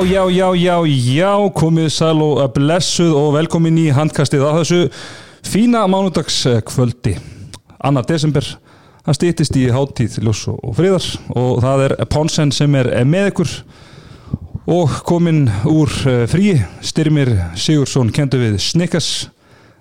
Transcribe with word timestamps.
Já, 0.00 0.06
já, 0.06 0.30
já, 0.30 0.54
já, 0.56 0.76
já, 0.86 1.32
komið 1.52 1.90
sæl 1.92 2.22
og 2.24 2.38
blessuð 2.54 3.10
og 3.20 3.34
velkomin 3.34 3.76
í 3.82 3.90
handkastið 3.92 4.46
á 4.48 4.56
þessu 4.56 4.78
fína 5.44 5.82
mánudagskvöldi. 5.92 7.18
Annar 7.84 8.06
desember, 8.08 8.46
það 9.04 9.18
stýttist 9.18 9.58
í 9.60 9.66
háttíð 9.68 10.16
ljós 10.24 10.46
og 10.54 10.72
friðar 10.78 11.04
og 11.36 11.60
það 11.66 11.84
er 11.84 11.94
Ponsen 12.08 12.48
sem 12.48 12.78
er 12.80 12.88
með 13.04 13.28
ykkur 13.34 13.52
og 14.72 14.96
kominn 15.04 15.44
úr 15.68 15.92
eh, 16.08 16.24
frí, 16.32 16.56
Styrmir 16.80 17.34
Sigursson 17.52 18.08
kentu 18.08 18.40
við 18.40 18.56
Snickers 18.56 19.28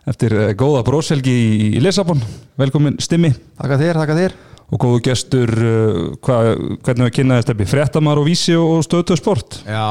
eftir 0.04 0.36
eh, 0.36 0.52
góða 0.52 0.84
bróselgi 0.84 1.40
í 1.70 1.80
Lissabon. 1.80 2.20
Velkomin 2.60 3.00
Stimmi 3.00 3.32
Takk 3.56 3.78
að 3.78 3.88
þér, 3.88 4.04
takk 4.04 4.18
að 4.18 4.24
þér 4.26 4.40
og 4.70 4.78
góðu 4.84 5.02
gestur, 5.10 5.50
uh, 5.50 6.00
hva, 6.26 6.38
hvernig 6.86 7.08
við 7.10 7.16
kynnaði 7.20 7.46
stefni, 7.48 7.68
fréttamar 7.70 8.22
og 8.22 8.28
vísi 8.30 8.54
og 8.60 8.84
stöðtöð 8.86 9.20
sport. 9.22 9.60
Já. 9.66 9.84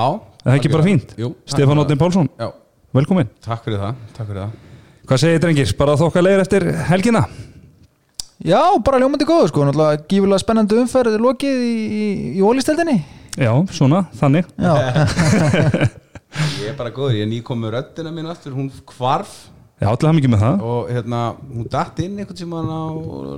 Er 0.44 0.52
það 0.52 0.58
ekki 0.60 0.72
bara 0.72 0.86
fínt? 0.86 1.12
Jú. 1.18 1.32
Stefán 1.50 1.82
Óttin 1.82 1.98
Pálsson, 2.00 2.28
Já, 2.38 2.48
velkomin. 2.94 3.28
takk 3.44 3.66
fyrir 3.66 3.82
það, 3.82 4.00
takk 4.16 4.30
fyrir 4.30 4.42
það. 4.44 4.56
Hvað 5.08 5.22
segir 5.24 5.42
drengir? 5.42 5.74
Bara 5.80 5.96
þokka 5.98 6.22
leir 6.22 6.42
eftir 6.44 6.66
helgina? 6.88 7.24
Já, 8.46 8.60
bara 8.86 9.00
ljómandi 9.02 9.26
góðu 9.26 9.48
sko, 9.50 9.64
náttúrulega 9.66 10.04
gífulega 10.06 10.38
spennandi 10.44 10.76
umferð 10.78 11.16
lokið 11.18 11.62
í, 11.66 11.72
í, 11.98 12.04
í 12.38 12.42
ólisteldinni 12.46 13.00
Já, 13.38 13.50
svona, 13.74 14.04
þannig. 14.20 14.46
Já, 14.58 14.74
Ég 16.62 16.68
er 16.70 16.76
bara 16.78 16.92
góður, 16.94 17.16
ég 17.16 17.24
er 17.24 17.30
nýkomið 17.32 17.72
röddina 17.74 18.12
mín 18.14 18.28
aftur, 18.30 18.52
hún 18.54 18.68
hvarf 18.92 19.32
Já, 19.78 19.86
allir 19.88 20.08
hafði 20.08 20.18
mikið 20.18 20.32
með 20.34 20.40
það. 20.42 20.62
og 20.68 20.88
hérna, 20.90 21.18
hún 21.54 21.66
datt 21.70 22.00
inn 22.02 22.16
einhvern 22.18 22.38
tímann 22.38 22.70
á 22.70 22.82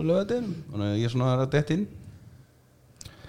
lögadeinum 0.09 0.55
þannig 0.71 0.87
að 0.87 1.01
ég 1.01 1.09
er 1.09 1.13
svona 1.15 1.33
að 1.37 1.51
dett 1.57 1.75
inn 1.77 1.89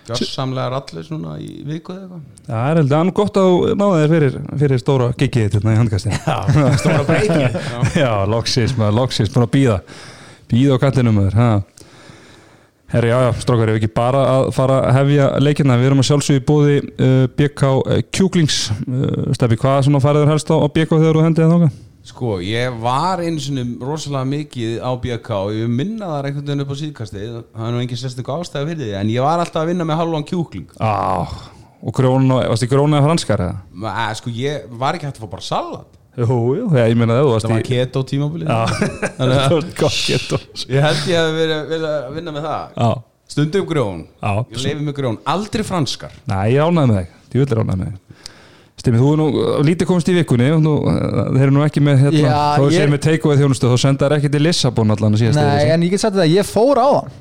Gjörsamlega 0.08 0.72
rallus 0.74 1.10
núna 1.12 1.36
í 1.40 1.50
viku 1.68 1.94
eða 1.94 2.18
eitthvað 2.18 2.48
Það 2.48 2.70
er 2.70 2.80
heldur, 2.82 2.98
hann 2.98 3.12
gott 3.20 3.38
að 3.38 3.50
náða 3.78 4.00
þér 4.00 4.14
fyrir, 4.16 4.38
fyrir 4.64 4.82
stóra 4.82 5.10
gigið 5.14 5.52
þetta 5.56 5.74
í 5.76 5.78
handkastin. 5.78 6.16
Já, 6.16 6.72
stóra 6.82 7.04
breytingi 7.06 7.52
Já, 8.02 8.14
loksis, 8.32 8.74
maður, 8.80 8.98
loksis, 8.98 9.30
búin 9.32 9.46
að 9.46 9.54
býða. 9.54 9.78
Býða 10.52 10.80
á 10.80 10.82
kallinum 10.82 11.20
maður. 11.20 11.38
Herri, 12.92 13.12
já, 13.14 13.18
já, 13.24 13.30
strókar, 13.40 13.72
ef 13.72 13.78
ekki 13.80 13.92
bara 13.96 14.26
að 14.34 14.50
fara 14.58 14.82
að 14.90 14.98
hefja 14.98 15.30
leikina. 15.40 15.78
Við 15.80 15.92
erum 15.92 16.02
að 16.04 16.10
sjálfsögja 16.10 16.42
í 16.42 16.46
bóði 16.50 16.74
uh, 16.82 17.22
BK 17.38 17.72
Kjúklings. 18.12 18.58
Uh, 18.84 19.30
Steffi, 19.38 19.62
hvað 19.62 19.86
svona 19.88 20.04
fariður 20.04 20.34
helst 20.34 20.52
á, 20.52 20.60
á 20.60 20.68
BK 20.68 20.98
þegar 20.98 21.22
þú 21.22 21.26
hendið 21.30 21.46
það 21.46 21.56
þóka? 21.56 21.72
Sko, 22.02 22.40
ég 22.42 22.74
var 22.82 23.22
einu 23.22 23.38
sinni 23.42 23.62
rosalega 23.86 24.26
mikið 24.26 24.80
á 24.82 24.90
BK 25.04 25.30
og 25.38 25.52
ég 25.54 25.70
minna 25.70 26.08
það 26.10 26.28
einhvern 26.32 26.48
veginn 26.48 26.64
upp 26.64 26.72
á 26.74 26.78
síðkastið. 26.80 27.36
Það 27.54 27.68
er 27.68 27.76
nú 27.76 27.82
engin 27.84 28.00
sérstök 28.02 28.32
ástæði 28.34 28.72
fyrir 28.72 28.82
því 28.88 28.94
en 28.98 29.12
ég 29.14 29.26
var 29.26 29.44
alltaf 29.44 29.62
að 29.62 29.70
vinna 29.70 29.86
með 29.86 30.00
halvan 30.02 30.26
kjúkling. 30.26 30.72
Á, 30.82 31.30
og 31.82 31.94
grón, 31.98 32.26
varst 32.34 32.66
þið 32.66 32.72
grónið 32.74 33.06
franskar 33.06 33.44
eða? 33.46 33.60
Eh, 33.94 34.14
Sko, 34.18 34.34
ég 34.34 34.66
var 34.82 34.98
ekki 34.98 35.12
hægt 35.12 35.22
að 35.22 35.28
fá 35.28 35.34
bara 35.36 35.46
salat. 35.46 36.00
Jú, 36.18 36.40
jú, 36.58 36.66
ég 36.76 36.98
meina 37.00 37.20
það, 37.22 37.30
Það 37.46 37.54
var 37.54 37.68
keto 37.70 38.02
það 39.78 40.02
getur. 40.10 40.50
Ég 40.68 40.84
held 40.84 41.06
ég 41.08 41.22
að 41.22 41.38
vera 41.40 41.94
að 42.02 42.18
vinna 42.18 42.34
með 42.36 42.50
það. 42.50 42.76
Já, 42.82 42.90
Stundum 43.32 43.68
grjón. 43.70 44.02
Já. 44.20 44.32
Ég 44.52 44.64
lefi 44.66 44.84
með 44.90 44.98
grjón, 44.98 45.22
aldrei 45.32 45.64
franskar. 45.64 46.18
Næ, 46.28 46.40
ég 46.52 46.66
ránaði 46.66 46.90
með 46.92 46.98
þig, 46.98 47.14
ég 47.32 47.46
vil 47.46 47.60
ránaði 47.62 47.80
með 47.80 47.94
þig. 47.94 48.11
Stimmi, 48.82 48.98
þú 48.98 49.10
er 49.14 49.20
nú 49.22 49.26
lítið 49.68 49.90
komist 49.92 50.10
í 50.10 50.16
vikunni 50.18 50.48
nú, 50.64 50.72
uh, 50.90 51.28
þeir 51.36 51.44
eru 51.48 51.54
nú 51.54 51.62
ekki 51.68 51.84
með 51.86 52.00
hérna, 52.08 52.22
Já, 52.24 52.38
þá 52.58 52.62
er 52.64 52.72
ég- 52.72 52.80
sér 52.80 52.94
með 52.96 53.04
take-away 53.06 53.38
þjónustu 53.38 53.70
þá 53.70 53.76
senda 53.84 54.08
þær 54.08 54.16
ekki 54.18 54.32
til 54.34 54.42
Lissabon 54.42 54.96
allan 54.96 55.14
að 55.18 55.22
síðast 55.22 55.38
nei, 55.38 55.70
en 55.76 55.86
ég 55.86 55.94
get 55.94 56.02
sagt 56.02 56.16
þetta, 56.18 56.32
ég 56.32 56.50
fór 56.50 56.82
á 56.82 56.90
það 56.90 57.12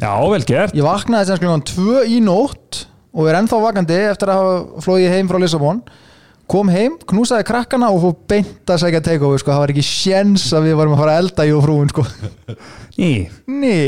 Já, 0.00 0.10
vel 0.26 0.42
gert. 0.42 0.72
Ég 0.74 0.82
vaknaði 0.82 1.28
sem 1.28 1.36
skilum 1.38 1.60
tvö 1.70 2.00
í 2.10 2.16
nótt 2.24 2.80
og 3.14 3.28
er 3.30 3.36
ennþá 3.38 3.60
vakandi 3.62 3.98
eftir 4.08 4.32
að 4.32 4.48
flóið 4.82 5.12
heim 5.12 5.28
frá 5.30 5.38
Lissabon. 5.38 5.84
Kom 6.50 6.68
heim, 6.68 6.96
knúsaði 7.08 7.46
krakkana 7.46 7.92
og 7.94 8.02
fór 8.02 8.16
beint 8.28 8.72
að 8.74 8.80
segja 8.82 9.00
take-over 9.06 9.38
sko, 9.38 9.52
það 9.54 9.62
var 9.62 9.72
ekki 9.72 9.84
sjens 9.86 10.48
að 10.52 10.66
við 10.66 10.74
varum 10.80 10.96
að 10.96 11.00
fara 11.04 11.14
að 11.14 11.22
elda 11.22 11.46
í 11.46 11.54
og 11.54 11.62
frúin 11.64 11.92
sko. 11.94 12.04
Ný, 12.98 13.12
Ný 13.46 13.78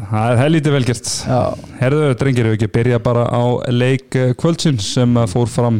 það. 0.00 0.24
Er 0.24 0.40
helítið 0.40 0.76
vel 0.76 0.86
gert. 0.88 1.06
Já, 1.28 1.40
Herðu, 1.80 2.02
drengir, 2.20 2.48
við 2.50 2.56
ekki 2.58 2.74
byrja 2.78 2.98
bara 3.04 3.24
á 3.28 3.42
leik 3.70 4.08
eh, 4.18 4.34
kvöldsins 4.38 4.84
sem 4.96 5.10
að 5.20 5.32
fór 5.34 5.48
fram 5.52 5.78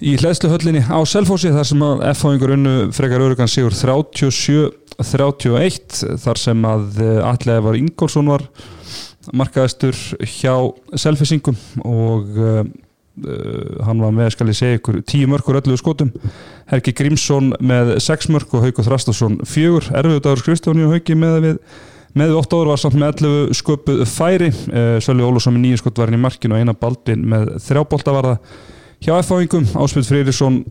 í 0.00 0.16
hlæðsluhöllinni 0.20 0.82
á 0.88 0.98
Selfossi 1.08 1.50
þar 1.54 1.66
sem 1.68 1.80
að 1.86 2.02
F-fáingur 2.12 2.54
unnu 2.56 2.74
frekar 2.96 3.24
örugan 3.24 3.48
sigur 3.48 3.74
37-31 3.76 6.18
þar 6.20 6.38
sem 6.40 6.58
að 6.68 6.84
allega 7.24 7.64
var 7.64 7.74
Ingolson 7.80 8.28
var 8.28 8.42
markaðistur 9.34 9.96
hjá 10.20 10.54
Selfissingum 10.98 11.56
og 11.82 12.22
uh, 12.36 12.64
hann 13.86 14.02
var 14.02 14.12
með, 14.12 14.30
skal 14.34 14.50
ég 14.50 14.58
segja 14.58 14.78
ykkur, 14.78 15.00
10 15.00 15.30
mörkur 15.32 15.58
öllu 15.62 15.76
skotum. 15.80 16.10
Helgi 16.68 16.92
Grímsson 16.96 17.46
með 17.64 17.94
6 18.04 18.28
mörk 18.34 18.52
og 18.56 18.66
Hauko 18.66 18.84
Þrastásson 18.84 19.34
4 19.46 19.94
erfiðu 19.96 20.24
dagur 20.24 20.44
Kristjáni 20.44 20.84
og 20.84 20.92
Hauki 20.96 21.14
með 21.18 21.34
við 21.46 21.56
með 22.16 22.36
8 22.40 22.60
ára 22.60 22.72
var 22.72 22.80
samt 22.80 22.96
með 22.96 23.22
11 23.26 23.58
sköpuð 23.60 24.02
færi. 24.08 24.48
Uh, 24.70 24.96
Sölvi 25.04 25.26
Ólafsson 25.26 25.56
með 25.56 25.68
9 25.72 25.82
skott 25.82 26.00
var 26.00 26.10
hann 26.10 26.18
í 26.18 26.24
markinu 26.24 26.56
og 26.56 26.64
eina 26.64 26.76
Baldvin 26.76 27.26
með 27.28 27.54
3 27.66 27.84
boltavarða 27.90 28.38
hjá 29.04 29.12
F-fáingum, 29.20 29.66
Áspil 29.76 30.04
Freyrisson 30.06 30.62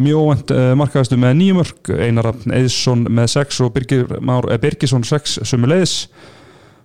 mjög 0.00 0.22
óvænt 0.24 0.52
uh, 0.54 0.70
markaðastu 0.78 1.18
með 1.20 1.36
9 1.42 1.56
mörk 1.58 1.90
Einar 1.92 2.30
Eðsson 2.32 3.04
með 3.12 3.28
6 3.36 3.60
og 3.66 3.76
eh, 3.84 4.56
Birgisson 4.62 5.04
6 5.04 5.42
sömu 5.44 5.68
leiðis 5.70 6.06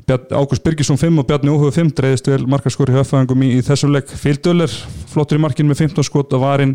Ágúst 0.09 0.63
Birgisson 0.65 0.97
5 0.97 1.21
og 1.21 1.27
Bjarni 1.29 1.51
Óhug 1.53 1.73
5 1.73 1.91
dreðist 1.97 2.27
vel 2.27 2.41
markaskori 2.49 2.95
hjá 2.95 3.03
F-fáingum 3.03 3.43
í, 3.45 3.51
í 3.59 3.65
þessum 3.65 3.91
leik. 3.93 4.09
Fíldöller 4.09 4.71
flottur 5.11 5.37
í 5.37 5.43
markinu 5.43 5.69
með 5.69 5.83
15 5.83 6.07
skott 6.07 6.33
á 6.33 6.41
varin 6.41 6.73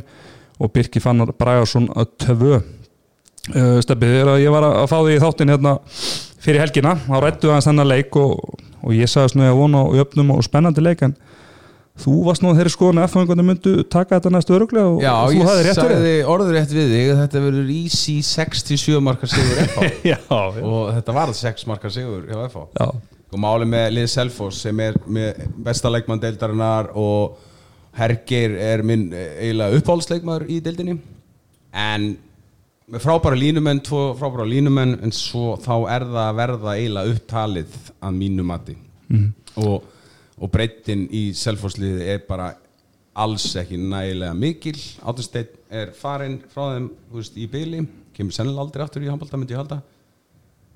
og 0.62 0.70
Birki 0.70 1.02
Fannar 1.02 1.32
Bragarsson 1.34 1.88
að 1.98 2.12
töfu 2.22 2.52
uh, 2.54 2.62
Steppi, 3.82 4.06
þegar 4.06 4.38
ég 4.38 4.54
var 4.54 4.68
að 4.68 4.86
fá 4.92 4.96
því 5.00 5.16
í 5.16 5.24
þáttin 5.24 5.50
hérna 5.50 5.74
fyrir 6.44 6.62
helgina, 6.64 6.96
þá 7.06 7.14
rættu 7.24 7.50
aðeins 7.50 7.68
þennan 7.70 7.90
leik 7.90 8.18
og, 8.20 8.58
og 8.84 8.92
ég 8.96 9.10
sagðist 9.10 9.38
nú 9.38 9.46
að 9.46 9.56
vona 9.62 9.84
á 9.84 9.86
jöfnum 10.00 10.34
og 10.36 10.44
spennandi 10.44 10.84
leik 10.84 11.04
en 11.06 11.14
þú 12.04 12.16
varst 12.26 12.42
nú 12.42 12.52
þeirri 12.56 12.72
skoðan 12.74 13.00
að 13.00 13.08
F-fáingunni 13.08 13.46
myndu 13.46 13.72
taka 13.86 14.18
þetta 14.18 14.32
næstu 14.34 14.56
öruglega 14.56 14.90
og, 14.90 15.00
Já, 15.04 15.12
og 15.14 15.30
þú 15.30 15.38
ég 15.38 15.48
hafði 15.48 15.64
rétt 15.64 15.78
fyrir 15.78 15.94
sagði 15.94 16.14
orður 16.34 16.56
rétt 16.58 16.74
við 16.74 16.94
þig 16.94 17.10
Þetta 17.20 17.42
verður 17.44 17.70
easy 17.70 18.14
67 18.26 19.02
markar 19.06 19.30
sigur 19.30 19.60
Já, 20.10 20.18
já, 20.18 20.64
Og 20.66 20.88
þetta 20.96 21.14
var 21.14 21.34
6 21.38 21.66
markar 21.70 21.94
sigur 21.94 22.26
hjá 22.26 22.40
FH 22.48 22.64
já, 22.74 22.88
Og 23.30 23.40
máli 23.46 23.70
með 23.70 23.86
Lið 23.94 24.10
Selfoss 24.10 24.66
sem 24.66 24.82
er 24.82 24.98
með 25.06 25.44
besta 25.68 25.90
leikmann 25.90 26.22
deildarinnar 26.22 26.90
og 26.98 27.38
Hergeir 27.94 28.56
er 28.58 28.82
minn 28.86 29.08
eh, 29.14 29.38
eiginlega 29.44 29.78
uppáhaldsleikmaður 29.78 30.48
í 30.50 30.60
deildinni. 30.62 30.96
En 31.74 32.08
frábæra 32.92 33.36
línumenn, 33.38 33.80
tvo 33.84 34.12
frábæra 34.18 34.44
línumenn 34.48 34.98
en 35.02 35.12
svo 35.14 35.54
þá 35.62 35.74
er 35.94 36.04
það 36.10 36.20
að 36.24 36.36
verða 36.40 36.74
eiginlega 36.76 37.14
upptalið 37.14 37.78
að 38.00 38.18
mínu 38.18 38.44
mati. 38.44 38.76
Og, 39.56 39.84
og 40.38 40.50
breytin 40.52 41.06
í 41.14 41.32
Selfossliði 41.38 42.08
er 42.14 42.22
bara 42.28 42.52
alls 43.14 43.46
ekki 43.56 43.78
nægilega 43.78 44.34
mikil. 44.34 44.76
Áttunsteinn 45.02 45.48
er 45.70 45.92
farinn 45.96 46.40
frá 46.50 46.74
þeim 46.74 46.90
veist, 47.14 47.36
í 47.36 47.46
byli, 47.50 47.84
kemur 48.14 48.34
sennilega 48.34 48.66
aldrei 48.66 48.84
aftur 48.84 49.04
í 49.04 49.10
handbalta 49.10 49.38
myndi 49.38 49.54
ég 49.54 49.62
halda. 49.62 49.82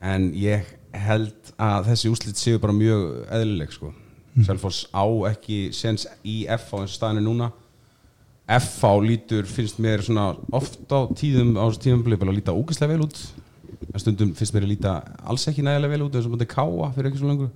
En 0.01 0.31
ég 0.39 0.67
held 0.95 1.53
að 1.59 1.91
þessi 1.91 2.13
úslit 2.13 2.39
séu 2.39 2.61
bara 2.63 2.73
mjög 2.73 3.27
eðlileg 3.35 3.75
sko. 3.75 3.93
Selfoss 4.47 4.87
á 4.95 5.03
ekki 5.27 5.73
sens 5.75 6.07
í 6.23 6.45
FH 6.47 6.85
eins 6.85 6.93
og 6.93 6.97
staðinu 6.97 7.25
núna 7.27 7.49
FH 8.49 8.95
lítur, 9.05 9.45
finnst 9.45 9.77
mér 9.83 10.01
svona 10.05 10.31
oft 10.57 10.81
á 10.89 11.05
tíðum 11.13 11.53
á 11.61 11.69
þessu 11.69 11.83
tíðum 11.85 12.05
bara 12.07 12.33
að 12.33 12.39
líta 12.39 12.57
ógæslega 12.57 12.95
vel 12.95 13.05
út. 13.05 13.19
En 13.93 14.01
stundum 14.01 14.31
finnst 14.37 14.55
mér 14.57 14.65
að 14.65 14.73
líta 14.73 14.95
alls 15.29 15.45
ekki 15.51 15.65
nægilega 15.67 15.93
vel 15.93 16.07
út 16.07 16.17
eins 16.17 16.29
og 16.29 16.33
mútið 16.33 16.49
káa 16.55 16.89
fyrir 16.95 17.11
ekki 17.11 17.21
svo 17.21 17.29
lengur. 17.29 17.51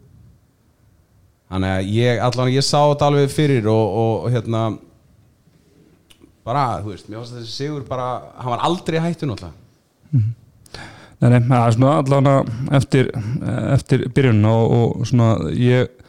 Þannig 1.52 1.72
að 1.78 1.88
ég 1.96 2.20
allan 2.26 2.52
ég 2.52 2.64
sá 2.64 2.78
þetta 2.80 3.08
alveg 3.08 3.32
fyrir 3.32 3.66
og, 3.72 3.96
og, 4.02 4.28
hérna 4.32 4.62
bara, 6.44 6.66
þú 6.84 6.92
veist, 6.92 7.08
mér 7.08 7.20
fannst 7.22 7.34
að 7.34 7.42
þessi 7.42 7.56
sigur 7.56 7.88
bara, 7.88 8.06
hann 8.36 8.52
var 8.52 8.64
aldrei 8.68 9.00
hættu 9.00 9.28
náttúrulega. 9.28 9.58
Nei, 11.22 11.28
nei, 11.30 11.40
það 11.46 11.64
er 11.64 11.74
svona 11.76 11.96
allavega 12.02 12.78
eftir, 12.80 13.10
eftir 13.76 14.06
byrjunna 14.12 14.54
og, 14.58 14.72
og 14.76 15.08
svona 15.08 15.28
ég 15.54 16.01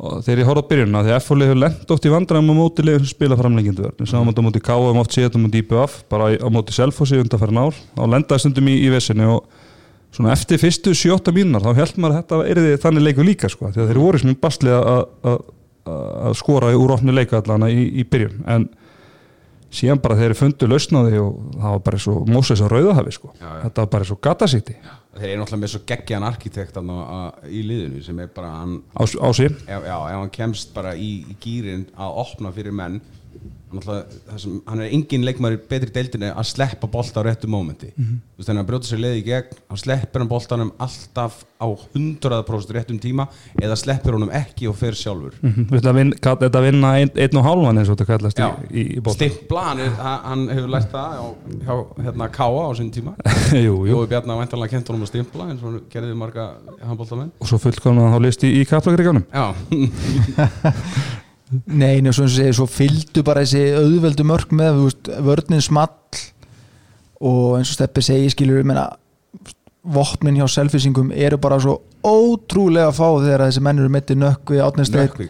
og 0.00 0.20
þegar 0.24 0.40
ég 0.40 0.48
horfði 0.48 0.64
á 0.64 0.70
byrjunna 0.70 1.00
að 1.02 1.10
F-fólki 1.18 1.46
hefur 1.46 1.58
lent 1.60 1.90
oft 1.92 2.06
í 2.06 2.12
vandræðum 2.12 2.52
á 2.52 2.54
móti 2.56 2.84
liðum 2.84 3.04
sem 3.04 3.12
spila 3.12 3.36
framlengjandi 3.36 3.84
vörn. 3.84 3.96
Við 4.00 4.08
sáum 4.08 4.30
þetta 4.30 4.40
á 4.40 4.46
móti 4.46 4.62
K 4.64 4.76
og 4.76 5.00
oft 5.02 5.16
séðum 5.16 5.42
á 5.42 5.44
móti 5.44 5.60
IBF 5.60 5.96
bara 6.12 6.28
á 6.40 6.48
móti 6.48 6.76
Selfossi 6.76 7.20
undanfærin 7.20 7.60
ár. 7.60 7.80
Þá 7.98 8.04
lendaði 8.14 8.44
stundum 8.46 8.70
í, 8.72 8.76
í 8.80 8.92
vesinu 8.94 9.28
og 9.34 9.66
svona 10.16 10.32
eftir 10.32 10.60
fyrstu 10.62 10.94
7-8 10.96 11.34
mínunar 11.36 11.66
þá 11.66 11.82
held 11.82 12.00
maður 12.00 12.16
að 12.16 12.22
þetta 12.22 12.40
erði 12.54 12.78
þannig 12.82 13.06
leiku 13.06 13.26
líka 13.26 13.50
sko, 13.52 13.70
því 13.70 13.82
að 13.84 13.92
þeir 13.92 14.00
voru 14.00 14.22
sem 14.22 14.38
bastlið 14.40 14.78
að, 14.78 15.36
skora 16.38 16.72
úr 16.76 16.94
opni 16.96 17.14
leiku 17.14 17.36
allana 17.38 17.68
í, 17.72 17.84
í 18.00 18.06
byrjun. 18.08 18.40
En 18.50 18.66
síðan 19.74 20.00
bara 20.02 20.16
þeir 20.18 20.34
fundu 20.38 20.70
lausnaði 20.70 21.20
og 21.20 21.36
það 21.58 21.76
var 21.76 21.84
bara 21.90 22.02
svo 22.06 22.16
Moses 22.30 22.64
að 22.64 22.72
rauðahafi 22.74 23.14
sko. 23.20 23.34
Já, 23.36 23.46
já. 23.46 23.60
þetta 23.66 23.84
var 23.84 23.92
bara 23.98 24.08
svo 24.08 24.18
gatasíti 24.24 24.78
þeir 25.16 25.30
eru 25.32 25.40
náttúrulega 25.42 25.62
með 25.64 25.72
svo 25.72 25.80
geggjan 25.90 26.26
arkitekt 26.26 26.76
í 27.50 27.62
liðinu 27.66 28.02
sem 28.06 28.20
er 28.22 28.28
bara 28.34 28.50
hann 28.60 28.76
á, 28.94 29.02
á 29.02 29.28
sig. 29.34 29.50
Ef, 29.66 29.86
já, 29.88 29.96
ef 29.96 30.18
hann 30.20 30.34
kemst 30.34 30.74
bara 30.76 30.94
í, 30.94 31.10
í 31.26 31.36
gýrin 31.42 31.88
að 31.98 32.20
opna 32.24 32.52
fyrir 32.54 32.76
menn 32.76 33.00
hann 33.70 34.80
er 34.82 34.88
engin 34.90 35.24
leikmaður 35.26 35.58
í 35.58 35.62
betri 35.70 35.92
deildinni 35.94 36.32
að 36.32 36.48
sleppa 36.50 36.90
bolta 36.90 37.22
á 37.22 37.26
réttu 37.28 37.50
mómenti. 37.50 37.92
Þú 37.94 38.40
veist 38.40 38.50
þannig 38.50 38.64
að 38.64 38.70
brjóta 38.72 38.90
sér 38.90 39.02
leið 39.04 39.20
í 39.20 39.24
gegn 39.28 39.60
hann 39.70 39.80
sleppir 39.84 40.24
hann 40.24 40.30
boltanum 40.30 40.72
alltaf 40.80 41.44
á 41.60 41.66
100% 41.68 42.74
réttum 42.74 42.98
tíma 43.02 43.28
eða 43.60 43.76
sleppir 43.78 44.16
honum 44.16 44.32
ekki 44.34 44.66
og 44.70 44.78
fer 44.80 44.96
sjálfur. 44.98 45.36
Vinna, 45.40 46.16
kalla 46.22 46.46
þetta 46.46 46.62
að 46.62 46.66
vinna 46.66 46.92
einn, 46.98 47.12
einn 47.14 47.40
og 47.40 47.46
hálfan 47.46 47.80
eins 47.82 47.90
og 47.92 47.98
þetta 47.98 48.08
kallast 48.10 48.40
Já. 48.40 48.48
í, 48.70 48.86
í 48.96 49.04
bóta 49.04 49.18
stimpla, 49.18 49.64
hann, 49.70 49.82
er, 49.84 49.94
hann 50.00 50.40
hann 50.40 50.56
hefur 50.56 50.72
lært 50.72 50.90
það 50.92 51.16
á, 51.20 51.26
hjá 51.66 52.04
hérna, 52.06 52.28
Káa 52.34 52.64
á 52.66 52.70
sinni 52.78 52.94
tíma. 52.94 53.14
Jú, 53.66 53.74
jú. 53.86 53.94
Jói 53.94 54.10
Bjarnar 54.10 54.40
væntanlega 54.40 54.74
kent 54.74 54.90
honum 54.90 55.06
að 55.06 55.12
stimpla 55.12 55.48
eins 55.50 55.62
og 55.62 55.70
hann 55.70 55.80
gerði 55.92 56.16
marga 56.18 56.46
handboltamenn. 56.86 57.32
Og 57.40 57.50
svo 57.50 57.60
fullkomna 57.62 58.10
þá 58.14 58.18
list 58.24 58.46
í, 58.46 58.52
í 58.60 58.66
kaplagriganum 58.68 59.26
Já, 59.30 59.50
Nei, 61.50 61.98
nei, 61.98 62.12
svo, 62.14 62.24
eins 62.26 62.34
og 62.34 62.36
segir, 62.36 62.54
svo 62.54 62.66
fylgdu 62.70 63.24
bara 63.26 63.42
þessi 63.42 63.74
auðveldu 63.80 64.26
mörk 64.28 64.52
með 64.54 64.76
þú 64.76 64.84
veist, 64.86 65.08
vörnin 65.26 65.64
small 65.64 66.20
og 67.20 67.56
eins 67.58 67.72
og 67.72 67.74
Steppi 67.74 68.04
segi 68.06 68.28
skilur 68.30 68.62
meina, 68.66 68.86
vopnin 69.82 70.38
hjá 70.38 70.46
selfisingum 70.52 71.10
eru 71.10 71.40
bara 71.42 71.58
svo 71.62 71.80
ótrúlega 72.06 72.92
fá 72.94 73.08
þegar 73.18 73.44
þessi 73.48 73.64
menn 73.64 73.82
eru 73.82 73.90
mitt 73.92 74.12
í 74.12 74.16
nökkvi, 74.20 74.60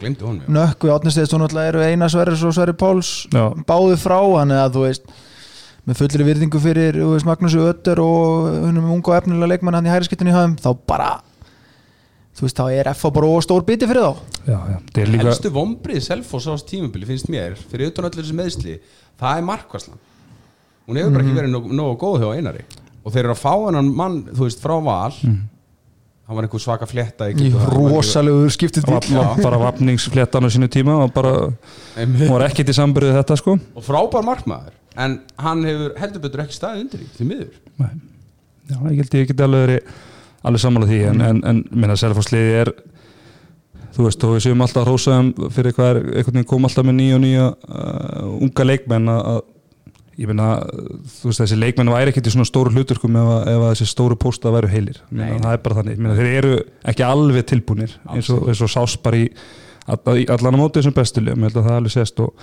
glemdi 0.03 0.27
honum 0.27 0.45
já. 0.45 0.53
nökkvi 0.59 0.93
átnesteit, 0.93 1.31
svo 1.31 1.41
náttúrulega 1.41 1.73
eru 1.73 1.83
Einar 1.87 2.13
Sverris 2.13 2.45
og 2.45 2.55
Sverri 2.55 2.77
Páls 2.79 3.15
Já. 3.33 3.49
báði 3.67 3.97
frá 4.03 4.19
hann 4.21 4.55
eða 4.55 4.69
þú 4.77 4.85
veist 4.85 5.09
með 5.89 6.03
fullri 6.03 6.29
virðingu 6.29 6.61
fyrir 6.63 7.01
þú 7.01 7.15
veist, 7.15 7.31
Magnúsi 7.31 7.65
Ötter 7.65 8.03
og 8.05 8.53
húnum 8.69 8.93
unga 8.93 9.15
og 9.15 9.19
efnilega 9.23 9.55
leikmann 9.55 9.81
hann 9.81 9.89
í 9.89 9.95
höfum 10.37 10.59
þá 10.61 10.71
bara 10.85 11.11
þú 12.41 12.47
veist, 12.47 12.57
þá 12.57 12.67
er 12.81 12.89
FH 12.95 13.11
bara 13.15 13.33
stór 13.45 13.65
biti 13.69 13.89
fyrir 13.91 14.07
þá. 14.07 14.37
Já, 14.49 14.57
já, 14.57 14.77
þetta 14.81 15.03
er 15.05 15.11
líka 15.13 15.27
Helstu 15.29 15.53
vombrið 15.55 16.01
Selfoss 16.07 16.49
á 16.49 16.53
þessu 16.57 16.69
tímubili 16.73 17.09
finnst 17.09 17.29
mér 17.33 17.59
fyrir 17.71 17.93
utan 17.93 18.09
öllu 18.09 18.23
þessi 18.25 18.37
meðsli 18.39 18.79
það 19.21 19.37
er 19.37 19.47
markværslan 19.51 20.01
hún 20.91 20.99
hefur 20.99 21.15
bara 21.15 21.25
ekki 21.27 21.37
verið 21.37 21.53
nógu, 21.55 21.73
nógu 21.77 21.97
góð 22.01 22.25
hjá 22.25 22.31
einari. 22.41 22.65
Og 23.05 23.13
þeir 23.15 23.25
eru 23.29 23.35
að 23.37 23.41
fá 23.45 23.53
hennan 23.69 23.91
mann 23.97 24.17
þú 24.33 24.47
veist 24.49 24.63
frá 24.65 24.75
val. 24.83 25.15
Hann 25.21 26.39
var 26.39 26.47
einhver 26.47 26.63
svaka 26.63 26.87
fletta 26.87 27.27
það, 27.27 27.55
rosalegu 27.75 28.51
skiptið 28.55 28.85
bara 29.43 29.59
vapningsfléttan 29.65 30.47
á 30.47 30.49
sínu 30.53 30.69
tíma 30.71 30.99
og 31.05 31.15
bara 31.15 31.33
hún 31.97 32.29
var 32.31 32.45
ekkert 32.47 32.71
í 32.71 32.77
sambyrðu 32.77 33.17
þetta 33.19 33.39
sko. 33.41 33.57
Ekki- 33.59 33.79
og 33.81 33.87
frábær 33.87 34.27
markmaður. 34.27 34.77
En 34.97 35.21
hann 35.39 35.65
hefur 35.67 35.97
heldur 35.99 36.23
betur 36.23 36.45
ekki 36.45 36.59
staðið 36.59 36.85
undir 36.85 37.03
því 37.03 37.11
því 37.17 37.29
miður. 37.33 37.59
Nei. 37.83 37.91
Já, 38.71 38.77
ég 38.79 39.01
held 39.03 39.17
ég 39.19 39.31
geti 39.31 39.47
alveg 39.47 39.67
verið 39.67 39.95
alveg 40.47 40.63
sammála 40.63 40.89
því 40.91 41.01
en, 41.11 41.21
en, 41.29 41.41
en 41.51 41.63
minna 41.71 41.97
selfhásliði 42.01 42.53
er 42.63 42.71
þú 43.95 44.07
veist, 44.07 44.25
og 44.25 44.37
við 44.37 44.45
séum 44.47 44.63
alltaf 44.65 44.87
hrósaðum 44.87 45.33
fyrir 45.53 45.75
hvað 45.77 45.89
er, 45.93 45.99
einhvern 46.21 46.37
veginn 46.39 46.49
kom 46.53 46.69
alltaf 46.69 46.87
með 46.87 46.97
nýja 47.01 47.17
og 47.19 47.25
nýja 47.25 47.47
uh, 47.51 48.29
unga 48.47 48.67
leikmenn 48.71 49.11
að, 49.13 49.23
að 49.35 49.41
ég 50.21 50.29
meina, 50.31 50.47
þú 51.17 51.31
veist, 51.31 51.41
þessi 51.43 51.59
leikmenn 51.59 51.91
væri 51.93 52.13
ekkert 52.13 52.29
í 52.29 52.33
svona 52.35 52.49
stóru 52.49 52.73
hluturkum 52.75 53.17
ef, 53.17 53.29
að- 53.35 53.51
ef 53.55 53.65
að 53.65 53.71
þessi 53.75 53.89
stóru 53.91 54.19
pósta 54.21 54.53
væru 54.55 54.69
heilir, 54.71 54.99
Nei. 55.17 55.31
það 55.41 55.55
er 55.57 55.63
bara 55.65 55.79
þannig. 55.81 55.99
Meina, 56.05 56.17
þeir 56.19 56.39
eru 56.43 56.53
ekki 56.93 57.07
alveg 57.07 57.47
tilbúnir 57.51 57.95
eins 58.15 58.29
og, 58.35 58.47
eins 58.53 58.61
og 58.67 58.73
sást 58.73 59.01
bara 59.05 59.21
í 59.23 59.29
all- 59.91 60.19
í 60.21 60.27
allan 60.31 60.57
á 60.57 60.61
móti 60.61 60.79
þessum 60.81 60.97
bestulegum, 61.01 61.41
ég 61.45 61.51
held 61.51 61.61
að 61.63 61.69
það 61.69 61.73
er 61.75 61.81
alveg 61.83 61.95
sést 61.97 62.21
og 62.25 62.35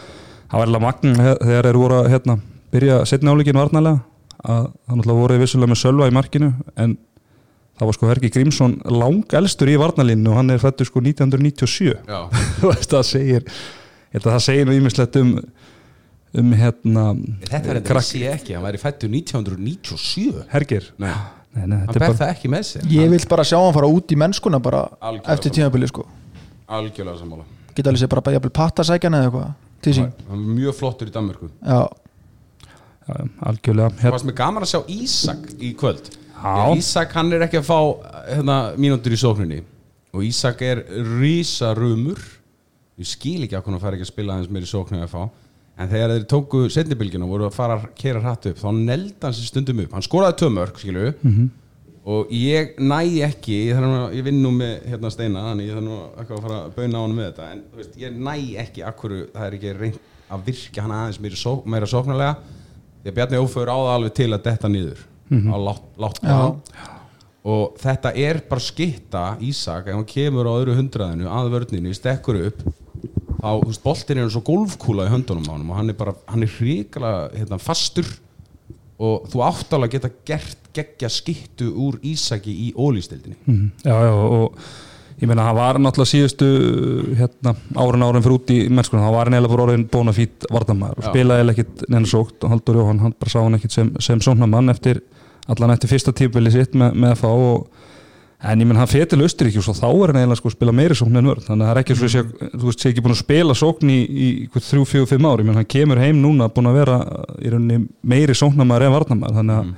það 0.50 0.58
var 0.60 0.68
alveg 0.72 0.86
magn 0.88 1.16
þegar 1.22 1.70
þeir 1.70 1.80
voru 1.84 2.00
að 2.02 2.10
hérna, 2.16 2.38
byrja 2.76 2.98
setna 3.14 3.34
áleikin 3.38 3.62
varnalega 3.62 4.00
að 4.48 4.68
það 4.90 5.14
voru 5.22 5.38
vissulega 5.42 5.72
með 5.72 5.82
Sölva 5.86 6.10
í 6.12 6.16
markinu 6.18 6.50
en 6.82 6.98
það 7.78 7.86
var 7.92 7.98
sko 7.98 8.10
Hergi 8.12 8.30
Grímsson 8.34 8.76
lang 8.90 9.24
elstur 9.40 9.70
í 9.72 9.78
varnalínu 9.80 10.32
og 10.34 10.40
hann 10.42 10.50
er 10.56 10.62
fættur 10.64 10.90
sko 10.90 11.02
1997 11.04 11.94
já, 11.94 12.20
þú 12.60 12.72
veist 12.74 12.94
það 12.94 13.08
segir 13.12 13.48
að 14.18 14.30
það 14.32 14.44
segir 14.48 14.66
nú 14.70 14.78
ímislegt 14.80 15.20
um 15.22 15.34
um 16.38 16.50
hérna 16.60 17.04
þetta 17.48 17.58
er 17.72 17.78
þetta 17.80 17.92
krakk- 17.94 18.08
sé 18.10 18.24
ekki 18.34 18.56
hann 18.58 18.66
væri 18.66 18.82
fættur 18.82 19.10
1997 19.14 20.46
Hergir 20.52 20.90
Nei. 21.00 21.12
nei, 21.56 21.66
nei, 21.66 21.78
hann 21.78 21.88
þetta 21.88 22.00
ber 22.00 22.06
bara 22.08 22.18
það 22.20 22.32
ekki 22.36 22.50
með 22.52 22.66
sér. 22.72 22.88
Ég 22.94 23.10
vil 23.14 23.22
bara 23.32 23.46
sjá 23.48 23.58
hann 23.62 23.74
fara 23.78 23.88
út 23.90 24.12
í 24.14 24.18
mennskuna 24.20 24.60
bara 24.62 24.82
Algjörlega. 25.00 25.34
eftir 25.38 25.54
tímabili 25.56 25.88
sko. 25.90 26.04
Algjörlega 26.68 27.18
sammála. 27.22 27.46
Geta 27.78 27.90
alveg 27.94 28.02
sér 28.04 28.12
bara 28.12 28.34
jafnvel 28.36 28.54
pattasækjan 28.60 29.18
eða 29.18 29.30
eitthvað 29.30 30.12
hann 30.28 30.42
er 30.42 30.52
mjög 30.58 30.76
flottur 30.76 31.08
í 31.10 31.14
Danmörku. 31.16 31.48
Já, 31.64 31.80
já, 32.68 33.14
já, 33.16 33.26
algjörlega 33.50 33.90
Það 33.96 34.04
hérna, 34.04 34.14
varst 34.18 34.28
mér 34.28 34.38
gaman 34.44 34.66
að 34.68 34.72
sjá 34.74 34.80
Ísak 35.00 35.48
í 35.64 35.72
kvöld 35.80 36.12
Ísak 36.78 37.14
hann 37.18 37.34
er 37.34 37.46
ekki 37.48 37.60
að 37.62 37.68
fá 37.68 37.80
hérna, 38.30 38.58
mínútur 38.78 39.16
í 39.16 39.20
sókninni. 39.20 39.62
Og 40.16 40.24
Ísak 40.28 40.62
er 40.66 40.84
rísarumur 41.20 42.22
ég 42.98 43.10
skil 43.10 43.44
ekki 43.46 43.58
að 43.58 43.68
hann 43.70 43.82
fær 43.82 43.98
ekki 43.98 44.08
að 44.08 44.12
spila 44.12 44.36
aðeins 44.36 44.50
meir 44.54 44.66
í 44.66 44.70
sókninni 44.70 45.06
að 45.06 45.14
fá. 45.14 45.24
En 45.78 45.90
þegar 45.92 46.14
þeir 46.16 46.24
tóku 46.32 46.64
setnibilgina 46.74 47.28
og 47.28 47.34
voru 47.36 47.46
að 47.46 47.54
fara 47.54 47.76
að 47.78 47.90
kera 48.00 48.22
hratt 48.24 48.48
upp 48.50 48.58
þá 48.58 48.70
neldi 48.74 49.22
hann 49.22 49.36
sér 49.38 49.50
stundum 49.52 49.82
upp. 49.84 49.92
Hann 49.94 50.06
skoraði 50.06 50.40
tömörk 50.42 50.80
skilu 50.82 51.12
og 52.08 52.32
ég 52.34 52.80
næ 52.80 53.02
ekki 53.28 53.58
ég, 53.68 53.82
ég 54.16 54.24
vinn 54.26 54.42
nú 54.42 54.50
með 54.56 54.88
hérna 54.90 55.12
steina 55.14 55.44
þannig 55.52 55.68
ég 55.68 55.76
þarf 55.78 55.86
nú 55.86 55.98
eitthvað 56.18 56.38
að 56.38 56.46
fara 56.48 56.60
að 56.64 56.72
bauna 56.78 56.98
á 56.98 57.04
hann 57.04 57.16
með 57.18 57.28
þetta. 57.28 57.50
En 57.52 57.62
veist, 57.78 58.00
ég 58.02 58.18
næ 58.18 58.36
ekki 58.64 58.86
akkur 58.88 59.16
það 59.36 59.46
er 59.46 59.58
ekki 59.60 59.76
reynd 59.78 60.00
að 60.32 60.48
virka 60.48 60.82
hann 60.82 60.96
aðeins 60.96 61.20
meira, 61.22 61.36
sók, 61.36 61.68
meira 61.70 61.86
sóknarlega. 61.86 62.38
Því 63.04 63.12
að 63.12 63.18
Bjarni 63.20 63.44
Ófur 63.44 63.70
á 63.70 63.78
það 63.78 63.94
alveg 63.94 64.18
til 64.18 64.32
að 64.34 64.44
detta 64.50 64.72
niður 65.30 65.54
á 65.54 65.60
látt, 65.68 65.88
látt 66.04 66.20
Já. 66.24 66.38
og 67.48 67.78
þetta 67.82 68.12
er 68.16 68.42
bara 68.50 68.64
skitta 68.64 69.24
Ísak, 69.44 69.88
ef 69.88 69.96
hann 69.96 70.08
kemur 70.10 70.50
á 70.50 70.58
öðru 70.60 70.76
hundraðinu 70.80 71.30
að 71.32 71.52
vörninu, 71.56 71.94
stekkur 71.96 72.40
upp 72.50 72.64
þá, 73.38 73.50
þú 73.62 73.68
veist, 73.70 73.84
boltin 73.86 74.18
er 74.18 74.26
eins 74.28 74.38
og 74.40 74.46
golfkúla 74.48 75.06
í 75.08 75.14
höndunum 75.14 75.48
á 75.48 75.54
honum 75.56 75.72
og 75.72 75.78
hann 75.80 75.94
er 75.94 76.00
bara, 76.00 76.16
hann 76.28 76.44
er 76.44 76.52
hrikalega 76.58 77.28
hérna, 77.38 77.60
fastur. 77.62 78.08
Og 78.98 79.28
þú 79.30 79.44
áttalega 79.46 79.94
geta 79.94 80.10
gert 80.26 80.72
geggja 80.74 81.10
skittu 81.14 81.68
úr 81.86 82.00
Ísaki 82.02 82.50
í 82.50 82.72
ólýstildinni 82.74 83.36
Mhm, 83.46 83.68
já, 83.86 83.94
já, 83.94 84.10
og 84.10 84.58
ég 85.22 85.28
meina 85.30 85.46
hann 85.46 85.56
var 85.56 85.78
náttúrulega 85.78 86.10
síðustu 86.16 86.48
hérna, 87.18 87.54
árun 87.78 88.06
árun 88.08 88.24
fyrir 88.26 88.36
út 88.40 88.50
í 88.54 88.58
mennskunum 88.74 89.06
hann 89.06 89.14
var 89.14 89.30
neila 89.30 89.48
bara 89.50 89.68
orðin 89.68 89.86
bóna 89.90 90.14
fít 90.18 90.46
vartamæður 90.50 90.98
og 90.98 91.08
spilaði 91.12 91.54
ekkit 91.54 91.86
neina 91.94 92.10
sókt 92.10 92.42
og 92.46 92.50
Haldur 92.56 92.82
Jóhann, 92.82 93.00
hann 93.06 93.14
bara 93.20 93.30
sá 93.34 93.40
hann 93.44 93.58
ekkit 93.60 93.72
sem, 93.78 93.94
sem 94.02 94.20
sóknarmann 94.22 94.74
eftir 94.74 95.04
allan 95.54 95.74
eftir 95.76 95.90
fyrsta 95.92 96.14
típili 96.16 96.52
sitt 96.54 96.74
með, 96.78 96.96
með 97.00 97.14
að 97.16 97.22
fá 97.24 97.30
og 97.32 97.68
en 98.48 98.62
ég 98.62 98.68
menn 98.70 98.78
hann 98.78 98.90
fyrir 98.92 99.08
til 99.10 99.24
Östuríkjus 99.26 99.68
og 99.72 99.78
þá 99.80 99.86
er 99.90 100.12
hann 100.12 100.20
eiginlega 100.22 100.38
sko 100.38 100.50
að 100.52 100.56
spila 100.58 100.74
meiri 100.78 100.96
sókn 101.00 101.18
en 101.18 101.26
vörð. 101.32 101.46
Þannig 101.48 101.64
að 101.66 101.70
það 101.72 101.74
er 101.74 101.80
ekki 101.82 101.96
svo 101.98 102.10
sé, 102.14 102.22
þú 102.54 102.68
veist, 102.68 102.84
sé 102.84 102.92
ekki 102.92 103.02
búin 103.06 103.16
að 103.16 103.22
spila 103.24 103.56
sókn 103.58 103.90
í, 103.90 103.96
í 104.06 104.28
þrjú, 104.54 104.84
fjögur, 104.92 105.10
fimm 105.10 105.26
ári 105.32 105.46
menn 105.48 105.58
hann 105.58 105.66
kemur 105.74 106.02
heim 106.04 106.20
núna 106.22 106.46
búin 106.54 106.70
að 106.70 106.78
vera 106.78 106.98
í 107.42 107.50
rauninni 107.54 107.80
meiri 108.14 108.36
sóknarmæður 108.38 108.86
en 108.92 108.94
varnarmæður 108.94 109.40
þannig 109.40 109.58
að 109.58 109.72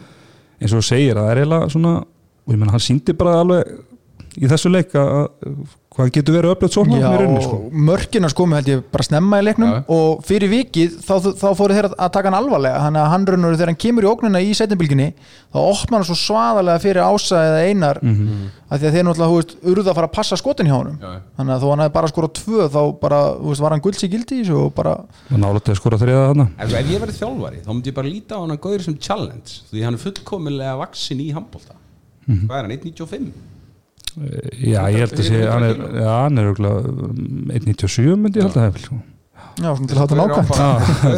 eins 0.59 0.73
og 0.75 0.81
þú 0.81 0.87
segir 0.89 1.15
að 1.21 1.23
það 1.29 1.31
er 1.31 1.41
eiginlega 1.45 1.71
svona 1.77 1.93
og 2.03 2.51
ég 2.55 2.59
menn 2.59 2.73
hann 2.75 2.83
síndi 2.83 3.15
bara 3.21 3.37
alveg 3.39 3.71
í 4.43 4.51
þessu 4.51 4.73
leik 4.75 4.91
að 4.99 5.13
að- 5.15 5.77
hvað 5.89 6.05
hann 6.05 6.11
getur 6.13 6.35
verið 6.37 6.51
öflögt 6.53 6.75
sóknar 6.77 6.99
með 7.01 7.15
rauninni 7.19 7.41
sko. 7.41 7.55
og 7.65 7.73
mörkina 7.89 8.29
sko 8.29 8.45
held 8.53 8.67
ég 8.69 8.81
bara 8.93 9.03
snemma 9.07 9.39
í 9.41 9.45
leiknum 9.47 9.71
Já. 9.73 9.79
og 9.89 10.19
fyrir 10.23 10.51
vikið 10.51 10.99
þá, 11.01 11.13
þá 11.41 11.47
fóru 11.57 11.73
þeir 11.73 11.87
að 11.97 12.11
taka 12.13 12.29
hann 12.29 12.37
alvarlega 12.37 12.81
þannig 12.83 13.01
að 13.01 13.09
hann 13.13 13.25
raunur 13.25 13.55
þegar 13.57 13.71
hann 13.73 13.79
kemur 13.83 14.05
í 14.05 14.09
ógnuna 14.11 14.41
í 14.45 14.51
setjumbilginni 14.59 15.07
þá 15.49 15.57
opnar 15.63 15.97
hann 15.99 16.05
svo 16.11 16.17
svaðalega 16.21 16.83
fyrir 16.85 17.01
ása 17.09 17.41
eða 17.41 17.63
einar 17.71 17.99
mm 18.03 18.09
Mhm. 18.13 18.27
-hmm. 18.29 18.47
að 18.69 18.77
því 18.79 18.85
að 18.87 18.93
þeir 18.93 19.05
náttúrulega 19.09 19.31
hú 19.33 19.39
veist, 19.39 19.55
urða 19.65 19.89
að 19.89 19.95
fara 19.97 20.07
að 20.07 20.13
passa 20.19 20.35
skotin 20.37 20.67
hjá 20.69 20.77
honum 20.77 20.97
Já. 21.01 21.11
þannig 21.39 21.53
að 21.57 21.61
þó 21.63 21.69
hann 21.73 21.79
hefði 21.83 21.93
bara 21.97 22.07
skorað 22.13 22.33
tvö 22.37 22.69
þá 22.69 22.81
bara, 23.01 23.19
þú 23.41 23.47
veist, 23.49 23.61
var 23.61 23.71
hann 23.73 23.81
gulds 23.81 24.03
í 24.03 24.09
gildi 24.13 24.39
og 24.53 24.73
bara 24.75 24.91
og 24.93 25.37
nálega 25.41 25.59
til 25.65 25.73
að 25.73 25.79
skora 25.81 25.97
þriða 25.97 26.23
þarna 26.29 26.47
Ef, 26.59 26.69
ég 26.69 27.01
verið 27.01 27.17
þjálfari, 27.17 27.59
þá 27.65 27.69
myndi 27.73 27.89
ég 27.89 27.95
bara 27.97 28.07
líta 28.07 28.35
á 28.37 28.41
hann 28.45 28.51
að 28.53 28.61
góður 28.61 28.81
sem 28.85 28.97
challenge, 29.01 29.51
því 29.73 29.83
hann 29.83 29.93
er 29.97 29.99
fullkomilega 30.05 30.77
vaksin 30.77 31.19
í 31.19 31.33
handbólta 31.33 31.73
Hvað 32.29 32.57
er 32.57 32.61
hann, 32.61 32.71
1.95? 32.77 33.31
Já 34.17 34.81
ég 34.89 34.99
held 35.03 35.15
að 35.15 35.25
sé 35.27 35.39
hann 35.45 35.65
er, 35.67 35.81
já, 35.99 36.09
hann 36.23 36.41
er 36.41 36.49
um, 36.51 37.51
1.97 37.55 38.15
myndi 38.19 38.41
ég 38.41 38.47
held 38.47 38.57
að 38.57 38.67
það 38.67 38.79
sko. 38.85 38.99
já, 39.59 39.69
svona 39.69 39.89
til 39.89 39.97
að 39.97 40.01
hátta 40.03 40.19
nákvæmt 40.19 40.53
Já, 40.59 40.69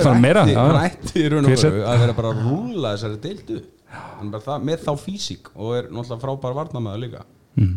bara 0.05 0.15
meira, 0.25 0.43
já. 0.50 0.60
hann 0.62 0.79
ætti 0.86 1.21
í 1.24 1.29
raun 1.31 1.45
og 1.48 1.53
veru 1.55 1.86
að 1.91 2.03
vera 2.05 2.17
bara 2.17 2.33
að 2.33 2.41
rúla 2.48 2.95
þessari 2.95 3.21
deildu. 3.25 3.62
Hann 3.91 4.27
er 4.27 4.33
bara 4.36 4.45
það, 4.48 4.67
með 4.69 4.83
þá 4.88 4.91
físík 5.05 5.50
og 5.55 5.74
er 5.77 5.88
náttúrulega 5.91 6.21
frábær 6.24 6.57
varnamæður 6.62 7.01
líka. 7.05 7.24
Mm, 7.60 7.74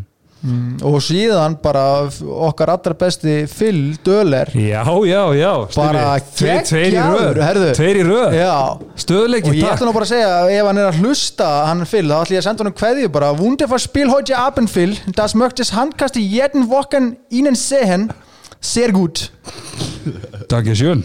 og 0.84 0.98
síðan 1.00 1.56
bara 1.62 2.04
okkar 2.48 2.74
allra 2.74 2.92
besti 2.98 3.36
Phil 3.48 3.96
Döler 4.04 4.50
já, 4.52 4.82
já, 5.08 5.22
já 5.38 5.52
Bara 5.76 6.18
geggjaður, 6.36 7.40
tveir 7.78 8.00
í 8.00 8.04
röð. 8.04 8.36
Já. 8.36 8.52
Stöðleiki, 9.00 9.50
og 9.50 9.56
ég 9.58 9.72
ætla 9.72 9.88
nú 9.88 9.94
bara 9.96 10.08
að 10.08 10.12
segja 10.12 10.34
ef 10.58 10.68
hann 10.68 10.82
er 10.82 10.90
að 10.90 11.00
hlusta 11.00 11.50
hann 11.70 11.86
Phil, 11.88 12.04
þá 12.10 12.16
ætla 12.20 12.36
ég 12.36 12.42
að 12.42 12.48
senda 12.48 12.68
hann 12.68 12.78
kveðju 12.82 13.12
bara. 13.14 13.32
Wunderbar 13.38 13.82
Spiel 13.82 14.12
heute 14.12 14.36
Abend 14.38 14.72
Phil. 14.72 14.94
Das 15.16 15.36
möchtest 15.38 15.76
handkast 15.76 16.20
í 16.20 16.26
jeden 16.36 16.68
Wochen 16.72 17.14
Ihnen 17.32 17.56
sehen. 17.58 18.10
Sehr 18.60 18.92
gut 18.92 19.30
takk 20.50 20.66
ég 20.72 20.76
sjön 20.78 21.02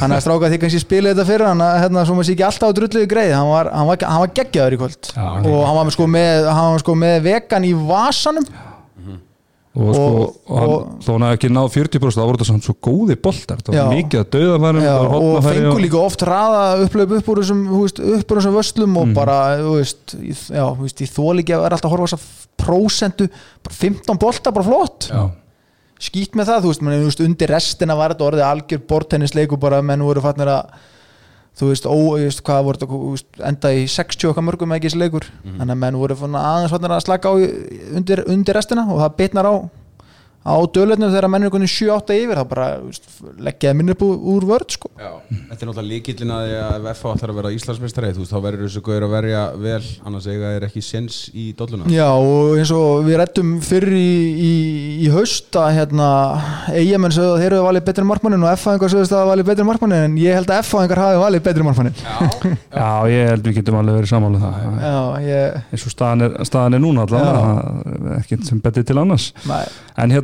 hann 0.00 0.12
er 0.16 0.22
strákað 0.24 0.52
því 0.54 0.60
kannski 0.62 0.80
spila 0.82 1.12
þetta 1.12 1.26
fyrir 1.28 1.46
hann 1.50 1.62
að 1.66 1.76
hérna, 1.84 2.04
svo 2.08 2.14
maður 2.18 2.28
sé 2.30 2.34
ekki 2.36 2.46
alltaf 2.48 2.70
á 2.70 2.76
drulluðu 2.78 3.10
greið 3.10 3.34
hann 3.36 3.50
var, 3.50 3.70
hann 3.74 3.86
var, 3.90 4.04
hann 4.06 4.24
var 4.24 4.34
geggjaður 4.40 4.76
í 4.76 4.80
kvöld. 4.84 5.12
Já, 5.16 5.28
og 5.50 5.62
hann 5.68 5.78
var, 5.80 5.90
sko, 5.96 6.06
með, 6.16 6.50
hann 6.58 6.78
sko 6.82 6.96
með 6.98 7.22
vegan 7.28 7.66
í 7.68 7.72
vasanum. 7.74 8.46
Og, 9.70 9.92
sko, 9.94 10.02
Og- 10.02 10.32
og, 10.50 10.56
hann, 10.58 10.68
og- 10.74 10.86
þó 11.06 11.10
hann 11.14 11.24
ekki 11.30 11.48
náð 11.54 11.68
40% 11.76 12.16
þá 12.18 12.24
voru 12.26 12.38
þetta 12.40 12.46
samt 12.48 12.64
svo 12.66 12.74
góði 12.82 13.14
boltar. 13.22 13.60
Það 13.62 13.76
var 13.78 13.92
mikið 13.94 14.18
að 14.24 14.30
dauðafærum 14.34 14.82
Já, 14.82 14.94
og 14.98 15.12
hornafæri 15.14 15.60
fengu 15.62 15.82
líka 15.84 16.00
oft 16.00 16.24
raða 16.26 16.62
upplöf 16.86 17.12
upp 17.20 17.28
úr 17.30 17.38
þessum, 17.38 17.60
upp 17.70 18.34
úr 18.34 18.40
þessum 18.40 18.56
vöslum 18.58 18.96
og 18.98 19.06
Mhm. 19.06 19.14
bara, 19.14 19.36
þú 19.62 19.76
veist, 19.78 20.16
í- 20.18 20.34
já, 20.50 20.64
þú 20.74 20.82
veist, 20.82 20.98
ég 21.06 21.12
þól 21.14 21.38
ekki 21.38 21.54
að 21.54 21.62
vera 21.62 21.76
alltaf 21.78 21.86
að 21.86 21.94
horfa 21.94 22.02
á 22.02 22.10
þessa 22.10 22.20
prósentu, 22.58 23.28
bara 23.62 23.74
15 23.78 24.18
bolta, 24.18 24.50
bara 24.52 24.66
flott. 24.66 25.08
Já. 25.08 25.30
Skýtt 26.00 26.36
með 26.38 26.48
það, 26.50 26.62
þú 26.64 26.70
veist, 26.72 26.82
menn, 26.86 26.96
þú 27.02 27.08
veist, 27.10 27.20
undir 27.26 27.52
restina 27.52 27.96
var 27.98 28.14
þetta 28.14 28.28
orðið 28.30 28.46
algjör 28.46 28.82
bortennisleiku 28.88 29.58
bara 29.60 29.82
menn 29.84 30.02
voru 30.06 30.22
fannir 30.24 30.48
að 30.54 30.70
þú 31.60 31.68
veist, 31.72 31.84
ó, 31.90 31.96
veist, 32.16 32.40
hvað 32.46 32.62
voru 32.68 32.80
þetta 32.80 33.48
enda 33.50 33.72
í 33.76 33.82
60 33.90 34.30
okkar 34.30 34.46
mörgum 34.46 34.72
ekki 34.76 34.88
þessi 34.88 35.00
leikur. 35.02 35.26
Þannig 35.44 35.74
að 35.74 35.80
menn 35.82 35.98
voru 36.00 36.16
aðeins 36.40 36.72
fannir 36.72 36.94
að 36.96 37.04
slaka 37.04 37.28
á 37.28 37.34
í- 37.36 37.50
undir, 38.00 38.22
undir 38.32 38.56
restina 38.56 38.86
og 38.88 39.02
það 39.02 39.16
bitnar 39.20 39.50
á 39.50 39.54
á 40.40 40.56
dölutnum 40.72 41.10
þegar 41.12 41.28
menn 41.28 41.44
er 41.44 41.50
einhvern 41.50 41.66
veginn 41.66 41.90
7-8 42.00 42.14
yfir 42.16 42.38
þá 42.40 42.44
bara, 42.48 42.66
leggjaði 43.44 43.76
minni 43.76 43.92
upp 43.92 44.04
úr, 44.06 44.46
vörð, 44.48 44.72
sko. 44.72 44.88
Já, 44.96 45.10
þetta 45.28 45.58
er 45.58 45.68
náttúrulega 45.68 45.90
líkillin 45.90 46.32
að 46.32 46.44
því 46.46 46.54
að 46.60 46.76
ef 46.78 47.00
FH 47.00 47.12
ætlar 47.12 47.32
að 47.32 47.40
vera 47.40 47.52
Íslandsmeistari 47.56 48.12
þá 48.16 48.36
verður 48.40 48.64
þessu 48.64 48.82
gauður 48.86 49.06
að 49.06 49.14
verja 49.16 49.42
vel 49.60 49.84
annars 50.08 50.28
eiga 50.32 50.52
er 50.56 50.64
ekki 50.64 50.82
séns 50.84 51.18
í 51.36 51.50
dolluna. 51.58 51.90
Já 51.92 52.08
og 52.08 52.56
eins 52.56 52.72
og 52.72 53.04
við 53.04 53.20
rettum 53.20 53.50
fyrir 53.64 53.92
í, 53.98 54.14
í, 54.32 54.54
í 55.04 55.10
haust 55.12 55.60
að 55.60 55.74
hérna 55.76 56.08
eigamenn 56.72 57.12
sögðu 57.12 57.34
að 57.36 57.44
þeir 57.44 57.50
eru 57.50 57.66
valið 57.68 57.86
betri 57.90 58.06
markmannin 58.08 58.46
og 58.46 58.54
F-fæðingar 58.54 58.94
sögðust 58.94 59.16
að 59.18 59.30
valið 59.34 59.50
betri 59.50 59.68
markmannin 59.68 60.06
en 60.08 60.16
ég 60.22 60.40
held 60.40 60.48
að 60.48 60.64
F-fæðingar 60.64 61.02
hafi 61.04 61.20
valið 61.26 61.44
betri 61.50 61.68
markmannin. 61.68 62.00
Já, 62.00 62.16
Já, 62.80 62.88
ég 63.12 63.30
held 63.34 63.44
við 63.50 63.60
getum 63.60 63.80
alveg 63.80 64.00
verið 64.00 64.12
samála 64.14 64.40
það. 64.40 64.52
Já, 64.80 64.96
ég, 65.26 65.60
eins 65.68 65.84
og 65.84 65.94
staðan 65.94 66.26
er, 66.26 66.36
staðan 66.48 66.78
er 66.78 66.84
núna 66.86 67.04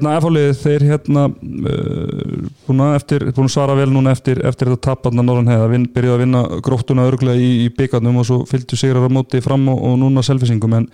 hérna 0.07 0.21
F-álið 0.23 0.49
þeir 0.61 0.85
hérna 0.87 1.25
uh, 1.31 2.95
eftir, 2.97 3.27
búin 3.35 3.49
að 3.49 3.53
svara 3.57 3.77
vel 3.79 3.89
núna 3.93 4.15
eftir, 4.15 4.41
eftir 4.47 4.71
þetta 4.73 4.95
taparna 4.95 5.25
Norðan 5.27 5.53
heiða. 5.53 5.69
Vin, 5.73 5.87
byrjuði 5.93 6.15
að 6.15 6.23
vinna 6.25 6.43
gróttuna 6.65 7.07
örglega 7.11 7.41
í, 7.41 7.51
í 7.67 7.69
byggarnum 7.77 8.23
og 8.23 8.29
svo 8.29 8.41
fylgdu 8.49 8.79
sigrar 8.79 9.07
á 9.07 9.11
móti 9.13 9.43
fram 9.45 9.69
og, 9.73 9.83
og 9.91 9.99
núna 10.01 10.25
selfisingum 10.27 10.79
en, 10.79 10.89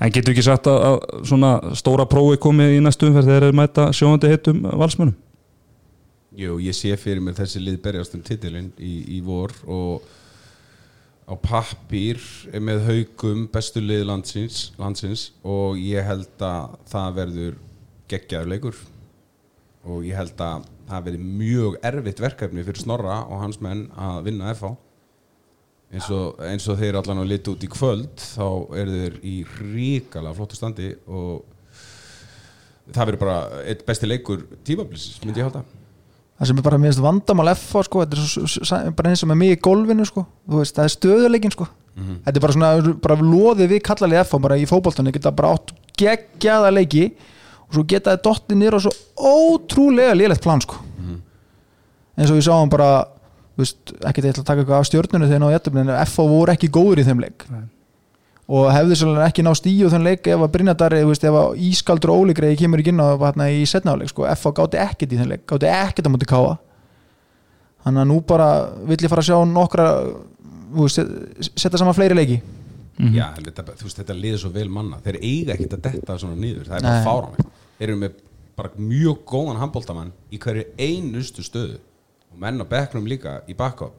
en 0.00 0.12
getur 0.14 0.34
ekki 0.34 0.46
sagt 0.48 0.68
að, 0.72 0.82
að 0.90 1.28
svona 1.30 1.52
stóra 1.78 2.08
prófi 2.10 2.40
komið 2.42 2.78
í 2.78 2.82
næstu 2.84 3.10
umferð 3.10 3.32
þegar 3.32 3.48
þeir 3.48 3.60
mæta 3.60 3.88
sjóðandi 3.96 4.32
heitum 4.34 4.66
valsmönum 4.72 5.16
Jú, 6.36 6.58
ég 6.60 6.76
sé 6.76 6.92
fyrir 7.00 7.22
mér 7.24 7.38
þessi 7.38 7.62
lið 7.64 7.78
berjast 7.80 8.12
um 8.12 8.20
titilinn 8.24 8.68
í, 8.76 8.98
í 9.16 9.22
vor 9.24 9.54
og 9.64 10.04
á 11.26 11.34
pappír 11.40 12.20
er 12.52 12.60
með 12.62 12.84
haugum 12.86 13.46
bestu 13.50 13.80
lið 13.80 14.04
landsins, 14.06 14.70
landsins 14.78 15.30
og 15.42 15.80
ég 15.80 16.04
held 16.06 16.44
að 16.44 16.76
það 16.92 17.16
verður 17.16 17.56
geggjaður 18.10 18.52
leikur. 18.54 18.80
Og 19.86 20.02
ég 20.06 20.18
held 20.18 20.40
að 20.42 20.66
það 20.86 21.06
verður 21.08 21.30
mjög 21.42 21.78
erfitt 21.90 22.22
verkefni 22.22 22.64
fyrir 22.66 22.82
Snorra 22.82 23.20
og 23.26 23.40
hans 23.42 23.60
menn 23.62 23.86
að 23.94 24.26
vinna 24.26 24.50
FH 24.54 24.74
eins 25.94 26.08
og, 26.10 26.40
eins 26.42 26.66
og 26.70 26.78
þeir 26.80 26.98
allan 26.98 27.22
á 27.22 27.24
lit 27.26 27.46
út 27.50 27.62
í 27.62 27.70
kvöld 27.70 28.18
þá 28.18 28.46
eru 28.74 28.96
þeir 29.00 29.18
í 29.22 29.34
ríkala 29.60 30.32
flottu 30.34 30.58
standi 30.58 30.92
og 31.06 31.44
það 32.90 33.02
verður 33.02 33.22
bara 33.22 33.62
eitt 33.66 33.82
besti 33.86 34.08
leikur 34.10 34.44
tímablisis, 34.66 35.20
myndi 35.24 35.42
ég 35.42 35.48
halda. 35.48 35.64
Það 36.36 36.50
sem 36.50 36.58
er 36.60 36.66
bara 36.66 36.78
minnst 36.78 37.00
vandamál 37.00 37.48
F-fá 37.54 37.80
sko, 37.86 38.02
þetta 38.04 38.18
er 38.20 38.50
svo, 38.52 38.80
bara 38.98 39.10
eins 39.12 39.22
og 39.24 39.30
með 39.30 39.38
mig 39.40 39.54
í 39.54 39.60
golfinu 39.64 40.04
sko, 40.06 40.26
þú 40.44 40.60
veist, 40.60 40.76
það 40.76 40.88
er 40.88 40.94
stöðuleikin 40.94 41.54
sko. 41.54 41.68
Mhm. 41.96 42.16
þetta 42.26 42.36
er 42.36 42.44
bara 42.44 42.52
svona, 42.52 42.94
bara 43.06 43.14
loðið 43.16 43.70
við 43.72 43.82
kallalið 43.88 44.20
F-fá 44.26 44.40
bara 44.44 44.58
í 44.60 44.66
fótboltanum, 44.68 45.14
geta 45.16 45.32
bara 45.32 45.54
átt 45.56 45.72
geggjaða 45.96 46.74
leiki 46.74 47.06
og 47.66 47.76
svo 47.76 47.84
geta 47.88 48.14
það 48.14 48.24
dottið 48.26 48.60
nýr 48.62 48.76
og 48.78 48.84
svo 48.86 48.92
ótrúlega 49.16 50.16
lélegt 50.18 50.44
plan 50.44 50.62
sko 50.62 50.82
eins 52.16 52.32
og 52.32 52.38
við 52.38 52.46
sáum 52.48 52.72
bara 52.72 52.90
veist, 53.56 53.94
ekki 54.04 54.24
þetta 54.24 54.42
að 54.42 54.48
taka 54.48 54.62
eitthvað 54.62 54.78
af 54.82 54.90
stjórnunu 54.90 55.28
þegar 55.28 55.42
náðu 55.42 55.56
jættum 55.56 55.80
en 55.82 55.94
F.O. 56.04 56.28
voru 56.30 56.52
ekki 56.54 56.70
góður 56.72 57.02
í 57.02 57.06
þeim 57.06 57.22
leik 57.24 57.46
Nei. 57.52 57.64
og 58.46 58.68
hefði 58.72 58.98
svolítið 59.00 59.26
ekki 59.26 59.44
náð 59.46 59.58
stíu 59.60 59.90
þeim 59.92 60.06
leik 60.06 60.30
ef 60.32 60.44
að 60.44 60.52
Brynjadari, 60.54 61.02
ef 61.02 61.24
að 61.40 61.58
Ískaldur 61.68 62.12
og 62.12 62.24
Óligreið 62.24 62.58
kemur 62.62 62.82
ekki 62.82 62.94
inn 62.94 63.02
á 63.04 63.08
hérna 63.20 63.48
í 63.52 63.64
setnáleik 63.68 64.12
sko, 64.12 64.28
F.O. 64.32 64.52
gáti 64.56 64.80
ekkert 64.80 65.12
í 65.12 65.20
þeim 65.20 65.32
leik, 65.34 65.44
gáti 65.48 65.70
ekkert 65.72 66.08
á 66.08 66.12
móti 66.12 66.28
káa 66.28 66.56
þannig 67.86 68.02
að 68.02 68.10
nú 68.10 68.20
bara 68.26 68.50
vill 68.88 68.98
ég 68.98 69.12
fara 69.12 69.22
að 69.22 69.30
sjá 69.30 69.38
nokkra 69.46 69.88
setja 71.54 71.78
saman 71.78 71.96
fleiri 71.96 72.16
leiki 72.18 72.40
Mhm. 72.98 73.14
Já, 73.14 73.26
en 73.36 73.44
þetta, 73.44 73.64
veist, 73.82 73.98
þetta 74.00 74.16
liður 74.16 74.38
svo 74.40 74.50
vel 74.54 74.68
manna. 74.72 74.96
Þeir 75.04 75.18
eiga 75.20 75.52
ekkert 75.56 75.76
að 75.76 75.82
detta 75.90 76.18
svona 76.18 76.36
nýður 76.40 76.70
Það 76.70 76.76
er 76.76 76.86
bara 76.86 76.96
Nei. 76.96 77.04
fáránlegt. 77.04 77.60
Þeir 77.78 77.88
eru 77.88 77.98
með 78.00 78.12
bara 78.56 78.70
mjög 78.78 79.18
góðan 79.28 79.60
handbóltamann 79.60 80.12
í 80.32 80.38
hverju 80.38 80.64
einustu 80.78 81.44
stöðu. 81.44 81.78
Og 82.32 82.40
menn 82.40 82.60
á 82.60 82.64
bekknum 82.64 83.06
líka 83.06 83.42
í 83.48 83.56
backup. 83.56 83.92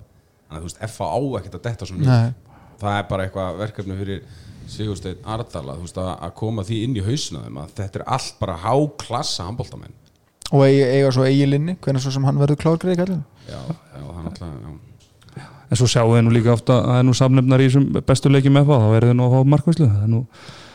Þannig 0.48 0.58
að 0.58 0.64
þú 0.64 0.70
veist, 0.72 0.82
FA 0.96 1.06
á 1.14 1.20
ekkert 1.40 1.56
að 1.60 1.66
detta 1.70 1.86
svona 1.86 2.04
nýður 2.04 2.34
Það 2.78 2.98
er 2.98 3.08
bara 3.10 3.24
eitthvað 3.26 3.58
verkefni 3.58 3.96
fyrir 3.98 4.22
Sigursteinn 4.68 5.24
Ardala 5.26 5.78
þú 5.78 5.86
veist, 5.86 5.98
að, 6.02 6.12
að 6.28 6.34
koma 6.42 6.66
því 6.68 6.82
inn 6.86 6.98
í 7.00 7.04
hausna 7.06 7.44
þeim 7.46 7.62
að 7.62 7.72
þetta 7.80 8.02
er 8.02 8.06
allt 8.18 8.36
bara 8.42 8.58
háklassa 8.66 9.48
handbóltamenn 9.48 9.96
og 10.48 10.64
eiga, 10.64 11.10
svo 11.12 11.26
eigi 11.28 11.48
linni, 11.48 11.76
hvernig 11.84 12.04
svo 12.04 12.12
sem 12.16 12.24
hann 12.28 12.38
verður 12.40 12.60
klárgreið 12.62 13.00
kallið 13.02 13.24
Já, 13.48 13.58
já, 13.60 14.04
það 14.04 14.20
er 14.20 14.28
náttúrulega 14.28 14.60
já. 14.62 14.76
En 15.68 15.80
svo 15.80 15.88
sjáu 15.92 16.14
þið 16.14 16.24
nú 16.28 16.34
líka 16.36 16.54
ofta 16.56 16.78
að 16.80 16.88
það 16.88 17.00
er 17.02 17.08
nú 17.08 17.16
samnefnar 17.20 17.64
í 17.64 17.68
þessum 17.68 17.88
bestu 18.08 18.32
leikjum 18.32 18.58
með 18.58 18.70
það 18.72 18.84
þá 18.84 18.90
verður 18.96 19.12
þið 19.12 19.18
nú 19.20 19.28
að 19.28 19.36
fá 19.36 19.52
markvæslu 19.54 19.90
það 19.92 20.04
er 20.06 20.12
nú, 20.14 20.22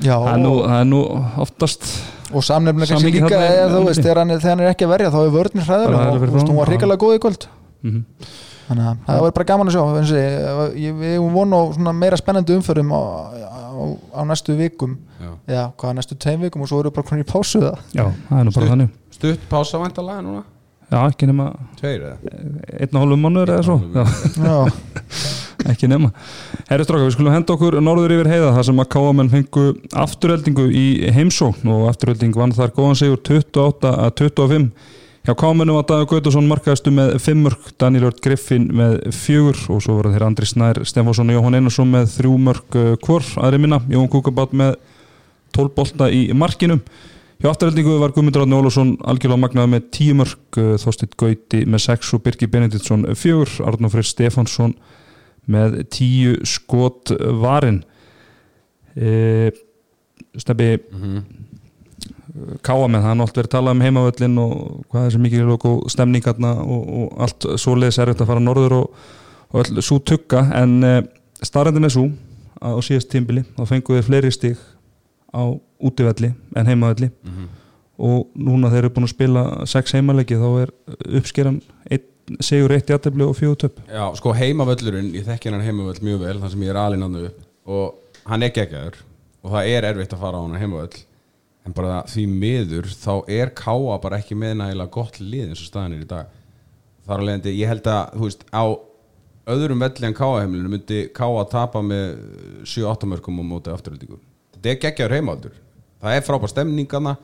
Já, 0.03 0.15
það 0.19 0.31
er 0.33 0.43
nú, 0.43 0.53
og, 0.53 0.63
það 0.69 0.79
er 0.79 0.89
nú 0.93 1.03
oftast 1.47 1.89
og 2.33 2.47
samnefnilega 2.49 2.95
kannski 2.95 3.13
líka 3.17 3.43
eða 3.43 3.67
þú 3.73 3.81
er- 3.81 3.89
veist, 3.89 4.03
þegar 4.05 4.23
hann, 4.23 4.31
er, 4.37 4.47
er 4.61 4.73
ekki 4.73 4.89
að 4.89 4.95
verja 4.97 5.13
þá 5.13 5.19
er 5.23 5.31
er 5.63 5.69
hræðilega 5.69 6.07
og 6.07 6.23
fyrir 6.23 6.33
þú 6.33 6.39
veist, 6.39 6.49
hún 6.53 6.57
var 6.57 6.67
fram, 6.67 6.73
hrikalega 6.77 7.03
góð 7.03 7.19
í 7.19 7.23
kvöld. 7.27 7.49
Mm 7.83 8.05
þannig 8.73 8.89
að 8.89 8.99
það 9.07 9.23
var 9.25 9.35
bara 9.37 9.49
gaman 9.49 9.71
að 9.71 9.75
sjá 9.75 9.83
við 9.97 11.03
hefum 11.13 11.35
von 11.37 11.55
á 11.57 11.61
svona 11.77 11.95
meira 11.97 12.19
spennandi 12.21 12.57
umförum 12.57 12.93
á, 12.95 13.01
á, 13.43 13.83
á 14.17 14.21
næstu 14.29 14.57
vikum. 14.59 14.97
Já. 15.23 15.31
eða 15.47 15.65
hvað 15.79 15.95
næstu 15.99 16.19
tveim 16.19 16.47
vikum 16.47 16.65
og 16.65 16.71
svo 16.71 16.81
eru 16.83 16.93
bara 16.95 17.07
konur 17.09 17.25
í 17.25 17.29
pásu 17.29 17.63
er 18.41 18.89
Stutt 19.13 19.45
pása 19.51 19.79
væntalega 19.83 20.25
núna 20.25 20.43
já, 20.93 20.99
ekki 21.09 21.29
nema 21.31 21.49
Tveir 21.81 22.07
eða? 22.07 22.39
einn 22.79 22.93
og 22.93 23.03
hálfum 23.03 23.25
mannur 23.27 23.53
eða 23.57 23.65
svo. 23.67 23.79
ekki 25.73 25.89
nema. 25.91 26.13
Herri 26.69 26.87
stráka, 26.87 27.07
við 27.07 27.15
skulum 27.17 27.35
henda 27.35 27.55
okkur 27.55 27.79
norður 27.83 28.17
yfir 28.17 28.31
heiða 28.33 28.55
þar 28.57 28.69
sem 28.69 28.83
að 28.83 28.91
káamenn 28.95 29.31
fengu 29.33 29.69
afturöldingu 30.05 30.67
í 30.71 30.87
heimsókn 31.15 31.71
og 31.73 31.87
afturölding 31.91 32.35
vann 32.37 32.55
þar 32.57 32.75
góðan 32.77 32.99
sigur 32.99 33.23
28 33.23 33.93
að 33.93 34.13
25 34.21 34.69
hjá 35.23 35.35
káamennu 35.39 35.77
var 35.77 35.87
Dagur 35.87 36.09
Gautason 36.11 36.49
markaðastu 36.51 36.91
með 36.95 37.13
5 37.23 37.43
mörg, 37.45 37.67
Daniel 37.79 38.09
Ört 38.09 38.19
Griffin 38.25 38.67
með 38.75 38.97
4 39.15 39.69
og 39.71 39.83
svo 39.85 40.01
voru 40.01 40.11
þeir 40.11 40.25
Andri 40.27 40.49
Snær 40.51 40.83
Stefánsson 40.89 41.31
og 41.31 41.39
Jóhann 41.39 41.59
Einarsson 41.61 41.93
með 41.93 42.17
3 42.17 42.33
mörg 42.43 42.79
uh, 42.81 42.89
hvor, 43.05 43.27
aðri 43.39 43.61
minna, 43.63 43.79
Jón 43.93 44.11
Kúkabát 44.11 44.55
með 44.57 44.75
12 45.55 45.75
bolta 45.77 46.09
í 46.11 46.25
markinum 46.35 46.83
Hjá 47.43 47.51
afturheldingu 47.51 47.97
var 47.99 48.13
Guðmundur 48.15 48.45
Átni 48.45 48.55
Ólafsson 48.55 48.91
algjörlega 49.03 49.43
magnaði 49.43 49.71
með 49.73 49.87
10 49.97 50.15
mörg, 50.21 50.59
Þorstitt 50.79 51.17
Gauti 51.19 51.65
með 51.67 51.81
6 51.89 52.11
og 52.15 52.21
Birgir 52.23 52.51
Benediktsson 52.53 53.03
4, 53.19 53.57
Arnó 53.67 53.89
Freyr 53.91 54.07
Stefánsson 54.07 54.77
með 55.51 55.81
10 55.91 56.45
skot 56.47 57.11
varin 57.43 57.81
e, 58.95 59.51
Steffi 60.39 60.69
Mhm. 60.93 61.25
káa 62.63 62.87
með 62.87 63.03
það, 63.03 63.09
hann 63.09 63.21
oft 63.21 63.37
verið 63.37 63.49
að 63.49 63.57
tala 63.57 63.75
um 63.75 63.83
heimavöllin 63.83 64.39
og 64.39 64.85
hvað 64.93 65.07
er 65.07 65.11
sem 65.11 65.23
mikið 65.27 65.51
og 65.53 65.59
góð 65.67 65.91
stemning 65.91 66.23
þarna 66.23 66.53
og, 66.63 66.85
og 67.01 67.21
allt 67.27 67.49
svoleiðis 67.59 67.99
er 67.99 68.13
þetta 68.13 68.23
að 68.23 68.31
fara 68.31 68.45
norður 68.47 68.77
og, 68.79 69.03
og 69.51 69.65
öll 69.65 69.83
svo 69.83 69.99
tugga 69.99 70.45
en 70.63 70.79
e, 70.87 70.95
starrendin 71.43 71.91
er 71.91 71.91
svo 71.91 72.07
að 72.63 72.79
á 72.79 72.81
síðast 72.87 73.11
tímbili 73.11 73.43
þá 73.59 73.67
fengu 73.67 73.99
þeir 73.99 74.07
fleiri 74.07 74.31
stig 74.31 74.63
á 75.33 75.43
útivelli 75.83 76.33
en 76.57 76.67
heimavelli. 76.67 77.11
Mhm. 77.25 77.49
og 78.03 78.33
núna 78.35 78.71
þeir 78.73 78.79
eru 78.79 78.89
búin 78.91 79.05
að 79.05 79.13
spila 79.13 79.43
sex 79.69 79.93
heimaleiki 79.93 80.35
þá 80.35 80.63
er 80.63 80.71
uppskeran 81.21 81.61
segur 82.41 82.73
eitt 82.75 82.91
í 82.91 82.95
aðtefli 82.97 83.27
og 83.27 83.37
fjóðu 83.37 83.59
töp. 83.65 83.81
Já, 83.91 84.05
sko 84.19 84.33
heimavöllurinn, 84.37 85.13
ég 85.15 85.27
þekki 85.27 85.51
hann 85.53 85.65
heimavöll 85.65 86.03
mjög 86.05 86.23
vel, 86.25 86.37
þar 86.43 86.53
sem 86.55 86.65
ég 86.65 86.73
er 86.73 86.81
alinn 86.81 87.07
annu 87.07 87.25
upp. 87.29 87.41
Og 87.67 88.23
hann 88.31 88.43
er 88.47 88.53
geggjaður 88.55 89.01
og 89.43 89.51
það 89.55 89.71
er 89.73 89.89
erfitt 89.91 90.15
að 90.17 90.23
fara 90.23 90.39
á 90.39 90.45
hann 90.45 90.61
heimavöll 90.61 91.03
en 91.67 91.75
bara 91.77 92.01
því 92.11 92.25
miður 92.31 92.89
þá 92.91 93.13
er 93.31 93.53
Káa 93.59 93.99
bara 94.03 94.19
ekki 94.19 94.39
með 94.39 94.57
nægilega 94.61 94.95
gott 94.95 95.21
lið 95.23 95.51
eins 95.51 95.63
og 95.63 95.69
staðan 95.69 95.97
er 95.99 96.07
í 96.07 96.11
dag. 96.11 96.27
Þar 97.07 97.19
að 97.19 97.29
leiðandi, 97.29 97.55
ég 97.59 97.71
held 97.71 97.87
að 97.91 98.17
þú 98.17 98.27
veist, 98.29 98.45
á 98.55 98.65
öðrum 99.53 99.83
velli 99.83 100.09
en 100.09 100.19
Káa 100.19 100.43
heimilinu 100.43 100.73
myndi 100.73 101.01
Káa 101.15 101.47
tapa 101.51 101.83
með 101.87 102.19
7-8 102.67 103.11
mörgum 103.11 103.43
á 103.43 103.45
móti 103.47 103.75
afturöldingu 103.75 104.19
þetta 104.63 104.73
er 104.73 104.83
geggjaður 104.87 105.17
heimavöllur 105.19 105.61
það 106.03 106.17
er 106.17 106.27
frábær 106.27 106.53
stemningana 106.53 107.17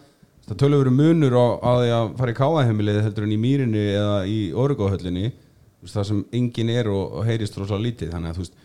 það 0.48 0.60
tölur 0.62 0.82
verið 0.82 0.96
munur 0.98 1.36
á, 1.38 1.46
á 1.60 1.70
því 1.78 1.92
að 1.94 2.08
fara 2.18 2.32
í 2.32 2.38
Káa 2.38 2.64
heimilið 2.68 3.02
heldur 3.04 3.26
en 3.26 3.34
í 3.34 3.38
mýrinni 3.40 3.84
eða 3.92 4.16
í 4.28 4.38
orgóhöllinni 4.56 5.30
veist, 5.82 5.94
það 5.94 6.08
sem 6.10 6.24
engin 6.40 6.72
er 6.72 6.90
og, 6.92 7.18
og 7.18 7.28
heyrist 7.28 7.58
rosa 7.58 7.78
lítið. 7.80 8.12
Þannig 8.14 8.32
að 8.32 8.38
þú 8.38 8.44
veist 8.44 8.64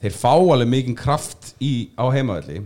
þeir 0.00 0.16
fá 0.16 0.32
alveg 0.34 0.70
mikinn 0.72 0.98
kraft 0.98 1.54
í, 1.62 1.90
á 1.94 2.04
heimavelli 2.12 2.62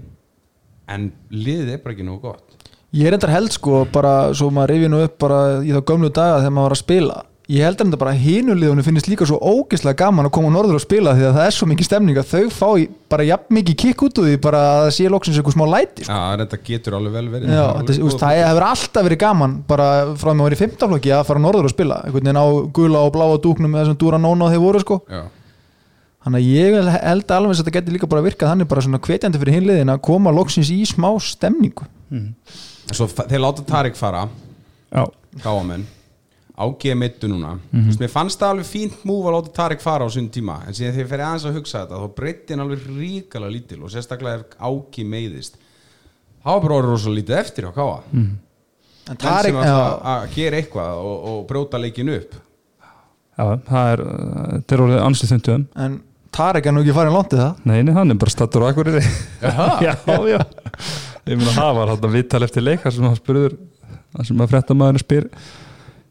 en 0.95 1.09
liðið 1.33 1.75
er 1.75 1.85
bara 1.85 1.97
ekki 1.97 2.07
nógu 2.07 2.29
gott. 2.29 2.57
Ég 2.95 3.09
er 3.09 3.17
endar 3.17 3.33
held 3.35 3.53
sko 3.55 3.85
bara 3.91 4.33
svo 4.37 4.51
maður 4.55 4.75
rifið 4.75 4.93
nú 4.93 5.01
upp 5.03 5.17
bara 5.25 5.41
í 5.67 5.73
þá 5.75 5.81
gömlu 5.83 6.11
daga 6.15 6.43
þegar 6.43 6.55
maður 6.55 6.69
var 6.69 6.77
að 6.77 6.83
spila 6.85 7.23
ég 7.53 7.61
held 7.61 7.83
enda 7.85 7.99
bara 8.01 8.15
að 8.15 8.23
hinuliðunum 8.25 8.85
finnst 8.87 9.09
líka 9.11 9.27
svo 9.29 9.37
ógeðslega 9.37 9.99
gaman 10.01 10.25
að 10.29 10.33
koma 10.33 10.49
á 10.49 10.55
norður 10.57 10.79
og 10.79 10.83
spila 10.85 11.13
því 11.13 11.27
að 11.29 11.35
það 11.37 11.49
er 11.51 11.55
svo 11.59 11.67
mikið 11.69 11.89
stemning 11.91 12.17
að 12.23 12.31
þau 12.31 12.45
fá 12.57 12.69
í- 12.81 12.87
bara 13.13 13.27
jafn 13.29 13.53
mikið 13.59 13.77
kikk 13.83 14.05
út 14.07 14.21
úr 14.23 14.29
því 14.31 14.39
bara 14.47 14.61
að 14.65 14.81
það 14.87 14.93
sé 14.97 15.09
loksins 15.13 15.37
eitthvað 15.43 15.57
smá 15.59 15.65
læti 15.69 16.07
sko. 16.07 16.17
Já, 16.17 16.39
þetta 16.41 16.59
getur 16.71 16.97
alveg 16.97 17.13
vel 17.19 17.29
verið. 17.35 17.53
Já, 17.53 17.61
Það 17.61 17.69
er 17.69 17.77
þetta, 17.83 17.93
alveg 17.95 18.07
úst, 18.09 18.17
góð 18.17 18.25
það 18.25 18.41
hefur 18.49 18.67
alltaf 18.71 19.05
verið 19.09 19.21
gaman 19.27 19.57
bara 19.69 19.89
frá 20.17 20.25
því 20.25 20.33
að 20.33 20.39
maður 20.41 20.49
var 20.49 20.57
í 20.57 20.61
fimmtaflokki 20.65 21.13
að 21.19 21.25
fara 21.29 21.39
á 21.39 21.45
norður 21.45 21.69
og 21.69 21.75
spila. 21.75 21.99
Einhvern 22.09 22.25
veginn 22.31 22.41
á 22.41 22.47
gula 22.81 22.99
og 23.05 23.13
bláa 23.19 23.37
dúknum 23.45 23.71
með 23.77 23.83
þessum 23.85 23.99
dúra 24.01 24.21
nóna 24.25 24.49
þeir 24.55 24.65
voru 24.65 24.81
sko. 24.81 25.01
Já. 25.13 25.23
þannig 26.25 26.41
að 26.41 26.49
ég 26.57 26.89
held 27.05 27.33
alveg 27.37 27.51
að 27.53 27.59
þetta 27.61 27.73
getur 27.77 27.93
líka 27.99 28.09
bara 28.09 28.23
virkað 28.25 28.49
þannig 28.55 28.69
bara 28.73 28.81
svona 28.81 29.01
hvetjandi 29.05 29.41
fyrir 29.43 29.59
hinliðin 29.61 29.93
að 29.93 30.01
koma 30.09 30.33
loksins 30.33 30.71
í 30.73 30.81
smá 30.89 31.11
stemningu. 31.21 31.85
Svo 32.89 33.05
fa- 33.13 33.27
þeir 33.29 33.43
láta 33.45 33.61
Tarik 33.69 33.95
fara. 34.01 34.25
Já, 34.89 35.05
ágeða 36.55 36.95
mittu 36.99 37.29
núna. 37.29 37.59
Mm 37.73 37.81
-hmm. 37.83 37.99
mér 38.01 38.11
fannst 38.11 38.41
það 38.41 38.51
alveg 38.51 38.67
fínt 38.67 39.05
múf 39.05 39.27
að 39.27 39.35
láta 39.35 39.53
Tarik 39.53 39.81
fara 39.81 40.07
á 40.07 40.09
sín 40.11 40.31
tíma 40.31 40.61
en 40.67 40.75
síðan 40.75 40.95
þegar 40.95 41.05
ég 41.05 41.11
fer 41.11 41.21
aðeins 41.21 41.45
að 41.45 41.55
hugsa 41.59 41.81
þetta 41.81 42.01
þá 42.03 42.15
breytti 42.15 42.53
hann 42.53 42.65
alveg 42.65 42.81
ríkala 42.99 43.49
lítil 43.51 43.83
og 43.83 43.91
sérstaklega 43.91 44.35
ef 44.35 44.45
ági 44.59 45.05
meiðist. 45.05 45.57
Þá 46.45 46.49
var 46.51 46.61
bara 46.61 46.75
orðið 46.75 46.91
rosa 46.91 47.11
lítið 47.11 47.39
eftir 47.39 47.65
á 47.67 47.71
káa 47.75 48.01
mm. 48.13 48.21
en 48.21 48.29
menn 49.09 49.17
Tarek, 49.17 49.53
sem 49.53 49.57
að, 49.57 50.01
að 50.15 50.35
gera 50.35 50.57
eitthvað 50.57 50.93
og, 50.95 51.17
og 51.29 51.47
brjóta 51.49 51.79
leikin 51.79 52.09
upp. 52.09 52.35
Já, 53.35 53.59
það 53.67 53.93
er 53.93 54.01
uh, 54.01 54.13
þetta 54.53 54.75
er 54.75 54.81
orðið 54.85 55.01
ansið 55.03 55.29
þunduðum 55.33 55.67
en 55.75 56.03
Tarek 56.35 56.67
er 56.67 56.73
nú 56.75 56.81
ekki 56.83 56.95
farin 56.95 57.15
langt 57.15 57.35
í 57.35 57.39
það 57.39 57.53
Nei, 57.65 57.83
nei, 57.83 57.95
hann 57.95 58.11
er 58.11 58.19
bara 58.19 58.31
stattur 58.31 58.63
á 58.63 58.71
akkurir 58.71 59.03
Jaha. 59.43 59.67
Já, 59.87 59.95
já. 60.07 60.41
Ég 61.25 61.39
meina, 61.39 61.55
það 61.55 61.77
var 61.79 61.89
hann 61.91 62.05
að 62.05 62.15
viðtal 62.15 62.43
eftir 62.47 62.63
leik 62.63 62.87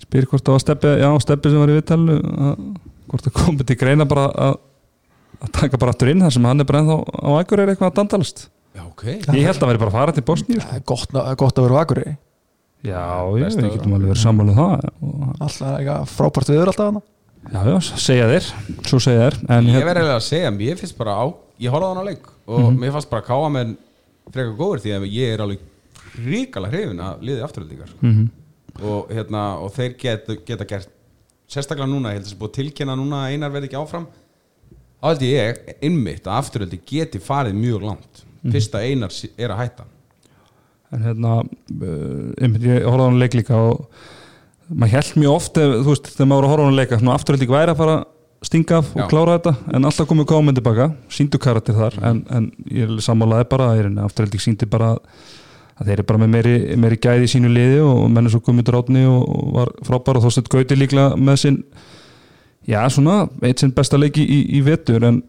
spyr 0.03 0.27
hvort 0.29 0.43
það 0.45 0.57
var 0.57 0.63
steppi 0.65 0.91
já, 1.01 1.09
steppi 1.23 1.51
sem 1.53 1.61
var 1.63 1.71
í 1.73 1.77
viðtalu 1.79 2.17
hvort 3.09 3.27
það 3.27 3.35
komið 3.39 3.65
til 3.71 3.77
greina 3.83 4.05
bara 4.09 4.27
að 4.47 4.59
að 5.43 5.49
taka 5.57 5.77
bara 5.81 5.91
aftur 5.91 6.11
inn 6.13 6.21
þar 6.23 6.31
sem 6.37 6.45
hann 6.47 6.61
er 6.63 6.67
bara 6.69 6.79
ennþá 6.83 6.97
á 7.03 7.29
akkurir 7.41 7.71
eitthvað 7.73 7.89
að 7.89 7.95
dandalast. 7.99 8.43
Já, 8.73 8.83
ok. 8.87 9.01
Ég 9.35 9.43
held 9.49 9.59
að 9.65 9.69
veri 9.73 9.79
bara 9.81 9.91
að 9.91 9.97
fara 9.97 10.13
til 10.15 10.23
Bosníu 10.25 10.59
sko. 10.61 10.69
Það 10.69 10.77
er 10.77 10.85
gott, 10.87 11.11
gott 11.41 11.57
að 11.59 11.65
vera 11.67 11.75
á 11.75 11.81
Akureyri. 11.83 12.13
Já, 12.83 12.93
já, 12.93 13.33
við 13.33 13.57
að- 13.59 13.73
getum 13.73 13.95
alveg 13.97 14.11
verið 14.13 14.21
sammálið 14.23 14.55
það. 14.61 14.85
Og, 15.03 15.25
alltaf 15.43 15.73
eitthvað 15.73 16.07
frábært 16.13 16.51
viður 16.53 16.71
alltaf 16.71 16.87
hana 16.93 17.01
Já, 17.51 17.59
já, 17.67 17.75
segja 17.99 18.25
þér 18.31 18.45
Svo 18.87 18.99
segja 19.03 19.25
þér 19.25 19.37
en, 19.51 19.67
Ég 19.67 19.73
hérna- 19.75 19.87
verði 19.89 19.99
eiginlega 20.03 20.15
að 20.21 20.25
segja, 20.29 20.51
mér 20.55 20.79
finnst 20.79 20.97
bara 20.97 21.13
á 21.19 21.25
ég 21.59 21.73
horfði 21.75 21.83
á 21.83 21.91
hann 21.91 22.01
á 22.03 22.05
leik 22.07 22.25
og 22.47 22.69
mér 22.79 22.93
fannst 22.95 23.09
bara 23.11 23.25
káa 23.27 23.49
með 23.51 23.73
frekar 24.31 24.55
góður 24.61 24.83
því 24.85 24.93
að 24.95 25.07
ég 25.11 25.33
er 25.35 25.43
alveg 25.43 25.59
ríkala 26.23 26.71
hrifin 26.71 27.03
að 27.03 27.19
liði 27.27 27.43
afturöldingar 27.43 27.91
Mhm. 27.99 28.29
Og, 28.81 29.11
hérna, 29.13 29.43
og 29.61 29.73
þeir 29.75 29.95
get, 29.99 30.29
geta 30.47 30.67
gert 30.67 30.91
sérstaklega 31.51 31.89
núna, 31.89 32.13
ég 32.13 32.21
held 32.21 32.25
að 32.25 32.31
það 32.31 32.35
er 32.35 32.41
búið 32.41 32.53
tilkynna 32.57 32.97
núna 32.97 33.23
að 33.25 33.35
einar 33.35 33.53
verði 33.53 33.69
ekki 33.69 33.79
áfram. 33.79 34.07
Þá 35.03 35.07
held 35.09 35.25
ég 35.27 35.73
innmitt 35.83 36.27
að 36.27 36.39
afturöldi 36.39 36.79
geti 36.87 37.21
farið 37.21 37.59
mjög 37.59 37.85
langt. 37.89 38.23
Fyrst 38.43 38.75
að 38.75 38.87
einar 38.89 39.17
er 39.37 39.53
að 39.53 39.61
hætta. 39.61 39.85
En 40.93 41.05
hérna 41.07 41.35
uh, 41.43 42.33
einmitt, 42.39 42.65
ég 42.67 42.85
horfði 42.85 43.05
á 43.05 43.07
hann 43.07 43.21
leik 43.21 43.37
líka 43.37 43.59
og 43.59 43.85
maður 44.69 44.95
held 44.97 45.21
mjög 45.21 45.37
oft 45.37 45.59
ef, 45.59 45.75
þú 45.79 45.91
veist, 45.91 46.09
þegar 46.15 46.29
maður 46.31 46.49
horfa 46.51 46.65
á 46.65 46.67
hann 46.67 46.79
leika 46.79 46.99
svona 46.99 47.15
afturhald 47.17 47.53
væri 47.53 47.73
að 47.73 47.79
fara 47.81 47.95
stinga 48.43 48.79
af 48.81 48.91
og 48.97 49.09
klára 49.11 49.37
þetta 49.37 49.75
en 49.75 49.87
alltaf 49.87 50.09
komið 50.09 50.27
káminn 50.29 50.57
tilbaka 50.57 50.89
síndu 51.13 51.39
karakter 51.41 51.77
þar 51.77 51.97
en, 52.09 52.19
en 52.27 52.49
ég 52.67 52.91
sammálaði 53.03 53.47
bara 53.51 53.69
að 53.73 54.01
afturhald 54.03 54.43
síndi 54.43 54.67
bara 54.69 54.93
að 54.95 55.31
þeir 55.79 55.95
eru 55.95 56.05
bara 56.09 56.21
með 56.21 56.31
meiri, 56.35 56.55
meiri 56.79 56.99
gæði 57.01 57.27
í 57.27 57.31
sínu 57.33 57.51
liði 57.51 57.81
og 57.85 58.03
menn 58.13 58.27
er 58.27 58.33
svo 58.33 58.43
komið 58.45 58.69
dráttni 58.69 59.03
og, 59.09 59.23
var 59.55 59.73
frábær 59.87 60.19
og 60.19 60.27
þóstett 60.27 60.51
Gauti 60.53 60.77
líklega 60.77 61.17
með 61.17 61.39
sinn 61.43 61.59
já 62.69 62.79
svona, 62.93 63.23
eitt 63.43 63.63
sinn 63.63 63.73
besta 63.75 63.99
leiki 63.99 64.23
í, 64.23 64.39
í 64.57 64.61
vetur. 64.63 65.03
En 65.09 65.19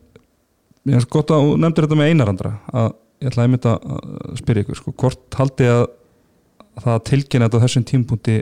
ég 0.90 1.00
er 1.00 1.09
gott 1.11 1.33
að 1.35 1.48
þú 1.48 1.57
nefndir 1.62 1.88
þetta 1.88 2.00
með 2.00 2.12
einarandra 2.12 2.54
að 2.72 2.92
ég 3.24 3.30
ætla 3.33 3.46
einmitt 3.46 3.68
að 3.68 3.92
að 3.96 4.40
spyrja 4.42 4.66
ykkur 4.66 4.80
sko, 4.80 4.94
hvort 5.00 5.38
haldi 5.40 5.68
að 5.70 5.85
það 6.83 6.94
að 6.94 7.04
tilkynna 7.09 7.48
þetta 7.48 7.61
á 7.61 7.64
þessum 7.64 7.87
tímpunkti 7.88 8.38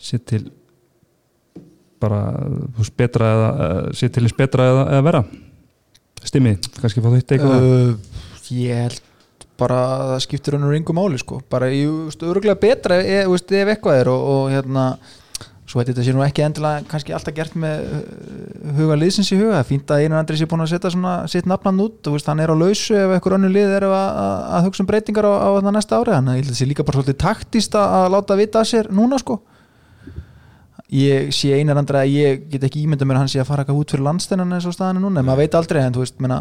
sé 0.00 0.18
til 0.26 0.42
bara 2.00 2.20
þú 2.40 2.80
veist, 2.80 2.96
betra 2.98 3.30
eða 3.34 3.50
eh, 3.66 3.84
sé 3.96 4.08
til 4.12 4.24
eins 4.24 4.36
betra 4.36 4.66
eða, 4.72 4.84
eða 4.96 5.06
vera 5.06 5.22
stimmi, 6.24 6.56
kannski 6.80 7.04
fá 7.04 7.08
þetta 7.14 7.36
eitthvað 7.36 7.68
uh, 7.68 7.94
ég 8.56 8.82
held 8.84 9.09
bara 9.60 9.80
að 9.94 10.04
það 10.14 10.22
skiptir 10.26 10.56
hann 10.56 10.70
ringu 10.72 10.96
máli 10.96 11.20
sko. 11.20 11.40
bara 11.52 11.70
í 11.70 11.84
öruglega 11.86 12.58
betra 12.60 13.00
ef, 13.00 13.28
ef, 13.28 13.56
ef 13.60 13.74
eitthvað 13.74 14.02
er 14.02 14.12
og, 14.12 14.28
og 14.34 14.54
hérna 14.54 14.86
svo 15.70 15.78
veit 15.78 15.90
ég 15.90 15.94
þetta 15.94 16.04
sé 16.08 16.14
nú 16.16 16.22
ekki 16.24 16.42
endilega 16.42 16.82
kannski 16.90 17.14
alltaf 17.14 17.34
gert 17.36 17.54
með 17.58 17.84
uh, 17.94 18.00
huga 18.74 18.96
liðsins 18.98 19.30
í 19.30 19.38
huga. 19.38 19.60
Fínt 19.66 19.92
að 19.92 20.02
einan 20.02 20.18
andri 20.18 20.38
sé 20.38 20.48
búin 20.50 20.64
að 20.64 20.72
setja 20.72 20.90
svona 20.90 21.12
sitt 21.30 21.46
nafnan 21.50 21.78
út 21.84 22.10
og 22.10 22.18
hann 22.26 22.42
er 22.42 22.50
á 22.50 22.56
lausu 22.58 22.96
ef 22.98 23.14
eitthvað 23.14 23.36
önnu 23.38 23.52
lið 23.54 23.76
er 23.76 23.86
að, 23.86 23.94
að, 23.94 24.34
að 24.56 24.66
hugsa 24.66 24.82
um 24.82 24.88
breytingar 24.90 25.28
á, 25.30 25.32
á 25.38 25.48
það 25.60 25.76
næsta 25.76 26.00
ári. 26.00 26.14
Þannig 26.16 26.32
að 26.32 26.40
ég 26.40 26.42
held 26.42 26.50
að 26.50 26.56
það 26.56 26.60
sé 26.60 26.68
líka 26.72 26.86
bara 26.88 26.98
svolítið 26.98 27.18
taktist 27.22 27.78
að, 27.78 27.94
að 28.00 28.08
láta 28.16 28.38
vita 28.40 28.62
að 28.62 28.70
sér 28.72 28.90
núna 28.98 29.20
sko. 29.22 29.38
Ég 30.90 31.30
sé 31.36 31.54
einar 31.54 31.78
andra 31.78 32.02
að 32.02 32.16
ég 32.16 32.48
get 32.50 32.66
ekki 32.66 32.82
ímynda 32.82 33.06
mér 33.06 33.20
að 33.20 33.22
hann 33.22 33.30
sé 33.30 33.38
að 33.38 33.50
fara 33.52 33.62
eitthvað 33.62 33.84
út 33.84 33.94
fyrir 33.94 34.08
landstennan 34.08 34.56
eins 34.56 34.66
og 34.66 34.74
staðan 34.74 34.98
er 34.98 35.04
núna, 35.04 35.22
en 35.22 35.28
maður 35.28 35.44
veit 35.44 35.58
aldrei 35.60 35.84
en 35.84 35.94
þú 35.94 36.02
veist, 36.02 36.18
menna 36.18 36.40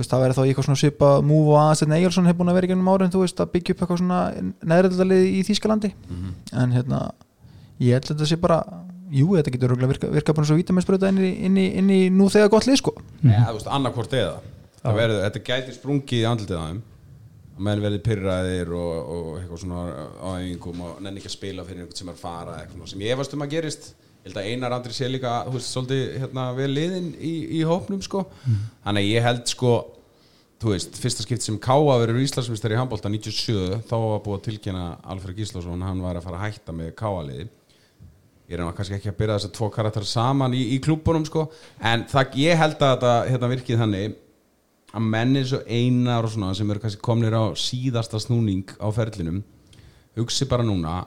veist, 0.00 0.10
það 0.10 0.22
verður 0.24 0.38
þá 0.38 0.44
eitthvað 0.44 0.66
svona 0.68 0.80
svipa 0.80 1.10
múf 1.24 1.50
og 1.52 1.58
aðstæðin 1.60 1.96
Egilson 1.98 2.28
hefur 2.28 2.40
búin 2.40 2.52
að 2.52 2.58
vera 2.58 2.68
í 2.68 2.72
gennum 2.72 2.90
árin 2.90 3.12
þú 3.14 3.20
veist, 3.22 3.42
að 3.42 3.52
byggja 3.54 3.74
upp 3.74 3.84
eitthvað 3.84 4.00
svona 4.00 4.20
neðrildalið 4.72 5.26
í 5.28 5.44
Þýskalandi. 5.48 5.92
En 6.62 6.74
hérna, 6.74 7.02
ég 7.78 7.94
held 7.98 8.08
að 8.08 8.14
þetta 8.14 8.30
sé 8.32 8.40
bara 8.42 8.58
jú, 9.14 9.28
þetta 9.36 9.52
getur 9.54 9.76
virka, 9.84 10.10
virka 10.10 10.34
bara 10.34 10.48
svo 10.48 10.56
vítaminsbröða 10.58 11.12
inn, 11.12 11.20
inn, 11.48 11.60
inn 11.60 11.92
í 11.94 12.00
nú 12.10 12.26
þegar 12.32 12.50
gott 12.54 12.66
lið 12.66 12.80
sko. 12.80 12.96
Eða 13.22 13.46
þú 13.52 13.58
veist, 13.60 13.70
annarkvort 13.78 14.16
eða. 14.18 14.34
Það 14.84 14.98
verður, 15.00 15.22
þetta 15.28 15.44
gæti 15.48 15.76
sprungið 15.78 16.18
í 16.18 16.26
andlitið 16.28 16.58
þeim 16.60 16.82
og 17.54 17.60
menn 17.62 17.82
verði 17.84 18.00
pyrraðir 18.02 18.72
og, 18.74 18.94
og 19.14 19.28
eitthvað 19.38 19.60
svona 19.62 19.82
á 20.18 20.28
æfingum 20.40 20.80
og 20.84 20.96
nenni 21.04 21.22
ekki 21.22 21.30
að 21.30 21.36
spila 21.36 21.66
fyrir 21.66 21.84
einhvern 21.84 22.00
sem 22.00 22.10
er 22.10 22.16
að 22.16 22.24
fara 22.24 22.56
eitthvað 22.60 22.90
sem 22.90 23.04
ég 23.04 23.14
efast 23.14 23.36
um 23.36 23.44
að 23.44 23.52
gerist 23.54 23.92
ég 24.24 24.30
held 24.30 24.40
að 24.40 24.46
Einar 24.50 24.72
Andri 24.72 24.94
sé 24.96 25.08
líka 25.10 25.42
þú 25.44 25.58
veist, 25.58 25.72
svolítið 25.74 26.04
hérna, 26.22 26.46
vel 26.56 26.70
liðin 26.72 27.10
í, 27.20 27.34
í 27.58 27.64
hópnum 27.68 28.00
sko. 28.04 28.24
þannig 28.86 29.02
að 29.02 29.10
ég 29.10 29.26
held 29.28 29.44
sko 29.52 29.74
þú 30.64 30.72
veist, 30.72 30.96
fyrsta 30.96 31.26
skipt 31.26 31.44
sem 31.44 31.58
Káa 31.60 31.98
verður 32.00 32.22
Íslandsmyndstar 32.24 32.72
í 32.72 32.78
handbólta 32.80 33.12
97 33.12 33.82
þá 33.90 33.96
var 34.00 34.24
búið 34.24 34.38
að 34.38 34.46
tilkynna 34.48 34.86
Alfred 35.12 35.36
Gíslason 35.36 35.84
hann 35.84 36.00
var 36.00 36.16
að 36.16 36.24
fara 36.24 36.40
að 36.40 36.46
hætta 36.48 36.72
með 36.72 36.94
Káa-liði 36.96 37.50
ég 38.48 38.58
reyna 38.58 38.74
kannski 38.76 38.98
ekki 38.98 39.12
að 39.12 39.18
byrja 39.20 39.38
þess 39.38 39.48
að 39.48 39.54
tvo 39.58 39.70
karakter 39.72 40.06
saman 40.08 40.54
í, 40.56 40.60
í 40.76 40.80
klúbunum 40.84 41.24
sko. 41.24 41.46
En 41.80 42.04
það, 42.10 42.36
ég 42.42 42.60
held 42.60 42.76
að 42.76 42.92
þetta 42.92 43.12
hérna, 43.30 43.50
virkið 43.54 43.80
þannig 43.80 44.18
að 44.94 45.06
menn 45.14 45.38
eins 45.40 45.54
og 45.56 45.64
einar 45.68 46.26
og 46.26 46.34
svona 46.34 46.52
sem 46.54 46.70
eru 46.70 46.82
kannski 46.82 47.02
komnir 47.04 47.34
á 47.34 47.44
síðasta 47.58 48.20
snúning 48.22 48.68
á 48.78 48.88
ferlinum 48.94 49.40
hugsi 50.18 50.46
bara 50.50 50.66
núna 50.66 51.00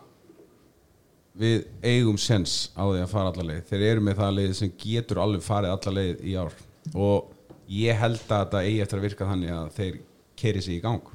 við 1.37 1.57
eigum 1.85 2.17
sens 2.21 2.71
á 2.73 2.83
því 2.85 3.01
að 3.03 3.11
fara 3.13 3.33
alla 3.33 3.47
leið. 3.51 3.63
Þeir 3.69 3.85
eru 3.91 4.05
með 4.07 4.21
það 4.21 4.37
leið 4.39 4.53
sem 4.59 4.73
getur 4.83 5.21
alveg 5.23 5.45
farið 5.45 5.75
alla 5.75 5.95
leið 5.99 6.23
í 6.23 6.37
ár. 6.37 6.55
Og 6.95 7.29
ég 7.77 8.01
held 8.01 8.23
að 8.23 8.41
þetta 8.45 8.63
eigi 8.63 8.81
eftir 8.85 8.99
að 8.99 9.07
virka 9.07 9.29
þannig 9.29 9.53
að 9.57 9.69
þeir 9.77 10.01
keri 10.37 10.63
sig 10.63 10.77
í 10.77 10.83
gang. 10.83 11.13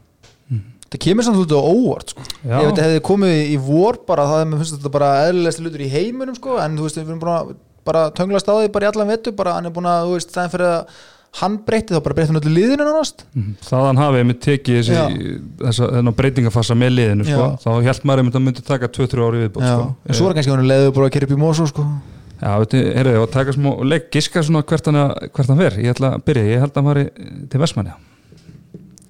Það 0.93 1.01
kemur 1.07 1.25
samt 1.25 1.39
svolítið 1.39 1.57
á 1.57 1.65
óvart 1.73 2.13
sko. 2.13 2.25
Já. 2.45 2.57
ef 2.59 2.67
þetta 2.67 2.87
hefði 2.87 3.05
komið 3.09 3.39
í 3.49 3.55
vor 3.65 3.99
bara 4.09 4.27
það 4.29 4.43
mér 4.51 4.61
finnst 4.61 4.75
þetta 4.77 4.91
bara 4.93 5.13
eðlilegst 5.29 5.63
lutur 5.65 5.85
í 5.85 5.93
heiminum 5.93 6.37
sko, 6.37 6.59
en 6.61 6.77
þú 6.77 6.85
veist, 6.85 6.99
við 6.99 7.09
erum 7.09 7.23
búin 7.23 7.33
að 7.33 7.55
bara 7.89 8.03
tönglast 8.19 8.51
á 8.53 8.55
því 8.59 8.69
bara 8.75 8.85
í 8.85 8.91
allan 8.91 9.13
vetu 9.15 9.33
bara 9.39 9.55
hann 9.57 9.71
er 9.71 9.73
búin 9.73 9.89
að, 9.89 10.11
þú 10.11 10.19
veist, 10.19 10.35
það 10.35 10.45
er 10.45 10.53
fyrir 10.53 10.69
að 10.69 10.99
hann 11.41 11.55
breytti 11.67 11.95
þá 11.97 12.01
bara 12.05 12.15
breytti 12.17 12.33
hann 12.33 12.41
öllu 12.43 12.53
liðinu 12.53 12.85
nánast. 12.87 13.23
Mhm. 13.35 13.53
þaðan 13.65 14.01
hafið 14.03 14.23
einmitt 14.23 14.41
tekið 14.45 14.79
þessi, 14.79 15.37
þessa, 15.63 15.89
þennan 15.97 16.17
breytingafassa 16.19 16.77
með 16.77 16.91
liðinu 16.99 17.25
sko. 17.29 17.47
Þá 17.65 17.71
held 17.89 18.03
maður 18.09 18.23
einmitt 18.23 18.39
að 18.39 18.45
myndi 18.47 18.65
taka 18.67 18.89
2-3 18.93 19.25
ári 19.27 19.43
viðbót 19.47 19.65
Já, 19.65 19.73
sko. 19.73 19.87
en 20.07 20.19
svo 20.19 20.29
er 20.29 20.35
kannski 20.39 20.53
hann 20.53 20.69
leiður 20.69 20.93
bara 20.99 21.07
að 21.09 21.15
kerja 21.17 21.29
upp 21.31 21.35
í 21.37 21.41
Mosó 21.41 21.67
sko. 21.71 21.87
Já, 22.43 22.53
veitu, 22.59 22.79
heyrðu, 22.83 23.13
ég 23.15 23.21
var 23.23 23.29
að 23.29 23.37
taka 23.39 23.53
smá 23.57 23.71
leik, 23.87 24.11
giska 24.11 24.43
svona 24.43 24.63
hvert 24.67 24.87
hann, 24.91 25.01
hann 25.53 25.61
fer. 25.63 25.77
Ég 25.79 25.95
ætla 25.95 26.09
að 26.17 26.25
byrja, 26.27 26.47
ég 26.51 26.59
held 26.65 26.73
að 26.73 26.81
hann 26.83 26.91
fari 26.91 27.05
til 27.49 27.61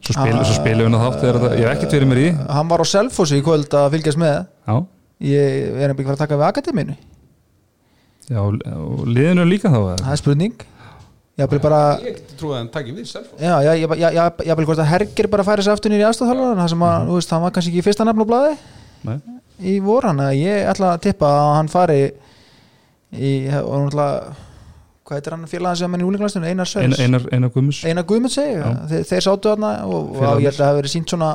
svo 0.02 0.12
spilu, 0.12 0.38
Ah. 0.38 0.44
svo 0.44 0.56
spilu 0.60 0.82
við 0.84 0.90
þátt 1.00 1.20
þegar 1.22 1.38
þetta, 1.40 1.52
ég 1.58 1.64
hef 1.66 1.76
ekkert 1.78 1.94
verið 1.96 2.10
mér 2.12 2.20
í. 2.22 2.28
Hann 2.52 2.68
var 2.68 2.78
á 2.82 2.86
Selfossi 2.86 3.38
í 3.40 3.42
kvöld 3.42 3.70
að 3.72 3.90
fylgjast 3.96 4.18
með. 4.20 4.46
Já, 4.68 4.86
ég 5.22 5.80
er 5.80 5.90
fara 6.10 6.18
að 6.18 6.22
taka 6.26 6.36
við 6.36 6.48
akademinu 6.50 6.96
já 8.30 8.38
og 8.42 8.58
og 8.66 9.06
liðinu 9.10 9.44
líka 9.48 9.70
þá 9.72 9.78
það 10.02 10.12
er 10.12 10.20
spurning 10.20 10.52
ég 11.40 11.48
vil 11.48 11.60
bara 11.62 11.80
ég 12.04 12.18
hann 12.52 12.68
vil 14.58 14.68
hvort 14.68 14.82
að 14.82 14.90
Herger 14.90 15.28
bara 15.32 15.46
færi 15.46 15.64
sér 15.64 15.76
aftur 15.76 15.92
nýri 15.92 16.04
aðstæðþjálfur 16.08 16.60
það 16.60 16.70
sem 16.74 16.86
að, 16.88 17.08
þú 17.08 17.18
veist, 17.18 17.34
hann 17.34 17.44
var 17.46 17.54
kannski 17.56 17.72
ekki 17.72 17.82
í 17.82 17.86
fyrsta 17.86 18.04
á 18.04 18.06
blaði 18.22 18.54
Nei. 19.08 19.18
í 19.72 19.74
vor 19.82 20.08
hann 20.10 20.22
að 20.22 20.38
ég 20.42 20.70
ætla 20.70 20.94
að 20.94 21.04
tippa 21.08 21.32
að 21.40 21.52
hann 21.56 21.72
fari 21.72 22.00
í, 23.12 23.32
og 23.62 23.88
náttúrulega 23.88 24.16
hvað 25.02 25.18
heitir 25.18 25.34
hann 25.34 25.50
félagin 25.50 25.80
sem 25.80 25.96
er 25.96 26.04
í 26.04 26.06
úlinglastunum, 26.06 26.50
Einar 26.52 26.68
Sörs 26.68 27.00
einar, 27.02 27.24
einar 27.34 27.50
Guðmus 27.52 27.80
Einar 27.88 28.06
Guðmund 28.06 28.32
segi, 28.32 28.60
Já. 28.60 28.68
þeir, 28.92 29.02
þeir 29.08 29.24
sátu 29.26 29.52
hann 29.52 29.66
og, 29.66 30.12
og 30.20 30.44
ég 30.44 30.46
held 30.46 30.52
að 30.52 30.60
það 30.60 30.68
hafi 30.68 30.80
verið 30.82 30.94
sínt 30.94 31.12
svona 31.12 31.30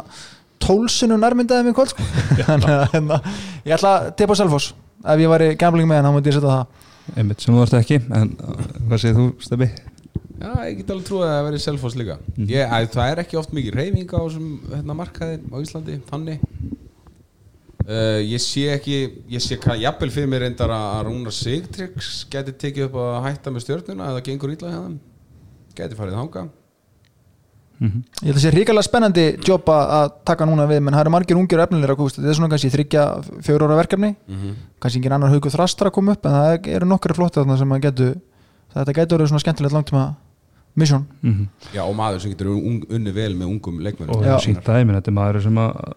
tólsunum 0.63 1.21
nærmyndaði 1.21 1.67
mig 1.67 1.77
kvöld 1.77 1.93
sko. 1.93 2.05
hérna, 2.93 3.21
ég 3.65 3.77
ætla 3.77 3.93
að 3.97 4.11
tippa 4.19 4.37
Selfoss. 4.37 4.73
Ef 5.07 5.21
ég 5.21 5.31
væri 5.31 5.53
gambling 5.59 5.89
með 5.89 6.01
hann, 6.01 6.09
þá 6.09 6.17
múti 6.17 6.31
ég 6.31 6.37
setja 6.37 6.53
það. 6.53 6.85
Einmitt 7.15 7.43
sem 7.43 7.55
þú 7.55 7.63
ert 7.63 7.77
ekki 7.77 8.01
en 8.03 8.33
uh, 8.43 8.63
hvað 8.89 9.03
segir 9.03 9.15
þú 9.15 9.27
Steffi? 9.45 9.67
Já, 10.37 10.51
ég 10.69 10.79
get 10.81 10.91
alveg 10.93 11.07
trúið 11.07 11.25
að 11.25 11.31
það 11.33 11.45
verði 11.47 11.61
Selfoss 11.63 11.97
líka. 11.97 12.17
Mhm. 12.35 12.49
ég, 12.51 12.73
að, 12.77 12.89
Það 12.93 13.11
er 13.11 13.21
ekki 13.23 13.39
oft 13.39 13.53
mikið 13.57 13.77
reyfing 13.79 14.11
á 14.13 14.19
þessum 14.21 14.49
hérna, 14.73 14.97
markaði 15.01 15.39
á 15.49 15.57
Íslandi, 15.63 15.97
þannig. 16.11 16.39
Uh, 17.87 18.19
Ég 18.27 18.41
sé 18.43 18.67
ekki 18.73 18.97
ég 19.31 19.41
sé 19.41 19.55
hvað 19.55 19.79
jafnvel 19.79 20.11
fyrir 20.11 20.27
mér 20.27 20.43
reyndar 20.43 20.73
að 20.75 20.87
að 20.97 21.03
Rúnar 21.07 21.31
Sigtryggs 21.33 22.25
geti 22.29 22.51
tekið 22.51 22.89
upp 22.89 22.97
að 22.99 23.23
hætta 23.29 23.53
með 23.55 23.63
stjórnuna 23.63 24.09
eða 24.11 24.23
gengur 24.27 24.51
ítla 24.51 24.73
hjá 24.73 24.81
þeim. 24.83 24.97
Geti 25.77 25.95
farið 25.95 26.17
þanga 26.19 26.49
Ég 27.77 28.25
held 28.25 28.37
að 28.39 28.41
sé 28.41 28.51
ríkalega 28.53 28.85
spennandi 28.87 29.23
jobb 29.45 29.67
að 29.69 29.91
að 29.99 30.13
taka 30.25 30.45
núna 30.49 30.65
við, 30.65 30.79
menn 30.81 30.95
það 30.97 31.03
eru 31.03 31.11
margir 31.13 31.37
ungir 31.37 31.59
og 31.61 31.67
efnilegra 31.67 31.95
kúst, 31.99 32.17
þetta 32.17 32.31
er 32.31 32.37
svona 32.39 32.49
kannski 32.49 32.71
þryggja 32.73 33.03
fjóru 33.45 33.67
ára 33.67 33.77
verkefni, 33.77 34.09
kannski 34.81 34.97
engin 34.97 35.13
annar 35.13 35.29
haugu 35.29 35.51
þrastra 35.53 35.91
að 35.91 35.93
koma 35.99 36.15
upp, 36.17 36.25
en 36.25 36.33
það 36.33 36.69
eru 36.73 36.87
nokkri 36.89 37.13
flotti 37.13 37.37
þarna 37.37 37.57
sem 37.61 37.75
að 37.77 37.83
getu, 37.85 38.07
þetta 38.73 38.95
getur 38.97 39.19
verið 39.19 39.29
svona 39.29 39.43
skemmtilegt 39.45 39.77
langtíma 39.77 40.05
mission. 40.77 41.05
Mm 41.21 41.33
-hmm. 41.33 41.75
Já, 41.75 41.83
og 41.83 41.95
maður 41.95 42.19
sem 42.21 42.31
getur 42.31 42.53
un, 42.53 42.81
unni 42.89 43.11
vel 43.11 43.33
með 43.35 43.47
ungum 43.53 43.79
leikmennum 43.79 44.15
og 44.15 44.21
Já. 44.21 44.27
það 44.27 44.35
er 44.35 44.45
sínt 44.45 44.65
dæmi 44.65 44.93
þetta 44.93 45.11
er 45.11 45.17
maður 45.19 45.41
sem 45.43 45.57
að 45.57 45.93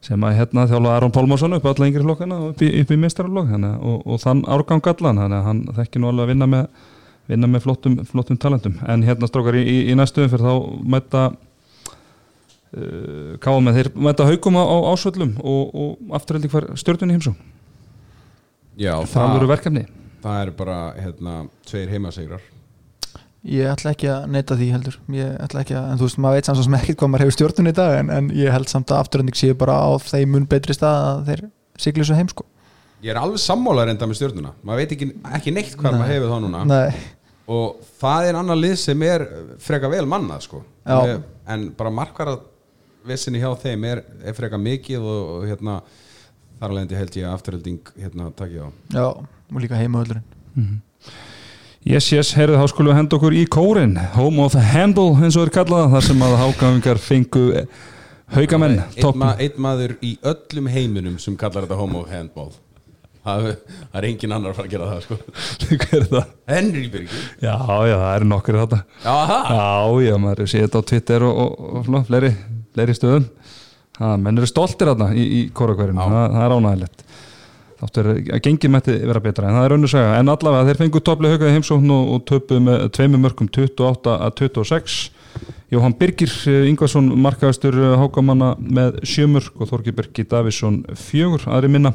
sem 0.00 0.24
að 0.24 0.36
hérna 0.38 0.66
þjála 0.70 0.94
Aron 0.96 1.10
Pálmarsson 1.10 1.56
upp 1.56 1.64
alla 1.66 1.86
yngri 1.86 2.02
flokkana 2.02 2.36
og 2.38 2.52
upp 2.52 2.62
í, 2.62 2.68
upp 2.80 2.90
í 2.90 2.96
meistaralokk 2.96 3.50
og, 3.82 4.06
og 4.06 4.20
þann 4.22 4.44
árgang 4.46 4.86
allan 4.86 5.18
þannig 5.18 5.38
að 5.38 5.44
hann 5.44 5.66
þekki 5.76 5.98
nú 5.98 6.08
alveg 6.08 6.22
að 6.22 6.32
vinna 6.32 6.46
með 6.46 6.66
vinna 7.28 7.46
með 7.50 7.66
flottum, 7.66 7.98
flottum 8.08 8.38
talentum. 8.40 8.78
En 8.88 9.04
hérna 9.04 9.28
strókar 9.28 9.58
í, 9.58 9.62
í, 9.62 9.76
í 9.92 9.96
næstu 9.98 10.24
umfyrir 10.24 10.46
þá 10.46 10.54
mæta 10.94 11.24
uh, 12.72 13.36
káa 13.42 13.60
með 13.64 13.80
þeir 13.80 13.90
mæta 14.08 14.28
haugum 14.28 14.56
á, 14.60 14.64
á 14.64 14.76
ásvöllum 14.94 15.36
og, 15.42 15.74
og 15.74 16.16
afturhaldi 16.18 16.50
hver 16.52 16.70
stjórnunni 16.80 17.18
heimsó 17.18 17.34
Já, 18.78 18.94
það 19.10 19.48
verkefni. 19.50 19.86
það 20.22 20.40
er 20.44 20.52
bara 20.54 20.78
hérna, 20.98 21.40
tveir 21.66 21.90
heimasegrar 21.90 22.44
Ég 23.46 23.70
ætla 23.70 23.92
ekki 23.94 24.08
að 24.10 24.24
neita 24.34 24.56
því 24.58 24.68
heldur. 24.74 24.96
Ég 25.14 25.34
ætla 25.44 25.62
ekki 25.62 25.76
að, 25.78 25.84
en 25.92 26.00
þú 26.00 26.06
veist, 26.08 26.20
maður 26.24 26.38
veit 26.40 26.48
samt 26.48 26.60
sem 26.64 26.76
ekkert 26.78 26.98
hvað 26.98 27.10
maður 27.12 27.24
hefur 27.24 27.36
stjórnun 27.36 27.70
í 27.70 27.74
dag, 27.76 27.92
en, 28.00 28.10
en 28.10 28.30
ég 28.34 28.50
held 28.54 28.70
samt 28.72 28.90
að 28.90 29.02
afturönding 29.04 29.38
séu 29.38 29.54
bara 29.58 29.76
á 29.78 29.90
þeim 30.02 30.32
mun 30.34 30.48
betri 30.50 30.74
stað 30.74 30.98
að 31.04 31.20
þeir 31.28 31.44
sigli 31.78 32.06
svo 32.08 32.18
heim 32.18 32.32
sko. 32.32 32.46
Ég 33.04 33.12
er 33.14 33.20
alveg 33.20 33.38
sammála 33.38 33.84
reynda 33.86 34.08
með 34.10 34.18
stjórnuna 34.18 34.50
maður 34.66 34.82
veit 34.82 34.96
ekki, 34.96 35.08
ekki 35.38 35.54
neitt 35.54 35.76
hvað 35.78 35.94
Nei. 35.94 36.00
maður 36.00 36.12
hefur 36.16 36.32
þá 36.32 36.42
núna. 36.42 36.64
Nei, 36.66 37.04
og 37.54 37.86
það 38.02 38.28
er 38.32 38.40
annar 38.42 38.58
lið 38.58 38.76
sem 38.82 39.06
er 39.06 39.26
freka 39.62 39.92
vel 39.94 40.02
mannað 40.10 40.44
sko. 40.48 40.64
Já. 40.82 41.16
En 41.48 41.70
bara 41.78 41.94
markvara 41.94 42.34
vissinni 43.08 43.38
hjá 43.40 43.52
þeim 43.62 43.86
er, 43.86 44.02
er 44.26 44.36
freka 44.36 44.58
mikið 44.60 45.06
og, 45.06 45.32
og 45.36 45.46
hérna 45.48 45.78
þar 46.58 46.74
alveg 46.74 46.98
held 46.98 47.16
ég 47.20 47.28
að 47.28 47.38
afturhelding 47.38 47.94
hérna 47.94 48.32
takja 48.36 48.66
á. 48.66 48.68
Já, 48.98 49.06
og 49.14 49.62
líka 49.62 49.78
heimauðlurinn 49.78 50.26
Yes, 51.86 52.08
yes, 52.12 52.32
heyrðu 52.36 52.58
þá 52.58 52.70
skulum 52.72 52.90
við 52.92 52.98
henda 52.98 53.16
okkur 53.16 53.34
í 53.38 53.44
kórin 53.48 53.92
Home 54.16 54.42
of 54.44 54.56
Handball 54.58 55.12
eins 55.22 55.36
og 55.38 55.46
er 55.46 55.52
kallað 55.54 55.92
þar 55.94 56.06
sem 56.08 56.24
að 56.26 56.34
hágafingar 56.42 56.98
fengu 57.00 57.44
haugamenn 58.34 58.80
einn, 58.82 59.12
ma 59.16 59.34
einn 59.40 59.60
maður 59.62 59.94
í 60.04 60.16
öllum 60.26 60.66
heiminum 60.72 61.20
sem 61.22 61.36
kallar 61.38 61.64
þetta 61.64 61.78
homo 61.78 62.02
handball. 62.10 62.50
Það, 63.28 63.46
það 63.92 63.96
er 64.00 64.06
engin 64.08 64.34
annar 64.34 64.52
að 64.52 64.58
fara 64.58 64.68
að 64.68 64.74
gera 64.74 64.90
það 64.90 65.00
sko. 65.06 65.16
Hver 65.82 65.96
er 65.98 66.06
það? 66.12 66.28
Henry 66.48 66.84
Birgir. 66.92 67.24
Já, 67.44 67.54
já, 67.88 67.94
það 67.94 68.12
eru 68.14 68.28
nokkur 68.30 68.58
þetta 68.62 68.78
Já, 69.04 69.14
það 69.30 69.50
Já, 69.52 70.04
já, 70.08 70.14
maður 70.24 70.50
sé 70.52 70.62
þetta 70.64 70.80
á 70.80 70.88
Twitter 70.92 71.26
og, 71.28 71.40
og, 71.44 71.66
og 71.78 71.88
fló, 71.88 72.02
fleiri, 72.08 72.30
fleiri 72.76 72.96
stöðum. 72.96 73.26
Ha, 73.98 74.12
menn 74.22 74.38
eru 74.38 74.48
stoltir 74.48 74.92
þarna 74.92 75.10
í, 75.16 75.24
í 75.24 75.40
kórakverjum, 75.56 75.98
Já. 75.98 76.08
það, 76.14 76.36
það 76.36 76.46
er 76.48 76.56
ánægilegt 76.58 77.04
þáttur 77.78 78.10
að 78.14 78.40
gengi 78.44 78.70
mætti 78.72 78.96
vera 79.04 79.22
betra 79.22 79.48
en 79.48 79.58
það 79.58 79.68
er 79.68 79.76
önnur 79.76 79.92
saga, 79.92 80.16
en 80.18 80.32
allavega 80.32 80.66
þeir 80.68 80.82
fengu 80.82 81.04
topli 81.04 81.30
haugaði 81.32 81.54
heimsókn 81.56 81.94
og, 81.94 82.10
og 82.16 82.24
töpu 82.28 82.58
með 82.62 82.88
tveimur 82.96 83.22
mörgum 83.22 83.50
28 83.54 84.18
að 84.18 84.34
26 84.42 84.98
Jóhann 85.68 85.92
Birgir 85.98 86.32
eh, 86.48 86.64
Ingvarsson 86.70 87.10
markaðastur 87.20 87.76
hákamanna 88.00 88.54
með 88.58 89.02
sjömur 89.06 89.50
og 89.58 89.68
Þorgi 89.68 89.92
Birgi 89.98 90.24
Davísson 90.24 90.78
fjögur. 90.96 91.44
Aðri 91.52 91.68
minna 91.74 91.92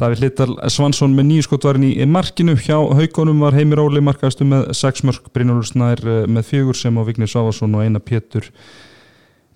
Davíð 0.00 0.24
Littal 0.26 0.50
Svansson 0.68 1.14
með 1.16 1.30
nýju 1.30 1.46
skotvarin 1.46 1.86
í 1.88 2.04
markinu. 2.04 2.52
Hjá 2.60 2.76
haugunum 2.76 3.40
var 3.46 3.56
Heimir 3.56 3.80
Óli 3.80 4.02
markaðastur 4.04 4.50
með 4.50 4.66
sex 4.76 5.06
mörg 5.08 5.30
Brynjólfur 5.32 5.70
Snær 5.70 6.04
eh, 6.04 6.26
með 6.28 6.50
fjögur 6.50 6.78
sem 6.78 7.00
á 7.00 7.02
Vigni 7.08 7.30
Sávarsson 7.30 7.78
og 7.78 7.86
eina 7.86 8.02
Pétur 8.02 8.50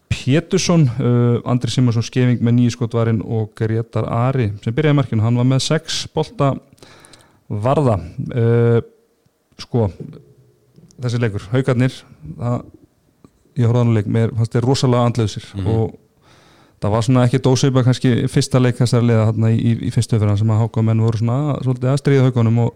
Pétursson, 0.09 0.87
uh, 0.99 1.41
Andri 1.49 1.71
Simarsson 1.73 2.03
skefing 2.07 2.41
með 2.45 2.55
nýju 2.59 2.75
skotvarin 2.77 3.21
og 3.25 3.51
Gretar 3.59 4.07
Ari 4.09 4.51
sem 4.65 4.75
byrjaði 4.77 4.97
markinu, 5.01 5.23
hann 5.25 5.37
var 5.39 5.49
með 5.49 5.63
sex 5.67 6.07
bolta 6.15 6.55
varða 7.49 7.99
uh, 8.35 8.81
sko 9.61 9.89
þessi 10.99 11.21
leikur, 11.23 11.45
haugarnir 11.53 11.95
það, 12.39 12.61
ég 13.59 13.67
horfði 13.69 13.79
á 13.79 13.83
hann 13.85 13.95
leik, 13.97 14.09
mér 14.11 14.33
fannst 14.37 14.55
þeir 14.57 14.67
rosalega 14.67 15.09
andlausir 15.09 15.45
Mhm. 15.55 15.67
og 15.73 15.97
það 16.83 16.93
var 16.95 17.03
svona 17.07 17.25
ekki 17.27 17.41
dósaupa 17.43 17.85
kannski 17.87 18.13
fyrsta 18.31 18.61
leik 18.63 18.77
þessar 18.79 19.03
liða 19.03 19.29
þarna 19.33 19.49
í, 19.55 19.59
í, 19.59 19.73
í 19.89 19.91
fyrstu 19.95 20.19
fyrir 20.19 20.39
sem 20.39 20.51
að 20.55 20.61
hákamenn 20.65 21.01
voru 21.03 21.19
svona 21.19 21.39
svolítið 21.65 21.91
að 21.93 22.01
stríða 22.03 22.27
haugunum 22.29 22.61
og, 22.67 22.75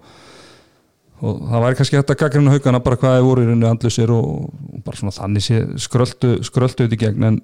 og 1.22 1.42
það 1.48 1.64
væri 1.64 1.78
kannski 1.78 1.98
hægt 1.98 2.12
að 2.12 2.20
gaggrina 2.24 2.54
haugana 2.56 2.82
bara 2.82 2.98
hvað 2.98 3.16
þeir 3.16 3.26
voru 3.28 3.44
í 3.44 3.48
rauninni 3.48 3.68
andlausir 3.70 4.12
og, 4.14 4.28
og 4.50 4.84
bara 4.86 4.98
svona 4.98 5.14
þannig 5.14 5.46
sé 5.46 5.62
skröldu 5.84 6.34
skröldu 6.48 6.86
þetta 6.86 6.98
í 6.98 7.02
gegn. 7.04 7.26
En 7.28 7.40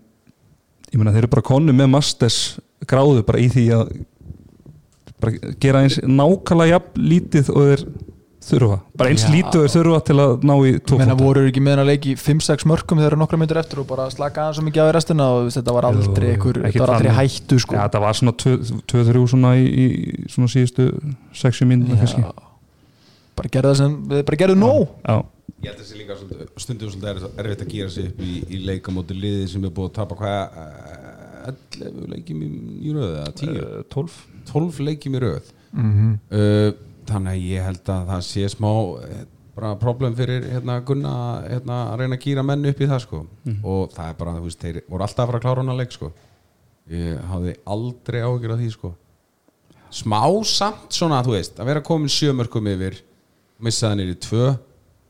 ég 0.91 0.99
meina 0.99 1.15
þeir 1.15 1.25
eru 1.25 1.33
bara 1.37 1.47
konu 1.47 1.75
með 1.77 1.93
masters 1.95 2.39
gráðu 2.89 3.25
bara 3.29 3.43
í 3.43 3.49
því 3.53 3.67
að 3.79 3.97
bara 5.19 5.55
gera 5.63 5.83
eins 5.85 5.99
nákvæmlega 6.03 6.77
jafn 6.77 7.03
lítið 7.13 7.51
og 7.55 7.69
þeir 7.71 7.85
þurfa. 8.49 8.79
Bara 8.99 9.13
eins 9.13 9.25
Já. 9.27 9.31
lítið 9.35 9.61
og 9.61 9.65
þeir 9.67 9.75
þurfa 9.77 10.03
til 10.09 10.17
að 10.23 10.35
ná 10.49 10.53
í 10.55 10.73
menna 10.73 10.83
tókvölda 10.89 11.17
voru 11.21 11.47
ekki 11.51 11.63
með 11.63 11.75
hann 11.75 11.83
að 11.85 11.91
leiki 11.93 12.15
5-6 12.23 12.67
mörgum 12.71 13.03
þegar 13.03 13.19
nokkra 13.21 13.41
myndir 13.43 13.61
eftir 13.61 13.83
og 13.83 13.89
bara 13.91 14.09
slaka 14.15 14.45
aðeins 14.45 14.61
svo 14.61 14.67
mikið 14.67 14.83
á 14.83 14.87
í 14.89 14.95
restina 14.97 15.31
og 15.37 15.51
þetta 15.55 15.75
var 15.77 15.89
aldrei, 15.91 16.29
ekki 16.37 16.55
þetta 16.65 16.85
var 16.85 16.95
aldrei 16.97 17.17
hættu 17.19 17.61
sko. 17.63 17.79
Já, 17.79 17.85
það 17.95 18.07
var 18.07 18.21
svona 18.21 18.37
2-3 18.43 19.25
svona 19.35 19.55
í, 19.59 19.67
í 19.69 19.87
svona 20.33 20.53
síðustu 20.55 20.91
6 21.43 21.67
mínútur 21.69 22.01
kannski. 22.03 22.25
Bara 23.39 23.53
gerðu 23.57 23.71
það 23.73 23.81
sem, 23.83 23.95
við 24.13 24.25
bara 24.31 24.41
gerðu 24.45 24.59
nóg. 24.63 24.89
Já, 25.09 25.17
Ég 25.59 25.73
held 25.73 25.79
að 25.79 25.81
þessi 25.83 25.97
líka 25.99 26.15
svolítið- 26.19 26.51
stundum 26.63 26.91
svolítið 26.93 27.09
erfitt- 27.13 27.39
erfitt 27.43 27.63
að 27.65 27.71
gera 27.73 27.91
sig 27.91 28.05
upp 28.13 28.19
í, 28.23 28.35
í 28.55 28.59
leikamóti 28.69 29.15
liði 29.19 29.47
sem 29.51 29.65
er 29.67 29.73
búið 29.75 29.89
að 29.89 29.95
tapa 29.97 30.19
hvað 30.21 30.61
eh, 30.63 31.49
11 31.81 32.13
leikjum 32.13 32.43
í, 32.45 32.51
í 32.85 32.93
röð 32.95 33.17
eða 33.23 33.33
10, 33.41 33.57
eh, 33.57 33.81
12 33.95 34.19
12 34.53 34.79
leikjum 34.87 35.17
í 35.19 35.23
röð. 35.25 35.49
Mm 35.73 36.13
uh, 36.31 36.71
þannig 37.09 37.33
að 37.33 37.45
ég 37.49 37.65
held 37.65 37.89
að 37.95 38.07
það 38.13 38.23
sé 38.29 38.45
smá 38.53 38.69
eh, 39.09 39.25
bara 39.57 39.73
problem 39.81 40.15
fyrir 40.15 40.45
hérna 40.53 40.77
Gunna 40.87 41.13
hérna, 41.49 41.79
að 41.95 41.99
reyna 42.03 42.17
að 42.19 42.23
kýra 42.27 42.45
menn 42.47 42.67
upp 42.69 42.81
í 42.85 42.87
það 42.93 43.01
sko. 43.07 43.21
Og 43.65 43.91
það 43.97 44.13
er 44.13 44.17
bara, 44.21 44.35
þú 44.39 44.45
veist, 44.47 44.61
þeir 44.63 44.81
voru 44.87 45.03
alltaf 45.09 45.25
að 45.25 45.31
fara 45.33 45.41
að 45.41 45.47
klára 45.49 45.65
hana 45.65 45.77
leik 45.81 45.97
sko. 45.97 46.13
Ég 46.93 47.19
hafði 47.33 47.57
aldrei 47.67 48.21
áhyggjur 48.23 48.55
af 48.55 48.61
því 48.63 48.71
sko. 48.77 48.93
Smá 49.91 50.21
samt 50.47 50.93
svona, 50.93 51.23
þú 51.25 51.33
veist 51.35 51.59
að 51.59 51.71
vera 51.73 51.81
komin 51.83 52.13
sjömörkum 52.13 52.69
yfir 52.71 53.01
missa 53.65 53.89
það 53.91 53.97
niður 54.01 54.15
í 54.15 54.19
tvö. 54.29 54.47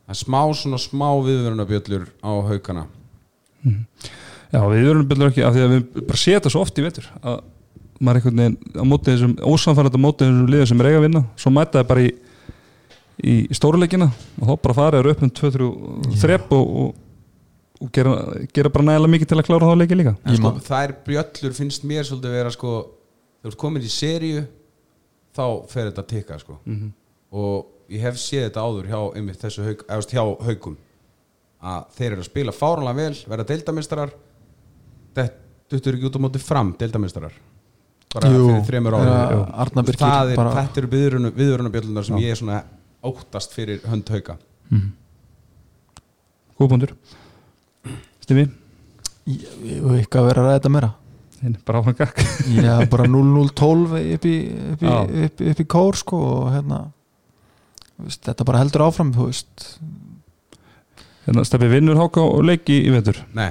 Það 0.09 0.15
er 0.15 0.21
smá 0.23 0.41
svona 0.57 0.79
smá 0.81 1.09
viðvörunabjöllur 1.27 2.05
á 2.25 2.31
haukana. 2.49 2.87
Já, 4.49 4.61
við 4.71 4.87
erum 4.89 5.07
byrður 5.11 5.29
ekki 5.33 5.43
af 5.45 5.53
því 5.57 5.65
að 5.67 5.73
við 5.75 5.83
bara 6.09 6.21
þetta 6.25 6.53
svo 6.53 6.63
oft 6.65 6.79
í 6.81 6.85
vetur 6.87 7.09
að 7.21 7.41
maður 7.99 8.21
einhvern 8.21 8.39
veginn 8.41 8.79
á 8.79 8.85
móti 8.89 9.11
þessum 9.13 9.35
ósamfærandi 9.51 9.99
á 9.99 10.05
móti 10.07 10.25
þessum 10.25 10.49
liðum 10.53 10.69
sem 10.71 10.81
er 10.81 10.89
eiga 10.89 11.01
að 11.01 11.05
vinna 11.09 11.23
svo 11.43 11.51
mæta 11.53 11.81
það 11.81 11.89
bara 11.91 12.05
í, 12.07 12.11
í 13.19 13.35
stóruleikina 13.59 14.07
og 14.39 14.47
þá 14.49 14.53
bara 14.65 14.77
farið 14.79 15.09
upp 15.13 15.25
um 15.27 15.33
2-3 15.41 15.69
þrepp 16.23 16.55
og, 16.57 16.71
og, 16.85 16.93
og 17.83 17.91
gera, 17.99 18.15
gera 18.55 18.73
bara 18.73 18.87
nægilega 18.89 19.13
mikið 19.17 19.31
til 19.33 19.41
að 19.43 19.49
klára 19.51 19.69
þá 19.73 19.77
leiki 19.83 19.99
líka. 19.99 20.15
Sko, 20.31 20.45
man- 20.47 20.63
þær 20.71 20.95
bjöllur 21.11 21.57
finnst 21.59 21.85
mér 21.91 22.07
svolítið 22.09 22.37
vera 22.39 22.55
sko, 22.55 22.73
þegar 23.43 23.51
þú 23.51 23.53
ert 23.53 23.61
komin 23.67 23.85
í 23.85 23.93
seríu 23.93 24.47
þá 25.37 25.45
fer 25.75 25.91
þetta 25.91 26.05
að 26.07 26.11
tikka 26.15 26.39
sko. 26.41 26.57
og 27.35 27.67
ég 27.89 28.03
hef 28.05 28.19
séð 28.21 28.47
þetta 28.49 28.65
áður 28.69 28.89
hjá, 28.91 29.01
einmitt, 29.17 29.41
þessu 29.43 29.65
hauk, 29.67 29.83
eða, 29.87 29.97
þú 29.97 30.01
veist, 30.03 30.15
hjá 30.17 30.25
haukum 30.49 30.77
að 31.69 31.85
þeir 31.99 32.13
eru 32.13 32.23
að 32.23 32.29
spila 32.31 32.53
fáranlega 32.55 32.99
vel 33.01 33.21
verða 33.33 33.47
deildamistarar 33.49 34.11
þetta 35.19 35.79
er 35.91 35.97
ekki 35.99 36.07
út 36.11 36.19
á 36.19 36.25
móti 36.25 36.43
fram 36.43 36.75
deildamistarar 36.79 37.33
bara 38.15 38.29
Jú. 38.33 38.45
fyrir 38.47 38.67
þremur 38.69 38.95
Birgir 39.89 39.99
það 40.05 40.31
er, 40.33 40.37
bara- 40.39 40.53
þetta 40.63 40.81
eru 40.83 40.91
viðurunu, 40.95 41.33
viðurunabjöllunar 41.37 42.07
sem 42.07 42.21
ég 42.23 42.31
er 42.33 42.39
svona 42.41 42.61
óttast 43.05 43.53
fyrir 43.55 43.83
hönd 43.87 44.09
hauka. 44.11 44.39
Góðbundur 46.59 46.95
Stifi, 48.25 48.47
ég 49.29 49.45
hef 49.85 50.01
ekki 50.03 50.19
að 50.21 50.27
vera 50.31 50.43
að 50.43 50.49
ræða 50.49 50.57
þetta 50.59 50.73
meira? 50.75 50.91
Bara 51.69 51.81
áfram 51.83 51.97
gakk 51.99 52.23
Já, 52.59 52.73
bara 52.91 53.07
0-0-12 53.15 53.99
upp 54.17 54.27
í, 54.27 54.35
upp, 54.73 54.83
í, 54.83 54.89
Já. 54.89 55.27
upp, 55.27 55.43
upp 55.53 55.63
í 55.63 55.67
kór 55.77 55.99
sko 56.01 56.19
og 56.33 56.49
hérna 56.57 56.81
veist, 58.07 58.23
þetta 58.29 58.47
bara 58.49 58.61
heldur 58.63 58.85
áfram 58.87 59.11
þú 59.17 59.27
veist. 59.31 59.67
Hérna, 61.27 61.45
Steppi 61.45 61.71
vinnur 61.73 61.99
háka 62.01 62.23
og 62.25 62.45
leiki 62.47 62.79
í 62.87 62.93
vetur? 62.95 63.19
Nei. 63.37 63.51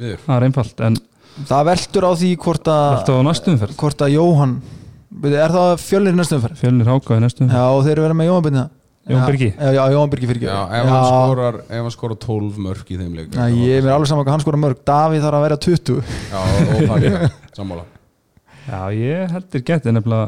Viður 0.00 0.20
það 0.26 0.34
er 0.36 0.48
einfalt 0.48 0.82
en 0.86 0.98
það 1.48 1.64
veldur 1.70 2.08
á 2.08 2.12
því 2.20 2.34
hvort 2.44 2.68
að 2.72 3.14
hvort 3.76 4.04
að 4.04 4.14
Jóhann 4.16 4.58
er 5.30 5.54
það 5.54 5.72
fjölnir 5.82 6.16
næstu 6.16 6.38
umferð? 6.38 6.60
Fjölnir 6.60 6.88
Háka 6.90 7.16
í 7.18 7.24
næstu 7.24 7.44
umferð. 7.44 7.58
Já, 7.58 7.72
og 7.74 7.82
þeir 7.86 7.96
eru 7.96 8.06
verið 8.06 8.20
með 8.20 8.30
Jóhann 8.30 8.46
Byrni 8.46 8.66
Jón 9.10 9.24
Birgi? 9.26 9.48
Já, 9.56 9.70
já, 9.72 9.82
Jóhann 9.94 10.10
Birgi 10.12 10.28
fyrir 10.28 10.42
Já, 10.44 10.56
ef 10.76 10.88
hann 10.90 11.06
skorar 11.08 11.56
ef 11.64 11.78
hann 11.80 11.94
skorar 11.94 12.18
12 12.20 12.58
mörk 12.60 12.90
í 12.92 12.98
þeim 13.00 13.14
leik 13.16 13.32
Já, 13.32 13.46
ég 13.48 13.78
er 13.78 13.86
mér 13.86 13.94
alveg 13.96 14.10
saman 14.10 14.26
hvað 14.26 14.36
hann 14.36 14.44
skora 14.44 14.60
mörg 14.60 14.82
Davíð 14.86 15.24
þarf 15.24 15.38
að 15.38 15.44
vera 15.46 15.58
20 15.64 16.02
Já, 16.30 16.42
og 16.42 16.82
það 16.90 17.06
er 17.08 17.24
sammála. 17.56 17.86
Já, 18.66 18.80
ég 18.94 19.32
held 19.34 19.48
þér 19.54 19.64
geti 19.70 19.94
nefnilega 19.96 20.26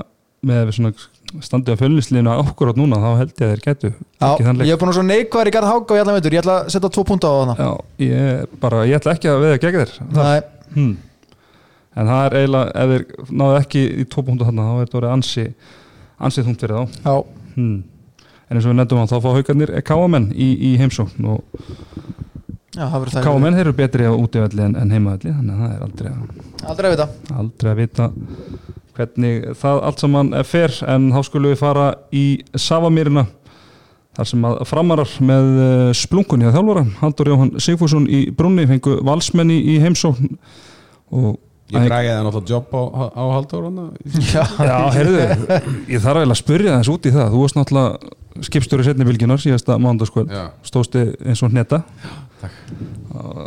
með 0.49 0.73
svona 0.79 0.95
standið 1.41 1.79
á 1.79 1.81
fjölnislinu 1.81 2.35
okkur 2.43 2.73
átt 2.73 2.81
núna, 2.81 2.99
þá 3.01 3.11
held 3.23 3.33
ég 3.33 3.47
að 3.47 3.53
þeir 3.53 3.63
getu 3.67 3.93
Já, 3.93 4.31
ég 4.67 4.75
er 4.75 4.81
búin 4.81 4.93
að 4.93 4.99
svo 4.99 5.07
neikvæður 5.07 5.51
í 5.51 5.55
garð 5.57 5.71
háka 5.73 5.95
og 5.95 5.97
ég 5.97 6.05
ætla 6.05 6.13
að 6.13 6.19
veitur, 6.19 6.37
ég 6.37 6.43
ætla 6.43 6.57
að 6.59 6.75
setja 6.75 6.91
tvo 6.93 7.05
punta 7.09 7.31
á 7.31 7.35
hana 7.39 7.55
Já, 7.57 7.71
ég 8.05 8.59
bara, 8.63 8.83
ég 8.89 9.01
ætla 9.01 9.15
ekki 9.17 9.31
að 9.33 9.41
veða 9.47 9.63
gegn 9.63 9.79
þér 9.81 9.95
Nei, 10.19 10.41
hmm. 10.75 10.93
En 11.93 12.09
það 12.09 12.27
er 12.27 12.37
eiginlega, 12.41 12.73
ef 12.83 12.93
þeir 12.93 13.33
náðu 13.43 13.57
ekki 13.61 13.81
í 13.85 14.05
tvo 14.09 14.25
punktu 14.25 14.49
þarna, 14.49 14.69
þá 14.69 14.75
er 14.75 14.87
þetta 14.87 14.99
orðið 15.01 15.15
ansi 15.15 15.47
ansið 16.23 16.47
þungt 16.49 16.63
fyrir 16.65 16.79
þá. 16.79 17.01
Já, 17.05 17.15
hmm. 17.57 17.75
En 18.49 18.59
eins 18.59 18.67
og 18.67 18.73
við 18.73 18.79
nefndum 18.79 19.03
á, 19.05 19.11
þá 19.11 19.17
fá 19.19 19.29
haugarnir 19.37 19.73
káamenn 19.89 20.31
í, 20.33 20.49
í 20.57 20.71
heimsókn 20.81 21.29
og 21.33 21.41
káamenn 22.73 23.57
þeir 23.59 23.67
eru 23.67 23.75
betri 23.77 24.09
á 24.09 24.13
útivalli 24.13 24.65
en, 24.65 24.77
en 24.81 24.93
heimavalli 24.93 25.33
þannig 25.33 25.53
að 25.53 25.63
það 25.63 25.75
er 25.77 25.87
aldrei 25.89 26.11
að 26.13 26.41
Aldrei 26.63 26.89
að 26.89 26.95
vita. 26.95 27.07
Aldrei 27.43 27.71
að 27.73 27.81
vita 27.83 28.09
hvernig 28.97 29.55
það 29.59 29.85
allt 29.89 30.03
saman 30.03 30.35
fer 30.49 30.75
en 30.89 31.11
þá 31.15 31.23
skulum 31.29 31.55
við 31.55 31.63
fara 31.63 31.87
í 32.13 32.25
Savamýrina 32.55 33.27
þar 34.17 34.29
sem 34.29 34.45
að 34.45 34.59
framarar 34.69 35.15
með 35.25 35.47
eh, 35.67 35.87
splunkunni 35.97 36.49
að 36.49 36.59
þjálfara 36.59 36.85
Haldur 37.01 37.33
Jóhann 37.33 37.55
Sigfússon 37.65 38.09
í 38.13 38.27
Brunni 38.37 38.67
fengu 38.69 38.99
valsmenni 39.07 39.57
í 39.73 39.79
heimsókn. 39.81 40.37
Og 41.13 41.39
Ég 41.73 41.87
græði 41.89 42.11
það 42.11 42.27
náttúrulega 42.27 42.53
jobb 42.53 42.75
á, 42.77 42.83
á 43.17 43.25
haldur 43.33 43.69
Já, 44.35 44.43
Já, 44.69 44.75
heyrðu, 44.93 45.23
ég 45.89 46.03
þarf 46.05 46.19
eiginlega 46.21 46.35
að 46.35 46.41
spyrja 46.43 46.75
þess 46.75 46.91
út 46.93 47.07
í 47.09 47.13
það. 47.15 47.31
Þú 47.33 47.41
varst 47.41 47.57
náttúrulega 47.57 48.45
skipstjóri 48.49 48.85
setni 48.85 49.07
vilginar 49.09 49.41
síðasta 49.41 49.79
mándaskvöld 49.81 50.33
Já, 50.33 50.43
stóðsti 50.69 51.07
eins 51.25 51.41
og 51.45 51.55
hneta. 51.55 51.81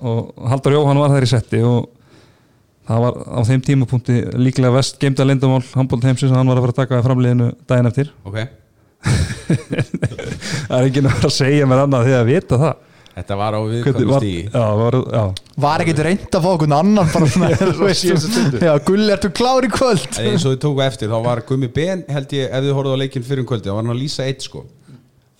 Og 0.02 0.34
Haldur 0.50 0.78
Jóhann 0.78 1.02
var 1.04 1.14
þær 1.14 1.28
í 1.28 1.30
setti 1.30 1.62
og 1.66 1.92
það 2.88 3.04
var 3.06 3.18
á 3.26 3.40
þeim 3.50 3.64
tímapunkti 3.66 4.18
líklega 4.38 4.74
vest 4.76 5.00
geimda 5.02 5.26
lindamál 5.28 5.64
handbólt 5.74 6.06
heimsins 6.08 6.32
að 6.34 6.40
hann 6.42 6.52
var 6.52 6.60
að 6.62 6.68
fara 6.68 6.76
að 6.76 6.82
taka 6.84 7.04
framliðinu 7.08 7.52
daginn 7.70 7.92
eftir. 7.92 8.12
Ok. 8.30 8.40
Það 10.66 10.76
er 10.80 10.88
ekki 10.90 11.02
náttúrulega 11.06 11.30
að 11.30 11.34
segja 11.36 11.66
mér 11.70 11.82
annað 11.86 12.08
því 12.08 12.14
að 12.18 12.30
vita 12.32 12.60
það. 12.62 12.84
Þetta 13.16 13.36
var 13.40 13.56
á 13.56 13.60
Hvernig 13.64 13.86
viðkvæmum 13.86 14.10
var, 14.52 14.72
var, 14.82 14.96
já. 15.16 15.22
var 15.64 15.84
ekkert 15.86 16.00
reynd 16.04 16.26
að 16.36 16.42
fá 16.44 16.48
okkur 16.50 16.74
annan 16.76 17.12
bara 17.14 17.28
svona, 17.32 17.50
þú 17.62 17.86
veist, 17.88 18.08
já, 18.60 18.72
Gulli, 18.90 19.06
ertu 19.14 19.30
klár 19.32 19.64
í 19.64 19.70
kvöld? 19.72 20.10
En 20.20 20.34
eins 20.34 20.44
og 20.44 20.52
þið 20.56 20.60
tóku 20.66 20.84
eftir, 20.84 21.14
þá 21.14 21.22
var 21.24 21.42
Gummi 21.48 21.70
Ben 21.78 22.02
held 22.12 22.36
ég, 22.36 22.50
ef 22.50 22.66
þið 22.66 22.76
horfðu 22.76 22.98
á 22.98 23.02
leikinn 23.06 23.28
fyrir 23.30 23.46
um 23.46 23.48
kvöldi 23.54 23.70
þá 23.70 23.76
var 23.78 23.86
hann 23.86 23.94
að 23.96 24.02
lýsa 24.02 24.26
eitt 24.28 24.44
sko. 24.44 24.66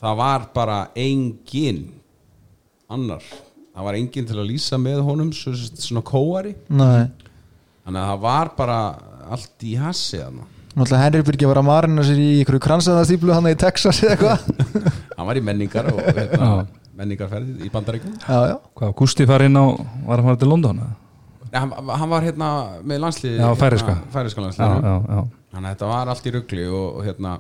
Það 0.06 0.16
var 0.22 0.48
bara 0.56 0.78
engin 1.04 1.82
annar. 2.96 3.28
Það 3.76 3.90
var 3.90 4.00
engin 4.00 4.30
til 4.32 4.40
að 4.40 4.50
lýsa 4.54 4.80
með 4.80 5.04
honum 5.10 5.34
svo, 5.36 5.52
svona 5.76 6.06
kóari. 6.08 6.56
Nei, 6.72 7.10
þannig 7.86 8.02
að 8.02 8.10
það 8.12 8.22
var 8.26 8.52
bara 8.58 8.80
allt 9.36 9.66
í 9.66 9.76
hassi 9.80 10.22
Henry 11.00 11.24
Birgi 11.24 11.48
var 11.48 11.62
að 11.62 11.68
marina 11.70 12.04
sér 12.04 12.20
í 12.20 12.30
ykkur 12.42 12.58
kransaðastíplu 12.66 13.32
hann 13.32 13.48
í 13.48 13.56
Texas 13.56 14.02
eða 14.04 14.18
eitthvað. 14.18 14.66
Hann 15.16 15.30
var 15.30 15.40
í 15.40 15.44
menningar 15.48 15.88
og 15.88 16.02
hérna, 16.04 16.50
menningarferði 17.00 17.64
í 17.64 17.70
bandaríkjum 17.72 18.18
Já, 18.20 18.40
já, 18.52 18.56
hvað, 18.76 18.92
Gústi 19.00 19.28
fari 19.30 19.48
inn 19.48 19.56
á 19.56 19.64
var 20.04 20.20
að 20.20 20.28
fara 20.28 20.40
til 20.42 20.50
London 20.52 20.82
eða? 20.84 20.98
Nei, 21.46 21.60
hann, 21.62 21.72
hann 22.02 22.12
var 22.12 22.26
hérna 22.28 22.50
með 22.84 23.00
landslið 23.06 23.38
Já, 23.40 23.48
færiska 23.62 23.96
já, 23.96 24.02
landslið 24.44 24.76
já, 24.76 24.96
já. 25.16 25.22
þannig 25.56 25.70
að 25.70 25.72
þetta 25.78 25.92
var 25.94 26.12
allt 26.12 26.28
í 26.28 26.36
ruggli 26.36 26.68
og, 26.68 26.86
og 27.00 27.08
hérna 27.08 27.38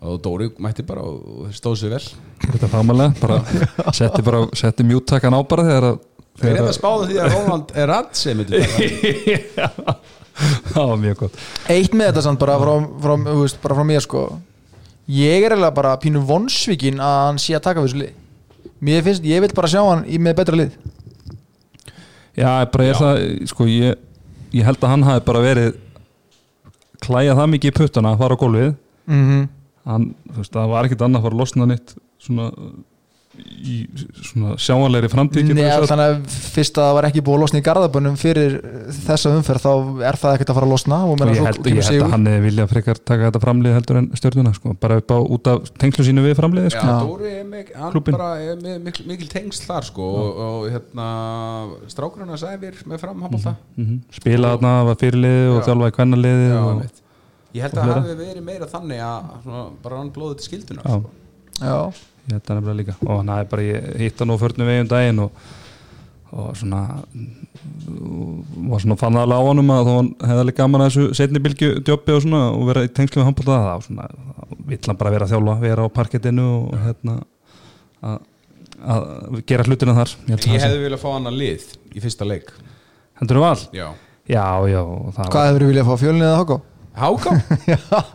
og 0.00 0.20
Dóri 0.24 0.48
mætti 0.64 0.84
bara 0.88 1.02
og 1.04 1.50
stóð 1.52 1.74
sér 1.82 1.90
vel. 1.92 2.04
Þetta 2.46 2.64
er 2.66 2.72
fagmælega 2.72 3.20
bara 3.20 3.40
setti, 3.98 4.24
bara, 4.24 4.46
setti 4.56 4.86
mjúttakan 4.88 5.36
á 5.36 5.40
bara 5.44 5.66
þegar 5.66 5.88
að 5.90 5.98
Þeir 6.40 6.54
eru 6.54 6.68
að 6.68 6.76
spáða 6.76 7.08
því 7.10 7.18
að 7.20 7.34
Róland 7.34 7.74
er 7.76 7.90
radd 7.90 8.14
sem 8.16 8.44
það 10.70 10.86
var 10.88 11.00
mjög 11.02 11.18
gott. 11.20 11.42
Eitt 11.68 11.92
með 11.92 12.06
þetta 12.10 12.22
samt 12.24 12.40
bara 12.40 12.56
frá, 12.62 12.72
frá, 13.02 13.12
veist, 13.28 13.58
bara 13.60 13.76
frá 13.76 13.84
mér 13.84 14.00
sko. 14.04 14.22
Ég 15.10 15.44
er 15.44 15.52
eiginlega 15.52 15.76
bara 15.76 15.98
pínu 16.00 16.22
vonsvíkin 16.24 17.02
að 17.02 17.18
hann 17.26 17.40
sé 17.42 17.56
að 17.58 17.66
taka 17.66 17.82
við 17.84 17.90
þessu 17.90 18.02
lið 18.04 18.18
mér 18.80 19.04
finnst, 19.04 19.26
ég 19.26 19.44
vil 19.44 19.52
bara 19.56 19.70
sjá 19.70 19.80
hann 19.84 20.04
í 20.08 20.18
með 20.22 20.36
betra 20.40 20.58
lið. 20.58 20.76
Já, 22.38 22.50
bara 22.72 22.86
ég 22.86 22.94
er 22.94 23.00
það, 23.00 23.22
sko, 23.50 23.66
ég, 23.68 24.04
ég 24.56 24.66
held 24.66 24.80
að 24.80 24.94
hann 24.94 25.06
hafi 25.06 25.24
bara 25.26 25.42
verið 25.44 25.72
klæja 27.04 27.36
það 27.36 27.50
mikið 27.54 27.72
í 27.72 27.76
puttana 27.76 28.14
að 28.14 28.22
fara 28.22 28.36
á 28.36 28.42
gólfið. 28.42 28.70
Mm 29.10 29.24
-hmm. 29.26 29.48
hann, 29.90 30.06
þú 30.30 30.38
veist, 30.38 30.52
það 30.54 30.72
var 30.72 30.86
ekkit 30.86 31.02
annað 31.02 31.18
að 31.18 31.24
fara 31.24 31.34
að 31.34 31.40
losna 31.40 31.66
neitt 31.66 31.94
svona 32.20 32.50
í 33.60 33.76
svona 34.30 34.54
getum 34.58 35.50
við 35.50 35.58
Nei, 35.60 35.86
þannig 35.90 36.06
að 36.06 36.36
fyrst 36.54 36.78
að 36.78 36.86
það 36.86 36.96
var 36.96 37.06
ekki 37.08 37.22
búið 37.26 37.36
að 37.36 37.42
losna 37.44 37.60
í 37.60 37.64
garðabönnum 37.66 38.16
fyrir 38.20 38.56
þessa 39.06 39.32
umferð 39.36 39.64
þá 39.64 39.72
er 40.08 40.18
það 40.20 40.36
ekkert 40.36 40.52
að 40.52 40.58
fara 40.58 40.68
að 40.68 40.74
losna 40.74 41.00
og, 41.06 41.14
og 41.14 41.30
ég 41.30 41.40
svo 41.40 41.48
held, 41.48 41.68
ég 41.70 41.88
held 41.90 42.04
að 42.04 42.14
hann 42.14 42.28
hefði 42.30 42.44
viljað 42.46 42.70
frekar 42.74 43.00
taka 43.10 43.26
þetta 43.28 43.42
framlið 43.44 43.76
heldur 43.78 44.00
en 44.00 44.08
stjórnuna 44.20 44.54
sko, 44.56 44.74
bara 44.84 44.98
upp 45.02 45.14
á 45.14 45.18
út 45.20 45.50
af 45.52 45.70
tengslu 45.82 46.06
sínu 46.08 46.24
við 46.24 46.36
framliði 46.40 46.70
Já, 46.70 46.76
sko. 46.78 46.96
Dóri 47.10 47.34
er 47.40 47.46
mik 47.50 47.72
hann 47.76 47.94
Klúbbinn. 47.94 48.18
bara 48.18 48.30
er 48.44 48.60
með 48.64 48.80
mikil, 48.88 49.06
mikil 49.10 49.30
tengsl 49.32 49.66
þar 49.68 49.88
sko 49.90 50.08
og, 50.22 50.40
og 50.46 50.66
hérna 50.74 51.10
strákurinn 51.92 52.34
að 52.34 52.42
sæfir 52.44 52.80
með 52.86 53.04
framhabólta 53.04 53.54
mm 53.76 53.84
-hmm. 53.84 54.02
spila 54.20 54.54
þarna, 54.54 54.74
var 54.90 55.00
fyrirliði 55.00 55.46
og 55.50 55.60
Já. 55.60 55.64
þjálfaði 55.68 55.96
kvennaliði. 55.98 56.50
Ég 57.50 57.66
held 57.66 57.74
að 57.74 57.88
það 57.88 57.96
hafi 57.96 58.14
verið 58.20 58.44
meira 58.46 58.66
þannig 58.70 59.00
að 59.02 59.30
svona, 59.42 59.64
bara 59.82 59.96
hann 59.98 60.12
blóði 60.14 60.38
til 60.38 60.46
skildunar 60.46 60.86
Já. 61.60 61.80
Já, 62.20 62.34
ég 62.34 62.36
held 62.36 62.44
það 62.46 62.58
nefnilega 62.60 62.78
líka. 62.80 62.96
Og 63.06 63.16
hann 63.16 63.32
hafi 63.34 63.50
bara 63.50 63.66
ég 63.66 63.88
hitt 64.04 64.22
hann 64.22 64.32
á 64.32 64.36
förnum 64.40 64.70
veginn 64.70 64.90
daginn 64.90 65.22
og, 65.24 65.44
og 66.30 66.50
svona 66.58 66.80
var 68.70 68.82
svona 68.82 68.96
fann 69.00 69.18
alveg 69.18 69.40
á 69.40 69.48
honum 69.48 69.72
að 69.74 69.90
hann 69.90 70.10
hefði 70.22 70.44
alveg 70.44 70.58
gaman 70.60 70.84
að 70.84 70.90
þessu 70.90 71.18
setni 71.18 71.42
bylgju 71.42 71.70
djópi 71.86 72.14
og 72.14 72.24
svona 72.24 72.42
og 72.54 72.66
vera 72.70 72.84
í 72.86 72.92
tengslu 72.94 73.20
við 73.20 73.28
handbólta 73.28 73.58
það 73.64 73.72
og 73.74 73.86
svona 73.88 74.08
vill 74.70 74.82
hann 74.86 75.00
bara 75.00 75.14
vera 75.14 75.26
að 75.26 75.34
þjálfa 75.34 75.56
vera 75.64 75.86
á 75.86 75.88
parkettinu 75.96 76.46
og 76.58 76.76
hérna 76.84 77.16
að, 78.00 78.20
að 78.84 79.40
gera 79.50 79.66
hlutina 79.66 79.96
þar. 79.98 80.14
Ég 80.30 80.46
Ég 80.54 80.64
hefði 80.66 80.84
viljað 80.84 81.02
fá 81.02 81.10
hann 81.16 81.30
að 81.30 81.40
lið 81.42 81.66
í 81.90 82.04
fyrsta 82.04 82.28
leik. 82.28 82.52
Heldur 83.20 83.40
þú 83.40 83.44
val? 83.44 83.64
Já. 83.76 83.88
Já, 84.30 84.44
já, 84.70 84.82
hvað 85.16 85.46
hefur 85.48 85.62
þú 85.64 85.68
viljað 85.72 85.88
fá 85.88 85.94
fjölnið 86.04 86.26
eða 86.28 86.40
háká? 86.40 86.56
Háká? 87.00 87.32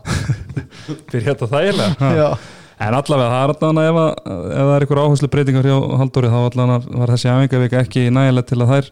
fyrir 1.12 1.26
þetta 1.32 1.50
þægilega? 1.52 2.12
Já, 2.16 2.28
En 2.76 2.96
allavega, 2.96 3.28
það 3.32 3.42
er 3.42 3.54
allavega 3.54 3.90
ef, 3.90 4.00
að, 4.00 4.32
ef 4.36 4.56
það 4.56 4.72
er 4.76 4.86
einhver 4.86 5.02
áherslu 5.02 5.30
breytingar 5.32 5.68
hjá 5.70 5.76
Halldóri 6.02 6.32
þá 6.32 6.40
allavega 6.42 6.98
var 7.00 7.14
þessi 7.14 7.30
æfingavika 7.32 7.84
ekki 7.86 8.08
nægilega 8.12 8.50
til 8.50 8.60
að 8.60 8.74
þær 8.74 8.90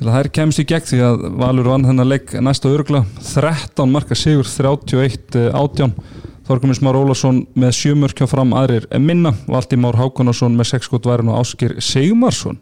til 0.00 0.06
að 0.06 0.16
þær 0.16 0.30
kemst 0.36 0.60
í 0.60 0.66
gegn 0.68 0.88
því 0.90 1.00
að 1.06 1.22
Valur 1.40 1.70
vann 1.72 1.86
þennan 1.88 2.10
leik 2.10 2.34
næsta 2.44 2.72
örgla 2.72 3.04
13 3.24 3.94
marka 3.94 4.16
sigur 4.18 4.48
31 4.48 5.48
átján. 5.56 5.94
Þorgumins 6.50 6.80
Már 6.82 6.98
Ólafsson 6.98 7.44
með 7.54 7.76
sjömörkja 7.78 8.26
fram 8.26 8.52
aðrir 8.58 8.88
minna. 8.98 9.32
Valdi 9.46 9.78
Már 9.78 9.98
Hákonarsson 9.98 10.56
með 10.58 10.72
6 10.74 10.88
skot 10.88 11.06
værin 11.06 11.30
og 11.30 11.40
Áskir 11.44 11.76
Segumarsson 11.84 12.58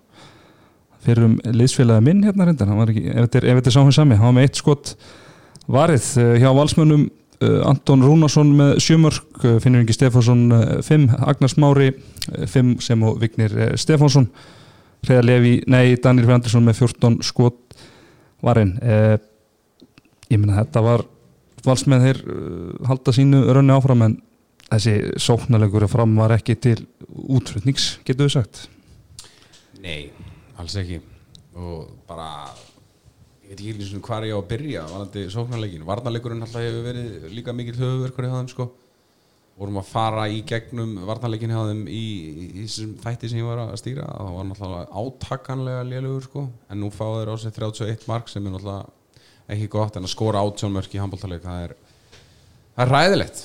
fyrir 1.04 1.28
um 1.28 1.36
liðsfélagi 1.54 2.04
minn 2.04 2.24
hérna 2.26 2.48
ekki, 2.50 3.06
ef 3.12 3.28
þetta 3.28 3.40
er, 3.40 3.48
er 3.54 3.72
sá 3.72 3.80
hann 3.80 3.94
sami, 3.94 4.18
hann 4.18 4.30
var 4.30 4.36
með 4.38 4.48
eitt 4.48 4.60
skot 4.60 4.94
varið 5.70 6.08
eh, 6.20 6.34
hjá 6.42 6.50
valsmönnum 6.56 7.06
eh, 7.06 7.12
Anton 7.40 8.02
Rúnarsson 8.02 8.48
með 8.58 8.78
sjömörk, 8.82 9.44
eh, 9.44 9.58
Finnur 9.62 9.84
Ingi 9.84 9.94
Stefánsson 9.94 10.48
5, 10.82 11.08
Agnars 11.22 11.54
Mári 11.56 11.92
5 12.46 12.80
sem 12.82 13.02
og 13.02 13.20
Vignir 13.20 13.54
eh, 13.58 13.76
Stefánsson. 13.76 14.26
Hreða 15.06 15.22
Levi, 15.22 15.52
nei, 15.70 15.96
Danir 16.02 16.26
F. 16.26 16.32
Andersson 16.34 16.66
með 16.66 16.80
14 16.82 17.20
skot 17.22 17.76
varinn. 18.42 18.74
Eh, 18.82 19.18
ég 20.32 20.40
meina 20.40 20.58
þetta 20.64 20.82
var 20.82 21.04
valsmenn 21.64 22.02
þeir 22.02 22.18
halda 22.86 23.14
sínu 23.14 23.44
rönni 23.54 23.74
áfram 23.74 24.02
en 24.02 24.16
þessi 24.68 24.96
sóknarlegur 25.20 25.86
fram 25.90 26.16
var 26.18 26.34
ekki 26.36 26.58
til 26.58 26.78
útflutnings, 27.08 27.98
getur 28.06 28.26
við 28.26 28.34
sagt? 28.34 28.66
Nei, 29.82 30.10
alls 30.58 30.74
ekki. 30.78 31.00
Og 31.58 31.86
bara 32.08 32.50
ég 33.48 33.54
veit 33.54 33.62
ekki 33.62 33.72
einu 33.72 33.86
sinni 33.88 34.04
hvar 34.04 34.26
ég 34.28 34.36
á 34.36 34.40
að 34.42 34.50
byrja 34.50 34.82
varandi 34.90 35.22
sóknarleikin, 35.32 35.86
varnarleikurinn 35.88 36.44
alltaf 36.44 36.60
hefur 36.60 36.84
verið 36.84 37.30
líka 37.32 37.54
mikill 37.56 37.78
höfuverkur 37.78 38.26
hjá 38.28 38.34
þeim 38.34 38.50
sko. 38.52 38.66
Vorum 39.58 39.80
að 39.80 39.88
fara 39.88 40.26
í 40.30 40.42
gegnum 40.46 40.92
varnarleikin 41.08 41.54
hjá 41.54 41.62
þeim 41.70 41.80
í, 41.88 42.02
í 42.28 42.66
þessum 42.66 42.92
þætti 43.00 43.30
sem 43.32 43.40
ég 43.40 43.48
var 43.48 43.62
að 43.64 43.72
stýra. 43.80 44.04
Það 44.04 44.36
var 44.36 44.46
náttúrulega 44.50 45.00
átakanlega 45.00 45.86
lélugur 45.88 46.28
sko. 46.28 46.44
En 46.68 46.82
nú 46.82 46.92
fá 46.92 47.06
þeir 47.06 47.32
á 47.32 47.36
sig 47.40 47.56
31 47.56 48.06
mark 48.10 48.28
sem 48.28 48.44
er 48.44 48.54
náttúrulega 48.54 49.16
ekki 49.56 49.70
gott. 49.72 49.96
En 49.96 50.06
að 50.06 50.12
skora 50.12 50.44
átjónmörk 50.44 50.94
í 50.94 51.00
handbóltaleik 51.02 51.42
það 51.48 51.64
er, 51.64 51.74
það 52.76 52.84
er 52.84 52.94
ræðilegt 52.94 53.42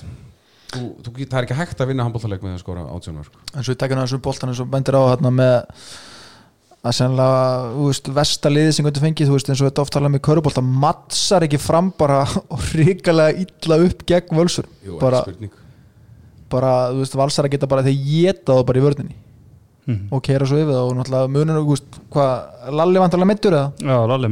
þú, 0.73 0.83
þú, 0.99 1.15
það 1.23 1.39
er 1.39 1.47
ekki 1.47 1.57
hægt 1.57 1.81
að 1.81 1.93
vinna 1.93 2.05
handbóltaleik 2.07 2.43
með 2.43 2.57
að 2.57 2.63
skora 2.65 2.85
átjónmörk 2.91 3.39
að 6.83 6.95
sennilega, 6.97 7.43
þú 7.77 7.87
veist, 7.87 8.09
vestaliði 8.17 8.71
sem 8.75 8.87
getur 8.87 9.03
fengið, 9.05 9.29
þú 9.29 9.35
veist, 9.37 9.49
eins 9.51 9.61
og 9.63 9.69
þetta 9.69 9.83
oft 9.85 9.93
talað 9.95 10.13
með 10.15 10.23
körubólta 10.27 10.63
mattsar 10.67 11.45
ekki 11.47 11.59
fram 11.61 11.91
bara 11.99 12.23
og 12.53 12.65
ríkalega 12.75 13.45
illa 13.45 13.77
upp 13.85 14.03
gegn 14.09 14.39
völsur 14.39 14.67
Jú, 14.83 14.97
bara, 14.99 15.23
bara, 16.51 16.73
þú 16.91 17.03
veist, 17.05 17.15
valsar 17.19 17.47
að 17.47 17.55
geta 17.55 17.69
bara 17.71 17.85
þeir 17.85 17.99
geta 18.09 18.57
það 18.57 18.65
bara 18.69 18.81
í 18.81 18.83
vörninni. 18.87 19.15
Mhm. 19.83 20.13
og 20.15 20.21
keira 20.23 20.45
svo 20.47 20.55
yfir 20.61 20.71
það 20.71 20.85
og 20.89 20.93
náttúrulega 20.95 21.31
munur, 21.31 21.57
þú 21.59 21.73
veist, 21.73 21.97
hvað 22.11 22.71
Lalli 22.71 23.01
vantarlega 23.03 23.27
meittur 23.27 23.55
eða? 23.57 23.71
Já, 23.83 23.97
Lalli 24.07 24.29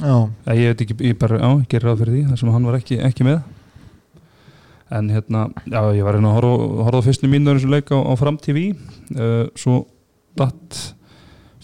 Já, 0.00 0.14
ég 0.56 0.70
veit 0.72 0.80
ekki, 0.84 0.96
ég 1.04 1.18
bara, 1.20 1.36
já, 1.38 1.48
ég 1.60 1.68
gerir 1.68 1.86
ráð 1.90 2.00
fyrir 2.00 2.14
því 2.14 2.22
þar 2.30 2.38
sem 2.40 2.52
hann 2.54 2.64
var 2.66 2.78
ekki, 2.80 2.96
ekki 3.08 3.26
með. 3.28 3.42
En 4.94 5.10
hérna, 5.12 5.42
já, 5.68 5.80
ég 5.94 6.04
var 6.06 6.16
hérna 6.16 6.32
að 6.32 6.36
horfa, 6.40 6.54
horfa 6.88 7.02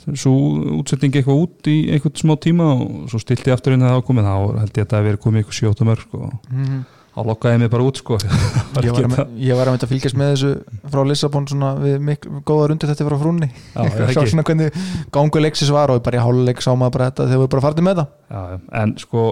svo 0.01 0.13
datt 0.13 0.23
svo 0.23 0.33
útsetting 0.81 1.19
eitthvað 1.19 1.43
út 1.45 1.71
í 1.71 1.77
eitthvað 1.95 2.23
smá 2.23 2.37
tíma 2.41 2.71
og 2.77 3.11
svo 3.13 3.21
stilti 3.23 3.53
ég 3.53 3.57
aftur 3.59 3.77
inn 3.77 3.85
að 3.85 3.93
það 3.95 4.01
ákomið, 4.03 4.31
þá 4.31 4.63
held 4.63 4.73
ég 4.81 4.87
að 4.87 4.89
það 4.91 4.99
hefði 4.99 5.11
verið 5.11 5.23
komið 5.27 5.43
eitthvað 5.43 5.61
sjóta 5.61 5.91
mörg 5.91 6.17
og 6.21 6.33
mm 6.51 6.81
þá 7.11 7.27
lokkaði 7.27 7.57
ég 7.57 7.61
mig 7.65 7.71
bara 7.73 7.87
út 7.87 8.01
sko. 8.01 8.17
Var 8.75 8.87
ég, 8.87 8.95
var 8.95 9.23
að, 9.25 9.33
ég 9.43 9.59
var 9.59 9.69
að 9.69 9.75
mynda 9.75 9.87
að 9.87 9.93
fylgjast 9.93 10.19
með 10.21 10.33
þessu 10.33 10.51
frá 10.93 11.01
Lissabon 11.09 11.49
svona 11.51 11.71
við 11.81 11.97
miklu 12.07 12.43
góða 12.47 12.69
rundir 12.71 12.91
þetta 12.93 13.07
frá 13.09 13.17
frúnni. 13.21 13.49
Já, 13.51 13.81
er 13.85 13.97
það 13.97 14.13
sjá 14.15 14.23
ekki? 14.23 14.33
svona 14.35 14.47
hvernig 14.47 14.79
gangu 15.17 15.43
leiksis 15.43 15.73
var 15.75 15.93
og 15.95 16.03
bara 16.07 16.21
í 16.21 16.25
háluleik 16.25 16.63
sá 16.65 16.71
maður 16.71 16.97
bara 16.97 17.11
þetta 17.11 17.29
þegar 17.33 17.43
við 17.43 17.53
bara 17.55 17.65
farið 17.67 17.87
með 17.89 18.01
það. 18.01 18.11
Já, 18.31 18.41
já, 18.55 18.59
en 18.83 18.97
sko 19.03 19.27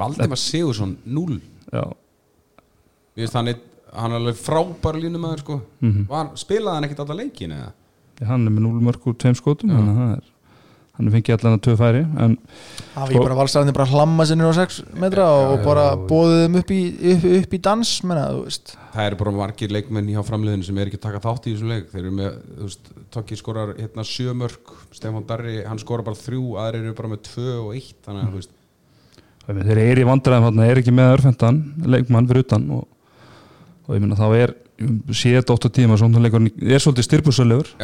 Valdimar 0.00 0.38
Sigursson, 0.42 0.96
0 1.08 1.38
já, 1.70 1.84
Ég 3.18 3.24
veist 3.26 3.36
hann 3.36 3.50
er, 3.50 3.62
hann 3.94 4.12
er 4.14 4.20
alveg 4.20 4.38
frábær 4.38 4.98
línumæður 5.00 5.44
sko. 5.44 5.60
Mhm. 5.82 6.04
Var, 6.10 6.32
Spilaði 6.40 6.78
hann 6.78 6.88
ekkert 6.88 7.04
alla 7.06 7.18
leikin 7.22 7.54
eða? 7.56 7.70
Hann 8.28 8.44
er 8.46 8.52
með 8.52 8.66
0 8.66 8.84
mörg 8.90 9.08
úr 9.08 9.16
tveim 9.16 9.38
skotum 9.38 9.72
Já. 9.72 9.78
þannig 9.78 9.96
að 9.96 10.04
það 10.04 10.12
er 10.18 10.28
hann 11.00 11.08
er 11.08 11.14
fengið 11.16 11.36
allan 11.36 11.56
að 11.56 11.62
tvö 11.64 11.74
færi 11.80 12.00
en 12.04 12.34
Það 12.44 12.98
var 12.98 13.12
ekki 13.14 13.22
bara 13.24 13.36
valsarðin 13.38 13.76
bara 13.76 13.88
hlamma 13.88 14.26
sinni 14.28 14.44
á 14.44 14.52
6 14.58 14.80
metra 15.00 15.28
og 15.32 15.54
já, 15.54 15.62
bara 15.64 15.84
bóðið 16.10 16.42
þeim 16.42 16.58
upp 16.60 16.72
í, 16.74 16.80
upp, 17.14 17.26
upp 17.38 17.56
í 17.56 17.60
dans 17.64 17.92
menna, 18.04 18.26
þú 18.34 18.44
veist. 18.44 18.74
Það 18.92 19.08
eru 19.08 19.20
bara 19.22 19.34
margir 19.38 19.72
leikmenn 19.72 20.12
hjá 20.12 20.20
framliðinu 20.26 20.66
sem 20.66 20.80
er 20.82 20.90
ekki 20.90 21.00
að 21.00 21.04
taka 21.06 21.22
þátt 21.24 21.48
í 21.48 21.54
þessum 21.54 21.72
leik. 21.72 21.88
Þeir 21.92 22.02
eru 22.02 22.14
með, 22.18 22.38
þú 22.58 22.68
veist, 22.68 22.94
Tokki 23.10 23.40
skorar 23.40 23.72
hérna 23.74 24.04
sjö 24.06 24.34
mörg 24.38 24.72
Stefán 24.94 25.24
Darri, 25.26 25.56
hann 25.66 25.80
skorar 25.82 26.06
bara 26.06 26.20
þrjú 26.20 26.54
Aðrir 26.62 26.84
eru 26.84 26.96
bara 26.98 27.10
með 27.10 27.24
tvö 27.26 27.54
og 27.64 27.72
eitt 27.74 27.96
Þannig 28.04 28.26
að, 28.26 28.28
þú 28.34 28.42
veist, 28.42 28.52
þeir 29.70 29.82
eru 29.82 30.04
í 30.04 30.08
vandræðum 30.10 30.46
þarna, 30.46 30.66
er 30.68 30.82
ekki 30.82 30.94
með 30.94 31.14
örfendan 31.16 31.62
leikmann 31.90 32.28
fyrir 32.30 32.44
utan 32.44 32.68
og, 32.76 32.84
og 33.86 33.96
ég 33.96 34.04
minna 34.04 34.18
þá 34.18 34.28
er 34.36 34.54
7-8 34.80 35.72
tíma 35.76 35.98
svona 36.00 36.22
leikurinn 36.24 36.50
er 36.60 36.82
svolítið 36.82 37.08
styrpusalegur 37.08 37.74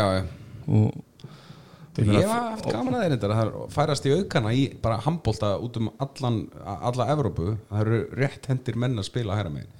og 0.67 1.05
Ég 1.97 2.13
hef 2.13 2.29
haft 2.29 2.67
gaman 2.69 2.93
að 2.99 3.05
þeir 3.07 3.13
þetta 3.15 3.29
Það 3.31 3.39
er 3.41 3.71
færast 3.73 4.07
í 4.07 4.11
aukana 4.19 4.51
í 4.53 4.65
bara 4.83 4.99
handbólta 5.01 5.55
út 5.65 5.79
um 5.81 5.87
allan, 5.97 6.43
alla 6.61 7.07
Evrópu. 7.15 7.55
Það 7.71 7.81
eru 7.87 8.01
rétt 8.21 8.49
hendir 8.51 8.77
menn 8.83 9.01
að 9.01 9.07
spila 9.09 9.39
hæra 9.39 9.53
megin. 9.53 9.71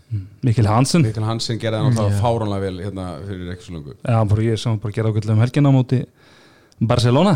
Mikil 0.47 0.69
Hansen. 0.71 1.05
Mikkel 1.05 1.27
Hansen 1.27 1.61
gerði 1.61 1.83
það 1.83 1.91
náttúrulega 1.91 2.23
fáránlega 2.23 2.63
vel 2.63 2.81
hérna 2.85 3.07
fyrir 3.27 3.51
ekki 3.53 3.67
svo 3.67 3.75
lungu 3.75 3.97
Já, 3.99 4.19
bara 4.31 4.47
ég 4.47 4.65
hann 4.65 4.81
bara 4.81 4.97
gera 4.97 5.11
ákveðlega 5.11 5.35
um 5.35 5.43
helgina 5.43 5.73
á 5.73 5.77
móti 5.77 5.99
Barcelona. 6.79 7.33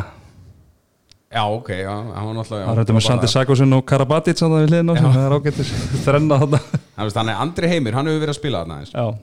Já, 1.31 1.43
ok, 1.47 1.69
já, 1.83 1.91
hann 1.91 2.29
var 2.29 2.37
náttúrulega 2.39 2.69
Það 2.69 2.79
þetta 2.81 2.95
með 2.97 3.05
Sandi 3.07 3.31
Sakosin 3.31 3.75
og 3.77 3.83
Karabatic 3.91 4.39
að 4.39 4.55
það 4.55 4.63
við 4.65 4.73
liðin 4.75 4.91
á 4.91 4.95
sem 5.01 5.11
það 5.17 5.27
er 5.27 5.35
ágættis 5.37 5.75
þrenna 6.07 6.39
Hann 6.41 6.55
veist, 6.55 7.19
hann 7.21 7.33
er 7.35 7.43
Andri 7.43 7.71
Heimir, 7.71 7.99
hann 7.99 8.11
hefur 8.11 8.23
verið 8.25 8.35
að 8.35 8.39
spila 8.41 8.63
þarna 8.65 8.79
Já, 8.87 9.05
og 9.05 9.19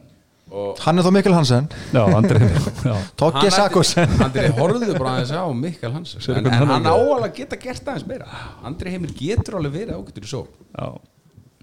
Hann 0.79 0.97
er 0.99 1.03
þó 1.03 1.11
Mikkel 1.11 1.33
Hansen, 1.35 1.65
já, 1.91 2.01
Andri 2.15 2.39
Já, 2.87 2.93
Tokki 3.19 3.41
Hann 3.49 3.51
Sakosen 3.51 4.07
ætti- 4.07 4.23
Andri 4.23 4.47
horfðu 4.55 4.93
bara 4.97 5.15
aðeins 5.17 5.33
á 5.35 5.43
Mikkel 5.53 5.91
Hansen. 5.91 6.21
En, 6.31 6.45
en 6.45 6.53
hann 6.53 6.69
hann 6.71 6.85
áalega 6.87 7.33
geta 7.35 7.59
gert 7.59 7.83
aðeins 7.87 8.05
meira. 8.07 8.27
Andri 8.63 8.93
Heimir 8.93 9.11
getur 9.17 9.57
alveg 9.59 9.73
verið 9.81 9.97
ágættur 9.97 10.23
í 10.23 10.31
svo 10.31 10.45
já, 10.71 10.87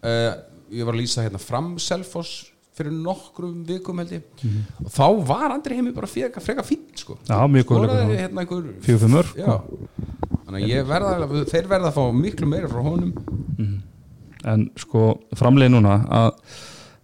uh, 0.05 0.35
Ég 0.75 0.85
var 0.89 0.97
að 0.97 1.01
lýsa 1.01 1.25
hérna 1.25 1.39
fram 1.41 1.75
Selfoss 1.79 2.51
fyrir 2.75 2.91
nokkrum 2.91 3.61
vikum 3.69 4.01
held 4.03 4.11
ég. 4.17 4.23
Mhm. 4.43 4.63
og 4.85 4.91
þá 4.91 5.27
var 5.29 5.53
Andri 5.55 5.77
Heimir 5.79 5.95
bara 5.95 6.09
freka, 6.11 6.41
freka 6.43 6.65
fín 6.67 6.85
sko. 6.99 7.17
já 7.29 7.39
mjög 7.47 7.65
góð 7.71 7.79
skoraði 7.85 8.05
leikur. 8.05 8.21
hérna 8.21 8.45
verða 10.91 11.45
þeir 11.51 11.69
verða 11.71 11.89
að 11.93 11.97
fá 11.97 12.05
miklu 12.13 12.47
meira 12.51 12.69
frá 12.69 12.83
honum. 12.83 13.13
En 14.45 14.67
sko 14.77 15.21
framleið 15.39 15.71
núna 15.73 15.95
að 16.11 16.33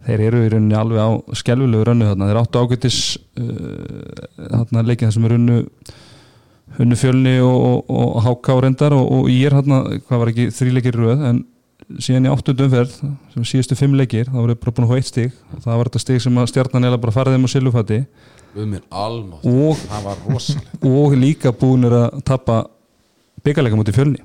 þeir 0.06 0.26
eru 0.28 0.44
í 0.44 0.50
rauninni 0.52 0.78
alveg 0.78 1.00
á 1.00 1.10
skelvilegu 1.40 1.86
rönnu 1.88 2.08
þarna, 2.08 2.30
þeir 2.30 2.40
áttu 2.40 2.62
ágættis 2.64 3.00
uh, 3.40 4.46
þarna 4.54 4.86
leikin 4.88 5.10
þar 5.10 5.16
sem 5.16 5.28
er 5.28 5.36
unnu 5.36 5.58
unnu 6.80 6.96
fjölni 6.96 7.38
og, 7.42 7.56
og, 7.90 7.90
og 8.16 8.20
háká 8.24 8.56
reyndar 8.62 8.94
og, 8.96 9.08
og 9.10 9.30
ég 9.32 9.48
er 9.50 9.58
hérna, 9.58 9.82
hvað 10.06 10.22
var 10.22 10.32
ekki 10.32 10.52
þríleikir 10.54 11.00
röð 11.00 11.24
en 11.30 11.42
síðan 11.98 12.28
í 12.28 12.30
áttundu 12.30 12.66
umferð 12.68 12.92
sem 13.34 13.46
síðustu 13.52 13.76
fimm 13.78 13.96
leikir, 13.98 14.28
þá 14.30 14.38
voru 14.38 14.56
bara 14.58 14.74
búin 14.76 14.86
að 14.86 14.92
hóa 14.92 15.00
eitt 15.00 15.08
stig. 15.10 15.32
Og 15.56 15.64
það 15.64 15.80
var 15.80 15.90
þetta 15.90 16.02
stig 16.04 16.22
sem 16.22 16.38
að 16.38 16.50
stjarnan 16.52 16.88
eða 16.90 17.00
bara 17.02 17.14
farið 17.16 17.36
þeim 17.36 17.46
á 17.46 17.50
almátt, 18.90 19.46
og, 19.46 20.86
og 20.90 21.16
líka 21.18 21.52
búin 21.54 21.86
er 21.88 21.96
að 22.00 22.20
tappa 22.26 22.60
byggarleika 23.46 23.78
mútið 23.78 23.98
fjölni. 23.98 24.22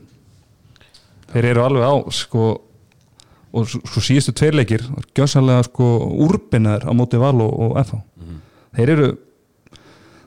Þeir 1.33 1.49
eru 1.51 1.65
alveg 1.65 1.85
á 1.89 1.93
sko 2.13 2.47
og 3.55 3.69
svo, 3.71 4.01
síðustu 4.03 4.33
tveirleikir 4.35 4.83
gjössanlega 5.15 5.63
sko 5.69 5.87
úrbinnaður 6.25 6.89
á 6.89 6.91
móti 6.97 7.21
val 7.21 7.37
og, 7.45 7.53
og 7.67 7.79
FH 7.81 8.01
þeir 8.75 8.91
eru 8.95 9.07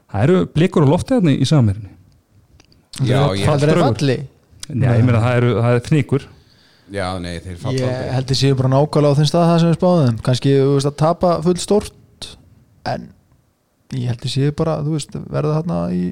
það 0.08 0.24
eru 0.24 0.40
blikur 0.54 0.88
á 0.88 0.92
lofti 0.92 1.16
hérna 1.18 1.34
í 1.36 1.48
samverðinni 1.48 1.92
já, 3.04 3.20
ég, 3.36 3.44
Það 3.44 3.68
er 3.68 3.82
falli 3.84 4.18
já, 4.18 4.90
ég 4.96 5.04
meina 5.04 5.22
það 5.24 5.38
eru, 5.42 5.52
það 5.60 5.76
er 5.76 5.84
fnikur 5.90 6.26
já, 6.94 7.06
nei, 7.20 7.34
þeir 7.44 7.60
falla 7.62 7.92
Ég 7.92 8.10
held 8.16 8.34
að 8.34 8.40
séu 8.40 8.58
bara 8.58 8.72
nákvæmlega 8.72 9.12
á 9.12 9.18
þeim 9.20 9.30
stað 9.30 9.46
það 9.50 9.60
sem 9.62 9.70
við 9.72 9.78
spáðum 9.78 10.18
kannski 10.28 10.56
þú 10.56 10.74
veist, 10.78 10.90
að 10.90 10.98
tapa 11.04 11.34
full 11.44 11.56
stórt 11.62 12.28
en 12.88 13.08
ég 13.96 14.08
held 14.12 14.24
að 14.24 14.34
séu 14.34 14.56
bara 14.56 14.78
þú 14.84 14.96
veist, 14.96 15.16
verða 15.28 15.60
þarna 15.60 15.80
í 15.92 16.02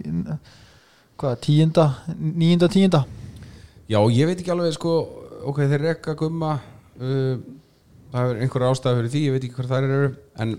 hvað, 1.16 1.36
tíunda, 1.46 1.86
níunda, 2.20 2.68
tíunda? 2.68 3.06
Já, 3.88 4.00
ég 4.12 4.28
veit 4.28 4.40
ekki 4.42 4.52
alveg 4.52 4.74
sko 4.76 4.96
ok, 5.46 5.62
þeir 5.70 5.84
rekka 5.92 6.16
gumma 6.18 6.58
uh, 7.00 7.36
það 8.12 8.32
er 8.32 8.40
einhver 8.44 8.66
ástæða 8.70 9.00
fyrir 9.00 9.12
því 9.12 9.22
ég 9.26 9.36
veit 9.36 9.44
ekki 9.44 9.58
hvað 9.58 9.72
þær 9.74 9.86
eru 9.90 10.08
en 10.44 10.56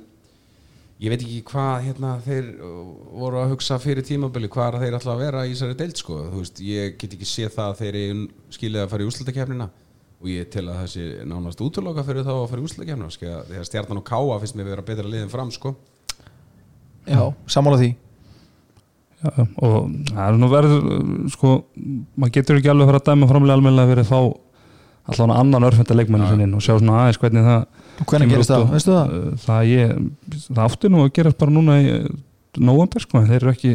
ég 0.97 1.13
veit 1.13 1.21
ekki 1.21 1.41
hvað 1.51 1.83
hérna, 1.85 2.13
þeir 2.25 2.47
uh, 2.65 2.77
voru 3.21 3.41
að 3.41 3.51
hugsa 3.53 3.77
fyrir 3.81 4.05
tímabili 4.05 4.49
hvað 4.53 4.69
er 4.69 4.77
að 4.77 4.85
þeir 4.85 4.97
ætla 4.99 5.13
að 5.13 5.25
vera 5.25 5.43
í 5.45 5.51
þessari 5.53 5.77
deild 5.81 5.99
sko. 6.01 6.21
þú 6.31 6.41
veist, 6.41 6.63
ég 6.65 6.95
get 6.97 7.17
ekki 7.17 7.29
séð 7.29 7.53
það 7.57 7.73
að 7.73 7.83
þeir 7.83 8.23
skilið 8.57 8.81
að 8.83 8.89
fara 8.93 9.05
í 9.05 9.11
úrslutakefnina 9.11 9.69
og 10.17 10.31
ég 10.31 10.49
tel 10.49 10.65
að 10.65 10.79
það 10.81 10.89
sé 10.95 11.05
nánast 11.29 11.61
útloka 11.61 12.05
fyrir 12.07 12.25
þá 12.25 12.33
að 12.33 12.49
fara 12.49 12.63
í 12.63 12.65
úrslutakefnina 12.65 13.13
sko. 13.13 13.37
þegar 13.51 13.69
stjarnan 13.69 14.01
og 14.01 14.09
káa 14.09 14.41
finnst 14.41 14.57
mér 14.57 14.71
vera 14.71 14.87
betra 14.89 15.05
liðin 15.05 15.31
fram 15.33 15.53
sko. 15.53 15.75
já, 17.05 17.21
sammála 17.45 17.81
því 17.83 17.93
já, 19.21 19.45
og 19.61 19.77
það 20.09 20.25
er 20.25 20.41
nú 20.41 20.49
verður 20.49 20.89
sko, 21.33 21.53
maður 22.17 22.35
getur 22.39 22.57
ekki 22.57 22.73
alveg 22.73 22.87
að 22.87 22.91
fara 22.91 23.03
að 23.03 23.09
dæma 23.11 23.29
framlega 23.29 23.59
almennilega 23.59 23.93
fyrir 23.93 24.05
að 24.07 24.11
fá 24.11 24.46
allan 25.07 25.31
annan 25.37 25.63
örfenda 25.69 25.95
leikmanni 25.97 26.25
Já. 26.27 26.31
sinni 26.33 26.47
inn 26.47 26.55
og 26.57 26.63
sjá 26.65 26.73
svona 26.77 26.97
aðeins 27.03 27.19
hvernig 27.21 27.45
það 27.47 28.07
hvernig 28.11 28.31
gerist 28.33 28.51
það, 28.53 28.65
veistu 28.73 28.93
það? 28.93 29.13
Uh, 29.17 29.35
það, 29.45 29.61
ég, 29.71 29.93
það 30.47 30.63
átti 30.67 30.91
nú 30.93 31.03
að 31.05 31.11
gerast 31.17 31.37
bara 31.41 31.55
núna 31.55 31.77
í 31.81 31.91
november 32.57 33.03
sko, 33.05 33.21
en 33.21 33.29
þeir 33.29 33.41
eru 33.43 33.53
ekki 33.53 33.71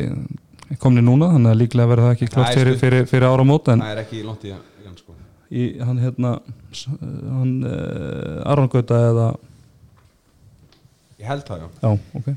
komni 0.82 1.02
núna, 1.04 1.28
þannig 1.34 1.50
að 1.52 1.58
líklega 1.62 1.90
verður 1.90 2.06
það 2.08 2.14
ekki 2.16 2.28
klart 2.32 2.54
fyrir, 2.56 2.72
stutt. 2.76 2.82
fyrir, 2.84 3.08
fyrir 3.10 3.26
ára 3.28 3.44
mót 3.48 3.68
en 3.72 3.82
það 3.84 3.94
er 3.96 4.02
ekki 4.04 4.22
langt 4.26 4.44
í 4.48 4.52
hann 4.54 4.96
sko. 5.00 5.16
í, 5.52 5.66
hann 5.84 5.98
hérna 6.04 6.30
s- 6.72 6.86
hann 6.92 7.52
uh, 7.68 8.50
Aron 8.52 8.70
Gauta 8.72 9.00
eða 9.10 9.26
ég 11.22 11.28
held 11.28 11.44
það 11.48 11.60
já 11.62 11.68
já, 11.82 11.98
ok 12.18 12.32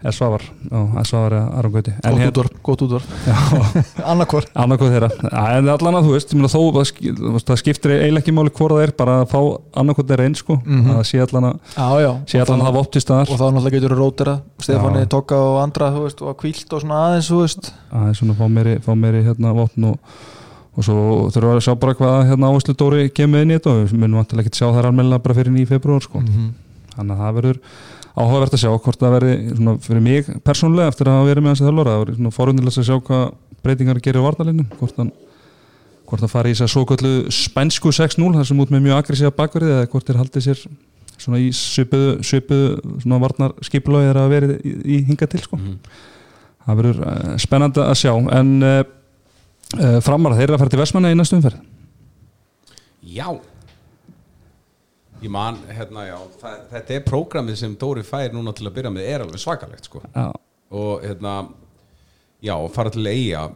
eða 0.00 0.12
Svavar, 0.16 0.44
eða 0.70 1.02
Svavar 1.04 1.34
eða 1.36 1.58
Aron 1.60 1.72
Gauti 1.74 1.92
en 2.08 2.20
Gótt 2.64 2.84
já, 3.26 3.34
annarkvort 4.10 4.48
annarkoð 4.56 4.94
þeirra 4.94 5.08
Já, 5.20 5.42
en 5.58 5.68
allan 5.68 5.98
að 5.98 6.06
þú 6.08 6.14
veist, 6.14 6.32
ég 6.32 6.40
meina 6.40 6.50
þó 6.52 6.60
það 6.76 7.44
það 7.50 7.60
skiptir 7.60 7.94
eiginlega 7.96 8.22
ekki 8.24 8.34
máli 8.36 8.52
hvora 8.56 8.78
það 8.78 8.86
er 8.86 8.94
bara 9.02 9.16
að 9.20 9.26
fá 9.34 9.40
annarkoð 9.82 10.08
þeirra 10.12 10.28
einn 10.30 10.38
sko 10.40 10.56
að 10.64 10.88
það 10.88 11.02
sé 11.10 11.20
allan 11.26 11.48
að 11.50 11.58
já, 11.76 11.88
já, 12.06 12.10
sé 12.32 12.40
allan 12.44 12.64
að 12.64 12.70
hafa 12.70 12.84
opt 12.86 12.96
í 12.96 13.04
staðar 13.04 13.34
og 13.34 13.40
þá 13.40 13.44
náttúrulega 13.44 13.76
getur 13.76 13.94
þú 13.94 14.00
rótera 14.00 14.36
Stefáni, 14.64 15.04
Já. 15.04 15.10
Tokka 15.16 15.42
og 15.50 15.60
andra 15.66 15.92
þú 15.92 16.06
veist, 16.06 16.24
og 16.24 16.40
kvílt 16.40 16.74
og 16.76 16.84
svona 16.84 17.02
aðeins 17.10 17.30
þú 17.30 17.42
veist. 17.44 17.70
að 17.90 18.00
það 18.00 18.08
er 18.14 18.18
svona 18.22 18.36
að 18.36 18.40
fá 18.40 18.54
meiri, 18.56 18.74
fá 18.84 18.90
meiri 19.04 19.22
hérna 19.28 19.54
vopn 19.56 19.88
og, 19.90 20.16
og 20.76 20.86
svo 20.88 20.98
þurfum 21.28 21.52
við 21.52 21.60
að 21.60 21.64
sjá 21.68 21.76
bara 21.84 21.96
hvað 22.00 22.18
hérna 22.30 22.50
áherslu 22.50 22.76
Dóri 22.80 23.06
kemur 23.12 23.44
inn 23.44 23.52
í 23.52 23.58
þetta 23.58 23.72
og 23.74 23.80
við 23.84 23.96
munum 24.00 24.20
vantilega 24.22 24.48
ekki 24.48 24.60
sjá 24.62 24.68
þær 24.70 24.90
almennilega 24.90 25.24
bara 25.26 25.38
fyrir 25.40 25.56
9. 25.56 25.68
februar 25.74 26.04
sko. 26.04 26.24
Mhm. 26.24 26.50
þannig 26.96 27.16
að 27.16 27.24
það 27.24 27.36
verður 27.40 27.58
áhugavert 28.20 28.54
að 28.56 28.62
sjá 28.62 28.70
hvort 28.74 29.00
það 29.00 29.16
verði 29.16 29.34
svona 29.54 29.74
fyrir 29.84 30.04
mig 30.04 30.30
persónulega 30.46 30.92
eftir 30.92 31.10
að 31.10 31.26
verið 31.30 31.44
með 31.44 31.54
hans 31.54 31.64
þjálfara 31.64 31.94
það 31.94 32.04
verður 32.04 32.20
svona 32.20 32.36
forundilega 32.36 32.80
að 32.80 32.88
sjá 32.90 32.96
hvað 33.08 33.26
breytingar 33.64 34.00
gerir 34.04 34.22
á 34.24 34.26
varnalinnum 34.28 34.70
hvort 34.78 35.02
hvort 36.10 36.24
það 36.24 36.32
fari 36.32 36.52
í 36.52 36.58
að 36.58 36.70
svo 36.72 36.84
kallu 36.88 37.12
spænsku 37.30 37.92
6-0 37.94 38.30
þar 38.34 38.46
sem 38.48 38.62
út 38.62 38.72
með 38.74 38.86
mjög 38.86 38.96
aggressíða 38.98 39.34
bakverið 39.36 39.74
eða 39.76 39.90
hvort 39.92 40.08
þeir 40.08 40.18
haldið 40.18 40.46
sér 40.46 40.62
svona 41.20 41.40
í 41.40 41.50
svipuðu, 41.54 42.14
svipuðu 42.26 42.94
svona 43.02 43.20
varnar 43.22 43.54
skipulagi 43.66 44.10
er 44.10 44.20
að 44.20 44.32
verið 44.34 44.54
í, 44.56 44.72
í 44.96 45.00
hinga 45.08 45.28
til 45.30 45.42
sko. 45.44 45.58
Mhm. 45.60 45.76
það 46.66 46.80
verður 46.80 47.02
uh, 47.04 47.36
spennandi 47.40 47.82
að 47.84 47.98
sjá. 47.98 48.12
En 48.38 48.50
uh, 48.62 48.80
uh, 49.76 49.98
framar 50.04 50.36
þeir 50.38 50.48
eru 50.48 50.56
að 50.56 50.64
fara 50.64 50.74
til 50.74 50.80
Vestmanna 50.82 51.12
í 51.12 51.18
næstu 51.18 51.38
umferð. 51.38 51.62
Já 53.00 53.28
Ég 55.20 55.28
man, 55.32 55.58
hérna, 55.68 56.06
já 56.08 56.16
það, 56.40 56.60
Þetta 56.70 56.94
er 56.96 57.02
prógramið 57.04 57.58
sem 57.60 57.74
Dóri 57.80 58.04
fær 58.06 58.32
núna 58.32 58.54
til 58.56 58.68
að 58.68 58.76
byrja 58.78 58.92
með 58.94 59.08
er 59.10 59.24
alveg 59.26 59.42
svakalegt 59.42 59.88
sko. 59.90 60.00
Já, 60.14 60.30
og 60.70 61.04
hérna 61.04 61.34
já, 62.40 62.54
fara 62.72 62.92
til 62.94 63.04
eiga 63.10 63.50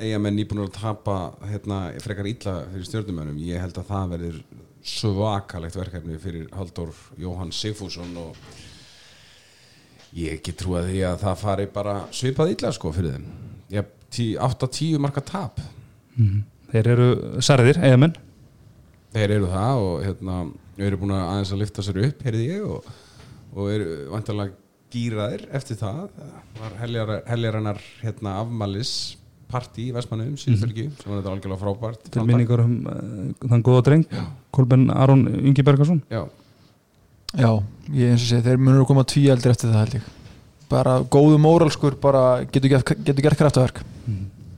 eiga 0.00 0.20
menn 0.22 0.38
nýbúin 0.38 0.62
að 0.64 0.72
tapa 0.78 1.16
hérna, 1.50 1.80
frekar 2.00 2.28
illa 2.30 2.54
fyrir 2.70 2.86
stjórnumönnum 2.88 3.40
ég 3.44 3.60
held 3.60 3.80
að 3.82 3.90
það 3.90 4.14
verður 4.14 4.38
svakalegt 4.90 5.76
verkefni 5.76 6.16
fyrir 6.22 6.46
Halldór 6.56 6.94
Jóhann 7.20 7.52
Sigfússon 7.52 8.14
og 8.22 8.38
ég 10.16 10.38
ekki 10.38 10.54
trúa 10.56 10.86
því 10.86 11.02
að 11.10 11.20
það 11.26 11.42
fari 11.42 11.68
bara 11.74 11.98
svipað 12.16 12.54
illa 12.54 12.72
sko 12.74 12.94
fyrir 12.94 13.18
þeim. 13.18 13.28
Ég, 13.74 13.92
8-10 14.40 15.02
marka 15.02 15.22
tap. 15.22 15.60
Þeir 16.70 16.88
eru 16.94 17.10
særðir, 17.44 17.78
eigamenn 17.82 18.16
þeir 19.14 19.36
eru 19.38 19.48
það 19.52 19.84
og 19.84 19.94
hérna, 20.06 20.38
erum 20.80 21.00
búin 21.04 21.14
að 21.16 21.24
aðeins 21.34 21.52
að 21.54 21.62
lifta 21.64 21.84
sér 21.86 22.00
upp, 22.08 22.24
heyrði 22.26 22.44
ég 22.50 22.66
og, 22.66 22.90
og 23.56 23.70
eru 23.74 23.94
vantarlega 24.12 24.56
gýraðir 24.90 25.46
eftir 25.54 25.78
það. 25.78 26.04
Var 26.60 26.76
heljar- 26.82 27.16
heljarinnar 27.30 27.80
hérna, 28.02 28.36
afmælis 28.42 28.92
partí 29.50 29.88
í 29.88 29.94
Vestmannum 29.94 30.36
síðustelgi 30.38 30.84
sem 31.00 31.10
var 31.10 31.20
þetta 31.20 31.32
algjörlega 31.34 31.58
frábært. 31.64 32.04
Til 32.14 32.22
minningar 32.26 32.60
um 32.62 32.74
uh, 32.86 33.48
þann 33.50 33.64
góða 33.66 33.80
dreng 33.88 34.04
Kolben 34.54 34.84
Aron 34.94 35.24
Ingi 35.42 35.64
Bergarsson 35.66 35.98
Já, 37.34 37.50
ég 37.94 38.12
eins 38.12 38.22
og 38.22 38.28
segi, 38.30 38.44
þeir 38.46 38.58
munur 38.62 38.84
að 38.84 38.88
koma 38.92 39.02
tví 39.10 39.24
eldir 39.30 39.50
eftir 39.54 39.70
það 39.72 39.80
held 39.84 39.96
ég. 39.98 40.06
Bara 40.70 40.94
góðu 41.10 41.38
móralskur, 41.42 41.96
bara 42.02 42.22
getur 42.46 42.70
gert, 42.76 42.92
getur 43.06 43.26
gert 43.26 43.38
kraftaverk 43.42 43.82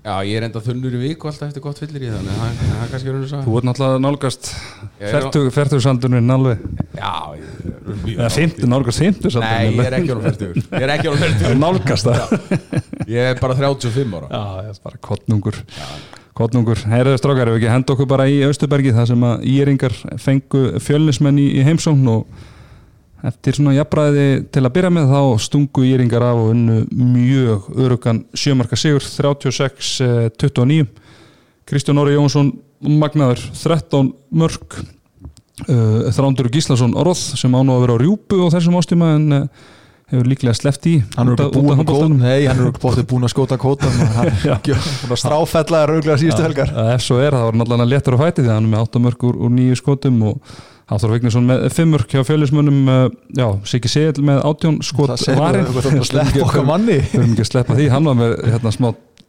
Já, 0.02 0.16
ég 0.26 0.34
er 0.34 0.44
enda 0.48 0.58
þunnur 0.58 0.94
í 0.96 1.00
viku 1.04 1.28
alltaf 1.30 1.52
eftir 1.52 1.62
gott 1.62 1.78
fyllir 1.78 2.02
í 2.02 2.08
þannig 2.10 2.32
að 2.34 2.56
það 2.58 2.78
er 2.82 2.88
kannski 2.90 3.12
raun 3.12 3.20
og 3.22 3.28
Þú 3.30 3.42
svo 3.44 3.58
ert 3.60 3.66
náttúrulega 3.68 4.00
nálgast 4.02 4.48
Ég 4.98 5.52
fertugsaldurinn 5.54 6.32
alveg. 6.34 6.64
Já, 6.96 7.12
ég 7.38 7.44
er 7.46 8.16
eða 8.16 8.30
50, 8.34 8.66
nálgast 8.72 9.02
50 9.04 9.38
Nei, 9.44 9.68
ég 9.68 9.84
er 9.86 9.96
ekki 10.00 10.14
alveg 10.16 10.26
færtugur 10.26 10.58
Ég 10.64 10.86
er 10.88 10.94
ekki 10.96 11.12
alveg 11.12 11.22
færtugur 11.22 11.60
nálgast 11.62 12.10
það. 12.10 12.34
Ég 13.12 13.30
er 13.30 13.38
bara 13.44 13.58
35 13.60 14.18
ára. 14.18 14.26
Já, 14.26 14.42
ég 14.66 14.74
er 14.74 14.82
bara 14.88 15.02
kottnungur 15.06 15.62
Kottnungur, 16.32 16.82
heyriðu 16.88 17.20
strákar 17.20 17.52
ef 17.52 17.60
ekki 17.60 17.70
henda 17.70 17.94
okkur 17.94 18.08
bara 18.10 18.26
í 18.26 18.40
Austubergi 18.48 18.94
þar 18.96 19.10
sem 19.12 19.24
að 19.28 19.42
íringar 19.52 19.94
fengu 20.18 20.62
fjölnismenn 20.82 21.38
í, 21.38 21.46
í 21.60 21.66
heimsókn 21.66 22.08
og 22.08 22.48
eftir 23.22 23.56
svona 23.56 23.74
jafnbræði 23.76 24.26
til 24.52 24.64
að 24.64 24.74
byrja 24.76 24.90
með 24.94 25.12
þá 25.12 25.20
stungu 25.44 25.84
íringar 25.86 26.24
af 26.26 26.40
og 26.42 26.50
unnu 26.54 26.78
mjög 26.90 27.68
örugan 27.78 28.24
sjömarka 28.34 28.78
sigur 28.78 29.04
36-29 29.06 30.88
Kristján 31.68 32.02
Óri 32.02 32.16
Jónsson 32.16 32.50
magnaður 32.82 33.44
13 33.54 34.10
mörg 34.34 34.80
uh, 34.80 36.10
Þrándur 36.10 36.50
Gíslason 36.52 36.96
Orð 36.98 37.20
sem 37.38 37.54
án 37.54 37.70
og 37.70 37.78
að 37.78 37.86
vera 37.86 37.94
á 37.94 38.02
rjúpu 38.02 38.42
á 38.42 38.52
þessum 38.56 38.80
ástíma 38.80 39.14
en 39.20 39.38
uh, 39.38 39.46
hefur 40.12 40.28
líklega 40.28 40.56
sleppt 40.56 40.88
í 40.90 40.96
hann 41.14 41.30
er 41.32 41.44
af 41.46 41.54
búin, 41.54 41.78
er 41.78 43.06
búin 43.08 43.24
að 43.24 43.32
skóta 43.32 43.56
kóta 43.60 43.88
Já. 43.88 44.58
hann 44.58 45.14
er 45.14 45.20
stráfellaði 45.22 45.88
rauglega 45.92 46.18
síðustu 46.20 46.44
helgar. 46.44 46.74
Ef 46.92 47.06
svo 47.06 47.22
er 47.22 47.32
það 47.32 47.46
var 47.48 47.58
náttúrulega 47.60 47.90
léttur 47.94 48.18
að 48.18 48.26
fæti 48.26 48.42
því 48.42 48.50
að 48.50 48.58
hann 48.58 48.68
er 48.68 48.74
með 48.74 48.84
8 48.90 49.02
mörg 49.06 49.26
úr, 49.30 49.40
úr 49.46 49.54
nýju 49.56 49.78
skotum 49.80 50.20
og 50.32 50.58
Háþór 50.90 51.14
Vignesson 51.14 51.46
með 51.46 51.68
5 51.76 51.92
mörg 51.92 52.10
hjá 52.10 52.24
fjölusmönnum 52.26 52.80
uh, 52.90 53.04
já, 53.38 53.46
Siggi 53.68 53.90
Segil 53.92 54.24
með 54.26 54.42
18 54.48 54.80
skot 54.86 55.12
varinn 55.38 55.68
þurfum 55.68 56.02
ekki 56.02 57.44
að 57.44 57.48
sleppa 57.48 57.78
því, 57.78 57.88
hann 57.92 58.08
var 58.10 58.18
með 58.18 58.34
hérna, 58.48 58.72
smá, 58.74 58.88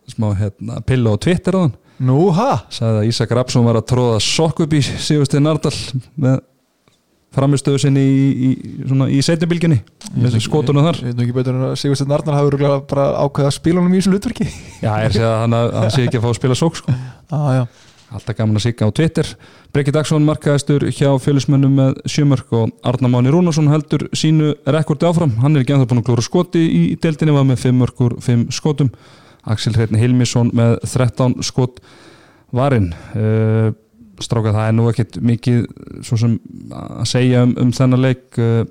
smá 0.09 0.31
hérna, 0.39 0.81
pillu 0.87 1.13
á 1.13 1.15
Twitter 1.21 1.59
á 1.59 1.59
hann 1.65 1.75
nú 2.03 2.31
ha, 2.35 2.63
sagði 2.73 3.03
að 3.03 3.11
Ísak 3.11 3.35
Rapsson 3.37 3.67
var 3.67 3.79
að 3.79 3.87
tróða 3.93 4.17
sokk 4.23 4.63
upp 4.65 4.73
í 4.73 4.81
Sigurstein 4.81 5.45
Nardal 5.45 5.75
með 6.19 6.41
framistöðu 7.33 7.81
sinni 7.81 8.03
í, 8.03 8.49
í, 8.49 8.49
í 9.17 9.21
setjabilginni 9.25 9.79
með 10.13 10.37
skotunum 10.43 10.85
þar. 10.85 10.99
ég 11.01 11.13
veit 11.13 11.23
ekki 11.25 11.37
betur 11.37 11.57
en 11.57 11.65
að 11.71 11.77
Sigursteinn 11.81 12.13
Arnar 12.13 12.37
hafi 12.37 12.59
bara 12.91 13.07
ákveða 13.23 13.49
að 13.49 13.55
spila 13.57 13.81
honum 13.81 13.95
í 13.95 14.01
þessu 14.01 14.13
hlutverki. 14.13 14.49
Já, 14.83 14.91
ég 15.01 15.17
er 15.17 15.25
að 15.25 15.39
hann, 15.41 15.57
að 15.57 15.73
hann 15.79 15.95
sé 15.95 16.05
ekki 16.05 16.19
að 16.19 16.25
fá 16.25 16.29
að 16.29 16.37
spila 16.37 16.59
sokk 16.59 16.79
sko. 16.81 16.97
ah, 17.37 17.49
já. 17.57 17.63
Alltaf 18.13 18.37
gaman 18.37 18.59
að 18.59 18.67
sigga 18.67 18.85
á 18.85 18.93
Twitter. 18.93 19.29
Breki 19.73 19.93
Dagsson 19.93 20.25
markaðistur 20.27 20.85
hjá 20.93 21.09
fjölusmönnum 21.21 21.73
með 21.79 21.95
sjömörk 22.13 22.51
og 22.53 22.71
Arnar 22.85 23.09
Máni 23.09 23.33
Rúnarsson 23.33 23.71
heldur 23.71 24.05
sínu 24.13 24.53
rekordi 24.69 25.07
áfram. 25.09 25.33
Hann 25.41 25.57
er 25.57 25.63
ekki 25.63 25.73
ennþá 25.73 25.89
búin 25.89 26.03
að 26.03 26.09
klúra 26.11 26.25
skoti 26.25 26.61
í 26.61 26.83
deildinni 27.01 27.33
var 27.33 27.47
með 27.49 27.63
5 27.65 27.79
mörkur, 27.81 28.17
5 28.21 28.45
skotum. 28.53 28.91
Axel 29.49 29.73
Hreitni 29.75 29.99
Hilmisson 29.99 30.53
með 30.55 30.77
13 30.85 31.39
skot 31.43 31.81
varinn. 32.53 32.91
Uh, 33.17 33.73
stráka 34.21 34.53
það 34.53 34.69
er 34.69 34.77
nú 34.77 34.87
ekkit 34.91 35.19
mikið 35.19 35.65
sem 36.05 36.37
að 36.69 37.05
segja 37.09 37.43
um, 37.47 37.57
um 37.65 37.73
þennan 37.73 38.05
leik. 38.05 38.25
Uh, 38.37 38.63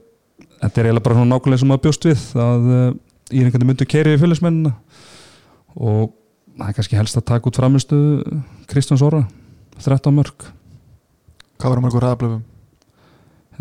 þetta 0.62 0.72
er 0.80 0.88
eiginlega 0.88 1.06
bara 1.10 1.26
nákvæmlega 1.26 1.64
sem 1.64 1.74
að 1.74 1.84
bjóst 1.88 2.08
við 2.08 2.26
að 2.46 2.70
uh, 2.70 2.88
í 3.32 3.42
einhvern 3.42 3.58
veginn 3.58 3.72
myndu 3.72 3.88
kerið 3.90 4.16
í 4.16 4.22
fjölusmennina 4.22 4.76
og 5.82 6.12
það 6.58 6.68
er 6.68 6.76
kannski 6.78 6.98
helst 6.98 7.18
að 7.18 7.28
taka 7.32 7.48
út 7.50 7.58
framistu 7.60 7.98
Kristjáns 8.70 9.04
Óra 9.04 9.24
13 9.82 10.14
mörg 10.14 10.48
hvað 11.62 11.74
var 11.74 11.82
mörgur 11.84 12.02
hraðablöfum? 12.02 12.42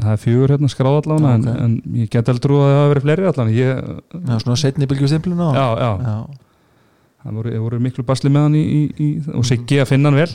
Það 0.01 0.13
er 0.13 0.21
fjögur 0.21 0.53
hérna 0.55 0.69
skráð 0.71 0.95
allan 1.01 1.25
en, 1.29 1.41
Ok. 1.45 1.57
en 1.61 1.73
ég 1.99 2.09
get 2.09 2.27
heldur 2.31 2.41
trú 2.41 2.59
að 2.61 2.69
það 2.71 2.77
hafa 2.79 2.91
verið 2.93 3.03
fleiri 3.05 3.27
allan 3.29 3.51
ég, 3.53 3.81
já, 4.15 4.39
svona 4.41 4.55
setni 4.57 4.87
bylgju 4.87 5.09
stimpluna. 5.11 5.49
Já, 5.53 5.67
já, 5.77 5.91
já. 6.07 6.15
það 7.23 7.35
voru, 7.37 7.51
voru 7.65 7.79
miklu 7.83 8.05
basli 8.07 8.31
með 8.31 8.47
hann 8.47 8.55
í, 8.55 8.63
í, 8.63 8.79
í, 8.97 9.09
og 9.35 9.45
Siggi 9.45 9.81
að 9.83 9.91
finna 9.91 10.09
hann 10.09 10.17
vel. 10.23 10.31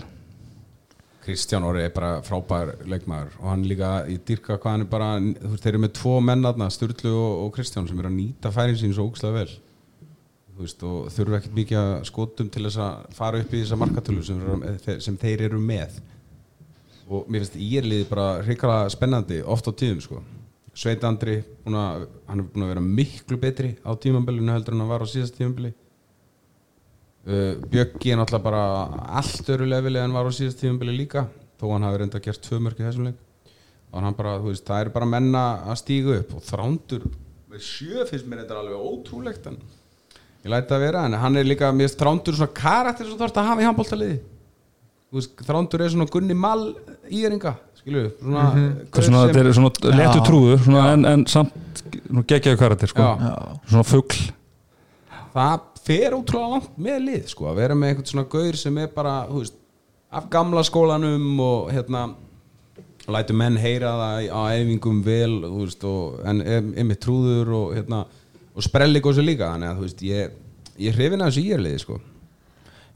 Kristján 1.26 1.64
Orri 1.66 1.82
er 1.82 1.90
bara 1.90 2.20
frábær 2.22 2.76
leikmaður 2.86 3.32
og 3.40 3.48
hann 3.50 3.64
líka, 3.66 4.04
ég 4.07 4.20
dyrka 4.28 4.61
hvað 4.61 4.76
hann 4.76 4.84
er 4.84 4.90
bara 4.92 5.09
þú 5.18 5.50
veist, 5.50 5.64
þeir 5.64 5.72
eru 5.72 5.82
með 5.82 5.94
tvo 5.98 6.20
mennarna, 6.22 6.68
Sturlu 6.70 7.16
og, 7.16 7.32
og 7.46 7.54
Kristján 7.57 7.88
sem 7.88 7.98
eru 7.98 8.12
að 8.12 8.18
nýta 8.20 8.52
færin 8.54 8.78
sín 8.78 8.94
svo 8.94 9.09
ógslag 9.09 9.34
vel 9.40 9.48
veist, 10.59 10.82
og 10.86 11.09
þurfa 11.14 11.40
ekkert 11.40 11.57
mikið 11.57 11.78
að 11.80 11.94
skotum 12.09 12.50
til 12.52 12.64
þess 12.66 12.80
að 12.82 13.16
fara 13.16 13.40
upp 13.42 13.54
í 13.54 13.62
þessa 13.62 13.80
markatölu 13.80 14.24
sem, 14.26 14.42
sem 15.04 15.18
þeir 15.20 15.46
eru 15.50 15.61
með. 15.62 15.98
Og 17.07 17.28
mér 17.30 17.44
finnst 17.44 17.59
írliði 17.61 18.09
bara 18.11 18.42
hrikala 18.42 18.78
spennandi 18.92 19.42
oft 19.44 19.68
á 19.68 19.72
tíðum 19.72 20.02
sko. 20.04 20.22
Sveit 20.76 21.04
Andri, 21.09 21.38
að, 21.64 22.07
hann 22.28 22.42
er 22.42 22.48
búin 22.52 22.66
að 22.66 22.72
vera 22.74 22.84
miklu 22.84 23.38
betri 23.40 23.74
á 23.80 23.92
tímambilinu 23.96 24.52
heldur 24.52 24.76
en 24.76 24.82
hann 24.84 24.92
var 24.92 25.04
á 25.04 25.09
síðast 25.09 25.38
tímambili 25.38 25.72
Uh, 27.26 27.57
Bjöggi 27.59 28.12
er 28.14 28.20
náttúrulega 28.20 28.44
bara 28.44 28.61
allt 29.18 29.48
öru 29.50 29.66
leveli 29.66 29.98
en 29.98 30.12
var 30.14 30.28
á 30.28 30.30
síðast 30.30 30.61
tíðumbili 30.61 30.92
líka 30.94 31.24
þó 31.59 31.72
hann 31.72 31.82
hafi 31.82 31.98
reynda 31.98 32.20
gert 32.22 32.38
tvö 32.44 32.61
mörk 32.62 32.78
í 32.78 32.84
þessum 32.84 33.09
leik. 33.09 33.16
Og 33.90 34.07
bara, 34.14 34.36
veist, 34.44 34.62
það 34.68 34.84
er 34.84 34.90
bara 34.94 35.09
menna 35.11 35.42
að 35.66 35.80
stíga 35.80 36.20
upp 36.20 36.36
og 36.38 36.44
þrándur 36.46 37.09
með 37.50 37.64
sjö 37.64 38.04
finnst 38.09 38.28
mér 38.28 38.44
þetta 38.44 38.61
alveg 38.61 38.86
ótrúlegt 38.90 39.48
en 39.50 39.59
ég 40.47 40.53
læti 40.55 40.70
það 40.72 40.84
vera 40.86 41.05
en 41.11 41.18
hann 41.20 41.36
er 41.40 41.47
líka, 41.51 41.72
finnst 41.74 41.99
þrándur 42.01 42.38
svona 42.38 42.55
karakter 42.62 43.05
sem 43.09 43.14
þú 43.16 43.20
þarfst 43.24 43.40
að 43.42 43.49
hafa 43.51 43.64
í 43.64 43.68
handbóltaliði 43.68 44.18
þrándur 45.47 45.84
er 45.86 45.92
svona 45.94 46.09
Gunni 46.12 46.34
Mal 46.36 46.64
íringa, 47.11 47.55
skilu 47.78 48.03
svona, 48.20 48.42
gaur 48.53 49.01
er 49.01 49.07
svona, 49.07 49.20
sem- 49.22 49.36
þetta 49.36 49.44
er 49.44 49.57
svona 49.57 49.94
letu 50.01 50.18
Já. 50.20 50.24
trúðu 50.26 50.57
svona, 50.64 50.82
en, 50.92 51.05
en 51.12 51.22
samt 51.30 51.82
geggjaðu 52.28 52.59
karakter 52.61 52.90
sko. 52.90 53.07
Já. 53.07 53.30
Já. 53.30 53.61
svona 53.70 53.86
fugl 53.86 54.20
það 55.36 55.64
fer 55.86 56.16
ótrúlega 56.16 56.53
langt 56.57 56.76
með 56.82 57.01
lið 57.07 57.26
sko, 57.32 57.47
að 57.51 57.59
vera 57.62 57.76
með 57.78 57.92
einhvern 57.92 58.11
svona 58.11 58.28
gaur 58.32 58.59
sem 58.59 58.78
er 58.82 58.88
bara 58.94 59.14
þú 59.30 59.42
veist, 59.42 59.57
af 60.16 60.28
gamla 60.32 60.62
skólanum 60.66 61.40
og 61.44 61.70
hérna 61.74 62.05
lætur 63.12 63.36
menn 63.38 63.59
heyra 63.62 63.92
það 64.01 64.28
á 64.34 64.40
æfingum 64.57 65.03
vel 65.07 65.34
þú 65.44 65.61
veist, 65.62 65.84
og, 65.86 66.20
en 66.26 66.40
er, 66.42 66.64
er 66.74 66.88
með 66.88 66.99
trúður 67.07 67.53
og, 67.61 67.74
hérna, 67.78 68.01
og 68.57 68.64
sprelli 68.64 69.02
góðs 69.04 69.20
líka 69.24 69.52
þannig 69.52 69.72
að 69.72 69.80
þú 69.80 69.88
veist, 69.88 70.07
ég, 70.07 70.38
ég 70.86 70.96
hrifin 70.96 71.22
að 71.24 71.32
þessu 71.32 71.44
íjarliði 71.44 71.82
sko. 71.82 72.00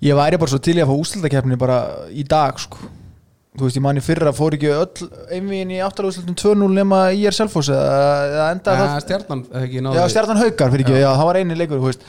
ég 0.06 0.16
væri 0.16 0.40
bara 0.40 0.54
svo 0.54 0.62
til 0.64 0.78
í 0.78 0.82
að 0.84 0.90
fá 0.90 0.96
úslutakefni 1.04 1.60
bara 1.60 1.82
í 2.10 2.24
dag 2.24 2.58
sko 2.62 2.90
þú 3.50 3.66
veist 3.66 3.78
ég 3.80 3.84
manni 3.84 4.02
fyrra 4.04 4.32
fór 4.34 4.54
ekki 4.56 4.70
öll 4.70 5.06
einvíðin 5.34 5.74
í 5.74 5.80
áttalaguslutum 5.82 6.36
2-0 6.38 6.68
nema 6.76 7.00
í 7.16 7.24
er 7.26 7.34
selfos 7.34 7.70
eða, 7.74 8.50
enda 8.54 8.76
ja, 8.78 8.90
stjarnan 9.02 9.42
já 9.96 10.04
stjarnan 10.12 10.38
haukar 10.44 10.70
fyrir 10.70 10.86
ekki, 10.86 11.00
já. 11.02 11.10
það 11.10 11.26
var 11.28 11.40
eini 11.40 11.58
leikur 11.58 11.82
veist 11.82 12.06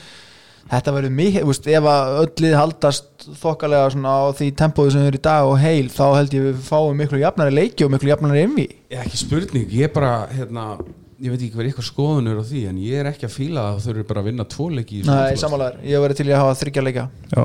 þetta 0.70 0.94
verður 0.94 1.14
mikið, 1.18 1.46
veist, 1.48 1.66
ef 1.66 1.88
að 1.90 2.18
öll 2.22 2.44
lið 2.44 2.54
haldast 2.56 3.26
þokkalega 3.42 3.90
svona 3.92 4.14
á 4.14 4.22
því 4.38 4.48
tempóðu 4.62 4.94
sem 4.94 5.08
er 5.08 5.18
í 5.18 5.22
dag 5.26 5.50
og 5.50 5.58
heil, 5.60 5.90
þá 5.92 6.04
held 6.20 6.36
ég 6.38 6.46
við 6.46 6.62
fáum 6.68 7.02
miklu 7.02 7.20
jafnari 7.20 7.56
leiki 7.58 7.86
og 7.86 7.92
miklu 7.92 8.12
jafnari 8.12 8.44
einví 8.46 8.68
Ég, 8.70 9.02
ekki 9.02 9.20
spurning, 9.24 9.66
ég 9.74 9.92
bara 9.92 10.28
hérna, 10.30 10.76
ég 11.22 11.30
veit 11.32 11.38
ekki 11.46 11.56
hver 11.56 11.68
eitthvað 11.70 11.88
skoðunur 11.88 12.42
á 12.42 12.44
því 12.48 12.62
en 12.70 12.78
ég 12.82 13.00
er 13.00 13.08
ekki 13.12 13.28
að 13.28 13.34
fíla 13.36 13.64
að 13.70 13.80
þau 13.84 13.90
eru 13.94 14.04
bara 14.10 14.22
að 14.24 14.28
vinna 14.30 14.46
tvo 14.50 14.68
leiki 14.74 15.00
í 15.00 15.02
Nei, 15.06 15.12
svona 15.12 15.42
samanlegar, 15.44 15.80
ég 15.86 15.96
hef 15.96 16.04
verið 16.06 16.20
til 16.20 16.28
í 16.28 16.34
að 16.34 16.42
hafa 16.42 16.58
þryggja 16.62 16.84
leika. 16.86 17.04
Já, 17.30 17.42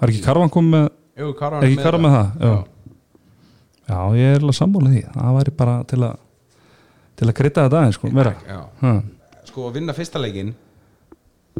var 0.00 0.12
ekki 0.12 0.24
Karvan 0.24 0.52
kom 0.54 0.70
með 0.74 0.88
Jú, 1.20 1.30
Karan 1.38 1.66
ekki 1.66 1.82
Karvan 1.82 2.04
með 2.06 2.16
það? 2.16 2.28
Já. 2.46 2.54
já, 3.90 3.98
ég 4.20 4.34
er 4.36 4.42
alveg 4.44 4.58
sammála 4.60 4.92
því. 4.94 5.02
Það 5.18 5.38
væri 5.40 5.56
bara 5.58 5.76
til 5.90 6.00
að 6.06 6.18
til 7.20 7.28
að 7.28 7.36
krydda 7.36 7.66
þetta 7.66 7.80
aðeins 7.82 7.98
sko, 7.98 8.10
Já. 8.48 8.60
ha. 8.80 8.92
sko 9.50 9.66
að 9.68 9.74
vinna 9.76 9.92
fyrsta 9.96 10.20
leikin 10.22 10.54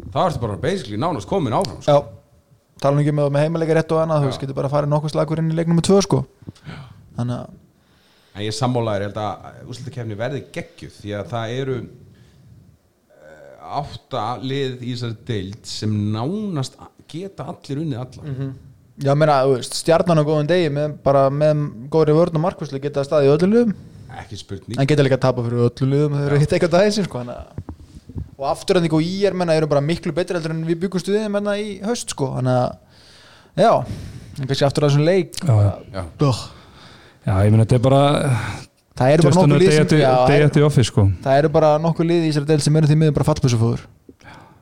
það 0.09 0.23
ertu 0.25 0.41
bara 0.41 0.57
basically 0.61 0.97
nánast 0.97 1.29
komin 1.29 1.53
áfram 1.53 1.81
sko. 1.83 1.93
Já, 1.93 2.79
tala 2.81 2.97
nú 2.97 3.03
ekki 3.03 3.13
með, 3.13 3.29
með 3.35 3.45
heimilega 3.45 3.77
rétt 3.77 3.93
og 3.93 4.01
annað, 4.01 4.23
þú 4.23 4.31
veist, 4.31 4.41
getur 4.41 4.57
bara 4.57 4.71
að 4.71 4.75
fara 4.77 4.89
nokkuð 4.89 5.13
slagur 5.13 5.41
inn 5.43 5.51
í 5.51 5.57
leiknum 5.57 5.77
með 5.77 5.87
tvö 5.89 5.99
sko. 6.07 6.21
Þannig 7.19 7.35
að, 7.37 7.59
en 8.35 8.45
ég 8.45 8.55
sammálaður, 8.55 9.03
ég 9.05 9.09
held 9.11 9.19
að 9.21 9.67
úrslutakefni 9.71 10.17
verði 10.19 10.41
geggjuð 10.55 10.97
því 11.01 11.13
að 11.19 11.29
það 11.33 11.53
eru 11.59 11.77
eh, 11.81 13.55
átta 13.81 14.25
lið 14.41 14.75
í 14.83 14.91
þessari 14.95 15.17
deild 15.31 15.71
sem 15.71 15.95
nánast 16.13 16.77
geta 17.11 17.47
allir 17.51 17.81
unnið 17.83 18.03
alla. 18.05 18.51
Já, 19.01 19.13
meina, 19.17 19.39
þú 19.47 19.55
veist, 19.57 19.75
stjarnan 19.81 20.21
á 20.21 20.23
góðum 20.27 20.47
degi 20.49 20.69
með, 20.73 20.93
bara 21.03 21.25
með 21.33 21.65
góðri 21.91 22.13
vörn 22.15 22.37
og 22.37 22.43
markvæslu 22.45 22.79
geta 22.83 23.03
staðið 23.07 23.27
í 23.29 23.33
öllu 23.35 23.49
liðum. 23.55 23.73
Ekki 24.21 24.37
spurning 24.39 24.79
en 24.79 24.87
geta 24.89 25.03
líka 25.05 25.17
að 25.17 25.23
tapa 25.25 25.43
fyrir 25.45 25.65
öllu 25.69 25.87
liðum 25.91 26.15
þegar 26.17 26.25
þeir 26.25 26.31
eru 26.35 26.41
hitt 26.43 26.55
eitthvað 26.57 26.73
daginn 26.77 27.07
sko, 27.07 27.21
þannig 27.23 27.37
að 27.41 27.69
og 28.41 28.47
afturönding 28.49 28.93
og 28.97 29.03
í 29.05 29.11
er 29.29 29.35
menna 29.37 29.53
eru 29.55 29.67
bara 29.69 29.83
miklu 29.85 30.11
betri 30.17 30.33
heldur 30.35 30.55
en 30.55 30.63
við 30.65 30.79
byggumst 30.81 31.07
við 31.11 31.21
þeim 31.21 31.35
menna 31.37 31.53
í 31.61 31.75
haust 31.85 32.09
sko, 32.15 32.31
þannig 32.39 32.57
að 32.57 33.61
já, 33.61 33.71
en 34.41 34.49
kannski 34.49 34.65
aftur 34.65 34.87
að 34.87 34.89
þessum 34.91 35.05
leik 35.05 35.37
Já, 35.45 35.53
já. 35.61 35.71
Já. 35.93 36.01
Já, 37.21 37.33
ég 37.45 37.53
meina 37.53 37.65
þetta 37.65 37.77
er 37.77 37.85
bara 37.85 38.03
það 38.97 39.15
eru 39.15 39.25
bara 39.27 39.35
nokkuð 39.41 39.63
lið 39.63 40.85
sko. 40.87 41.07
Það 41.23 41.41
eru 41.41 41.51
bara 41.53 41.73
nokkuð 41.81 42.11
lið 42.11 42.21
í 42.21 42.29
þessari 42.31 42.51
del 42.51 42.61
sem 42.65 42.79
eru 42.79 42.89
því 42.91 43.01
miður 43.01 43.17
bara 43.19 43.29
fallpössufóður 43.31 43.89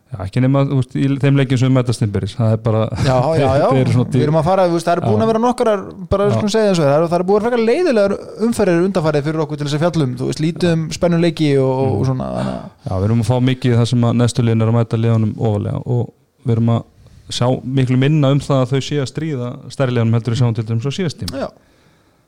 Já, 0.10 0.24
ekki 0.24 0.42
nema 0.42 0.64
veist, 0.66 0.96
í 0.98 1.06
þeim 1.22 1.36
leikjum 1.38 1.60
sem 1.62 1.68
við 1.70 1.76
mætast 1.76 2.02
innbyrðis 2.02 2.32
það 2.34 2.54
er 2.56 2.62
bara 2.66 2.80
já, 3.06 3.18
já, 3.38 3.44
já, 3.62 3.66
við 4.10 4.24
erum 4.24 4.40
að 4.40 4.48
fara 4.48 4.64
veist, 4.72 4.88
það 4.88 4.96
eru 4.96 5.12
búin 5.12 5.22
að 5.22 5.30
vera 5.30 5.42
nokkrar 5.44 5.84
bara 6.10 6.30
skulum 6.34 6.50
segja 6.50 6.72
eins 6.72 6.82
og 6.82 6.88
það 6.88 7.04
það 7.04 7.16
eru 7.20 7.28
búin 7.28 7.46
að 7.46 7.54
vera 7.54 7.68
leiðilegar 7.68 8.16
umferðir 8.48 8.88
undanfarið 8.88 9.28
fyrir 9.30 9.44
okkur 9.46 9.62
til 9.62 9.68
þess 9.68 9.78
að 9.78 9.84
fjallum 9.86 10.18
þú 10.18 10.32
veist, 10.32 10.42
lítum 10.42 10.88
spennum 10.98 11.22
leiki 11.22 11.52
og, 11.62 11.84
og 12.00 12.02
svona 12.10 12.32
að 12.40 12.50
Já, 12.50 12.94
við 12.96 13.08
erum 13.12 13.22
að 13.22 13.30
fá 13.30 13.38
mikið 13.52 13.78
það 13.78 13.90
sem 13.94 14.10
að 14.10 14.18
næstu 14.24 14.48
liðin 14.48 14.66
er 14.66 14.74
að 14.74 14.78
mæta 14.80 15.02
liðanum 15.04 15.36
ofalega 15.38 15.86
og 15.86 16.04
við 16.42 16.56
erum 16.58 16.74
að 16.74 16.84
sjá 17.30 17.48
miklu 17.78 18.02
minna 18.02 18.34
um 18.34 18.42
það 18.42 18.64
að 18.66 18.74
þau 18.74 18.86
sé 18.90 19.02
að 19.04 19.10
stríða 19.14 19.54
stærri 19.70 19.94
liðanum 19.94 20.18
heldur 20.18 20.34
við 20.34 20.42
sjáum 20.42 20.58
til 20.58 20.66
þeim 20.72 20.82
svo 20.82 20.96
síðast 20.98 21.22
tím 21.22 21.38
já, 21.38 21.52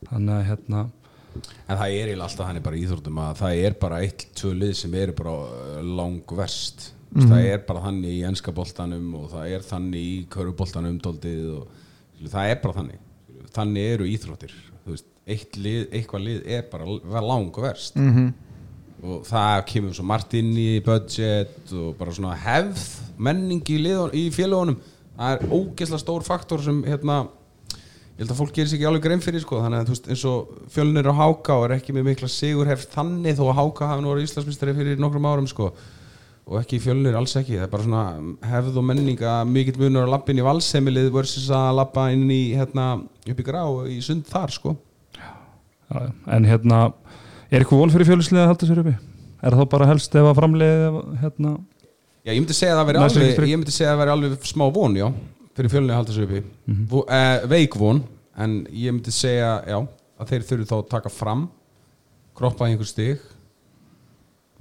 þannig 0.09 0.33
að 0.35 0.47
hérna 0.49 0.81
en 1.41 1.77
það 1.79 1.93
er 1.97 2.11
alltaf 2.17 2.47
hann 2.47 2.61
bara 2.63 2.77
í 2.77 2.81
íþróttum 2.85 3.21
að 3.23 3.37
það 3.41 3.61
er 3.67 3.77
bara 3.79 4.01
eitt, 4.03 4.25
tvö 4.37 4.51
lið 4.57 4.73
sem 4.81 4.97
eru 4.99 5.15
bara 5.15 5.35
uh, 5.37 5.77
langverst. 5.99 6.91
Mm 7.11 7.27
það 7.27 7.45
er 7.49 7.63
bara 7.67 7.81
þannig 7.83 8.11
í 8.15 8.19
enska 8.23 8.53
boltanum 8.55 9.07
og 9.19 9.25
það 9.33 9.55
er 9.55 9.63
þannig 9.67 10.03
í 10.07 10.13
köruboltanum 10.31 10.99
doldið 11.03 11.41
og 11.57 12.29
það 12.31 12.51
er 12.53 12.61
bara 12.61 12.77
þannig 12.77 13.01
þannig 13.51 13.87
eru 13.95 14.07
íþróttir 14.07 14.53
veist, 14.85 15.09
eitt 15.27 15.57
lið, 15.59 15.89
eitthvað 15.91 16.23
lið 16.29 16.47
er 16.55 16.63
bara 16.71 17.25
langverst. 17.27 17.99
Mm 17.99 18.31
og 19.01 19.23
það 19.25 19.63
kemur 19.71 19.95
svo 19.97 20.03
margt 20.05 20.35
inn 20.37 20.51
í 20.61 20.81
budget 20.85 21.71
og 21.73 21.95
bara 21.97 22.13
svona 22.13 22.35
hefð 22.37 22.83
menning 23.17 23.63
í, 23.73 23.79
í 24.13 24.25
félagunum 24.33 24.77
það 25.17 25.31
er 25.33 25.53
ógeðslega 25.55 26.01
stór 26.03 26.25
faktor 26.25 26.61
sem 26.61 26.83
hérna 26.85 27.23
ég 28.17 28.23
held 28.23 28.33
að 28.33 28.41
fólk 28.41 28.53
gerir 28.55 28.69
sér 28.69 28.77
ekki 28.77 28.89
alveg 28.89 29.05
grein 29.05 29.23
fyrir 29.23 29.43
sko, 29.43 29.61
þannig 29.63 29.81
að 29.81 29.87
þú 29.87 29.95
veist 29.95 30.11
eins 30.11 30.25
og 30.29 30.51
fjölnir 30.73 31.09
og 31.09 31.17
Háka 31.17 31.57
og 31.57 31.65
er 31.67 31.77
ekki 31.77 31.95
með 31.95 32.07
mikla 32.09 32.29
sigurheft 32.29 32.93
þannig 32.93 33.39
þó 33.39 33.47
að 33.47 33.57
Háka 33.61 33.89
hafi 33.91 34.03
nú 34.03 34.11
orðið 34.11 34.27
Íslandsmyndstari 34.27 34.75
fyrir 34.77 35.01
nokkrum 35.01 35.27
árum 35.31 35.49
sko 35.49 35.71
og 36.51 36.57
ekki 36.59 36.81
fjölnir, 36.83 37.15
alls 37.15 37.35
ekki, 37.39 37.55
það 37.59 37.65
er 37.67 37.71
bara 37.71 37.85
svona 37.85 38.03
hefð 38.51 38.79
og 38.81 38.85
menning 38.87 39.21
að 39.23 39.41
mikill 39.53 39.77
munur 39.79 40.07
að 40.07 40.13
lappa 40.15 40.33
inn 40.33 40.41
í 40.41 40.45
valsemilið 40.45 41.11
versus 41.13 41.49
að 41.55 41.77
lappa 41.77 42.07
inn 42.11 42.25
í 42.33 42.41
hérna 42.57 42.87
upp 42.99 43.39
í 43.39 43.45
grá 43.45 43.61
í 43.87 43.99
sund 44.03 44.25
þar 44.27 44.51
sko. 44.55 44.73
Já, 45.15 45.29
en 46.35 46.47
hérna 46.49 46.81
er 47.51 47.61
eitthvað 47.61 47.83
von 47.83 47.93
fyrir 47.93 48.09
fjölusliðið 48.09 48.43
að 48.43 48.51
halda 48.51 48.69
sér 48.69 48.81
uppi? 48.83 48.95
Er 49.41 49.57
það 49.57 49.69
bara 49.71 49.89
helst 49.89 50.17
ef 50.17 50.27
að 50.27 50.39
framleiði 50.41 51.03
hérna 51.21 51.53
Já, 52.21 52.35
ég 52.35 52.41
myndi 52.43 52.53
segja 52.53 52.75
að 52.75 52.81
það 52.81 52.89
veri 52.91 52.99
alveg, 53.01 54.11
alveg 54.13 54.43
smá 54.45 54.67
von, 54.69 54.97
já, 54.99 55.07
fyrir 55.57 55.69
fjölunni 55.73 55.93
að 55.93 55.99
halda 56.01 56.13
sig 56.15 56.23
uppi. 56.27 56.41
Mhm. 56.67 56.85
Vo- 56.91 57.05
eh, 57.09 57.45
veik 57.51 57.75
von, 57.75 58.03
en 58.37 58.65
ég 58.71 58.91
myndi 58.95 59.11
segja, 59.11 59.63
já, 59.67 59.77
að 60.19 60.29
þeir 60.31 60.47
þurfi 60.49 60.69
þá 60.69 60.77
að 60.79 60.89
taka 60.89 61.09
fram, 61.09 61.49
kroppa 62.35 62.65
í 62.69 62.71
einhver 62.75 62.87
stig, 62.87 63.19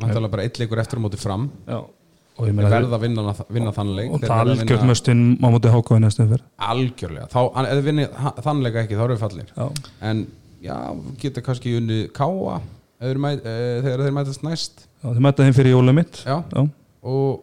mæntalega 0.00 0.30
bara 0.32 0.42
eitt 0.48 0.58
leikur 0.60 0.80
eftir 0.80 0.98
á 0.98 1.02
móti 1.04 1.18
fram, 1.20 1.48
já. 1.68 1.78
og 1.80 2.46
ég 2.48 2.50
þeir 2.50 2.56
meina 2.56 2.70
verða 2.72 2.96
að 2.96 3.04
vinna, 3.04 3.34
vinna 3.52 3.72
þann 3.76 3.94
leik, 3.96 4.10
og 4.10 4.20
þeir 4.20 4.28
það 4.30 4.38
verða 4.40 4.50
að 4.50 4.52
algjört 4.56 4.70
vinna 4.80 4.90
möstinn 4.90 5.22
á 5.40 5.46
móti 5.54 5.72
háka 5.74 5.96
í 5.98 6.02
næstu 6.04 6.22
umferð. 6.24 6.44
Algjörlega, 6.70 7.28
þá, 7.30 7.40
en 7.54 7.64
ef 7.68 7.72
þeir 7.78 7.88
vinni 7.90 8.06
þann 8.46 8.62
leika 8.64 8.84
ekki, 8.84 8.96
þá 8.98 9.04
eru 9.04 9.16
við 9.16 9.24
fallir. 9.24 9.50
já, 9.56 9.66
En, 10.10 10.26
já, 10.64 10.76
geta 11.20 11.40
kannski 11.44 11.76
unni 11.78 12.00
káa, 12.16 12.60
mæt, 13.00 13.44
eh, 13.44 13.80
þegar 13.84 14.04
þeir 14.06 14.16
mætast 14.16 14.42
næst, 14.44 14.86
já 15.02 15.08
þið 15.12 15.20
mæta 15.28 15.44
þeim 15.46 15.54
fyrir 15.60 15.74
jólið 15.76 15.94
mitt. 16.00 16.22
Já, 16.24 16.42
já. 16.56 16.64
og, 17.02 17.42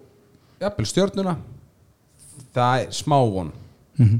jafnvel 0.62 0.86
stjörnuna, 0.90 1.38
það 2.62 2.82
er 2.84 2.92
smá 2.98 3.18
von. 3.34 3.52
Mhm. 3.98 4.20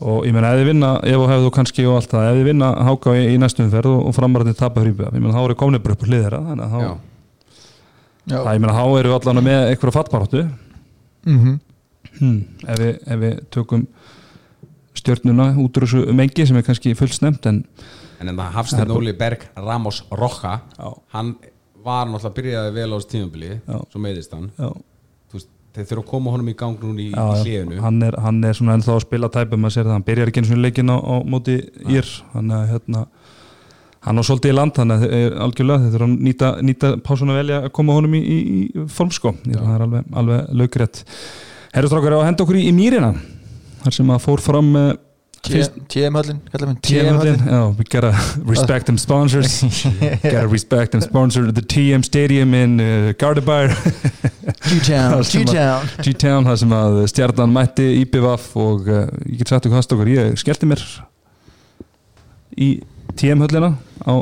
og 0.00 0.24
ég 0.28 0.32
meina 0.32 0.52
ef 0.54 0.60
þið 0.60 0.68
vinna 0.70 0.90
ef 1.02 1.18
og 1.18 1.28
hefðu 1.32 1.50
kannski 1.56 1.84
og 1.90 1.96
allt 1.98 2.12
það 2.12 2.26
ef 2.30 2.36
þið 2.38 2.44
vinna 2.48 2.68
háka 2.86 3.14
í, 3.18 3.22
í 3.34 3.38
næstu 3.42 3.64
umferð 3.64 3.90
og, 3.90 4.06
og 4.08 4.14
framarðin 4.14 4.54
tapa 4.56 4.80
hrípið 4.84 5.08
ég 5.10 5.20
meina 5.24 5.34
þá 5.34 5.42
eru 5.48 5.56
komnir 5.58 5.82
bara 5.82 5.96
upp 5.96 6.04
á 6.04 6.08
hliðera 6.08 6.38
þannig 6.46 6.64
að 6.64 6.70
þá, 6.70 6.80
Já. 6.84 6.92
já. 8.28 8.38
það, 8.44 8.52
ég 8.54 8.62
meina 8.62 8.76
þá 8.78 8.84
eru 9.00 9.10
við 9.10 9.16
allan 9.18 9.44
með 9.48 9.64
eitthvað 9.72 9.96
fattbaráttu 9.98 10.44
Mm 11.28 11.58
hmm. 12.20 12.44
ef, 12.66 12.78
við, 12.78 12.92
ef 13.06 13.18
við 13.20 13.40
tökum 13.52 13.82
stjörnuna 14.98 15.48
út 15.60 15.76
úr 15.78 15.84
þessu 15.86 16.14
mengi 16.16 16.46
sem 16.48 16.56
er 16.58 16.64
kannski 16.66 16.94
fullsnemt 16.98 17.46
en 17.50 17.64
En 18.18 18.28
en 18.32 18.38
það 18.38 18.54
Hafsteinn 18.56 18.90
Óli 18.90 19.12
Berg 19.14 19.44
Ramos 19.56 20.00
Roja 20.10 20.60
Já. 20.78 20.88
hann 21.14 21.34
var 21.84 22.06
náttúrulega 22.10 22.34
byrjaði 22.38 22.72
vel 22.74 22.88
á 22.90 22.96
þessu 22.98 23.10
tímabili 23.12 23.50
Já. 23.60 23.76
svo 23.92 24.00
meiðist 24.02 24.32
hann 24.34 24.48
já, 24.58 24.70
þeir 25.78 25.88
þurfa 25.90 26.04
að 26.04 26.10
koma 26.10 26.34
honum 26.34 26.50
í 26.52 26.56
gang 26.58 26.84
núna 26.84 27.04
í, 27.04 27.08
í 27.12 27.40
hliðinu 27.42 27.80
hann, 27.84 28.02
er, 28.06 28.18
hann 28.24 28.42
er 28.44 28.58
svona 28.58 28.76
ennþá 28.78 28.94
að 28.96 29.04
spila 29.06 29.32
tæpum 29.34 29.68
að 29.68 29.74
sér 29.76 29.86
það, 29.88 29.94
hann 29.96 30.06
byrjar 30.08 30.32
ekki 30.32 30.42
eins 30.42 30.52
og 30.54 30.62
leikin 30.62 30.92
á, 30.92 30.96
á 30.98 31.14
móti 31.24 31.58
ír 31.88 32.12
hann 32.34 32.54
er 32.58 32.70
hérna 32.74 33.04
hann 34.06 34.20
á 34.20 34.22
svolítið 34.22 34.52
í 34.52 34.56
land, 34.56 34.78
hann 34.78 34.94
er 34.94 35.36
algjörlega 35.42 35.84
þeir 35.84 35.94
þurfa 35.96 36.08
að 36.08 36.22
nýta, 36.28 36.52
nýta 36.64 36.92
pásuna 37.04 37.36
velja 37.36 37.62
að 37.64 37.72
koma 37.78 37.96
honum 37.98 38.14
í, 38.14 38.22
í, 38.22 38.38
í 38.38 38.86
form 38.94 39.10
sko. 39.14 39.34
Ég 39.42 39.58
held 39.58 39.64
að 39.64 39.66
það 39.66 39.74
er 39.74 39.86
alveg, 39.86 40.12
alveg 40.22 40.54
laugrétt 40.60 41.02
Herrustrákar 41.74 42.16
á 42.16 42.18
að 42.22 42.28
henda 42.30 42.44
okkur 42.46 42.60
í, 42.60 42.68
mýrina 42.72 43.10
þar 43.82 43.96
sem 43.98 44.14
að 44.14 44.24
fór 44.24 44.42
fram 44.42 44.70
uh, 44.78 44.88
fyrst 44.94 45.07
TM-höllin 45.48 46.40
TM-höllin, 46.82 47.42
já, 47.46 47.74
we 47.78 47.84
gotta 47.84 48.12
respect 48.52 48.86
them 48.86 48.98
sponsors. 48.98 49.62
Gotta 50.22 50.48
respect 50.48 50.92
them 50.92 51.00
sponsor 51.00 51.52
the 51.52 51.62
TM 51.62 52.02
Stadium 52.04 52.54
in 52.54 52.80
uh, 52.80 53.12
Gardabar 53.18 53.68
G-Town 54.68 55.22
G-Town. 55.22 55.88
G-Town, 56.02 56.44
það 56.48 56.58
sem 56.62 56.74
að 56.78 56.98
stjarnan 57.12 57.54
mætti 57.54 57.86
IPVF 58.02 58.50
og 58.56 58.88
uh, 58.88 59.06
ég 59.26 59.40
get 59.40 59.52
sagt 59.52 59.68
okkur 59.68 59.80
það 59.80 59.96
okkur, 59.96 60.12
ég 60.12 60.38
skellti 60.40 60.68
mér 60.68 60.84
í 62.58 62.68
TM-höllina 63.18 63.72
á 64.04 64.12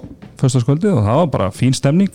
föstaskvöldi 0.40 0.90
og 0.92 1.02
það 1.04 1.20
var 1.22 1.28
bara 1.34 1.50
fín 1.54 1.74
stemning. 1.76 2.12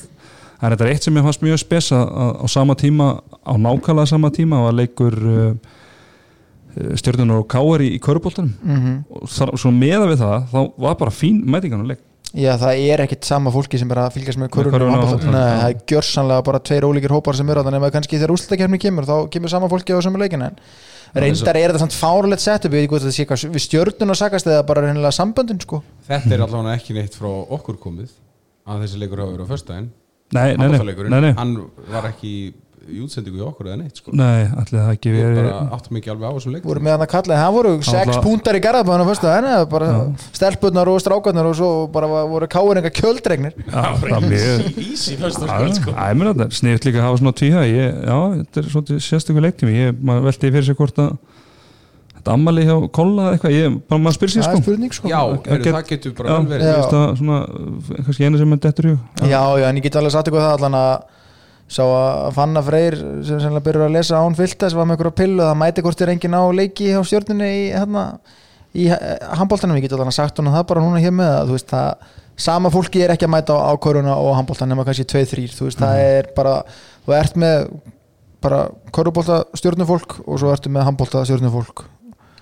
Það 0.61 0.65
er 0.67 0.75
þetta 0.75 0.89
eitt 0.93 1.05
sem 1.07 1.15
ég 1.17 1.25
fannst 1.25 1.45
mjög 1.45 1.61
spes 1.63 1.91
að 1.97 2.09
á 2.37 2.45
sama 2.51 2.75
tíma, 2.77 3.13
á 3.41 3.53
nákvæmlega 3.57 4.11
sama 4.13 4.29
tíma 4.33 4.61
var 4.67 4.75
leikur 4.77 5.17
uh, 5.17 5.77
stjörnunar 6.99 7.41
og 7.43 7.47
káar 7.51 7.83
í, 7.83 7.89
í 7.97 7.99
körubóltanum 8.03 8.53
Mhm. 8.63 8.93
og 9.09 9.27
þar, 9.29 9.51
svo 9.57 9.71
meða 9.75 10.07
við 10.11 10.21
það, 10.23 10.47
þá 10.53 10.59
var 10.85 10.95
bara 10.95 11.11
fín 11.11 11.43
mætingan 11.45 11.83
á 11.83 11.91
leik 11.91 11.99
Já, 12.31 12.55
það 12.55 12.79
er 12.87 13.01
ekkit 13.03 13.25
sama 13.27 13.51
fólki 13.51 13.77
sem 13.77 13.89
er 13.91 13.97
að 14.05 14.13
fylgjast 14.15 14.39
með 14.39 14.49
körunum 14.55 15.03
það 15.19 15.65
er 15.67 15.75
gjörsanlega 15.83 16.43
bara 16.47 16.59
tveir 16.63 16.85
ólíkir 16.87 17.11
hópar 17.11 17.35
sem 17.35 17.49
eru 17.49 17.59
að 17.59 17.67
þannig 17.67 17.83
að 17.83 17.91
kannski 17.97 18.15
þegar 18.21 18.31
úrslutakefni 18.37 18.79
kemur 18.79 19.03
þá 19.03 19.15
kemur 19.33 19.49
sama 19.51 19.67
fólki 19.67 19.91
á 19.91 19.99
sama 19.99 20.17
leikin 20.21 20.41
en 20.47 20.55
reyndar 21.13 21.57
er 21.59 21.73
þetta 21.73 21.81
samt 21.83 21.97
fárlegt 21.97 22.39
setup 22.39 22.71
við 22.71 23.59
stjörnun 23.59 24.13
og 24.13 24.15
sagast 24.15 24.47
eða 24.47 24.63
bara 24.65 24.85
reynilega 24.85 25.11
samböndin 25.11 25.59
sko. 25.59 25.81
Þetta 26.07 26.31
er 26.31 26.43
allavega 26.45 26.77
ekki 26.77 26.95
neitt 26.95 27.17
frá 27.19 27.27
okkur 27.51 27.75
komið 27.83 28.13
að 28.65 28.85
þessi 28.85 29.01
leikur 29.01 29.19
hafa 29.19 29.35
verið 29.35 29.43
á 29.43 29.51
föstudaginn. 29.51 29.89
Nei, 30.31 30.55
nei, 30.55 30.67
nei, 30.71 31.09
nei, 31.11 31.19
nei, 31.19 31.33
Hann 31.35 31.57
var 31.91 32.07
ekki 32.07 32.53
í 32.91 32.99
útsendingu 33.05 33.39
í 33.41 33.45
okkur 33.47 33.69
eða 33.71 33.77
neitt 33.81 34.01
sko. 34.01 34.11
nei 34.13 34.45
allir 34.45 34.77
það 34.77 34.91
ekki 34.95 35.13
Við 35.15 35.23
verið 35.25 35.39
bara 35.41 35.77
áttum 35.77 35.99
ekki 36.01 36.11
alveg 36.13 36.27
á 36.27 36.33
þessum 36.37 36.55
leik 36.55 36.67
voru 36.69 36.83
með 36.85 36.91
hann 36.95 37.05
að 37.05 37.11
kalla 37.15 37.33
en 37.37 37.41
það 37.41 37.55
voru 37.57 37.71
sex 37.81 37.95
Alltaf- 38.01 38.23
púntar 38.25 38.59
í 38.59 38.63
garðabæðan 38.65 39.03
á 39.03 39.09
fyrstu 39.11 39.31
en 39.31 39.49
bara 39.71 39.89
stelpunnar 40.37 40.91
og 40.91 41.01
strákarnar 41.03 41.49
og 41.51 41.55
svo 41.61 41.71
bara 41.91 42.07
voru 42.31 42.47
káinninga 42.51 42.91
kjöldregnir. 43.01 43.53
Já, 43.67 43.83
það 44.01 44.15
er 44.17 44.29
mjög 44.31 44.81
Easy 44.85 45.17
Já, 45.21 46.09
ég 46.11 46.17
meina 46.19 46.33
þetta, 46.33 46.49
sniðut 46.61 46.85
líka 46.87 47.01
að 47.01 47.07
hafa 47.07 47.21
svona 47.21 47.35
tvíha 47.41 47.61
ég, 47.69 48.01
já, 48.07 48.17
þetta 48.41 48.61
er 48.61 48.71
svona 48.75 48.99
sérstökur 49.07 49.45
leiktími. 49.47 49.75
Ég, 49.77 50.01
maður 50.01 50.27
velti 50.29 50.51
fyrir 50.51 50.67
sig 50.67 50.77
hvort 50.79 50.99
að 51.01 51.13
þetta 52.21 52.35
ammali 52.35 52.65
hjá 52.67 52.75
kolla 52.93 53.23
eða 53.31 53.37
eitthvað 53.37 53.55
ég, 53.55 53.77
bara 53.89 54.01
maður 54.03 54.17
spyr 54.19 54.31
sér 54.33 54.43
það 54.43 54.51
sko. 54.51 54.57
er 54.59 54.65
spurning 54.65 54.93
sko. 54.97 55.09
Já, 55.09 55.21
heyrðu, 55.21 55.63
get- 55.63 55.75
það 55.75 55.87
getur 55.91 56.13
bara 56.19 56.29
já, 56.29 56.35
vel 56.37 56.51
verið. 56.51 56.67
ég 56.67 56.77
veist 56.81 56.97
að 56.99 57.07
svona, 57.21 57.39
uh, 57.41 58.03
kannski 58.05 58.27
eina 58.27 58.37
sem 58.41 58.53
er 58.53 58.61
dettur 58.67 58.85
í 58.85 58.91
hug. 58.93 58.99
já, 59.31 59.41
já, 59.61 59.65
en 59.71 59.79
ég 59.79 59.83
get 59.87 59.95
alveg 60.01 60.11
satt 60.13 60.29
eitthvað 60.29 60.45
það 60.45 60.57
allan 60.59 60.77
að 60.81 60.93
sá 61.71 61.81
að 61.87 62.31
Fanna 62.35 62.63
Freyr 62.65 62.97
sem 62.99 63.39
sennilega 63.39 63.65
byrjar 63.67 63.87
að 63.87 63.95
lesa 63.95 64.19
án 64.19 64.35
fylta 64.35 64.69
sem 64.69 64.79
var 64.79 64.89
með 64.89 64.97
einhverja 64.97 65.17
pillu 65.21 65.45
það 65.45 65.59
mæti 65.61 65.85
hvort 65.85 66.03
er 66.03 66.11
engin 66.13 66.35
á 66.35 66.43
leiki 66.51 66.89
hjá 66.91 66.99
stjörnunni 67.07 67.47
í, 67.47 67.61
hérna, 67.71 68.03
í 68.75 68.89
handbóltanum 68.91 69.79
ég 69.79 69.85
get 69.85 69.95
alveg 69.95 70.15
sagt 70.15 70.41
hún 70.41 70.51
það 70.51 70.67
bara 70.73 70.83
núna 70.83 70.99
hér 71.03 71.15
með 71.15 71.31
að 71.37 71.47
þú 71.47 71.57
veist 71.57 71.71
það 71.71 72.11
sama 72.41 72.71
fólki 72.73 73.03
er 73.05 73.13
ekki 73.13 73.27
að 73.27 73.33
mæta 73.35 73.55
á, 73.55 73.71
á 73.71 73.73
koruna 73.79 74.17
og 74.19 74.35
handbóltan 74.35 74.71
nema 74.71 74.85
kannski 74.87 75.07
2-3 75.07 75.47
þú 75.55 75.69
veist 75.69 75.79
það 75.79 76.03
er 76.03 76.29
bara 76.35 76.59
þú 77.05 77.15
ert 77.17 77.39
með 77.39 77.65
bara 78.41 78.61
körubólta 78.93 79.43
stjórnufólk 79.57 80.21
og 80.25 80.39
svo 80.41 80.51
ertu 80.53 80.71
með 80.73 80.87
handbólta 80.89 81.21
stjórnufólk 81.29 81.83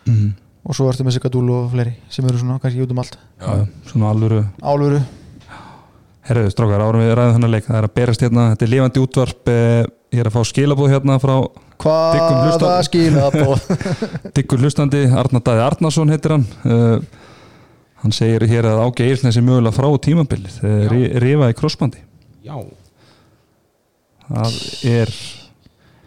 mm. 0.07 0.29
og 0.63 0.77
svo 0.77 0.87
ertu 0.91 1.05
með 1.05 1.17
Sigadúlu 1.17 1.57
og 1.57 1.71
fleiri 1.73 1.97
sem 2.11 2.27
eru 2.29 2.39
svona 2.39 2.59
kannski 2.63 2.85
út 2.85 2.93
um 2.95 3.01
allt. 3.03 3.17
Já, 3.39 3.65
svona 3.91 4.13
alvöru 4.13 4.45
Álfuru, 4.63 5.01
herruðu 6.29 6.51
strákar, 6.53 6.83
árum 6.85 7.01
við 7.03 7.15
ræðum 7.17 7.35
þennan 7.37 7.53
leik. 7.55 7.65
Það 7.67 7.79
er 7.79 7.87
að 7.87 7.95
berast 7.99 8.23
hérna, 8.25 8.45
þetta 8.53 8.65
er 8.65 8.71
lifandi 8.73 9.01
útvarp. 9.03 9.51
Eh, 9.53 9.81
ég 10.13 10.21
er 10.23 10.29
að 10.29 10.35
fá 10.37 10.43
skilabóð 10.49 10.93
hérna 10.93 11.17
frá 11.21 11.33
Diggum 11.79 11.87
hvaða 11.87 12.39
hlustandi. 12.43 12.87
skila 12.89 13.27
bóð 13.31 13.61
Diggur 14.35 14.63
hlustandi, 14.65 15.03
Arnar 15.15 15.43
Daði 15.45 15.63
Arnarsson 15.63 16.11
heitir 16.11 16.33
hann. 16.35 16.45
Uh, 16.65 16.97
hann 18.03 18.15
segir 18.15 18.43
hér 18.51 18.67
að 18.67 18.81
Ági 18.83 19.05
Eilsnes 19.07 19.37
er 19.39 19.45
mögulega 19.47 19.75
frá 19.77 19.87
tímabilið, 20.03 20.57
Já. 20.59 20.73
uh, 20.89 20.97
rifa 21.23 21.51
í 21.53 21.55
krossbandi. 21.55 22.01
Já, 22.43 22.57
það 24.27 24.57
er 24.91 25.13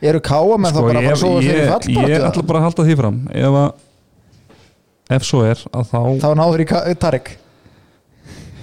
eru 0.03 0.21
káa 0.25 0.59
með 0.61 0.77
það 0.77 0.87
bara 0.89 1.03
að 1.03 1.09
að 1.13 1.21
sofa 1.23 1.79
Sko, 1.87 1.95
ég, 2.11 2.27
ætla 2.27 2.45
bara 2.49 2.61
að 2.61 2.67
halda 2.69 2.87
því 2.89 2.99
fram. 2.99 3.19
Ef 3.33 3.59
að 3.63 5.17
ef 5.17 5.27
svo 5.29 5.43
er 5.47 5.63
að 5.73 5.89
þá 5.93 6.01
þá 6.23 6.29
náður 6.41 6.65
í 6.65 6.69
Tarek 7.01 7.33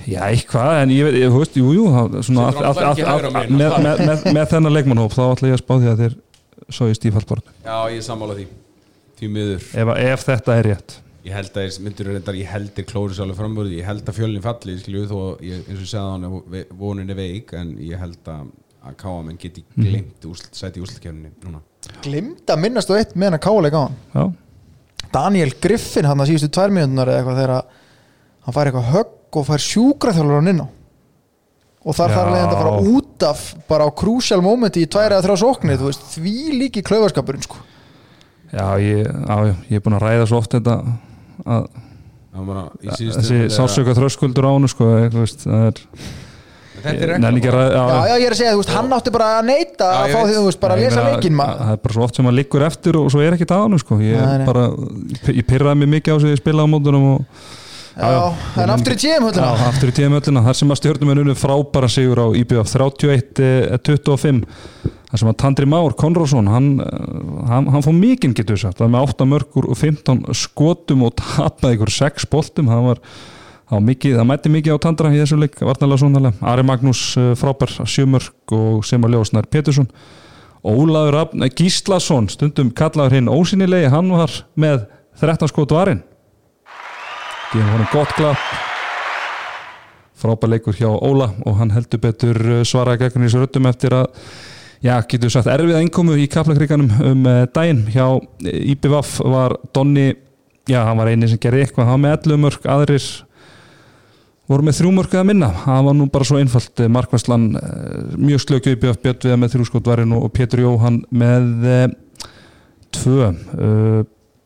já 0.07 0.19
eitthvað 0.29 0.71
en 0.83 0.93
ég 0.95 1.03
veit, 1.09 1.17
ég, 1.19 1.33
þú 1.33 1.41
veist, 1.43 1.59
jú, 1.59 1.73
jú 1.75 1.85
það, 1.95 2.17
svona, 2.29 2.47
Setur 2.51 2.65
allt, 2.69 2.77
hann 2.79 2.89
allt, 2.89 2.99
ekki 2.99 3.05
allt, 3.09 3.19
hægra 3.19 3.27
allt, 3.27 3.35
megin. 3.35 3.57
með, 3.59 3.77
með, 3.85 4.01
með, 4.09 4.25
með 4.39 4.49
þennan 4.53 4.75
leikmannhóp 4.77 5.13
þá 5.17 5.21
ætla 5.33 5.51
ég 5.51 5.57
að 5.57 5.61
spá 5.65 5.73
því 5.79 5.91
að 5.93 6.01
þeir 6.05 6.17
svo 6.69 6.87
í 6.89 6.95
stífaldborð 6.99 7.51
já 7.65 7.75
ég 7.93 7.99
er 7.99 8.07
sammála 8.09 8.39
því 8.39 8.47
Því 9.19 9.27
miður. 9.35 9.63
Ef, 9.75 9.89
ef 9.99 10.21
þetta 10.23 10.53
er 10.55 10.67
rétt. 10.69 10.93
Ég 11.27 11.33
held 11.35 11.57
að 11.59 11.77
myndur 11.83 12.07
reyndar, 12.07 12.35
ég 12.39 12.47
held 12.47 12.69
þeir 12.77 12.85
klóri 12.87 13.17
sálega 13.17 13.35
framvörði, 13.35 13.73
ég 13.81 13.87
held 13.89 14.07
að 14.07 14.15
fjölinn 14.15 14.45
falli, 14.45 14.75
skilju, 14.79 15.01
þó 15.09 15.15
að 15.25 15.41
ég, 15.43 15.57
eins 15.67 15.73
og 15.75 15.81
ég 15.83 15.89
segði 15.91 16.03
hann, 16.13 16.37
ve- 16.53 16.61
vonin 16.79 17.11
er 17.11 17.17
veik, 17.19 17.51
en 17.59 17.73
ég 17.83 17.99
held 17.99 18.31
að, 18.31 18.45
að 18.87 18.95
káamenn 19.01 19.35
geti 19.41 19.65
glimt 19.75 20.23
úsl, 20.31 20.47
sæti 20.55 20.79
í 20.79 20.85
úslutkefninni 20.85 21.33
núna. 21.43 21.59
glimta 22.05 22.55
minnast 22.55 22.87
á 22.87 22.95
eitt 22.95 23.11
með 23.19 23.27
hann 23.33 23.39
að 23.41 23.43
káleik 23.49 23.75
á 23.75 23.81
hann. 23.89 23.99
Já, 24.15 24.23
Daniel 25.19 25.51
Griffin 25.59 26.07
hann 26.07 26.23
að 26.23 26.31
síðustu 26.31 26.51
tvær 26.55 26.71
mínútunar 26.79 27.11
eða 27.11 27.19
eitthvað 27.19 27.41
þegar 27.41 27.53
að 27.57 27.77
hann 28.47 28.55
fær 28.55 28.71
eitthvað 28.71 28.89
högg 28.95 29.13
og 29.37 29.47
fær 29.49 29.63
sjúkraþjálfur 29.65 30.39
hann 30.39 30.51
inn 30.53 30.63
á. 30.65 30.67
Og 31.87 31.95
þar 31.95 32.11
þarf 32.11 32.31
leiðandi 32.33 32.55
að 32.55 32.63
fara 32.63 32.93
út 32.93 33.25
af 33.29 33.43
bara 33.69 33.85
á 33.87 33.89
crucial 34.01 34.41
momenti 34.43 34.83
í 34.83 34.89
tvær 34.91 35.15
eða 35.15 35.23
þrjá 35.25 35.37
sóknir 35.45 35.79
þú 35.79 35.87
veist, 35.89 36.07
því 36.15 36.33
líki 36.59 36.83
klaufarskapurinn 36.85 37.45
sko. 37.45 37.61
já, 38.51 38.65
ég, 38.83 39.05
já, 39.07 39.37
ég 39.69 39.77
er 39.77 39.83
búin 39.85 39.95
að 39.95 40.03
ræða 40.07 40.25
svo 40.27 40.41
oft 40.41 40.55
þetta 40.57 40.79
að 41.45 41.69
Það 42.29 42.45
var 42.45 42.49
bara 42.53 42.63
í 42.85 42.89
síðustu... 42.93 43.21
þessi 43.21 43.37
sásöka 43.55 43.93
þröskuldur 43.97 44.45
á 44.47 44.51
hann 44.53 44.67
sko, 44.69 44.89
þú 45.09 45.23
veist, 45.23 45.45
það 45.47 45.63
er 45.69 45.79
er 46.79 47.13
að 47.15 47.39
ræða- 47.55 47.71
já, 47.73 47.83
já, 48.07 48.13
ég 48.19 48.25
er 48.27 48.35
að 48.35 48.39
segja, 48.39 48.51
þú 48.53 48.59
veist, 48.61 48.73
hann 48.75 48.93
átti 48.95 49.13
bara 49.15 49.29
að 49.39 49.47
neita 49.49 49.87
Já, 49.89 49.97
að 49.99 50.09
ég 50.09 50.13
fá 50.15 50.21
því, 50.21 50.35
þú 50.37 50.43
veist, 50.45 50.59
bara 50.61 50.75
að 50.75 50.79
Ég 50.83 50.89
lesa 50.89 51.01
maður. 51.39 51.57
það 51.63 51.71
er 51.73 51.81
bara 51.83 51.95
svo 51.97 52.03
oft 52.05 52.15
sem 52.19 52.25
maður 52.27 52.37
liggur 52.39 52.65
eftir 52.69 52.99
og 52.99 53.09
svo 53.11 53.23
er 53.25 53.35
ekki 53.35 53.47
það 53.49 53.63
hann 53.65 53.81
sko. 53.81 53.97
ég, 53.99 54.19
ég 55.39 55.47
pyrraði 55.49 55.81
mig 55.81 55.91
mikið 55.97 56.15
á 56.15 56.17
sig 56.21 56.35
að 56.35 56.41
spila 56.43 56.63
á 56.63 56.67
mótunum 56.71 57.07
og 57.15 57.25
já, 57.99 58.09
já. 58.55 58.63
en 58.63 58.71
aftur 58.73 58.95
í 58.95 58.99
Já, 58.99 59.17
höllina. 59.19 59.49
Aftur 59.69 59.91
í 59.91 59.95
tíðamöllina, 59.97 60.43
þar 60.45 60.57
sem 60.59 60.71
að 60.71 60.79
stjórnum 60.79 61.11
unnu 61.13 61.35
frábæra 61.37 61.89
sigur 61.91 62.21
á 62.23 62.27
IBF 62.39 62.71
31-25 62.71 64.43
þar 65.09 65.21
sem 65.21 65.31
að 65.31 65.37
Tandri 65.41 65.67
Már 65.69 65.95
Konrósson 65.97 66.49
hann, 66.51 66.69
eh, 66.83 67.49
hann, 67.49 67.67
hann 67.73 67.85
fór 67.85 67.97
mikinn 67.97 68.35
getur 68.37 68.59
sagt, 68.61 68.77
það 68.77 68.87
var 68.87 68.93
með 68.93 69.13
8 69.15 69.27
mörgur 69.31 69.69
og 69.69 69.79
15 69.79 70.21
skotum 70.37 71.07
og 71.07 71.15
tapaði 71.19 71.79
ykkur 71.79 71.93
6 71.97 72.29
boltum. 72.29 72.69
Það 72.69 72.85
var, 72.85 73.01
mikið, 73.85 74.15
það 74.19 74.29
mætti 74.31 74.53
mikið 74.53 74.77
á 74.77 74.83
Tandra 74.85 75.13
í 75.13 75.19
þessu 75.21 75.39
leik, 75.41 75.59
varnalega 75.61 76.03
svonarlega 76.03 76.53
Ari 76.53 76.65
Magnús 76.69 77.03
eh, 77.17 77.33
frábær 77.39 77.73
7 77.83 78.07
mörg 78.09 78.55
og 78.55 78.85
Sema 78.85 79.09
Ljósnær 79.09 79.49
Pétursson. 79.49 79.89
Ólaður 80.63 81.23
eh, 81.25 81.49
Gíslason 81.55 82.29
stundum 82.29 82.71
kallaður 82.75 83.17
hinn 83.17 83.33
ósynilegi 83.33 83.89
hann 83.93 84.13
var 84.13 84.33
með 84.59 84.85
13 85.19 85.51
skot 85.51 85.73
varinn 85.75 86.05
gefum 87.49 87.69
honum 87.73 87.87
gott 87.89 88.11
klapp. 88.13 88.41
Frábær 90.19 90.51
leikur 90.51 90.75
hjá 90.77 90.89
Óla 90.91 91.31
og 91.47 91.55
hann 91.57 91.71
heldur 91.73 92.01
betur 92.03 92.37
uh, 92.43 92.59
svaraði 92.67 93.07
gegn 93.07 93.25
þessu 93.25 93.41
röddum 93.41 93.69
eftir 93.69 93.95
að 93.97 94.09
já, 94.85 94.93
getur 95.09 95.31
sagt 95.33 95.49
erfiða 95.49 95.81
innkomu 95.81 96.17
í 96.19 96.27
kaplakriganum 96.29 96.91
um 97.07 97.25
uh, 97.25 97.45
daginn. 97.55 97.87
Hjá 97.89 98.05
eh, 98.45 98.59
IBVF 98.75 99.15
var 99.33 99.55
Donni 99.73 100.11
já, 100.69 100.83
hann 100.83 100.99
var 100.99 101.09
eini 101.09 101.31
sem 101.31 101.41
gerði 101.41 101.65
eitthvað, 101.65 101.89
hann 101.89 101.97
var 101.97 102.03
með 102.03 102.15
11 102.19 102.43
mörg 102.43 102.69
aðrir 102.75 103.09
voru 104.49 104.65
með 104.65 104.79
þrjú 104.79 104.93
mörg 104.99 105.17
eða 105.17 105.25
minna, 105.29 105.49
það 105.63 105.89
var 105.89 105.97
nú 105.97 106.09
bara 106.13 106.29
svo 106.29 106.37
einfalt 106.41 106.85
Eh, 106.85 106.93
Markvæslan 106.99 107.49
mjög 108.13 108.45
slöku 108.45 108.75
IBVF 108.75 109.01
Björn 109.01 109.25
við 109.25 109.41
með 109.41 109.55
þrjú 109.55 109.71
skotvarinn 109.71 110.15
og 110.19 110.29
Pétur 110.37 110.67
Jóhann 110.67 111.01
með 111.09 111.65
tvö 112.93 113.33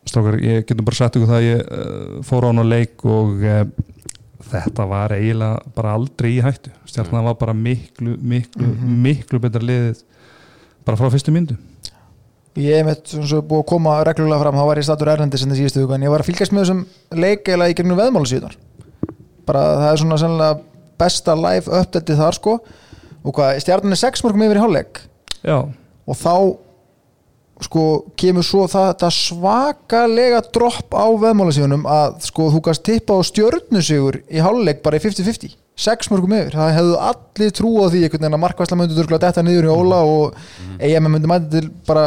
strákar, 0.09 0.39
ég 0.43 0.67
getum 0.67 0.87
bara 0.87 0.99
sagt 0.99 1.19
ykkur 1.19 1.31
það 1.31 1.41
að 1.41 1.49
ég 1.49 1.65
uh, 1.65 2.21
fór 2.27 2.47
á 2.47 2.49
hann 2.51 2.63
á 2.63 2.65
leik 2.67 3.05
og 3.07 3.43
uh, 3.43 3.65
þetta 4.53 4.87
var 4.89 5.15
eiginlega 5.15 5.75
bara 5.75 5.93
aldrei 5.97 6.33
í 6.35 6.41
hættu. 6.43 6.73
Stjarnan 6.89 7.29
var 7.29 7.37
bara 7.39 7.55
miklu, 7.57 8.17
miklu, 8.19 8.73
miklu 9.07 9.41
betra 9.43 9.63
liðið 9.63 10.03
bara 10.83 10.99
frá 10.99 11.07
fyrstu 11.13 11.31
myndu 11.33 11.55
ég 12.59 12.77
hef 12.77 12.85
meitt 12.85 13.09
svona 13.09 13.29
svo 13.29 13.41
búið 13.41 13.63
að 13.63 13.69
koma 13.71 13.95
reglulega 14.05 14.43
fram 14.43 14.57
þá 14.59 14.65
var 14.67 14.79
ég 14.79 14.85
statur 14.85 15.09
Erlendi 15.13 15.39
sinni 15.41 15.57
síðustu 15.57 15.83
huga 15.83 15.97
en 15.97 16.05
ég 16.05 16.13
var 16.13 16.21
að 16.21 16.29
fylgjast 16.29 16.53
með 16.53 16.65
þessum 16.65 16.83
leik 17.23 17.49
eða 17.49 17.69
í 17.71 17.77
gegnum 17.77 17.97
veðmála 17.97 18.29
síðan. 18.29 18.57
Bara 19.47 19.63
það 19.79 19.87
er 19.89 20.01
svona 20.03 20.19
sennilega 20.21 20.59
besta 21.01 21.35
live 21.37 21.79
update 21.79 22.17
þar 22.19 22.37
sko. 22.37 22.53
Og 23.23 23.33
hvað, 23.33 23.57
stjarnan 23.63 23.95
er 23.95 24.01
6 24.03 24.23
mörgum 24.25 24.45
yfir 24.45 24.59
í 24.59 24.63
hálfleik? 24.63 25.01
Já, 25.41 25.57
og 25.63 26.19
þá 26.19 26.35
sko 27.65 27.87
kemur 28.19 28.45
svo 28.45 28.67
það, 28.71 29.07
svakalega 29.13 30.43
dropp 30.53 30.93
á 30.95 31.05
veðmálasíðunum 31.23 31.83
að 31.89 32.21
sko 32.27 32.51
þú 32.53 32.63
gast 32.69 32.85
tippa 32.87 33.17
á 33.17 33.21
stjörnusigur 33.25 34.21
í 34.27 34.43
hálfleik 34.43 34.83
bara 34.85 34.99
í 34.99 35.03
50-50 35.03 35.59
sex 35.73 36.09
mörgum 36.11 36.35
yfir, 36.37 36.53
það 36.53 36.75
hefðu 36.75 36.97
allir 37.01 37.53
trú 37.57 37.71
á 37.81 37.85
því 37.89 38.03
einhvern 38.03 38.21
veginn 38.21 38.37
að 38.37 38.41
markvæsla 38.43 38.77
myndi 38.77 38.97
durkla 38.97 39.17
detta 39.23 39.41
niður 39.45 39.65
í 39.65 39.71
Óla 39.73 40.01
og 40.05 40.35
EM 40.77 41.07
myndi 41.09 41.29
mæti 41.31 41.49
til 41.55 41.71
bara 41.87 42.03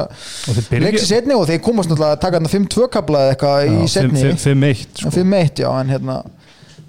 leiks 0.84 1.02
í 1.02 1.08
setni 1.08 1.34
og 1.34 1.48
þeir 1.48 1.64
komast 1.66 1.90
náttúrulega 1.90 2.14
að 2.14 2.22
taka 2.22 2.38
þarna 2.38 2.52
5-2 2.52 2.86
kabla 2.94 3.24
eða 3.24 3.34
eitthvað 3.34 3.72
í 3.72 3.88
setni 3.90 4.22
5-1 4.38 4.84
sko. 5.02 5.12
5-1 5.18 5.64
já 5.64 5.68
en 5.72 5.92
hérna 5.96 6.20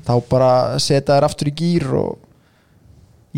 þá 0.05 0.13
bara 0.29 0.51
setja 0.83 1.17
þær 1.17 1.27
aftur 1.31 1.49
í 1.49 1.55
gýr 1.57 1.87
og 1.97 2.13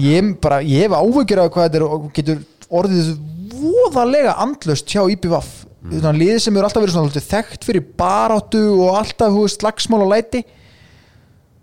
ég 0.03 0.33
bara 0.43 0.59
ég 0.65 0.89
hef 0.89 0.99
áhugir 0.99 1.39
af 1.39 1.53
hvað 1.55 1.69
þetta 1.69 1.79
er 1.79 1.87
og 1.87 2.11
getur 2.19 2.43
orðið 2.69 3.11
voðalega 3.59 4.35
andlust 4.43 4.89
hjá 4.91 5.01
IPVAF 5.09 5.49
mm. 5.83 6.09
liðið 6.15 6.41
sem 6.43 6.57
eru 6.57 6.67
alltaf 6.67 6.83
verið 6.83 6.97
svona 6.97 7.27
þekkt 7.33 7.67
fyrir 7.67 7.85
baráttu 7.99 8.63
og 8.77 8.99
alltaf 8.99 9.35
veist 9.35 9.61
slagsmál 9.61 10.03
og 10.05 10.11
læti 10.13 10.43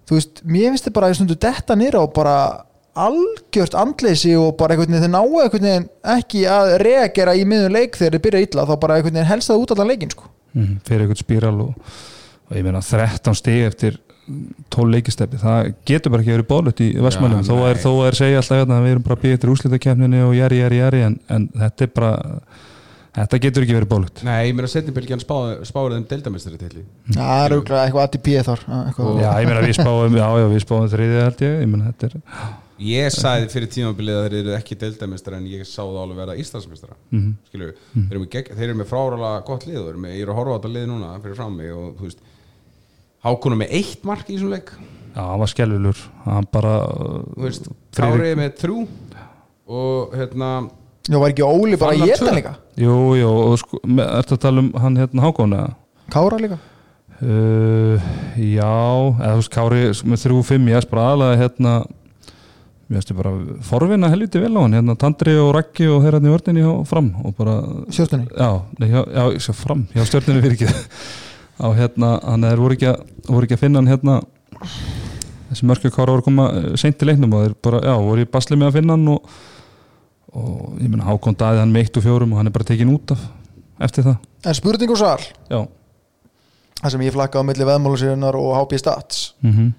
þú 0.07 0.19
veist, 0.19 0.41
mér 0.47 0.73
finnst 0.73 0.89
þið 0.89 0.97
bara 0.97 1.11
að 1.11 1.19
stundu 1.21 1.39
detta 1.47 1.77
nýra 1.79 2.03
og 2.05 2.15
bara 2.17 2.37
algjört 2.97 3.77
andleysi 3.77 4.33
og 4.41 4.55
bara 4.57 4.75
einhvern 4.75 4.95
veginn 4.95 5.05
þeir 5.05 5.13
náu 5.13 5.41
einhvern 5.43 5.69
veginn 5.69 5.89
ekki 6.17 6.45
að 6.49 6.73
reagera 6.81 7.35
í 7.37 7.45
miðun 7.49 7.75
leik 7.75 7.99
þegar 7.99 8.17
þeir 8.17 8.25
byrja 8.27 8.45
illa 8.47 8.67
þá 8.69 8.75
bara 8.83 8.97
einhvern 8.97 9.19
veginn 9.19 9.31
helst 9.31 9.53
það 9.53 9.65
út 9.65 9.75
allan 9.75 9.91
leikin 9.93 10.13
sko. 10.15 10.31
mm, 10.57 10.75
fyrir 10.87 11.05
eitthvað 11.05 11.23
spíral 11.23 11.57
og, 11.67 11.97
og 12.49 12.57
ég 12.57 12.65
meina 12.65 12.81
13 12.81 13.37
stig 13.37 13.67
eftir 13.67 13.99
12 14.27 14.91
leikisteppi, 14.91 15.39
það 15.39 15.72
getur 15.87 16.11
bara 16.14 16.22
ekki 16.24 16.35
verið 16.35 16.49
bólut 16.51 16.81
í 16.83 16.89
Vestmannum, 17.05 17.43
Já, 17.45 17.51
þó 17.51 17.57
er, 17.70 17.79
þó 17.83 17.91
er 18.09 18.16
segja 18.18 18.41
alltaf 18.43 18.59
hérna 18.62 18.79
að 18.81 18.87
við 18.89 18.95
erum 18.97 19.05
bara 19.07 19.20
býðið 19.22 19.41
til 19.45 19.53
úrslitakefninu 19.55 20.22
og 20.27 20.35
jæri, 20.35 20.59
jæri, 20.64 20.81
jæri, 20.83 21.03
en, 21.07 21.18
en 21.37 21.47
þetta 21.62 21.87
er 21.87 21.93
bara 21.95 22.11
þetta 23.16 23.39
getur 23.47 23.64
ekki 23.64 23.77
verið 23.79 23.89
bólut 23.95 24.22
Nei, 24.27 24.37
ég 24.51 24.57
meina 24.59 24.68
setnibylgjan 24.68 25.22
spáður 25.22 25.95
þeim 25.97 26.07
deildamestari 26.11 26.59
til 26.61 26.83
það 27.14 27.47
er 27.47 27.55
auðvitað 27.57 27.81
eitthvað 27.87 28.05
ATP 28.11 28.29
þar 28.51 28.62
eitthvað. 28.66 29.09
Og- 29.14 29.22
já, 29.22 29.31
ég 29.41 29.49
meina 29.53 29.62
við 29.64 29.79
spáum, 29.79 30.18
já, 30.20 30.27
já, 30.43 30.47
við 30.53 30.62
spáum 30.66 30.91
þriðið 30.93 31.22
held 31.24 31.45
ég, 31.47 31.59
ég 31.62 31.70
meina 31.74 31.93
þetta 31.95 32.11
er 32.11 32.20
Ég 32.77 33.09
sagði 33.09 33.47
fyrir 33.49 33.70
tímabilið 33.72 34.16
að 34.18 34.24
þeir 34.27 34.35
eru 34.43 34.51
ekki 34.59 34.77
deildamestari 34.77 35.39
en 35.39 35.47
ég 35.49 35.62
sá 35.64 35.79
það 35.81 35.95
alveg 36.03 36.18
verða 36.20 36.35
Íslandsmestara 36.43 36.97
Mhm. 37.09 37.31
Skilju, 37.49 37.68
þeir, 37.95 38.11
eru 38.11 38.20
með 38.20 38.29
gegn- 38.35 38.57
þeir 38.59 38.66
eru 38.68 38.74
með 38.83 38.91
fráralega 38.91 39.45
gott 39.49 39.64
lið 39.64 39.79
og 39.81 39.89
eru 39.95 40.03
með, 40.03 40.12
ég 40.18 40.27
er 40.27 40.33
að 40.35 40.37
horfa 40.43 40.53
á 40.53 40.57
þetta 40.61 40.72
lið 40.74 40.85
núna 40.91 41.12
fyrir 41.24 41.39
fram 41.39 41.57
mig 41.57 41.70
og 41.72 41.95
þú 41.97 42.05
veist 42.11 42.20
Hákonum 43.27 43.61
með 43.64 43.74
eitt 43.81 44.05
mark 44.07 44.29
í 44.31 44.37
þessum 44.37 44.53
leik. 44.55 44.70
Já, 45.16 45.22
hann 45.24 45.41
var 45.41 45.49
skelvilur, 45.51 46.01
hann 46.27 46.47
bara 46.53 46.72
Þú 46.87 47.45
veist, 47.47 47.68
Friðrik- 47.97 48.20
Kári 48.20 48.33
með 48.37 48.57
þrjú 48.61 48.79
og 49.66 50.16
hérna 50.18 50.51
Já, 51.07 51.16
var 51.22 51.31
ekki 51.33 51.45
Óli 51.47 51.77
bara 51.81 51.95
að 51.97 52.11
geta 52.11 52.33
líka? 52.37 52.53
Jú, 52.83 52.97
jú, 53.16 53.29
og 53.31 53.55
sko, 53.62 53.79
með- 53.87 54.11
ertu 54.18 54.37
að 54.37 54.43
tala 54.43 54.61
um 54.64 54.72
hann 54.83 54.97
hérna 55.01 55.22
Hákon 55.24 55.55
eða? 55.57 55.74
Kára 56.12 56.39
líka? 56.43 56.59
Uh, 57.16 57.97
já, 58.37 58.68
eða 58.68 59.31
þú 59.33 59.39
veist 59.41 59.55
Kári 59.55 59.85
með 60.12 60.20
þrjú 60.27 60.41
fimm, 60.45 60.66
ég 60.68 60.77
veist 60.77 60.91
bara 60.93 61.07
aðlega 61.14 61.39
hérna 61.41 61.72
ég 62.91 62.99
veist 62.99 63.14
bara 63.16 63.33
forvinna 63.66 64.11
helviti 64.12 64.43
vel 64.43 64.53
á 64.53 64.61
hann, 64.66 64.77
hérna 64.77 64.99
Tandri 65.01 65.33
og 65.41 65.55
Raggi 65.57 65.89
og 65.89 66.05
þeirra 66.05 66.20
hann 66.20 66.29
í 66.29 66.35
vörninni 66.35 66.66
hjá 66.66 66.74
fram 66.93 67.09
og 67.24 67.33
bara, 67.39 67.55
Sjörtunni 67.89 68.29
já, 68.29 68.51
nei, 68.79 68.91
já, 68.93 69.01
já 69.16 69.22
ég 69.33 69.41
sé 69.47 69.55
fram, 69.57 69.87
hjá 69.97 70.05
stjörninu 70.11 70.45
fyrir 70.45 70.59
ekki 70.59 70.68
á 71.57 71.67
hérna, 71.77 72.11
hann 72.25 72.45
er 72.49 72.61
voru 72.61 72.77
ekki 72.77 72.91
að 72.91 73.03
voru 73.29 73.49
ekki 73.49 73.59
að 73.59 73.63
finna 73.65 73.83
hann 73.83 73.91
hérna. 73.91 74.19
Þessi 75.51 75.69
mörku 75.71 75.93
Kára 75.95 76.15
voru 76.15 76.25
að 76.25 76.29
koma 76.29 76.47
seint 76.81 76.99
til 76.99 77.09
leiknum 77.11 77.35
og 77.37 77.45
þeir 77.47 77.57
bara, 77.63 77.81
já, 77.87 77.95
voru 78.03 78.25
í 78.25 78.31
basli 78.31 78.59
með 78.59 78.71
að 78.73 78.79
finna 78.81 78.97
hann 78.97 79.09
og, 79.15 79.33
og 80.37 80.83
ég 80.83 80.91
meina 80.91 81.07
Hákon 81.07 81.39
Daði 81.39 81.63
hann 81.63 81.75
meitt 81.75 81.97
og 81.97 82.05
fjórum 82.07 82.35
og 82.35 82.41
hann 82.43 82.51
er 82.51 82.55
bara 82.57 82.69
tekin 82.69 82.93
út 82.93 83.15
af 83.15 83.25
eftir 83.87 84.07
það. 84.09 84.21
En 84.47 84.57
spurning 84.59 84.93
og 84.95 85.01
svar? 85.01 85.25
Já, 85.51 85.61
Það 86.77 86.93
sem 86.93 87.03
ég 87.07 87.15
flakka 87.15 87.41
á 87.41 87.47
milli 87.49 87.65
veðmálusýrunar 87.65 88.37
og 88.37 88.51
HP 88.59 88.79
Stats. 88.83 89.23
Mm 89.41 89.73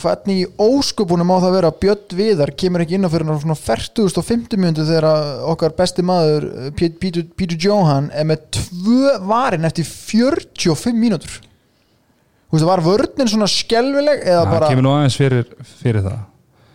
Hvernig 0.00 0.38
í 0.40 0.46
ósköpunum 0.60 1.32
á 1.34 1.36
það 1.42 1.54
vera 1.58 1.70
að 1.70 1.78
Björn 1.82 2.16
Viðar 2.16 2.52
kemur 2.62 2.84
ekki 2.84 2.96
inn 2.96 3.04
á 3.04 3.12
fyrir 3.12 3.28
svona 3.42 3.58
40.50 3.58 4.62
mjöndu 4.62 4.86
þegar 4.88 5.06
að 5.10 5.28
okkar 5.52 5.76
besti 5.76 6.04
maður 6.06 6.48
eh, 6.70 6.88
Pítur 6.96 7.58
Jóhann 7.60 8.08
er 8.16 8.28
með 8.30 8.46
tvö 8.56 9.14
varin 9.28 9.68
eftir 9.68 9.88
45 9.88 10.96
mínútur? 10.96 11.40
Þú 12.50 12.56
veist, 12.56 12.66
var 12.66 12.82
vörnin 12.82 13.30
svona 13.30 13.46
skelvileg 13.50 14.24
eða 14.24 14.42
það 14.42 14.52
bara 14.56 14.70
kemur 14.72 14.86
nú 14.88 14.92
aðeins 14.96 15.18
fyrir, 15.20 15.46
fyrir 15.82 16.02
það. 16.02 16.18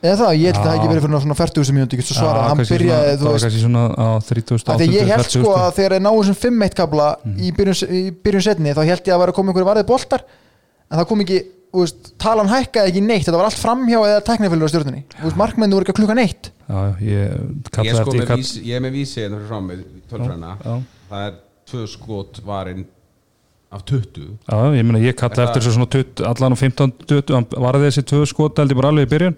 Eða 0.06 0.16
það, 0.22 0.32
ég 0.38 0.46
held 0.46 0.60
að 0.60 0.68
það 0.68 0.78
ekki 0.78 0.90
verið 0.92 1.04
fyrir 1.06 1.22
svona 1.24 1.38
40.000 1.40 1.76
mínútur, 1.76 1.98
ég 1.98 2.02
get 2.04 2.10
svo 2.10 2.16
svara, 2.20 2.40
Já, 2.40 2.48
hann 2.52 2.62
byrjaði, 2.70 3.16
það 3.18 3.28
var 3.28 3.44
kannski 3.44 3.62
svona 3.64 3.84
á 3.96 4.08
30. 4.30 4.66
Af 4.70 4.80
því 4.80 4.88
ég 4.94 5.12
held 5.12 5.32
sko 5.34 5.54
að 5.58 5.70
þegar 5.80 5.96
þeir 5.96 6.06
náðu 6.06 6.22
þessum 6.22 6.38
5-1 6.46 6.78
kabla 6.78 7.08
í 7.26 7.52
byrjun, 7.58 7.80
í 7.90 8.02
byrjun 8.28 8.46
setni 8.46 8.76
þá 8.76 8.82
held 8.86 9.10
ég 9.10 9.16
að 9.16 9.22
vera 9.24 9.34
að 9.34 9.40
koma 9.40 9.52
einhverju 9.52 9.70
varðið 9.72 9.88
boltar 9.90 10.26
en 10.26 11.00
það 11.00 11.08
kom 11.10 11.24
ekki, 11.26 11.40
veist, 11.84 12.12
talan 12.22 12.48
hækkaði 12.52 12.92
ekki 12.94 13.02
neitt 13.06 13.26
þetta 13.28 13.38
var 13.40 13.48
allt 13.50 13.60
framhjá 13.62 14.00
eða 14.10 14.24
teknifilur 14.30 14.68
á 14.68 14.72
stjórnunni 14.72 15.04
markmennu 15.42 15.76
voru 15.78 15.86
ekki 15.86 15.94
að 15.96 16.00
klukka 16.02 16.16
neitt. 16.18 16.52
Já, 16.66 16.80
ég 17.00 17.06
Ég, 17.06 17.70
kallaði 17.76 18.02
sko 18.02 18.26
kall- 18.32 18.42
vísi, 18.42 18.64
ég 18.66 18.76
er 18.80 18.84
með 18.86 18.96
vísi 19.00 19.22
hérna 19.22 19.38
fyrir 19.40 19.50
fram 19.52 19.68
með 19.70 19.84
tölfræna 20.12 20.52
já, 20.64 20.76
Það 21.10 21.26
er 21.30 21.34
tvö 21.70 21.84
skot 21.92 22.40
varinn 22.46 22.86
af 23.76 23.84
20 23.86 24.26
já, 24.48 24.58
ég 24.80 24.86
meina 24.88 25.02
ég 25.04 25.16
kallaði 25.20 25.42
Er 25.44 25.48
eftir 25.50 25.62
þessu 25.66 25.76
svona 25.76 25.90
20, 25.94 26.26
allan 26.32 26.56
á 26.56 26.58
15 26.64 26.94
20, 27.10 27.34
hann 27.36 27.48
varði 27.66 27.90
þessi 27.90 28.06
tvö 28.12 28.26
skot 28.32 28.62
held 28.62 28.72
ég 28.74 28.80
bara 28.80 28.92
alveg 28.94 29.08
í 29.10 29.12
byrjun. 29.16 29.38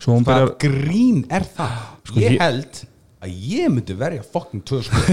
Hvað 0.00 0.24
byrjar 0.30 0.54
grín 0.64 1.18
er 1.30 1.44
það? 1.56 1.74
Sko, 2.08 2.20
ég 2.24 2.32
ég- 2.36 2.40
held 2.40 2.80
að 3.20 3.32
ég 3.52 3.68
myndi 3.68 3.94
verja 4.00 4.22
fucking 4.24 4.62
tvö 4.64 4.78
skot. 4.86 5.10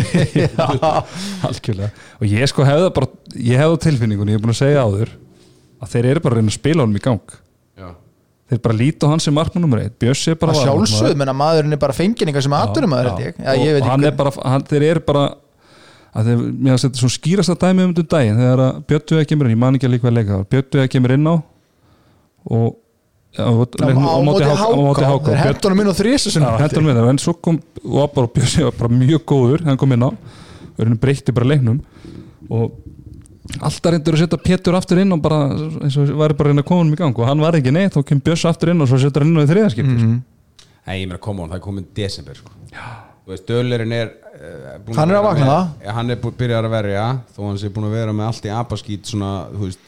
Algjörlega. 1.48 1.90
Og 2.22 2.28
ég 2.32 2.48
sko 2.50 2.64
hefði 2.68 2.92
bara, 2.96 3.10
ég 3.36 3.60
hefði 3.60 3.78
á 3.78 3.84
tilfinningunni 3.88 4.32
ég 4.36 4.40
er 4.40 4.46
búin 4.46 4.54
að 4.56 4.62
segja 4.62 4.86
áður 4.88 5.12
að 5.82 5.94
þeir 5.94 6.10
eru 6.14 6.24
bara 6.24 6.38
að 6.38 6.42
reyna 6.42 6.54
að 6.54 6.58
spila 6.58 6.86
honum 6.86 7.00
í 7.00 7.04
gang. 7.04 7.36
Já. 7.78 7.90
Þeir 8.48 8.62
bara 8.64 8.78
líta 8.80 9.10
á 9.10 9.12
hann 9.12 9.24
sem 9.24 9.36
markmann 9.36 9.66
nummer 9.66 9.82
1 9.84 9.98
Bjössi 10.02 10.32
er 10.32 10.40
bara 10.40 10.56
að 10.56 10.64
sjálfsögð, 10.64 11.18
menna 11.20 11.36
maðurinn 11.36 11.76
er 11.76 11.82
bara 11.82 11.96
fengin 11.96 12.30
eitthvað 12.30 12.48
sem 12.48 12.56
aðdurum 12.58 12.94
maður 12.94 13.12
held 13.12 13.26
ég, 13.26 13.36
já, 13.44 13.52
og 13.52 13.66
ég 13.66 13.76
veit 13.78 13.90
hann 13.92 14.08
er 14.08 14.16
bara, 14.18 14.32
hann, 14.54 14.66
þeir 14.70 14.86
eru 14.88 15.04
bara 15.10 15.24
að 16.18 16.30
þeir, 16.32 16.44
mér 16.48 16.74
finnst 16.74 16.88
þetta 16.88 17.02
svona 17.02 17.16
skýrasta 17.18 17.58
dæmi 17.62 17.84
um 17.84 17.94
þetta 17.98 18.16
daginn 18.16 18.40
þegar 18.40 18.64
að 18.64 18.80
Björn 18.88 19.08
Vega 19.12 19.30
kemur 19.34 19.50
inn, 19.50 19.56
ég 19.58 19.62
man 19.66 19.78
ekki 19.78 19.90
að 19.90 19.96
líka 19.98 20.08
að 20.08 20.16
leika 20.16 20.40
Björn 20.54 20.70
Vega 20.78 20.94
kemur 20.96 21.16
inn 21.18 21.28
á 21.28 21.36
og 22.48 22.68
já, 23.36 23.44
á, 23.44 23.52
á 23.52 24.20
móti 24.24 25.06
háká, 25.12 25.38
hendunum 25.44 25.84
inn 25.84 25.92
á 25.92 25.96
Já, 26.00 26.50
hendur 26.64 26.88
með 26.88 27.02
það, 27.02 27.12
en 27.12 27.22
svo 27.22 27.36
kom 27.36 27.60
og 27.84 28.16
bara 28.16 28.32
Bjössi 28.40 28.64
var 28.64 28.80
bara 28.80 28.96
mjög 28.96 29.28
góður 29.28 29.68
hann 29.68 29.78
kom 29.78 29.92
inn 29.94 30.08
á, 30.08 30.10
verðinu 30.80 31.02
breytti 31.04 31.36
bara 31.36 31.52
leiknum. 31.52 31.82
Og 32.48 32.80
alltaf 33.62 33.92
reyndur 33.94 34.14
að 34.18 34.22
setja 34.24 34.38
Pétur 34.44 34.76
aftur 34.78 35.00
inn 35.02 35.12
og 35.16 35.22
bara 35.24 35.40
eins 35.84 35.98
og 35.98 36.10
væri 36.20 36.36
bara 36.38 36.50
að 36.50 36.54
reyna 36.54 36.64
að 36.64 36.70
koma 36.70 36.84
hann 36.84 36.94
í 36.94 37.00
gang 37.00 37.20
og 37.20 37.28
hann 37.30 37.40
var 37.44 37.54
ekki 37.60 37.72
neitt, 37.74 37.94
þá 37.96 38.04
kemur 38.06 38.24
Bjössi 38.28 38.48
aftur 38.50 38.70
inn 38.74 38.82
og 38.84 38.88
svo 38.92 39.00
setja 39.02 39.22
hann 39.24 39.32
inn 39.32 39.40
á 39.40 39.44
í 39.46 39.52
þriðaskipti 39.52 39.96
Mhm. 39.98 40.08
mm. 40.12 40.22
Nei, 40.88 41.02
ég 41.02 41.08
meina, 41.10 41.18
koma 41.20 41.44
on, 41.44 41.50
það 41.52 41.56
er 41.56 41.60
komin 41.66 41.86
desember 41.94 42.36
sko. 42.36 42.52
Þú 43.28 43.34
veist, 43.34 43.46
Döllerinn 43.50 43.92
er 43.92 44.08
uh, 44.08 44.78
búinn 44.86 44.96
Hann 44.96 45.10
er 45.12 45.18
að 45.20 45.24
vakna. 45.26 45.46
með- 45.48 45.86
ja, 45.86 45.92
Hann 45.98 46.10
er 46.12 46.16
byrjar 46.16 46.64
að 46.64 46.72
verja 46.72 47.06
þó 47.36 47.42
hann 47.48 47.58
sé 47.60 47.70
búin 47.76 47.88
að 47.90 47.96
vera 47.98 48.14
með 48.16 48.28
allt 48.30 48.46
í 48.48 48.54
apaskít 48.56 49.06
svona, 49.12 49.32
þú 49.52 49.66
veist 49.66 49.80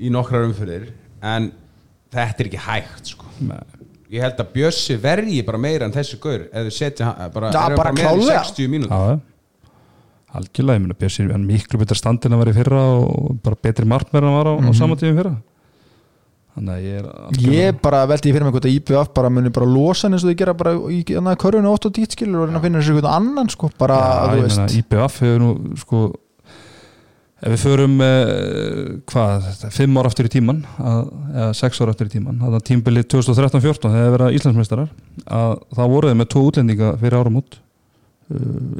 í 0.00 0.10
nokkrar 0.10 0.48
umfyrir 0.48 0.88
en 1.22 1.52
þetta 2.14 2.40
er 2.42 2.48
ekki 2.50 2.62
hægt 2.66 3.12
sko. 3.14 3.24
ég 4.10 4.20
held 4.22 4.38
að 4.42 4.50
Bjössi 4.54 4.96
verji 5.00 5.42
bara 5.46 5.58
meira 5.58 5.86
en 5.86 5.92
þessi 5.94 6.18
gaur 6.22 6.48
eða 6.52 6.70
setja 6.74 7.12
hann 7.14 7.30
bara, 7.34 7.50
Já, 7.54 7.62
eru 7.68 7.76
bara 7.78 7.92
meira 7.92 8.10
klárlega. 8.10 8.42
60 8.44 8.68
mínútur 8.68 8.90
Já, 8.90 9.20
algjörlega, 10.38 10.78
ég 10.78 10.84
meina 10.84 10.98
Bjössi 11.00 11.24
er 11.26 11.42
miklu 11.42 11.80
betra 11.80 11.96
standin 11.98 12.34
að 12.36 12.42
vera 12.44 12.54
í 12.54 12.58
fyrra 12.60 12.84
og 13.00 13.34
bara 13.44 13.60
betri 13.62 13.84
en 13.84 13.92
hann 13.94 14.38
var 14.38 14.50
á, 14.50 14.54
á 14.60 14.70
sama 14.74 14.96
tíma 15.00 15.14
í 15.14 15.18
fyrra. 15.20 15.34
Þannig 16.54 16.74
að 16.74 16.82
ég 16.86 16.98
er 17.00 17.06
algjörlega- 17.10 17.54
ég 17.58 17.80
bara 17.82 18.06
veldi 18.06 18.28
ég 18.30 18.34
fyrir 18.36 18.44
mig 18.46 18.54
hvort 18.54 18.68
að 18.68 18.74
IBF 18.78 19.14
bara 19.14 19.30
muni 19.30 19.50
bara 19.50 19.66
losa 19.66 20.06
hann 20.06 20.14
eins 20.14 20.24
og 20.24 20.30
þau 20.30 20.38
gera 20.38 20.54
bara 20.54 20.74
í 20.74 21.00
annað 21.18 21.40
körfunu 21.42 21.72
8 21.74 21.88
og 21.90 21.94
10 21.98 22.12
skilur 22.14 22.42
og 22.44 22.46
reyna 22.48 22.60
að 22.60 22.66
finna 22.68 22.78
þessu 22.82 22.94
eitthvað 22.94 23.16
annan 23.18 23.48
sko, 23.50 23.70
bara, 23.78 23.96
Já, 23.98 24.28
þú 24.30 24.36
ég 24.38 24.46
veist. 24.46 24.76
IBF 24.78 25.18
hefur 25.24 25.42
nú 25.42 25.50
sko 25.82 26.02
ef 27.44 27.50
við 27.52 27.60
förum 27.64 27.98
eh, 28.00 29.02
hvað, 29.10 29.42
þetta, 29.50 29.70
fimm 29.74 29.98
ára 30.00 30.08
aftur 30.12 30.28
í 30.28 30.32
tíman 30.32 30.62
að, 30.80 31.00
eða 31.34 31.48
sex 31.58 31.80
ára 31.82 31.92
aftur 31.92 32.08
í 32.08 32.14
tíman 32.14 32.38
að 32.40 32.54
það 32.56 32.64
tímbilið 32.70 33.08
2013-14 33.12 33.90
þegar 33.90 34.06
þeir 34.06 34.14
vera 34.14 34.30
Íslandsmeistarar 34.38 34.94
að 35.26 35.52
það 35.76 35.92
voru 35.92 36.08
þeir 36.12 36.18
með 36.22 36.30
tvo 36.32 36.44
útlendinga 36.48 36.92
fyrir 37.02 37.18
áramót. 37.18 37.58
uh, 37.58 37.63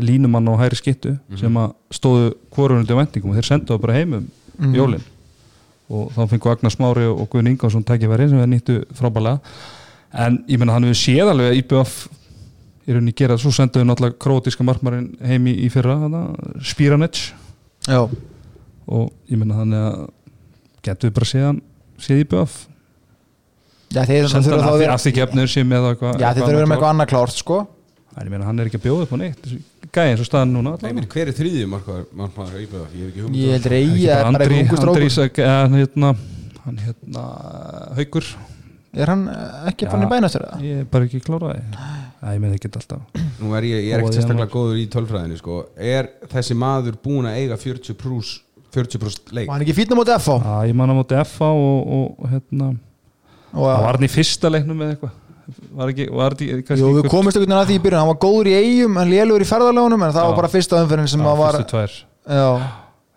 línumann 0.01 0.49
og 0.49 0.59
hæri 0.62 0.76
skittu 0.78 1.16
sem 1.36 1.55
að 1.61 1.74
stóðu 1.92 2.32
hvorunundi 2.55 2.95
á 2.97 3.01
vendingum 3.03 3.30
og 3.30 3.36
þeir 3.38 3.49
sendu 3.51 3.74
það 3.74 3.80
bara 3.84 3.92
heim 3.99 4.14
um 4.14 4.28
Mhm. 4.59 4.74
jólin. 4.74 5.01
Og 5.90 6.12
þá 6.14 6.28
fengu 6.30 6.51
Agnar 6.51 6.70
Smári 6.70 7.05
og 7.11 7.28
Guðin 7.28 7.49
Ingarsson 7.51 7.84
tækifæri 7.84 8.28
sem 8.30 8.38
við 8.38 8.53
nýttu 8.55 8.84
frábælega 8.95 9.40
en 10.14 10.45
ég 10.49 10.59
menna 10.59 10.72
hann 10.72 10.84
hefur 10.84 10.95
séð 10.95 11.30
alveg 11.32 11.51
að 11.51 11.59
IBF 11.59 12.09
í 12.86 12.92
rauninni 12.92 13.14
gera, 13.16 13.36
svo 13.36 13.51
senduðu 13.51 13.84
náttúrulega 13.88 14.18
krótíska 14.20 14.64
markmarinn 14.64 15.16
heim 15.24 15.47
í, 15.47 15.55
í 15.66 15.68
fyrra 15.72 15.97
Spíranec 16.62 17.32
já, 17.88 18.09
og 18.86 19.11
ég 19.30 19.36
menna 19.40 19.55
þannig 19.55 19.82
að 19.88 20.09
getur 20.84 21.11
við 21.11 21.14
bara 21.14 21.30
séðan 21.32 21.61
séð 21.99 22.20
IBF 22.24 22.66
já 23.95 24.05
þeir 24.05 24.26
þurfa 24.28 24.61
hann 24.61 24.74
að 24.74 24.78
vera 24.78 24.97
já 26.18 26.32
þeir 26.34 26.42
þurfa 26.42 26.49
að 26.49 26.55
vera 26.55 26.66
með 26.66 26.76
eitthvað 26.76 26.92
annað 26.95 27.11
klárt 27.12 27.36
sko 27.38 27.66
en 28.14 28.26
ég 28.28 28.30
menna 28.34 28.46
hann 28.48 28.60
er 28.62 28.70
ekki 28.70 28.78
að 28.80 28.86
bjóða 28.86 29.06
upp 29.06 29.14
á 29.14 29.18
neitt 29.20 29.46
þessi 29.50 29.58
gæði 29.94 30.12
eins 30.14 30.22
og 30.24 30.28
staðan 30.28 30.52
núna 30.54 30.74
Nei, 30.82 30.92
meni, 30.94 31.08
hver 31.10 31.30
er 31.30 31.36
markmaður 32.14 32.60
í 32.60 32.64
IBF? 32.66 32.94
Ég 32.94 33.04
hef 33.04 33.10
ekki 33.10 33.24
hugmynd 33.24 33.40
ég 33.40 33.46
um 33.46 33.54
held 33.54 33.64
það. 33.64 33.74
reyja 33.74 34.16
er 34.18 34.24
bara 34.38 34.44
eitthvað 34.44 34.64
ungu 34.64 34.74
Andri 34.74 34.80
strókur 34.80 35.06
Ísak 35.08 35.40
hann 35.44 35.78
hérna 35.80 36.12
hann 36.64 36.78
hérna 36.84 37.24
haugur 37.98 38.28
er 38.94 39.10
hann 39.10 39.24
eh, 39.28 39.68
ekki 39.72 39.88
fann 39.90 40.06
í 40.06 40.10
bænastur 40.12 40.46
eða? 40.46 40.60
ég 40.62 40.82
er 40.84 40.88
bara 40.94 41.08
ekki 41.08 41.20
kláraði 41.24 41.62
ég 42.34 42.40
með 42.44 42.56
ekki 42.56 42.70
alltaf 42.70 43.20
Nú 43.42 43.50
er 43.58 43.66
ég, 43.66 43.82
ég 43.88 43.96
er 43.96 44.00
ekkert 44.00 44.16
sérstaklega 44.16 44.46
janúar. 44.46 44.54
góður 44.54 44.78
í 44.78 44.84
tölfræðinu 44.94 45.36
sko. 45.40 45.56
Er 45.76 46.06
þessi 46.30 46.54
maður 46.56 46.94
búin 47.02 47.26
að 47.28 47.40
eiga 47.42 47.58
40 47.60 47.96
prús 47.98 48.30
40% 48.74 49.34
leik? 49.34 49.48
var 49.48 49.58
hann 49.58 49.64
ekki 49.66 49.74
fítna 49.76 49.98
móti 49.98 50.14
FH 50.14 50.38
Já, 50.38 50.54
ég 50.70 50.78
man 50.78 50.94
á 50.94 50.94
móti 50.96 51.18
FA 51.28 51.50
og, 51.50 51.90
og 51.98 52.30
hérna 52.30 52.70
og 53.54 53.66
það 53.68 53.84
að 55.02 55.24
var 55.74 55.84
hann 55.84 55.92
ekki, 55.92 56.07
var 56.14 56.34
ekki 56.36 56.78
Jú, 56.80 56.88
við 56.97 57.09
komumst 57.12 57.36
einhvern 57.36 57.51
veginn 57.51 57.59
að 57.61 57.68
því 57.70 57.76
í 57.76 57.82
byrjun 57.84 58.01
hann 58.01 58.11
var 58.12 58.20
góður 58.24 58.49
í 58.49 58.55
eigum, 58.59 58.97
hann 59.01 59.11
lélugur 59.12 59.45
í 59.45 59.49
ferðarlegunum 59.51 60.05
en 60.07 60.14
það 60.14 60.22
Já. 60.24 60.28
var 60.30 60.38
bara 60.40 60.51
fyrsta 60.55 60.80
umferðin 60.84 61.11
sem 61.12 61.20
Já, 61.20 61.28
að 61.28 61.38
var 61.42 61.59
já, 62.24 62.49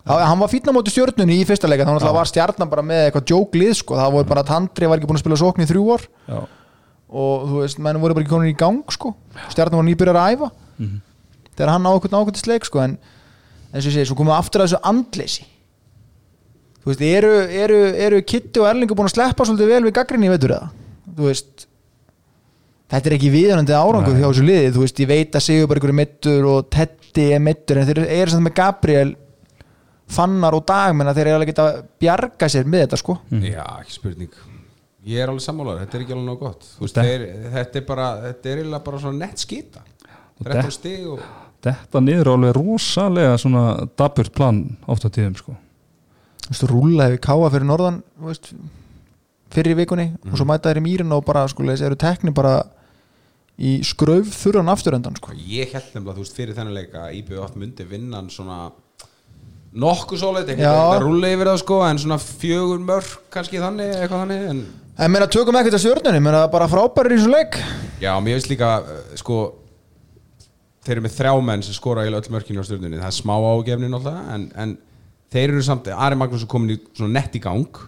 Já, 0.08 0.14
hann 0.24 0.40
var 0.40 0.52
fítna 0.52 0.72
móti 0.76 0.92
stjörnunni 0.94 1.38
í 1.42 1.46
fyrsta 1.48 1.68
leika 1.68 1.84
þannig 1.88 2.04
að 2.04 2.12
Já. 2.12 2.18
var 2.18 2.30
stjarnan 2.32 2.70
bara 2.72 2.84
með 2.84 3.02
eitthvað 3.08 3.32
jóklið 3.34 3.74
sko. 3.80 3.96
það 4.00 4.14
voru 4.18 4.28
bara 4.32 4.44
að 4.44 4.48
Tandri 4.52 4.88
var 4.88 4.98
ekki 5.02 5.10
búin 5.10 5.20
að 5.20 5.24
spila 5.26 5.40
sókn 5.42 5.64
í 5.64 5.68
þrjú 5.68 5.84
ár 5.96 6.08
og 7.08 7.44
þú 7.48 7.60
veist, 7.64 7.80
menn 7.80 8.00
voru 8.04 8.14
bara 8.18 8.24
ekki 8.26 8.34
komin 8.36 8.52
í 8.52 8.58
gang 8.60 8.84
sko. 8.92 9.14
stjarnan 9.52 9.80
var 9.80 9.88
nýbyrjar 9.88 10.20
að 10.20 10.32
æfa 10.36 10.52
Mhm. 10.80 11.02
þegar 11.58 11.70
hann 11.74 11.84
ákvæmt 11.88 12.18
ákvæmt 12.20 12.38
sleik 12.44 12.66
sko. 12.66 12.80
en 12.84 12.98
eins 13.74 13.86
og 13.86 13.92
ég 13.92 13.96
segi, 13.96 14.06
svo 14.12 14.16
komum 14.16 14.32
við 14.34 14.40
aftur 14.40 14.62
að 14.62 14.68
þessu 14.68 14.82
andleysi 14.84 15.44
þú 16.84 16.92
veist, 16.92 17.02
eru, 17.02 17.32
eru, 17.52 17.80
eru 18.08 18.22
Kitty 18.24 18.60
og 18.62 18.68
Erlingur 18.72 18.96
búin 18.96 19.10
að 19.10 19.16
sleppa 19.16 19.44
svolítið 19.44 19.68
vel 19.68 19.84
við 19.84 19.94
gaggrinni, 19.98 20.30
veitur 20.32 20.54
það 20.56 20.70
þú 21.18 21.28
veist 21.28 21.67
þetta 22.88 23.10
er 23.10 23.16
ekki 23.18 23.32
viðanandi 23.34 23.76
árangur 23.76 24.16
Nei. 24.16 24.22
hjá 24.22 24.28
þessu 24.30 24.48
liði 24.48 24.74
þú 24.76 24.84
veist, 24.84 25.02
ég 25.04 25.10
veit 25.12 25.38
að 25.38 25.46
Sigurbergur 25.48 25.94
er 25.94 25.98
mittur 26.02 26.50
og 26.52 26.68
Teddy 26.74 27.30
er 27.36 27.42
mittur 27.44 27.82
en 27.82 27.90
þeir 27.90 28.04
eru 28.06 28.34
samt 28.34 28.48
með 28.48 28.56
Gabriel 28.62 29.16
Fannar 30.08 30.56
og 30.56 30.64
Dagmenn 30.68 31.10
að 31.12 31.20
þeir 31.20 31.28
eru 31.28 31.40
alveg 31.40 31.50
geta 31.52 31.66
að 31.68 31.82
bjarga 32.00 32.48
sér 32.52 32.70
með 32.70 32.86
þetta 32.86 33.00
sko. 33.02 33.18
Já, 33.44 33.66
ekki 33.82 33.98
spurning. 33.98 34.38
Ég 35.08 35.20
er 35.24 35.32
alveg 35.32 35.44
sammálaður, 35.44 35.82
þetta 35.84 35.98
er 35.98 36.06
ekki 36.06 36.16
alveg 36.16 36.30
nóg 36.30 36.40
gott. 36.40 36.70
Þú 36.78 36.86
veist, 36.86 37.00
þeir, 37.02 37.26
Þetta 37.58 37.80
er 37.80 37.86
bara 37.90 38.08
Þetta 38.24 38.54
er 38.54 38.62
bara 38.88 39.02
svona 39.04 39.26
nett 39.26 39.44
skita. 39.44 39.84
Og 40.38 40.48
13 40.48 40.74
stig 40.78 41.06
og 41.12 41.22
þetta 41.68 42.02
niður 42.04 42.32
alveg 42.36 42.56
rosalega 42.56 43.38
svona 43.42 43.64
daburt 43.98 44.34
plan 44.36 44.62
ofta 44.88 45.12
tíðum 45.12 45.38
sko. 45.40 45.56
Þú 46.46 46.54
veist, 46.54 46.68
rúla 46.72 47.08
hefur 47.10 47.24
káa 47.28 47.52
fyrir 47.52 47.68
norðan 47.68 48.02
þú 48.16 48.30
veist, 48.30 48.52
fyrir 49.52 49.80
vikunni 49.80 50.12
og 50.24 50.38
svo 50.38 50.48
mæta 50.48 50.72
þeir 50.72 50.82
í 50.82 50.86
mýrin 50.86 51.16
og 51.16 51.26
bara 51.28 51.48
sko, 51.52 51.66
eru 51.74 52.00
tekni 52.00 52.32
bara 52.36 52.62
í 53.58 53.78
skrauf 53.86 54.34
þurran 54.38 54.70
afturöndan 54.70 55.18
sko. 55.18 55.34
Ég 55.34 55.72
held 55.74 55.88
nefnilega, 55.90 56.18
þú 56.18 56.26
veist, 56.26 56.36
fyrir 56.38 56.58
þennan 56.58 56.78
leika 56.78 57.08
IBF 57.18 57.56
myndi 57.58 57.88
vinna 57.90 58.20
hann 58.22 58.30
svona 58.34 58.68
nokkuð 59.78 60.22
svolít, 60.22 60.52
þetta 60.52 61.00
rúli 61.04 61.32
yfir 61.36 61.52
það 61.52 61.62
sko 61.64 61.80
en 61.88 62.02
svona 62.02 62.18
fjögur 62.22 62.82
mörg 62.82 63.16
kannski 63.34 63.62
þannig, 63.62 63.96
eitthvað 63.98 64.24
þannig 64.24 64.46
en 64.52 64.62
en 64.98 65.14
meina 65.14 65.28
tökum 65.30 65.58
ekkert 65.60 65.78
að 65.78 65.84
stjörnunni 65.84 66.22
meina 66.24 66.46
bara 66.54 66.70
frábærir 66.70 67.14
í 67.14 67.20
þessu 67.20 67.34
leik. 67.34 67.60
Já, 68.02 68.14
mér 68.22 68.38
finnst 68.38 68.50
líka, 68.50 68.72
uh, 68.82 69.12
sko 69.20 69.42
þeir 70.86 70.96
eru 70.96 71.06
með 71.06 71.18
þrjá 71.18 71.34
menn 71.50 71.66
sem 71.66 71.78
skora 71.78 72.06
í 72.08 72.14
öll 72.14 72.34
mörkinu 72.34 72.64
á 72.64 72.66
stjórnunni, 72.66 73.02
það 73.02 73.12
er 73.12 73.18
smá 73.20 73.36
ágefni 73.36 73.92
náttúrulega, 73.92 74.24
en, 74.34 74.48
en 74.56 74.74
þeir 75.34 75.54
eru 75.54 75.64
samt 75.68 75.90
Ari 75.94 76.18
Magnús 76.18 76.46
er 76.46 76.52
komin 76.52 76.78
í 76.78 76.82
svona 76.94 77.20
nett 77.20 77.38
í 77.38 77.44
gang. 77.44 77.86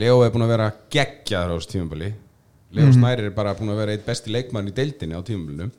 Leo 0.00 0.20
er 0.22 0.32
búin 0.32 0.46
að 0.46 0.52
vera 0.54 0.72
geggjaður 0.92 1.52
á 1.52 1.56
þessu 1.58 1.72
tímabali 1.72 2.12
Leo 2.76 2.92
Snæri 2.94 3.26
er 3.30 3.34
bara 3.34 3.54
búin 3.58 3.72
að 3.72 3.80
vera 3.84 3.96
eitt 3.96 4.06
besti 4.06 4.30
leikmann 4.34 4.68
í 4.70 4.76
deildinni 4.76 5.16
á 5.18 5.22
tímumilinu 5.26 5.70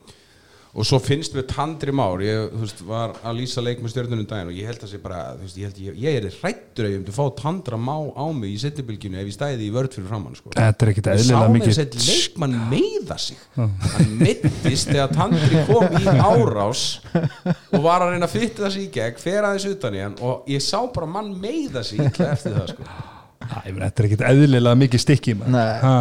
og 0.71 0.85
svo 0.87 1.01
finnst 1.03 1.33
við 1.35 1.49
Tandri 1.51 1.91
Már 1.91 2.21
ég 2.23 2.53
veist, 2.55 2.79
var 2.87 3.11
að 3.27 3.41
lýsa 3.41 3.59
leik 3.59 3.81
með 3.83 3.91
stjórnunum 3.91 4.23
daginn 4.27 4.51
og 4.53 4.55
ég 4.55 4.69
held 4.69 4.83
að 4.85 4.91
sé 4.93 4.99
bara, 5.03 5.33
veist, 5.35 5.57
ég 5.59 5.67
held 5.67 5.79
ég, 5.83 5.97
ég 5.99 6.15
er 6.21 6.27
hrættur 6.37 6.87
ef 6.87 6.93
ég 6.93 7.01
myndi 7.01 7.15
fá 7.17 7.25
Tandra 7.41 7.75
Má 7.75 7.97
á 8.15 8.23
mig 8.31 8.53
í 8.53 8.59
setnibilginu 8.61 9.19
ef 9.19 9.27
ég 9.27 9.35
stæði 9.35 9.65
í 9.67 9.73
vörð 9.75 9.97
fyrir 9.97 10.07
framann 10.13 10.37
sko. 10.39 10.53
Þetta 10.55 10.87
er 10.87 10.91
ekkit 10.93 11.09
Ég 11.11 11.11
sá 11.11 11.19
eðlilega 11.19 11.41
með 11.43 11.55
mikið 11.57 11.75
þess 11.75 11.83
að 11.83 12.07
leikmann 12.07 12.55
meiða 12.71 13.19
sig 13.25 13.43
hann 13.59 14.15
meittist 14.23 14.93
þegar 14.93 15.13
Tandri 15.19 15.65
kom 15.67 15.99
í 15.99 16.15
árás 16.23 16.85
og 17.75 17.77
var 17.83 18.07
að 18.07 18.15
reyna 18.15 18.31
að 18.31 18.35
fytta 18.39 18.63
það 18.63 18.75
sig 18.77 18.87
í 18.87 18.91
gegn 18.95 19.21
fer 19.27 19.43
aðeins 19.51 19.67
utan 19.75 19.99
í 19.99 20.03
hann 20.07 20.17
og 20.23 20.47
ég 20.55 20.63
sá 20.63 20.79
bara 20.95 21.11
mann 21.19 21.35
meiða 21.43 21.83
sig 21.83 21.99
eftir 22.07 22.55
það 22.55 22.71
sko. 22.77 22.91
Æ, 23.43 23.75
Þetta 23.75 23.91
er 23.91 24.07
ekkit 24.07 24.27
eðlilega 24.31 24.79
mikið 24.87 25.03
stikki 25.09 25.35
maður. 25.35 25.55
Nei. 25.59 25.79
Ha. 25.83 25.95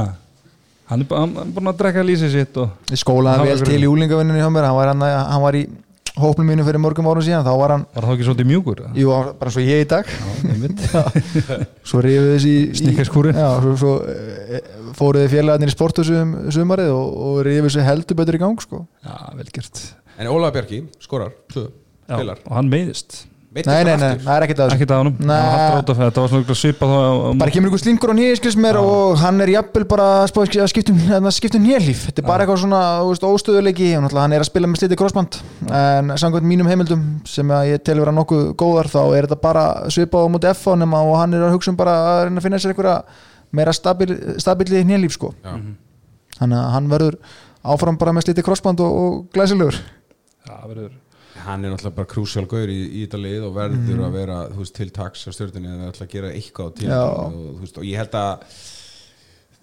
Hann 0.91 1.05
er 1.07 1.07
búin 1.55 1.70
að 1.70 1.78
drekka 1.78 2.03
lýsið 2.03 2.32
sitt 2.34 2.57
skólaði 2.99 3.47
vel 3.47 3.61
til 3.62 3.76
í 3.76 3.84
grunn. 3.84 3.93
úlingavinnunni 3.95 4.43
hjá 4.43 4.51
mér. 4.51 4.66
Hann 4.66 4.78
var, 4.78 4.91
hann, 4.91 5.05
hann 5.07 5.43
var 5.45 5.59
í 5.59 5.62
hópnum 6.18 6.49
mínu 6.51 6.64
fyrir 6.66 6.82
mörgum 6.82 7.07
árum 7.07 7.22
síðan. 7.22 7.47
Þá 7.47 7.53
var 7.61 7.74
hann, 7.76 7.84
var 7.95 8.09
það 8.09 8.16
ekki 8.16 8.26
svolítið 8.26 8.49
mjúkur? 8.51 8.82
jú, 8.99 9.12
bara 9.38 9.55
svo 9.55 9.62
ég 9.62 9.84
í 9.84 9.88
dag. 9.91 10.11
Já, 10.11 11.05
svo 11.93 12.03
rífið 12.03 12.28
þessi 12.34 12.55
já, 13.38 13.49
svo, 13.62 13.76
svo 13.78 13.95
e, 14.03 14.61
fóruði 14.99 15.30
félagarnir 15.36 15.70
í 15.70 15.76
sporthúsum 15.76 16.34
sumarið 16.51 16.91
og, 16.97 17.16
og 17.30 17.41
rífið 17.47 17.68
þessi 17.68 17.86
heldur 17.86 18.18
betur 18.18 18.41
í 18.41 18.43
gang 18.43 18.66
sko. 18.66 18.82
Já, 19.07 19.14
vel 19.38 19.51
gert. 19.55 19.84
En 20.18 20.32
Ólaður 20.34 20.59
Bjarki 20.59 20.82
skorar, 21.01 21.36
tvö, 21.55 21.68
Já, 22.11 22.16
spilar. 22.18 22.43
og 22.45 22.57
hann 22.59 22.72
meiðist 22.72 23.22
nei, 23.51 23.62
nei, 23.66 23.96
nei, 23.98 24.12
það 24.22 24.34
er 24.36 24.44
ekkert 24.46 24.61
að 24.62 24.72
Ekkert 24.76 24.92
að 24.94 25.01
honum. 25.01 25.14
Nei. 25.18 25.34
Hann 25.34 25.57
hallar 25.57 25.80
út 25.80 25.88
af 25.90 25.98
þetta, 25.98 26.14
það 26.14 26.22
var 26.22 26.30
svona 26.30 26.57
svipað 26.61 26.92
bara 27.40 27.55
kemur 27.55 27.70
ykkur 27.72 27.82
slingur 27.82 28.12
á 28.12 28.14
nýjasklis 28.14 28.57
mér 28.62 28.78
og 28.78 29.16
hann 29.18 29.42
er 29.42 29.51
jafnvel 29.57 29.86
bara 29.90 30.07
að 30.20 30.68
skiptum, 30.70 31.01
að 31.16 31.26
skiptum 31.34 31.64
nýjalíf 31.66 32.05
þetta 32.07 32.22
er 32.22 32.28
bara 32.28 32.46
eitthvað 32.46 32.61
svona 32.62 32.82
þú 33.01 33.09
veist, 33.11 33.26
óstöðuleiki 33.26 33.88
og 33.98 34.05
náttúrulega 34.05 34.26
hann 34.28 34.36
er 34.38 34.44
að 34.44 34.51
spila 34.53 34.70
með 34.70 34.82
sliti 34.84 35.01
crossband. 35.01 35.40
En 35.80 36.14
samkvæmt 36.22 36.48
mínum 36.53 36.70
heimildum 36.70 37.05
sem 37.26 37.51
að 37.57 37.72
ég 37.72 37.84
telur 37.90 38.07
vera 38.07 38.14
nokkuð 38.20 38.46
góðar 38.62 38.92
þá 38.94 39.01
er 39.18 39.26
þetta 39.26 39.40
bara 39.42 39.66
svipað 39.90 40.30
á 40.30 40.32
múti 40.36 40.53
F 40.55 40.64
nema 40.78 41.03
og 41.11 41.18
hann 41.18 41.34
er 41.34 41.48
að 41.48 41.57
hugsa 41.59 41.74
um 41.74 41.80
bara 41.82 41.98
að 42.14 42.22
reyna 42.28 42.38
að 42.38 42.46
finna 42.46 42.62
sér 42.62 42.76
einhverja 42.76 42.96
meira 43.51 43.74
stabil, 43.74 44.14
stabili 44.38 44.84
nýjalíf 44.86 45.18
sko. 45.18 45.34
Já. 45.42 45.59
þannig 46.38 46.59
að 46.62 46.72
hann 46.76 46.90
verður 46.94 47.18
áfram 47.74 47.98
bara 47.98 48.14
með 48.14 48.28
sliti 48.30 48.46
crossband 48.46 48.80
og, 48.86 48.94
og 49.03 49.22
glæsilegur 49.34 49.82
hann 51.45 51.64
er 51.64 51.72
náttúrulega 51.72 51.97
bara 51.97 52.11
krúsjál 52.11 52.47
gaur 52.51 52.70
í, 52.70 52.78
í 53.01 53.05
þetta 53.05 53.20
lið 53.20 53.47
og 53.49 53.57
verður 53.57 54.03
að 54.07 54.18
vera 54.18 54.36
veist, 54.53 54.74
til 54.76 54.91
taks 54.95 55.26
á 55.26 55.30
stjórnunni 55.34 55.72
eða 55.72 55.88
ætla 55.93 56.07
að 56.07 56.12
gera 56.14 56.34
eitthvað 56.34 56.70
á 56.70 56.76
tíma 56.80 57.01
Já. 57.01 57.03
og, 57.09 57.64
og 57.66 57.86
ég 57.86 58.01
held 58.01 58.16
að 58.20 58.55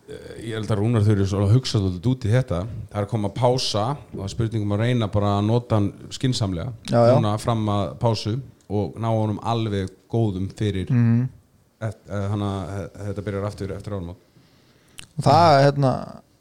eh, 0.07 0.35
ég 0.47 0.57
held 0.57 0.73
að 0.73 0.81
Rúnar 0.81 1.07
svo 1.07 1.41
að 1.45 1.55
hugsa 1.55 1.81
þetta 1.85 2.11
út 2.11 2.27
í 2.27 2.33
þetta 2.33 2.61
það 2.67 2.99
er 2.99 3.07
að 3.07 3.09
koma 3.13 3.31
að 3.31 3.39
pása 3.39 3.87
og 3.95 4.13
það 4.19 4.27
er 4.27 4.35
spurningum 4.35 4.75
að 4.77 4.83
reyna 4.85 5.09
bara 5.17 5.33
að 5.37 5.49
nota 5.49 5.79
hann 5.79 5.89
skinsamlega 6.19 6.69
Já, 6.91 7.01
já. 7.13 7.33
fram 7.43 7.65
að 7.73 7.95
pásu 8.03 8.37
og 8.67 8.99
ná 8.99 9.09
honum 9.09 9.41
alveg 9.47 9.91
góðum 10.11 10.47
fyrir 10.57 10.91
mm. 10.91 11.09
mm. 11.17 11.91
þannig 12.11 12.47
að 12.47 12.87
þetta 13.09 13.27
byrjar 13.27 13.49
aftur 13.51 13.75
eftir 13.75 13.95
árum 13.97 14.15
og 14.15 15.25
það 15.25 15.59
hérna 15.65 15.91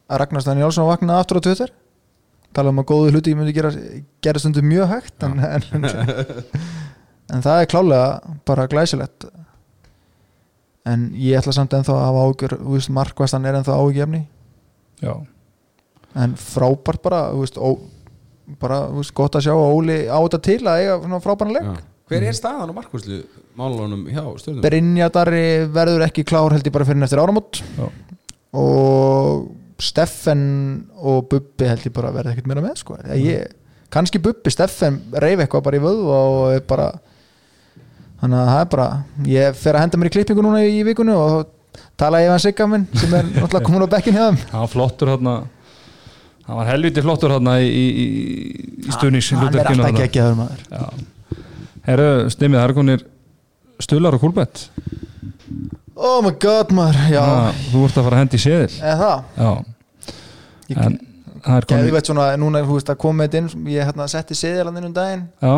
að 0.06 0.22
Ragnar 0.22 0.44
Steinn 0.44 0.62
Jálsson 0.62 0.88
vaknaði 0.88 1.22
aftur 1.22 1.40
á 1.40 1.44
Twitter 1.46 1.72
tala 2.56 2.72
um 2.72 2.82
að 2.82 2.88
góðu 2.90 3.14
hluti 3.14 3.32
ég 3.32 3.38
myndi 3.38 3.54
gera, 3.56 3.72
gera 4.24 4.42
stundum 4.42 4.68
mjög 4.70 4.92
hægt 4.94 5.26
en, 5.26 5.40
en, 5.40 5.88
en 7.34 7.44
það 7.44 7.60
er 7.62 7.68
klálega 7.72 8.36
bara 8.48 8.68
glæsilegt. 8.70 9.28
En 10.86 11.08
ég 11.18 11.38
ætla 11.40 11.54
samt 11.54 11.74
ennþá 11.74 11.96
að 11.96 12.04
hafa 12.06 12.26
ágjör 12.30 12.90
markvæstan 12.94 13.46
er 13.48 13.58
ennþá 13.58 13.78
ágjefni 13.82 14.22
Já, 15.02 15.12
en 16.16 16.36
frábært 16.40 17.02
bara 17.04 17.26
þú 17.34 17.42
veist, 17.42 17.58
ó, 17.60 17.68
bara 18.62 18.78
þú 18.88 19.02
veist, 19.02 19.14
gott 19.18 19.36
að 19.36 19.44
sjá 19.48 19.52
að 19.52 19.74
Óli 19.74 19.98
á 20.08 20.16
þetta 20.16 20.40
til 20.46 20.60
að 20.62 20.80
eiga 20.80 20.96
svona 21.02 21.20
frábæran 21.24 21.56
leik. 21.58 21.82
Hver 22.06 22.22
er 22.22 22.36
staðan 22.38 22.70
á 22.70 22.74
markvæslu 22.78 23.20
málunum 23.58 24.06
hjá 24.06 24.22
stjórnunum? 24.38 24.62
Brynja 24.64 25.10
Darri 25.12 25.46
verður 25.74 26.06
ekki 26.06 26.24
klár 26.28 26.54
held 26.54 26.68
ég 26.68 26.74
bara 26.74 26.86
fyrir 26.88 27.04
eftir 27.04 27.20
áramót. 27.20 27.60
Já, 27.76 27.86
og 28.56 29.48
Steffen 29.76 30.42
og 30.96 31.26
Bubbi 31.30 31.68
held 31.68 31.84
ég 31.84 31.94
bara 31.96 32.08
að 32.10 32.20
verða 32.20 32.32
ekkert 32.32 32.48
meira 32.48 32.64
með 32.64 32.78
sko. 32.80 32.96
ég, 33.12 33.50
kannski 33.92 34.20
Bubbi, 34.22 34.52
Steffen 34.52 35.02
reyf 35.12 35.42
eitthvað 35.42 35.66
bara 35.66 35.80
í 35.80 35.82
vöðu 35.84 36.06
og 36.16 36.68
bara 36.70 36.86
þannig 38.22 38.38
að 38.40 38.48
það 38.52 38.62
er 38.62 38.70
bara 38.72 38.86
ég 39.28 39.58
fer 39.60 39.76
að 39.76 39.84
henda 39.84 40.00
mér 40.00 40.10
í 40.10 40.14
klippingu 40.16 40.46
núna 40.46 40.62
í, 40.64 40.80
vikunni 40.86 41.16
og 41.16 41.50
tala 42.00 42.22
ég 42.22 42.30
við 42.30 42.34
hann 42.36 42.44
Sigga 42.46 42.68
minn 42.72 42.86
sem 42.96 43.12
er 43.12 43.28
náttúrulega 43.34 43.66
komin 43.68 43.84
á 43.84 43.94
bekkin 43.96 44.16
þeim. 44.16 44.40
Hann 44.52 44.64
var 44.64 44.72
flottur 44.72 45.12
hérna 45.12 45.36
Hann 46.46 46.60
var 46.60 46.68
helviti 46.70 47.02
flottur 47.02 47.34
hérna 47.34 47.58
í, 47.58 47.66
í, 47.66 47.84
í, 48.86 48.90
stuðnings 48.94 49.32
hann 49.34 49.48
er 49.50 49.66
alltaf 49.66 49.88
ekki 49.90 50.04
ekki 50.04 50.22
aður 50.22 50.36
maður. 50.38 50.60
Já. 50.70 51.42
Herru, 51.88 52.10
stimmið, 52.32 52.60
það 52.60 52.68
er 52.68 52.74
konir 52.76 53.04
Stular 53.82 54.16
og 54.16 54.22
Kúlbett 54.22 54.62
oh 55.96 56.20
my 56.24 56.34
god 56.42 56.72
maður, 56.76 57.00
já, 57.12 57.24
Þú 57.72 57.82
ert 57.88 57.98
að 57.98 58.06
fara 58.08 58.18
að 58.18 58.22
hendi 58.22 58.38
í 58.38 58.44
seðil. 58.44 58.76
Eða 58.80 58.96
það? 59.00 59.24
Já, 59.40 59.50
ég, 60.68 60.76
en 60.76 61.00
það 61.46 61.56
er 61.56 61.66
ég 61.66 61.72
konir 61.72 61.96
veit 61.96 62.12
svona, 62.12 62.28
núna 62.40 62.62
þú 62.66 62.78
veist 62.78 62.92
að 62.92 63.02
koma 63.06 63.26
þetta 63.26 63.42
inn 63.42 63.68
ég 63.72 63.90
hérna 63.90 64.08
setti 64.12 64.38
seðilandinn 64.38 64.88
um 64.90 64.94
daginn. 64.96 65.26
Já, 65.40 65.54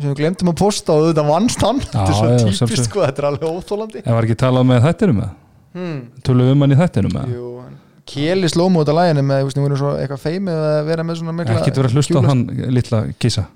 sem 0.00 0.10
við 0.10 0.20
glemtum 0.22 0.50
að 0.50 0.58
posta 0.58 0.96
og 0.96 1.08
þetta 1.10 1.26
vannst 1.28 1.64
hann. 1.64 1.80
Þetta 1.84 2.04
er 2.08 2.18
svo 2.18 2.30
já, 2.32 2.36
típist 2.48 2.88
sko, 2.88 3.04
þetta 3.04 3.22
er 3.22 3.30
alveg 3.30 3.48
óþólandi 3.50 4.04
en 4.04 4.16
var 4.16 4.28
ekki 4.28 4.38
talað 4.40 4.68
með 4.70 4.86
þættinum 4.88 5.20
með 5.20 5.32
hmm. 5.78 5.98
Töluðu 6.26 6.54
um 6.54 6.64
hann 6.64 6.74
í 6.74 6.78
þættinum 6.80 7.14
með 7.14 7.34
Jú, 7.34 7.50
en 7.62 7.76
Keli 8.04 8.50
slómu 8.52 8.82
út 8.82 8.90
af 8.92 8.98
læginu 8.98 9.22
með, 9.24 9.42
þú 9.42 9.48
veist, 9.48 9.58
við 9.58 9.64
vorum 9.64 9.80
svo 9.80 9.92
eitthvað 10.00 10.24
feimið 10.24 10.64
að 10.68 10.80
vera 10.90 11.06
með 11.06 11.20
svona 11.20 11.36
mikla 11.38 11.60
Ekki 11.60 11.72
verið 11.78 11.86
að 11.86 11.98
hlusta 11.98 12.20
á 12.20 12.22
hann 12.28 12.42
litla 12.74 13.00
kissa 13.22 13.46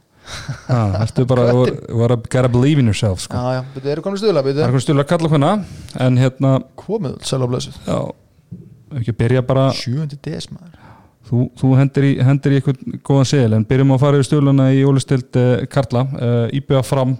Það 0.68 1.20
er 1.22 1.28
bara 1.28 1.44
You 1.52 2.08
gotta- 2.08 2.48
believe 2.52 2.78
in 2.82 2.86
yourself 2.86 3.20
sko. 3.20 3.36
Já, 3.36 3.58
já, 3.58 3.64
betur, 3.74 3.90
eru 3.92 4.02
komin 4.02 4.20
stuðla, 4.20 4.42
Það 4.42 4.48
er 4.48 4.54
betur 4.54 4.72
konir 4.72 4.84
Stular 4.86 5.08
kalla 5.08 5.28
hvenna 5.28 5.52
En 6.00 6.18
hérna, 6.18 6.52
Komið, 6.76 7.16
sæla 7.24 7.48
blössuð 7.48 7.78
já 7.86 7.98
Ekki 8.98 9.12
að 9.12 9.18
byrja 9.22 9.42
bara 9.46 9.70
7. 9.72 10.18
des 10.22 10.50
maður 10.50 10.76
Þú, 11.28 11.42
þú 11.60 11.70
hendir 11.76 12.04
í, 12.08 12.12
hendir 12.24 12.54
í 12.54 12.58
eitthvað 12.58 13.00
góðan 13.04 13.26
seðil 13.28 13.56
en 13.58 13.64
byrjum 13.68 13.90
að 13.92 14.00
fara 14.00 14.16
yfir 14.16 14.28
stjóluna 14.30 14.68
í 14.72 14.78
ólistild 14.88 15.36
uh, 15.36 15.66
Karla, 15.68 16.06
uh, 16.16 16.46
IBF 16.56 16.88
fram 16.88 17.18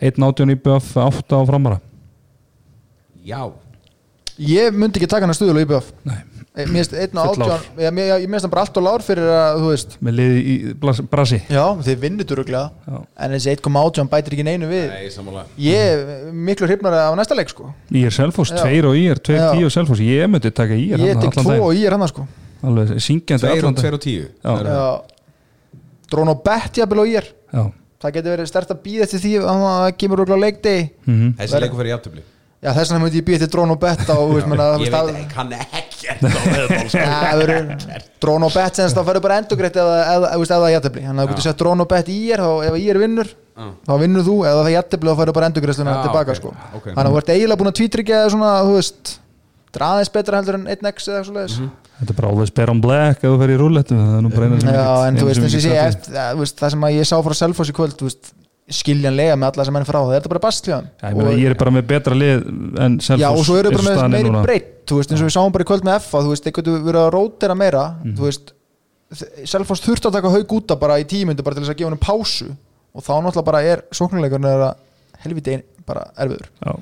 1.18 0.00 0.54
IBF 0.54 0.94
8 0.96 1.36
á 1.36 1.40
framara 1.44 1.80
já, 3.20 3.52
Ég 4.40 4.72
myndi 4.72 4.96
ekki 4.96 5.10
taka 5.12 5.26
hann 5.26 5.34
að 5.34 5.42
stuðla 5.42 5.60
í 5.66 5.68
BF 5.68 5.90
Nei. 6.08 6.16
Eh, 6.60 6.66
Mér 6.70 6.84
finnst 6.84 6.94
einn 6.94 7.18
og 7.22 7.30
átján 7.30 7.64
Ég, 7.80 7.98
ég, 8.00 8.10
ég 8.24 8.28
minnst 8.32 8.46
hann 8.46 8.52
bara 8.54 8.64
allt 8.66 8.76
og 8.80 8.84
lár 8.86 9.04
fyrir 9.06 9.28
að, 9.30 9.60
þú 9.62 9.70
veist 9.72 9.96
með 10.04 10.16
liði 10.18 10.40
í 10.40 10.56
Brasi 11.10 11.40
Já, 11.50 11.64
þið 11.86 11.98
vinnur 12.04 12.28
duruglega 12.30 12.70
Já. 12.86 13.00
En 13.24 13.34
þessi 13.36 13.54
1.18 13.56 14.10
bætir 14.12 14.36
ekki 14.36 14.46
neinu 14.50 14.68
við 14.70 14.86
nei, 14.92 15.08
sammála 15.14 15.44
Ég 15.56 15.94
er 15.94 16.32
miklu 16.32 16.68
hrifnar 16.70 16.98
af 17.06 17.16
næsta 17.20 17.34
leik, 17.38 17.48
sko 17.54 17.70
Í 17.90 18.04
er 18.06 18.14
Selfoss, 18.14 18.52
Já. 18.52 18.62
2 18.64 18.90
og 18.90 18.98
í 19.00 19.04
er 19.10 19.22
2 19.30 19.38
Já. 19.38 19.48
10 19.56 19.64
og 19.70 19.74
Selfoss, 19.78 20.00
ég 20.04 20.28
myndi 20.30 20.50
taka 20.54 20.74
í 20.78 20.88
er 20.92 21.04
Ég 21.10 21.20
tek 21.20 21.38
2 21.40 21.56
og 21.60 21.74
ég 21.74 21.86
er 21.90 21.96
hann, 21.98 22.08
sko 22.10 22.26
alveg 22.60 22.96
syngjandi 23.00 23.40
tveir 23.40 23.52
og 23.56 23.62
allan 23.62 23.74
dag. 23.74 23.82
tveir 23.84 23.94
og 23.96 24.02
tíu 24.04 24.24
Já. 24.28 24.50
Það 24.50 24.60
er- 24.60 24.72
Já 24.74 25.02
Drón 26.10 26.28
og 26.32 26.42
bett 26.44 26.74
jafnvel 26.80 26.98
og 27.04 27.06
ég 27.08 27.20
er 27.22 27.28
Já. 27.54 27.64
Það 28.00 28.12
getur 28.16 28.32
verið 28.34 28.46
stert 28.48 28.70
að 28.72 28.78
býða 28.84 29.04
eftir 29.04 29.20
því 29.20 29.32
að 29.44 29.62
það 29.64 29.96
kemur 30.00 30.20
á 30.24 30.36
leikdegi 30.40 30.84
Mhm. 31.06 31.34
þessi 31.38 31.60
leikur 31.60 31.76
fyrir 31.80 31.92
jafntöfli 31.94 32.22
Já, 32.60 32.74
þess 32.76 32.90
vegna 32.92 33.00
myndi 33.06 33.20
ég 33.22 33.24
býða 33.24 33.38
eftir 33.38 33.50
drón 33.54 33.70
og 33.72 33.78
bett 33.80 34.02
á, 34.04 34.16
þú 34.20 34.34
veist, 34.34 34.48
menna, 34.50 34.64
ég 34.82 34.92
veit 34.92 35.14
ekki, 35.14 35.28
kann 35.32 35.52
ekkert 35.56 36.24
á 36.92 37.32
verður 37.40 37.70
drón 38.22 38.44
og 38.44 38.52
bett 38.52 38.76
senst 38.76 38.98
þá 38.98 39.00
ferður 39.06 39.24
bara 39.24 39.38
endugreitt 39.40 39.78
eða, 39.80 39.94
eða, 40.18 40.32
það 40.50 40.66
er 40.66 40.74
jættefli 40.74 41.04
þannig 41.06 41.22
að 41.22 41.30
þú 41.30 41.32
getur 41.32 41.46
sett 41.46 41.62
drón 41.62 41.84
og 41.84 41.88
bett 41.88 42.10
í 42.12 42.18
er 42.34 42.42
þá 42.44 42.50
ef 42.68 42.76
ég 42.76 42.92
er 42.92 43.00
vinnur 43.00 43.30
Já. 43.32 43.64
þá 43.88 43.92
vinnur 44.04 44.26
þú 44.28 44.36
eða 44.44 44.58
það 44.60 44.68
er 44.68 44.74
jættefli 44.76 45.08
þá 45.08 45.20
ferður 45.22 45.38
bara 45.38 45.50
endugreittsluna 45.50 45.94
Já, 45.96 46.02
tilbaka 46.04 46.34
ok, 46.34 46.40
sko. 46.42 46.52
Ok. 46.76 46.88
þannig 46.90 47.06
að 47.06 47.10
þú 47.14 47.22
ert 47.22 47.32
eiginlega 47.34 47.60
búin 47.62 47.72
að 47.72 47.78
tvítryggja 47.80 48.20
eða 48.20 48.34
svona 48.36 48.52
þú 48.60 48.74
veist 48.76 49.14
það 49.70 49.80
er 49.80 49.86
aðeins 49.88 50.12
betra 50.18 50.40
heldur 50.42 50.58
en 50.60 50.68
1x 50.76 51.08
eða 51.14 51.22
svo 51.24 51.38
leiðis 51.38 51.60
Þetta 52.00 52.14
er 52.14 52.16
bara 52.16 52.28
alveg 52.32 52.48
spare 52.48 52.72
on 52.72 52.78
black 52.80 53.24
ef 53.24 53.28
þú 53.28 53.38
fer 53.42 53.50
í 53.52 53.56
rúllettu 53.60 53.96
það 53.96 54.12
er 54.16 54.22
nú 54.24 54.30
bara 54.32 54.46
eina 54.48 54.60
sem 54.60 54.70
Já, 54.72 54.84
ég 54.84 55.08
en 55.10 55.18
þú 55.20 55.26
veist 55.28 55.42
og 55.44 55.56
ég 55.56 55.66
ég 55.68 56.54
það 56.60 56.72
sem 56.74 56.86
að 56.88 56.94
ég 56.96 57.08
sá 57.10 57.16
frá 57.26 57.34
Selfoss 57.36 57.72
í 57.72 57.74
kvöld 57.76 57.96
þú 58.00 58.08
veist, 58.08 58.30
skiljanlega 58.70 59.36
með 59.36 59.50
alla 59.50 59.64
sem 59.68 59.74
menn 59.76 59.86
frá 59.88 59.98
það 60.00 60.12
er 60.14 60.20
þetta 60.20 60.32
bara 60.34 60.42
bast 60.46 60.68
hjá 60.68 60.76
þeim. 60.76 60.88
Já, 61.02 61.10
ég 61.30 61.40
ég 61.42 61.50
er 61.50 61.58
bara 61.60 61.74
með 61.74 61.86
betra 61.90 62.14
lið 62.18 62.46
en 62.86 62.96
Selfoss 63.02 63.24
Já, 63.24 63.28
og 63.34 63.44
svo 63.48 63.58
eru 63.58 63.70
er 63.72 63.76
bara 63.76 63.96
með 63.96 64.14
meiri 64.14 64.32
breytt 64.46 64.94
eins 64.94 65.20
og 65.20 65.26
við 65.28 65.34
sáum 65.36 65.52
bara 65.54 65.66
í 65.66 65.68
kvöld 65.70 65.86
með 65.86 65.98
F 66.00 66.10
þú 66.14 66.30
veist, 66.32 66.46
þeir 66.46 66.56
getur 66.60 66.80
verið 66.86 67.02
að 67.04 67.12
rótera 67.16 67.56
meira 67.58 67.84
Mhm. 68.00 68.16
þú 68.18 68.26
veist, 68.28 68.52
Selfoss 69.50 69.82
þurft 69.82 70.06
að 70.06 70.12
taka 70.18 70.30
haug 70.30 70.52
úta 70.54 70.76
bara 70.78 70.98
í 71.02 71.04
tímundu 71.04 71.42
bara 71.42 71.54
til 71.58 71.64
þess 71.64 71.74
að 71.74 71.80
gefa 71.80 71.90
hann 71.90 71.98
pásu. 71.98 72.50
Og 72.94 73.02
þá 73.02 73.12
náttúrulega 73.22 73.44
bara 73.46 73.62
er 73.62 73.82
sóknuleikurinn 73.94 74.46
er 74.50 74.62
að 74.68 74.74
helviti 75.24 75.52
ein, 75.54 75.62
bara 75.86 76.04
erfiður. 76.18 76.46
Já. 76.62 76.74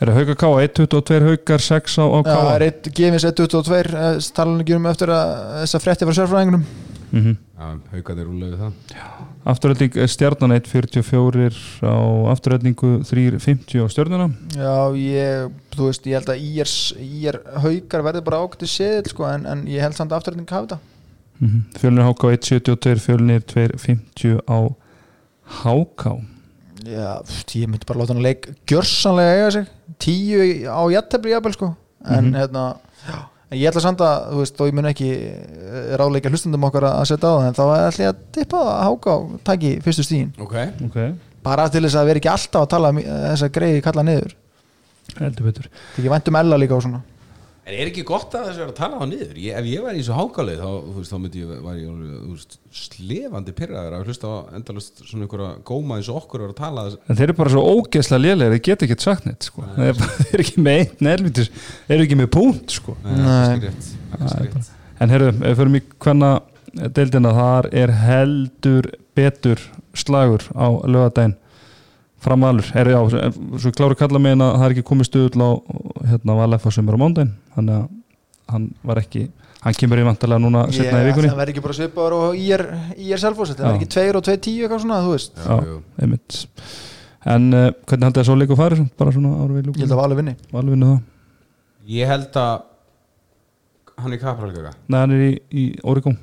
Er 0.00 0.08
það 0.08 0.16
Hauka 0.16 0.34
K 0.40 0.50
1.22 0.64 1.26
Haukar 1.28 1.60
6 1.60 1.96
á, 2.00 2.04
á 2.08 2.18
Já, 2.18 2.22
K 2.24 2.34
það 2.40 2.54
er 2.54 2.64
eitt 2.66 2.90
gefins 2.96 3.24
1.22 3.28 4.32
talan 4.32 4.60
ekki 4.64 4.76
um 4.78 4.86
eftir 4.90 5.08
að 5.12 5.32
þessa 5.62 5.80
frétti 5.84 6.06
frá 6.08 6.14
sérfræðingunum. 6.18 6.64
Mm 7.12 7.20
Já, 7.20 7.36
haugarnir 7.60 8.26
rúlega 8.26 8.56
við 8.56 8.60
það. 8.64 8.72
Afturölding 9.52 9.96
stjarnan 10.12 10.54
1.44 10.56 11.58
á 11.84 11.96
afturöldingu 12.32 12.90
3.50 13.08 13.84
á 13.84 13.86
stjörnuna. 13.92 14.28
Já, 14.56 14.76
ég, 14.96 15.50
þú 15.76 15.88
veist, 15.90 16.06
ég 16.08 16.18
held 16.18 16.32
að 16.32 16.44
IR, 16.46 16.72
IR 17.04 17.40
haukar 17.64 18.04
verði 18.06 18.22
bara 18.26 18.40
ákvæmt 18.44 18.64
í 18.66 18.70
seðil 18.72 19.12
sko, 19.12 19.26
en, 19.28 19.46
en 19.46 19.64
ég 19.70 19.84
held 19.84 19.96
samt 19.98 20.12
að 20.12 20.20
afturölding 20.22 20.50
hafi 20.50 20.66
þetta 20.66 20.78
mm 21.40 21.48
-hmm. 21.48 21.78
Fjölnir 21.80 22.04
HK 22.08 22.22
1.72 22.36 22.98
Fjölnir 23.06 23.40
2.50 23.40 24.40
á 24.48 24.58
HK 25.64 26.04
Já, 26.86 27.20
pft, 27.22 27.56
ég 27.60 27.68
myndi 27.68 27.84
bara 27.86 28.00
láta 28.00 28.14
hann 28.14 28.22
leik 28.22 28.46
gjörsanlega 28.66 29.32
eiga 29.36 29.50
sig. 29.50 29.66
Tíu 29.98 30.40
í- 30.40 30.64
á 30.64 30.80
jattefli 30.90 31.30
jafnvel 31.30 31.52
sko. 31.52 31.74
En 32.08 32.24
Mhm. 32.30 32.34
hérna, 32.34 32.76
já 33.06 33.18
En 33.50 33.58
ég 33.58 33.66
ætla 33.66 33.82
samt 33.82 34.02
að, 34.06 34.28
þú 34.30 34.42
veist, 34.44 34.60
og 34.62 34.68
ég 34.70 34.76
mun 34.78 34.88
ekki 34.90 35.08
eh, 35.10 35.94
ráðleika 35.98 36.30
hlustundum 36.30 36.66
okkar 36.68 36.86
að 36.86 36.98
að 37.00 37.08
setja 37.10 37.30
á 37.30 37.34
það 37.34 37.46
en 37.48 37.56
þá 37.58 37.62
ætla 37.66 38.04
ég 38.04 38.12
að 38.12 38.20
tippa 38.36 38.60
það 38.60 38.70
að 38.76 38.84
háka 38.86 39.14
og 39.16 39.32
taki 39.48 39.72
fyrstu 39.82 40.06
stíðin 40.06 40.30
Ok. 40.46 40.54
Ok, 40.86 40.98
bara 41.46 41.66
til 41.72 41.82
þess 41.86 41.98
að 41.98 42.10
vera 42.12 42.22
ekki 42.22 42.30
alltaf 42.30 42.66
að 42.66 42.70
tala 42.76 42.92
um, 42.94 43.00
eh, 43.02 43.24
þessa 43.32 43.50
greiði 43.58 43.82
kalla 43.88 44.06
niður. 44.06 44.36
Heldur 45.18 45.48
betur. 45.48 45.66
Það 45.66 45.96
er 45.96 46.04
ekki 46.04 46.12
vænt 46.14 46.30
um 46.30 46.38
ella 46.44 46.60
líka 46.62 46.78
og 46.78 46.84
svona 46.86 47.02
En 47.70 47.76
er 47.78 47.86
ekki 47.90 48.02
gott 48.08 48.32
að 48.34 48.48
þessu 48.48 48.64
að 48.66 48.70
tala 48.80 48.98
á 48.98 49.04
niður 49.06 49.36
ég, 49.38 49.54
Ef 49.60 49.66
ég 49.70 49.82
væri 49.84 50.00
í 50.00 50.02
þessu 50.02 50.16
hákalið 50.16 50.62
þá, 50.64 50.70
veist, 50.96 51.12
þá 51.12 51.18
myndi 51.22 51.42
ég 51.44 51.50
væri 51.66 51.84
ég 51.84 52.00
veist, 52.32 52.56
slefandi 52.80 53.54
pyrraður 53.60 53.96
að 54.00 54.08
hlusta 54.10 54.26
á 54.26 54.36
endalust 54.58 55.02
svona 55.06 55.26
einhverja 55.28 55.50
góma 55.70 55.98
eins 56.00 56.08
og 56.10 56.18
okkur 56.24 56.42
er 56.46 56.50
að 56.50 56.58
tala 56.58 56.84
þess 56.88 56.98
En 57.06 57.20
þeir 57.20 57.26
eru 57.28 57.36
bara 57.38 57.52
svo 57.54 57.62
ógeðslega 57.76 58.24
lélegir 58.24 58.56
þeir 58.56 58.64
geta 58.70 58.88
ekkert 58.88 59.06
sagt 59.06 59.28
neitt 59.28 59.46
sko. 59.46 59.66
þeir, 59.76 59.86
eru 59.92 59.98
bara- 60.02 60.16
þeir 60.18 60.34
eru 60.40 60.46
ekki 60.48 60.64
með 60.66 60.80
einn 60.82 61.06
nervitis 61.06 61.52
þeir 61.86 61.96
eru 62.00 62.08
ekki 62.08 62.18
með 62.24 62.30
punkt 62.40 62.74
sko. 62.80 62.96
Nei, 63.06 63.70
Nei. 63.70 64.64
En 65.00 65.14
heyrðu, 65.14 65.30
ef 65.30 65.44
við 65.46 65.60
fyrir 65.62 65.72
mig 65.76 65.92
hvenna 66.04 66.32
deildina 66.98 67.30
þar 67.38 67.68
er 67.84 67.92
heldur 68.02 68.90
betur 69.16 69.62
slagur 69.96 70.42
á 70.58 70.66
lögadaginn 70.90 71.36
framalur, 72.20 72.66
er 72.76 72.90
já, 72.92 72.98
svo 73.62 73.72
kláru 73.76 73.96
kalla 73.98 74.20
megin 74.22 74.44
að 74.44 74.56
það 74.58 74.66
er 74.66 74.74
ekki 74.76 74.86
komið 74.90 75.08
stuðul 75.08 75.44
á 75.46 75.50
hérna 76.10 76.36
Valeffa 76.40 76.72
sem 76.74 76.88
er 76.90 76.98
á 76.98 77.02
mándaginn 77.02 77.34
þannig 77.56 77.76
að 77.78 77.86
hann 78.50 78.66
var 78.84 79.00
ekki 79.00 79.26
hann 79.64 79.76
kemur 79.76 80.00
í 80.00 80.06
vantarlega 80.06 80.42
núna 80.42 80.62
setna 80.72 81.02
í 81.02 81.08
vikunni. 81.10 81.30
Það 81.30 81.40
verði 81.42 81.54
ekki 81.54 81.64
bara 81.66 81.76
svipaður 81.76 82.16
og 82.18 82.38
IR, 82.40 82.64
IR 82.96 83.20
Selfoss 83.20 83.52
Það 83.52 83.60
Já. 83.60 83.66
verði 83.68 83.80
ekki 83.80 83.90
2 83.96 84.20
og 84.20 84.24
2 84.28 84.36
10 84.46 84.64
eitthvað 84.64 84.82
svona, 84.84 85.00
þú 85.04 85.12
veist. 85.14 85.42
Já, 85.44 85.76
einmitt. 86.04 86.38
En 87.30 87.46
uh, 87.52 87.66
hvernig 87.84 88.06
haldið 88.08 88.20
það 88.22 88.28
svo 88.30 88.36
leikur 88.40 88.58
farið 88.60 88.82
bara 88.96 89.12
svona 89.12 89.34
ára 89.36 89.56
við 89.58 89.68
Ég 89.68 89.82
held 89.84 89.92
að 89.92 90.00
Valur 90.00 90.20
vinni. 90.20 90.34
Valvinni 90.54 90.88
það. 90.88 91.00
Ég 91.90 92.10
held 92.14 92.40
að 92.40 92.66
hann 94.00 94.16
er 94.16 94.20
kapralgaka 94.22 94.72
Nei, 94.88 94.96
hann 94.96 95.12
er 95.16 95.24
í, 95.26 95.32
í 95.52 95.64
Oregon. 95.84 96.16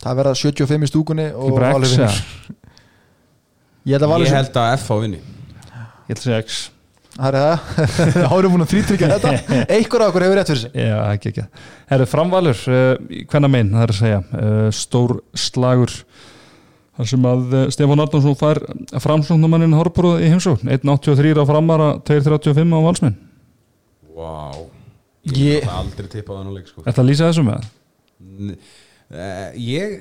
Það 0.00 0.18
verða 0.22 0.36
75 0.40 0.86
í 0.86 0.90
stúkunni 0.90 1.26
og 1.36 1.58
bara 1.58 1.72
Valur 1.76 1.90
X, 1.90 1.96
vinni 1.96 2.08
eða? 2.08 2.56
Ég 3.86 3.94
held 3.96 4.06
að 4.06 4.12
Valur 4.12 4.26
Ég 4.26 4.34
held 4.34 4.56
að 4.62 4.72
FH 4.80 4.96
vinni. 5.04 5.20
Ég 6.06 6.16
ætla 6.16 6.20
að 6.20 6.24
segja 6.26 6.40
X. 6.46 6.56
Það 7.16 7.26
er 7.30 7.36
það 7.40 8.32
Árum 8.36 8.52
búin 8.52 8.64
að 8.66 8.72
þrítryggja 8.74 9.08
þetta. 9.14 9.30
Einhver 9.72 10.02
af 10.04 10.10
okkur 10.10 10.24
hefur 10.26 10.36
rétt 10.36 10.50
fyrir 10.50 10.62
sig. 10.66 10.72
Já, 10.76 10.96
ekki 11.14 11.30
ekki. 11.32 11.44
Herru, 11.88 12.06
framvalur, 12.10 12.58
uh, 12.68 13.20
hvenna 13.30 13.48
megin, 13.48 13.70
það 13.72 13.84
er 13.86 13.92
að 13.94 14.00
segja? 14.02 14.18
Uh, 14.36 14.66
Stór 14.76 15.14
slagur. 15.46 15.94
Þar 16.96 17.08
sem 17.12 17.26
að 17.30 17.54
uh, 17.56 17.62
Stefán 17.72 18.02
Arnarsson 18.04 18.36
fær 18.40 18.60
framslóknumannin 19.04 19.74
Horbrúð 19.78 20.20
í 20.26 20.28
heimsókn. 20.34 20.68
1.83 20.76 21.40
á 21.40 21.44
framara, 21.48 21.88
2.35 22.08 22.76
á 22.76 22.80
valsminn 22.90 23.16
Vá. 24.16 24.32
Ég- 25.28 25.40
Ég 25.40 25.64
hef 25.64 25.72
aldrei 25.76 26.06
tippað 26.12 26.38
hann 26.42 26.52
á 26.52 26.56
leik 26.56 26.68
sko. 26.70 26.84
Þetta 26.86 27.02
að 27.02 27.08
lýsa 27.10 27.26
þessu 27.32 27.42
með 27.48 27.64
það? 27.64 27.72
Eh, 29.10 29.52
Ég 29.62 30.00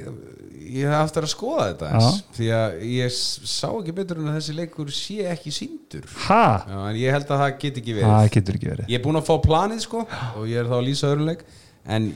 Ég 0.65 0.87
hef 0.89 0.95
aftur 0.97 1.25
að 1.27 1.29
skoða 1.29 1.65
þetta 1.69 1.89
eins, 1.93 2.15
Því 2.33 2.47
að 2.57 2.77
ég 2.89 3.11
sá 3.13 3.67
ekki 3.69 3.93
betur 3.93 4.17
en 4.17 4.31
að 4.31 4.37
þessi 4.39 4.55
leikur 4.57 4.87
sé 4.95 5.17
ekki 5.29 5.51
síndur 5.53 6.07
Ha? 6.25 6.39
Já, 6.65 6.79
en 6.89 6.95
ég 6.97 7.13
held 7.13 7.29
að 7.29 7.43
það 7.43 7.51
get 7.61 7.77
ekki 7.83 7.93
verið. 7.99 8.09
Það 8.15 8.31
getur 8.33 8.57
ekki 8.57 8.69
verið. 8.71 8.87
Ég 8.89 8.97
er 8.97 9.03
búinn 9.05 9.19
að 9.21 9.27
fá 9.29 9.35
planið 9.45 9.83
sko 9.85 10.01
og 10.09 10.47
ég 10.49 10.57
er 10.63 10.65
þá 10.71 10.75
að 10.79 10.87
lýsa 10.87 11.11
öðrum 11.11 11.29
leik 11.29 11.43
en 11.85 12.07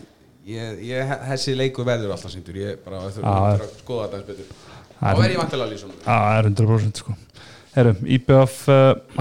ég, 0.49 0.81
ég, 0.89 1.13
þessi 1.29 1.55
leikur 1.59 1.85
verður 1.91 2.15
alltaf 2.15 2.33
síndur 2.33 2.57
ég 2.57 2.81
bara 2.87 3.03
eftir 3.05 3.21
Já. 3.21 3.37
að 3.37 3.63
skoða 3.83 4.07
þetta 4.09 4.17
eins 4.17 4.27
betur. 4.31 4.49
Þá 4.99 5.13
er- 5.13 5.29
ég 5.35 5.39
vantilega 5.43 5.67
að 5.69 5.73
lýsa 5.75 5.85
honum. 5.85 6.01
Já, 6.01 6.17
það 6.25 6.39
er 6.39 6.49
100% 6.49 7.03
sko. 7.03 7.17
Herru, 7.75 7.93
IBF 8.17 8.55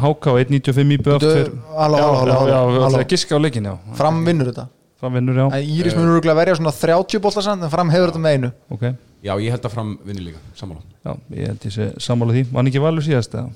HK 0.08 0.32
1.95 0.40 0.96
IBF 0.96 1.28
halló, 1.76 2.00
Já, 2.00 2.08
halló, 2.08 2.32
halló, 2.32 2.80
halló. 2.88 3.04
giska 3.12 3.36
á 3.36 3.40
leikin, 3.44 3.68
já. 3.68 3.76
Fram 3.94 4.24
vinnur 4.24 4.48
þetta 4.54 4.68
Fram 4.98 5.14
vinnur, 5.14 5.36
já. 5.38 5.46
Íris 5.62 5.94
munur 5.94 6.16
örugglega 6.16 6.34
verja 6.40 6.56
svona 6.58 6.72
30 6.74 7.20
bolta 7.22 7.42
samt 7.44 7.62
En 7.62 7.70
fram 7.70 7.90
hefur 7.94 8.10
þetta 8.10 8.22
með 8.24 8.36
einu. 8.38 8.52
Ok, 8.74 8.88
Já, 9.22 9.32
ég 9.42 9.50
held 9.50 9.64
að 9.66 9.72
fram 9.74 9.94
vinni 10.06 10.24
líka, 10.28 10.38
sammála. 10.58 10.82
Já, 11.06 11.12
ég 11.34 11.48
held 11.52 11.64
ég 11.66 11.74
sé 11.74 11.88
sammála 12.02 12.34
því. 12.36 12.44
Var 12.52 12.60
hann 12.62 12.70
ekki 12.70 12.82
valur 12.82 13.02
síðast, 13.06 13.34
eða? 13.34 13.50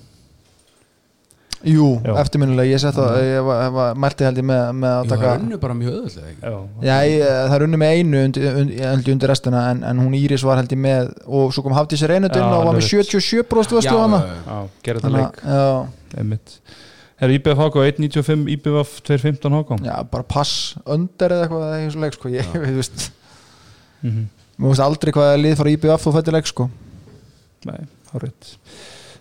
Jú, 1.63 2.01
Já. 2.03 2.17
eftirminnilega 2.19 2.73
Ég 2.73 2.81
sett 2.83 2.97
það 2.97 3.19
Ég 3.23 3.45
var, 3.47 3.69
var, 3.75 3.99
mælti 4.03 4.27
held 4.27 4.39
ég 4.41 4.47
með, 4.49 4.63
með 4.83 4.95
að 4.97 5.05
Jú, 5.05 5.11
taka 5.13 5.27
það 5.29 5.45
unnu 5.45 5.59
bara 5.63 5.77
mjög 5.79 5.93
öðvöldlega 5.99 6.31
ekki? 6.33 6.41
Já, 6.43 6.87
Já, 6.89 6.95
ég, 7.07 7.23
það 7.31 7.55
er 7.57 7.65
unni 7.67 7.79
með 7.83 7.93
einu 7.99 8.23
undir, 8.27 8.47
undir, 8.63 8.81
undir, 8.89 9.13
undir 9.15 9.31
restina 9.31 9.61
en, 9.71 9.83
en 9.87 10.01
hún 10.03 10.17
Íris 10.19 10.45
var 10.49 10.59
held 10.59 10.75
ég 10.75 10.81
með 10.83 11.13
og 11.27 11.55
svo 11.55 11.63
kom 11.67 11.77
Hafdís 11.77 12.03
Reynudinn 12.11 12.43
Já, 12.43 12.49
og 12.49 12.67
var 12.67 12.75
með 12.75 12.83
alveg 12.83 12.89
77% 13.07 13.77
Já, 13.77 13.79
vestu 13.79 13.95
hana 14.01 14.21
já, 14.27 14.57
gerði 14.89 15.05
þetta 15.05 15.15
leik. 15.15 15.39
já, 15.47 16.19
Einmitt. 16.19 16.57
Herru, 17.23 17.37
IBF 17.39 17.61
HK 17.63 17.77
1.95 17.87 18.49
IBF 18.57 18.97
2.15 19.07 19.55
HK 19.61 19.77
já, 19.87 19.97
bara 20.11 20.25
pass 20.27 20.75
under 20.91 21.31
eða 21.37 21.45
eitthvað 21.47 21.67
eða 21.69 21.77
eitthvað 21.77 21.93
svo 21.95 22.03
leik 22.03 22.17
sko. 22.19 22.33
Ég, 22.35 22.49
ég 22.59 22.79
veist, 22.81 23.05
Mhm. 24.03 24.25
mér 24.59 24.73
veist 24.73 24.83
aldrei 24.83 25.13
hvað 25.15 25.29
er 25.37 25.43
lið 25.45 25.57
fara 25.61 25.71
IBF 25.77 26.07
og 26.11 26.17
fætti 26.19 26.35
leik 26.35 26.51
sko. 26.51 26.67
Nei, 27.69 27.79
hárið 28.13 28.57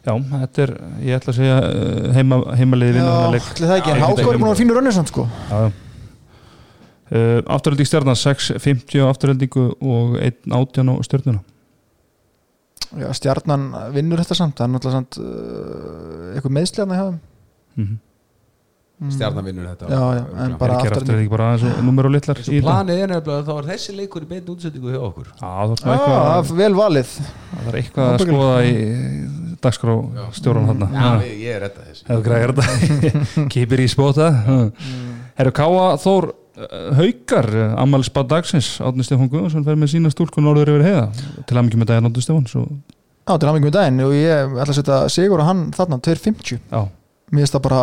Já, 0.02 0.16
þetta 0.18 0.64
er, 0.66 0.72
ég 1.06 1.14
ætla 1.20 1.30
að 1.30 1.38
segja 1.38 1.58
uh, 1.62 2.08
heima, 2.18 2.40
heimaliði 2.58 2.96
Já, 2.98 3.04
vinna 3.06 3.32
leik. 3.36 3.50
allir 3.54 3.70
það 3.70 3.78
ekki, 3.84 3.92
en 3.94 4.00
Já, 4.02 4.06
Háka 4.08 4.22
er 4.34 4.40
búin 4.42 4.50
að 4.50 4.62
fínu 4.64 4.74
rönnir 4.80 4.96
samt 4.98 5.12
sko. 5.14 5.28
Já, 5.52 5.60
já. 5.62 5.72
Uh, 7.12 7.42
afturhalding 7.54 7.86
stjarnan 7.92 8.18
6.50 8.18 9.04
á 9.04 9.06
afturhaldingu 9.12 9.66
og 9.78 10.16
1.18 10.18 10.90
á 10.90 10.94
stjörnuna. 11.06 11.42
Já, 12.98 13.08
stjarnan 13.14 13.68
vinnur 13.94 14.18
þetta 14.24 14.36
samt 14.42 14.58
það 14.58 14.66
er 14.66 14.74
náttúrulega 14.74 14.98
samt 14.98 15.20
uh, 15.22 16.32
eitthvað 16.34 16.56
meðsljarnar 16.58 16.98
hjá 16.98 17.06
þeim 17.12 17.20
mm 17.76 17.84
-hmm. 17.86 18.00
Mm. 19.02 19.10
Stjarnan 19.16 19.46
vinnur 19.48 19.66
þetta 19.66 19.88
Já, 19.90 20.02
já, 20.14 20.26
en 20.44 20.52
bara 20.62 20.74
er 20.74 20.78
ekki 20.78 20.90
afturhalding 20.92 21.02
afturhalding 21.02 21.30
bara 21.32 21.46
aðeins 21.50 21.64
og 21.66 21.86
nummer 21.88 22.06
og 22.06 22.12
litlar 22.14 22.38
Svo 22.46 22.60
planið 22.62 23.00
er 23.02 23.08
nefnilega 23.10 23.38
að 23.40 23.48
þá 23.48 23.56
er 23.56 23.70
þessi 23.72 23.96
leikur 23.98 24.22
í 24.22 24.30
beinu 24.30 24.54
útsettingu 24.54 24.92
hjá 24.94 25.00
okkur. 25.08 25.32
Já, 25.40 25.54
það 25.72 25.88
Já, 25.90 26.36
er 26.36 26.52
vel 26.60 26.76
valið. 26.78 27.16
Það 27.56 27.72
er 27.72 27.78
eitthvað 27.80 28.12
að 28.12 28.22
skoða 28.28 28.60
í 28.68 28.76
dagskrá 29.66 29.96
stjóran 30.38 30.70
hann 30.70 30.86
Já, 30.86 31.10
ég, 31.26 31.50
er 31.56 31.66
þetta. 31.66 32.68
Þessi 32.76 33.48
Kýpir 33.56 33.82
í 33.82 33.90
spóta 33.90 34.30
Herru 35.40 35.56
Káa 35.58 35.90
Þór 36.06 36.30
uh, 36.30 37.02
Haukar 37.02 37.52
Amal 37.82 38.06
Spad 38.06 38.30
dagsins 38.30 38.76
Átni 38.86 39.06
Stefán 39.08 39.34
Guðvarsson 39.34 39.66
fer 39.66 39.82
með 39.82 39.96
sína 39.96 40.14
stúlku 40.14 40.46
norður 40.46 40.76
yfir 40.76 40.88
heiða. 40.92 41.10
Til 41.50 41.58
að 41.58 41.72
mikið 41.72 41.82
með 41.82 41.94
daginn 41.96 42.14
Átni 42.14 42.30
Stefán 42.30 42.50
svo, 42.54 42.70
Já, 43.26 43.34
til 43.38 43.50
aðmyggjum 43.50 43.74
í 43.74 43.78
daginn. 43.82 44.02
Og 44.06 44.18
ég 44.18 44.58
ætla 44.62 44.70
að 44.70 44.78
setja 44.78 45.04
Sigur 45.14 45.42
og 45.42 45.50
hann 45.50 45.70
þarna 45.74 45.98
2.50 46.06 46.58
Já, 46.62 46.82
Mér 47.32 47.46
finnst 47.46 47.56
það 47.56 47.66
bara 47.68 47.82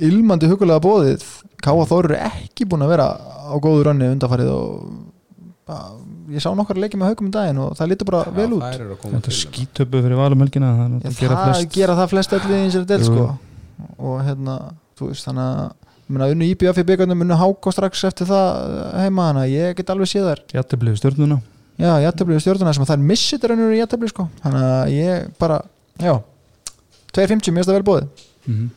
ilmandi 0.00 0.48
hugulega 0.50 0.80
bóðið 0.84 1.24
Káa 1.60 1.86
Þór 1.90 2.08
eru 2.08 2.18
ekki 2.30 2.64
búin 2.68 2.84
að 2.86 2.92
vera 2.94 3.08
á 3.20 3.54
góðu 3.60 3.82
rönni 3.84 4.08
undarfarið 4.14 4.48
og 4.54 4.70
ég 6.30 6.42
sá 6.42 6.48
nokkar 6.56 6.78
leikið 6.80 7.00
með 7.02 7.10
haugum 7.12 7.28
í 7.28 7.34
daginn 7.34 7.60
og 7.60 7.74
það 7.78 7.90
lítur 7.92 8.08
bara 8.08 8.22
vel 8.34 8.48
út. 8.56 8.62
Það 8.64 8.74
er 8.78 8.86
að 8.86 8.98
koma 9.02 9.18
þetta 9.18 9.26
til 9.28 9.36
skítöpu 9.36 10.00
fyrir 10.06 10.18
valum 10.20 10.44
helgina 10.44 10.70
Það 10.78 10.86
er 10.86 11.04
Já, 11.04 11.10
að 11.10 11.20
gera 11.20 11.36
það 11.36 11.52
flest. 11.52 11.74
gera 11.76 11.96
það 12.00 12.10
flest 12.14 12.34
öllu 12.38 12.56
í 12.56 12.60
eins 12.64 12.78
og 12.80 12.88
del 12.90 13.04
sko. 13.06 13.26
Og 14.00 14.16
hérna, 14.26 14.56
þú 14.98 15.10
veist, 15.10 15.28
þannig 15.28 15.44
að 15.50 15.60
ég 16.00 16.16
meina, 16.16 16.30
unnu 16.34 16.48
IBF 16.54 16.80
í 16.80 16.86
byggarnum, 16.90 17.24
unnu 17.26 17.38
Háko 17.40 17.74
strax 17.74 18.04
eftir 18.08 18.30
það 18.30 18.74
heima 19.04 19.28
hana, 19.30 19.44
ég 19.50 19.76
get 19.78 19.92
alveg 19.94 20.10
séð 20.10 20.30
þær. 20.30 20.42
Jættiblið 20.56 20.98
stjörnuna. 21.02 21.40
Já, 21.80 21.94
jættabli 22.04 22.36
stjórnuna 22.42 22.74
sem 22.76 22.84
að 22.84 22.90
það 22.90 22.98
er 22.98 23.04
missið 23.08 23.44
rennur 23.48 23.70
í 23.72 23.78
jættabli 23.80 24.10
sko, 24.10 24.26
þannig 24.42 24.64
að 24.68 24.90
ég 24.92 25.30
bara 25.40 25.60
já, 25.96 26.12
2.50, 27.16 27.54
mér 27.54 27.62
finnst 27.62 27.70
það 27.70 27.78
vel 27.78 27.86
bóðið 27.88 28.26
mm 28.50 28.70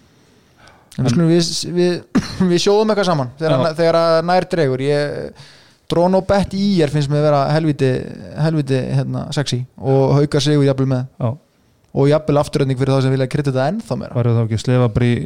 -hmm. 0.97 1.09
skulum, 1.09 1.29
við, 1.31 1.51
við, 1.77 1.93
við 2.51 2.63
sjóðum 2.65 2.93
eitthvað 2.93 3.09
saman 3.09 3.33
þegar, 3.39 3.75
þegar 3.79 3.99
nær 4.29 4.47
dregur. 4.51 4.85
Ég 4.85 5.31
drón 5.91 6.17
og 6.17 6.27
bett 6.27 6.53
í 6.57 6.67
er 6.81 6.89
finnst 6.89 7.11
mér 7.11 7.21
að 7.21 7.27
vera 7.27 7.41
helviti, 7.53 7.89
helviti 8.41 8.79
hérna, 8.97 9.25
sexy 9.35 9.65
og 9.77 10.15
haukar 10.17 10.41
sigur 10.41 10.65
jafnvel 10.65 10.89
með. 10.93 11.05
Já, 11.19 11.37
og 11.93 12.09
jafnvel 12.09 12.39
afturönding 12.41 12.79
fyrir 12.79 12.95
þá 12.95 13.01
sem 13.05 13.13
vilja 13.13 13.27
krytta 13.29 13.51
þetta 13.51 13.67
ennþá 13.69 13.97
meira. 13.99 14.15
Varu 14.15 14.33
þá 14.33 14.43
ekki 14.45 14.57
að 14.57 14.63
slefa 14.63 14.87
bara 14.95 15.05
í, 15.05 15.17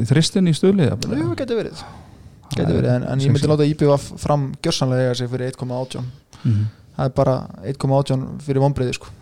í 0.00 0.06
þristin 0.08 0.48
í 0.50 0.54
stöðli 0.56 0.88
Jú, 0.90 1.28
getur 1.38 1.60
verið. 1.60 1.84
Geti 2.56 2.72
verið, 2.72 2.90
en, 2.94 3.04
en 3.10 3.20
ég 3.20 3.30
myndi 3.30 3.50
láta 3.50 3.66
IBF 3.66 4.10
fram 4.22 4.48
gjörsanlega 4.62 5.14
sig 5.14 5.30
fyrir 5.30 5.52
1.18 5.52 6.02
mm 6.46 6.66
það 6.96 7.10
er 7.10 7.14
bara 7.16 7.36
1.18 7.68 8.26
fyrir 8.44 8.64
vonbreiði 8.64 8.96
sko. 8.96 9.12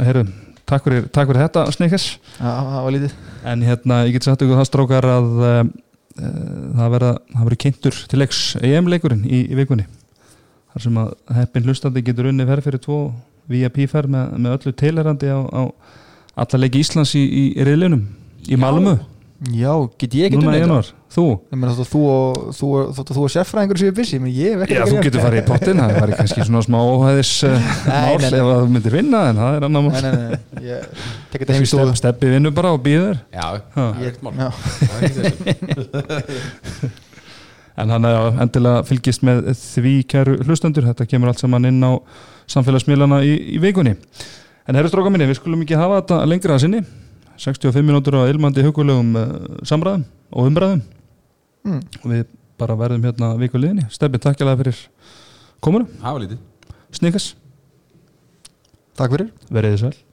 Herru, 0.00 0.24
takk 0.68 0.86
fyrir, 0.86 1.06
takk 1.14 1.30
fyrir 1.30 1.42
þetta 1.44 1.64
Snickers. 1.74 2.06
En 3.46 3.62
hérna, 3.66 4.02
ég 4.06 4.16
get 4.16 4.26
sagt 4.26 4.42
ykkur 4.44 4.60
það 4.60 4.68
strókar 4.70 5.08
að 5.16 5.30
uh, 5.38 5.62
það 6.16 6.92
verða 6.96 7.12
það 7.32 7.44
verður 7.44 7.62
kynntur 7.66 8.02
til 8.10 8.20
leiks 8.22 8.42
EM-leikurinn 8.60 9.24
í, 9.26 9.44
í 9.46 9.58
vikunni. 9.58 9.86
Þar 10.74 10.86
sem 10.86 11.00
að 11.00 11.12
heppin 11.38 11.68
hlustandi 11.68 12.04
getur 12.04 12.30
unni 12.32 12.46
ferð 12.48 12.68
fyrir 12.68 12.82
tvo 12.84 13.00
VIP 13.50 13.84
ferð 13.90 14.12
með, 14.12 14.32
með 14.42 14.56
öllu 14.58 14.76
telerandi 14.76 15.30
á, 15.30 15.40
á 15.40 15.62
alla 16.36 16.60
leiki 16.60 16.82
Íslands 16.82 17.14
í, 17.16 17.22
í, 17.22 17.44
í 17.56 17.66
riðlunum 17.66 18.02
í 18.50 18.58
Malmö, 18.60 18.98
Já, 19.52 19.72
get 20.00 20.14
ég 20.16 20.30
ekki 20.30 20.40
í 20.40 20.60
januar 20.60 20.86
þú, 21.16 21.24
Ég 21.50 21.58
meina 21.58 21.72
þótt 21.74 21.82
að 21.86 21.90
þú 21.92 22.00
og, 22.12 22.38
þú, 22.58 22.66
að 22.82 23.10
þú 23.16 23.22
og 23.24 23.30
sérfræðingur 23.34 23.80
séu 23.80 23.92
busy, 23.96 24.16
menn 24.22 24.34
ég 24.36 24.50
hef 24.54 24.60
ekki 24.66 24.76
já 24.76 24.84
þú 24.90 24.96
getur 25.06 25.24
farið 25.24 25.40
í 25.40 25.44
pottin 25.48 25.80
það 25.82 25.96
er 26.02 26.12
kannski 26.20 26.46
svona 26.46 26.62
smá 26.66 26.78
óhæðis 26.82 27.32
uh, 27.48 27.50
Nei, 27.86 27.96
mál 28.06 28.26
ef 28.28 28.34
að 28.36 28.60
þú 28.60 28.68
myndir 28.76 28.96
vinna 28.96 29.20
en 29.30 29.40
það 29.40 29.56
er 29.56 29.62
annar 29.70 29.82
mál. 29.86 29.92
Nei, 29.96 30.02
nei, 30.06 30.12
nei, 30.20 30.62
ég 30.68 30.78
tek 31.32 31.38
þetta 31.42 31.56
heim 31.56 31.64
í 31.64 31.70
Stepp- 31.72 31.98
Steppi 32.02 32.26
vinnur 32.36 32.54
bara 32.56 32.74
og 32.76 32.80
býður 32.84 33.16
Já, 33.34 33.46
það 33.74 33.88
er 33.96 34.06
ekkert 34.12 34.24
mál. 34.26 34.32
En 37.76 37.90
hann 37.92 38.06
er 38.08 38.38
endilega 38.40 38.84
fylgist 38.88 39.20
með 39.26 39.50
því 39.52 39.90
kæru 40.08 40.38
hlustendur, 40.46 40.86
þetta 40.88 41.04
kemur 41.10 41.28
allt 41.28 41.42
saman 41.42 41.68
inn 41.68 41.82
á 41.84 41.92
samfélagsmiðlana 42.48 43.18
í, 43.20 43.34
í 43.52 43.58
vikunni. 43.60 43.92
En 44.64 44.78
herru 44.78 44.88
stróka 44.88 45.12
minni, 45.12 45.28
við 45.28 45.36
skulum 45.42 45.60
ekki 45.60 45.76
hafa 45.76 45.98
þetta 46.00 46.22
lengra 46.30 46.56
að 46.56 46.62
sinni, 46.64 46.80
65 47.36 47.84
minútur 47.84 48.16
á 48.16 48.24
ilmandi 48.32 48.64
hugulegum 48.64 49.10
uh, 49.20 49.26
samræðum 49.68 50.06
og 50.32 50.48
umræðum 50.48 50.80
Mm. 51.66 51.80
og 52.02 52.10
við 52.12 52.26
bara 52.56 52.76
verðum 52.78 53.04
hérna 53.04 53.32
vikuleginni. 53.40 53.88
Steppi, 53.92 54.22
takk 54.22 54.40
alveg 54.40 54.62
fyrir 54.62 54.84
komuna, 55.64 55.88
var 56.00 56.22
lítið 56.22 56.38
snikas, 56.96 57.34
Takk 58.96 59.12
fyrir 59.12 59.32
verið 59.52 59.74
þið 59.74 59.80
sæl. 59.82 60.05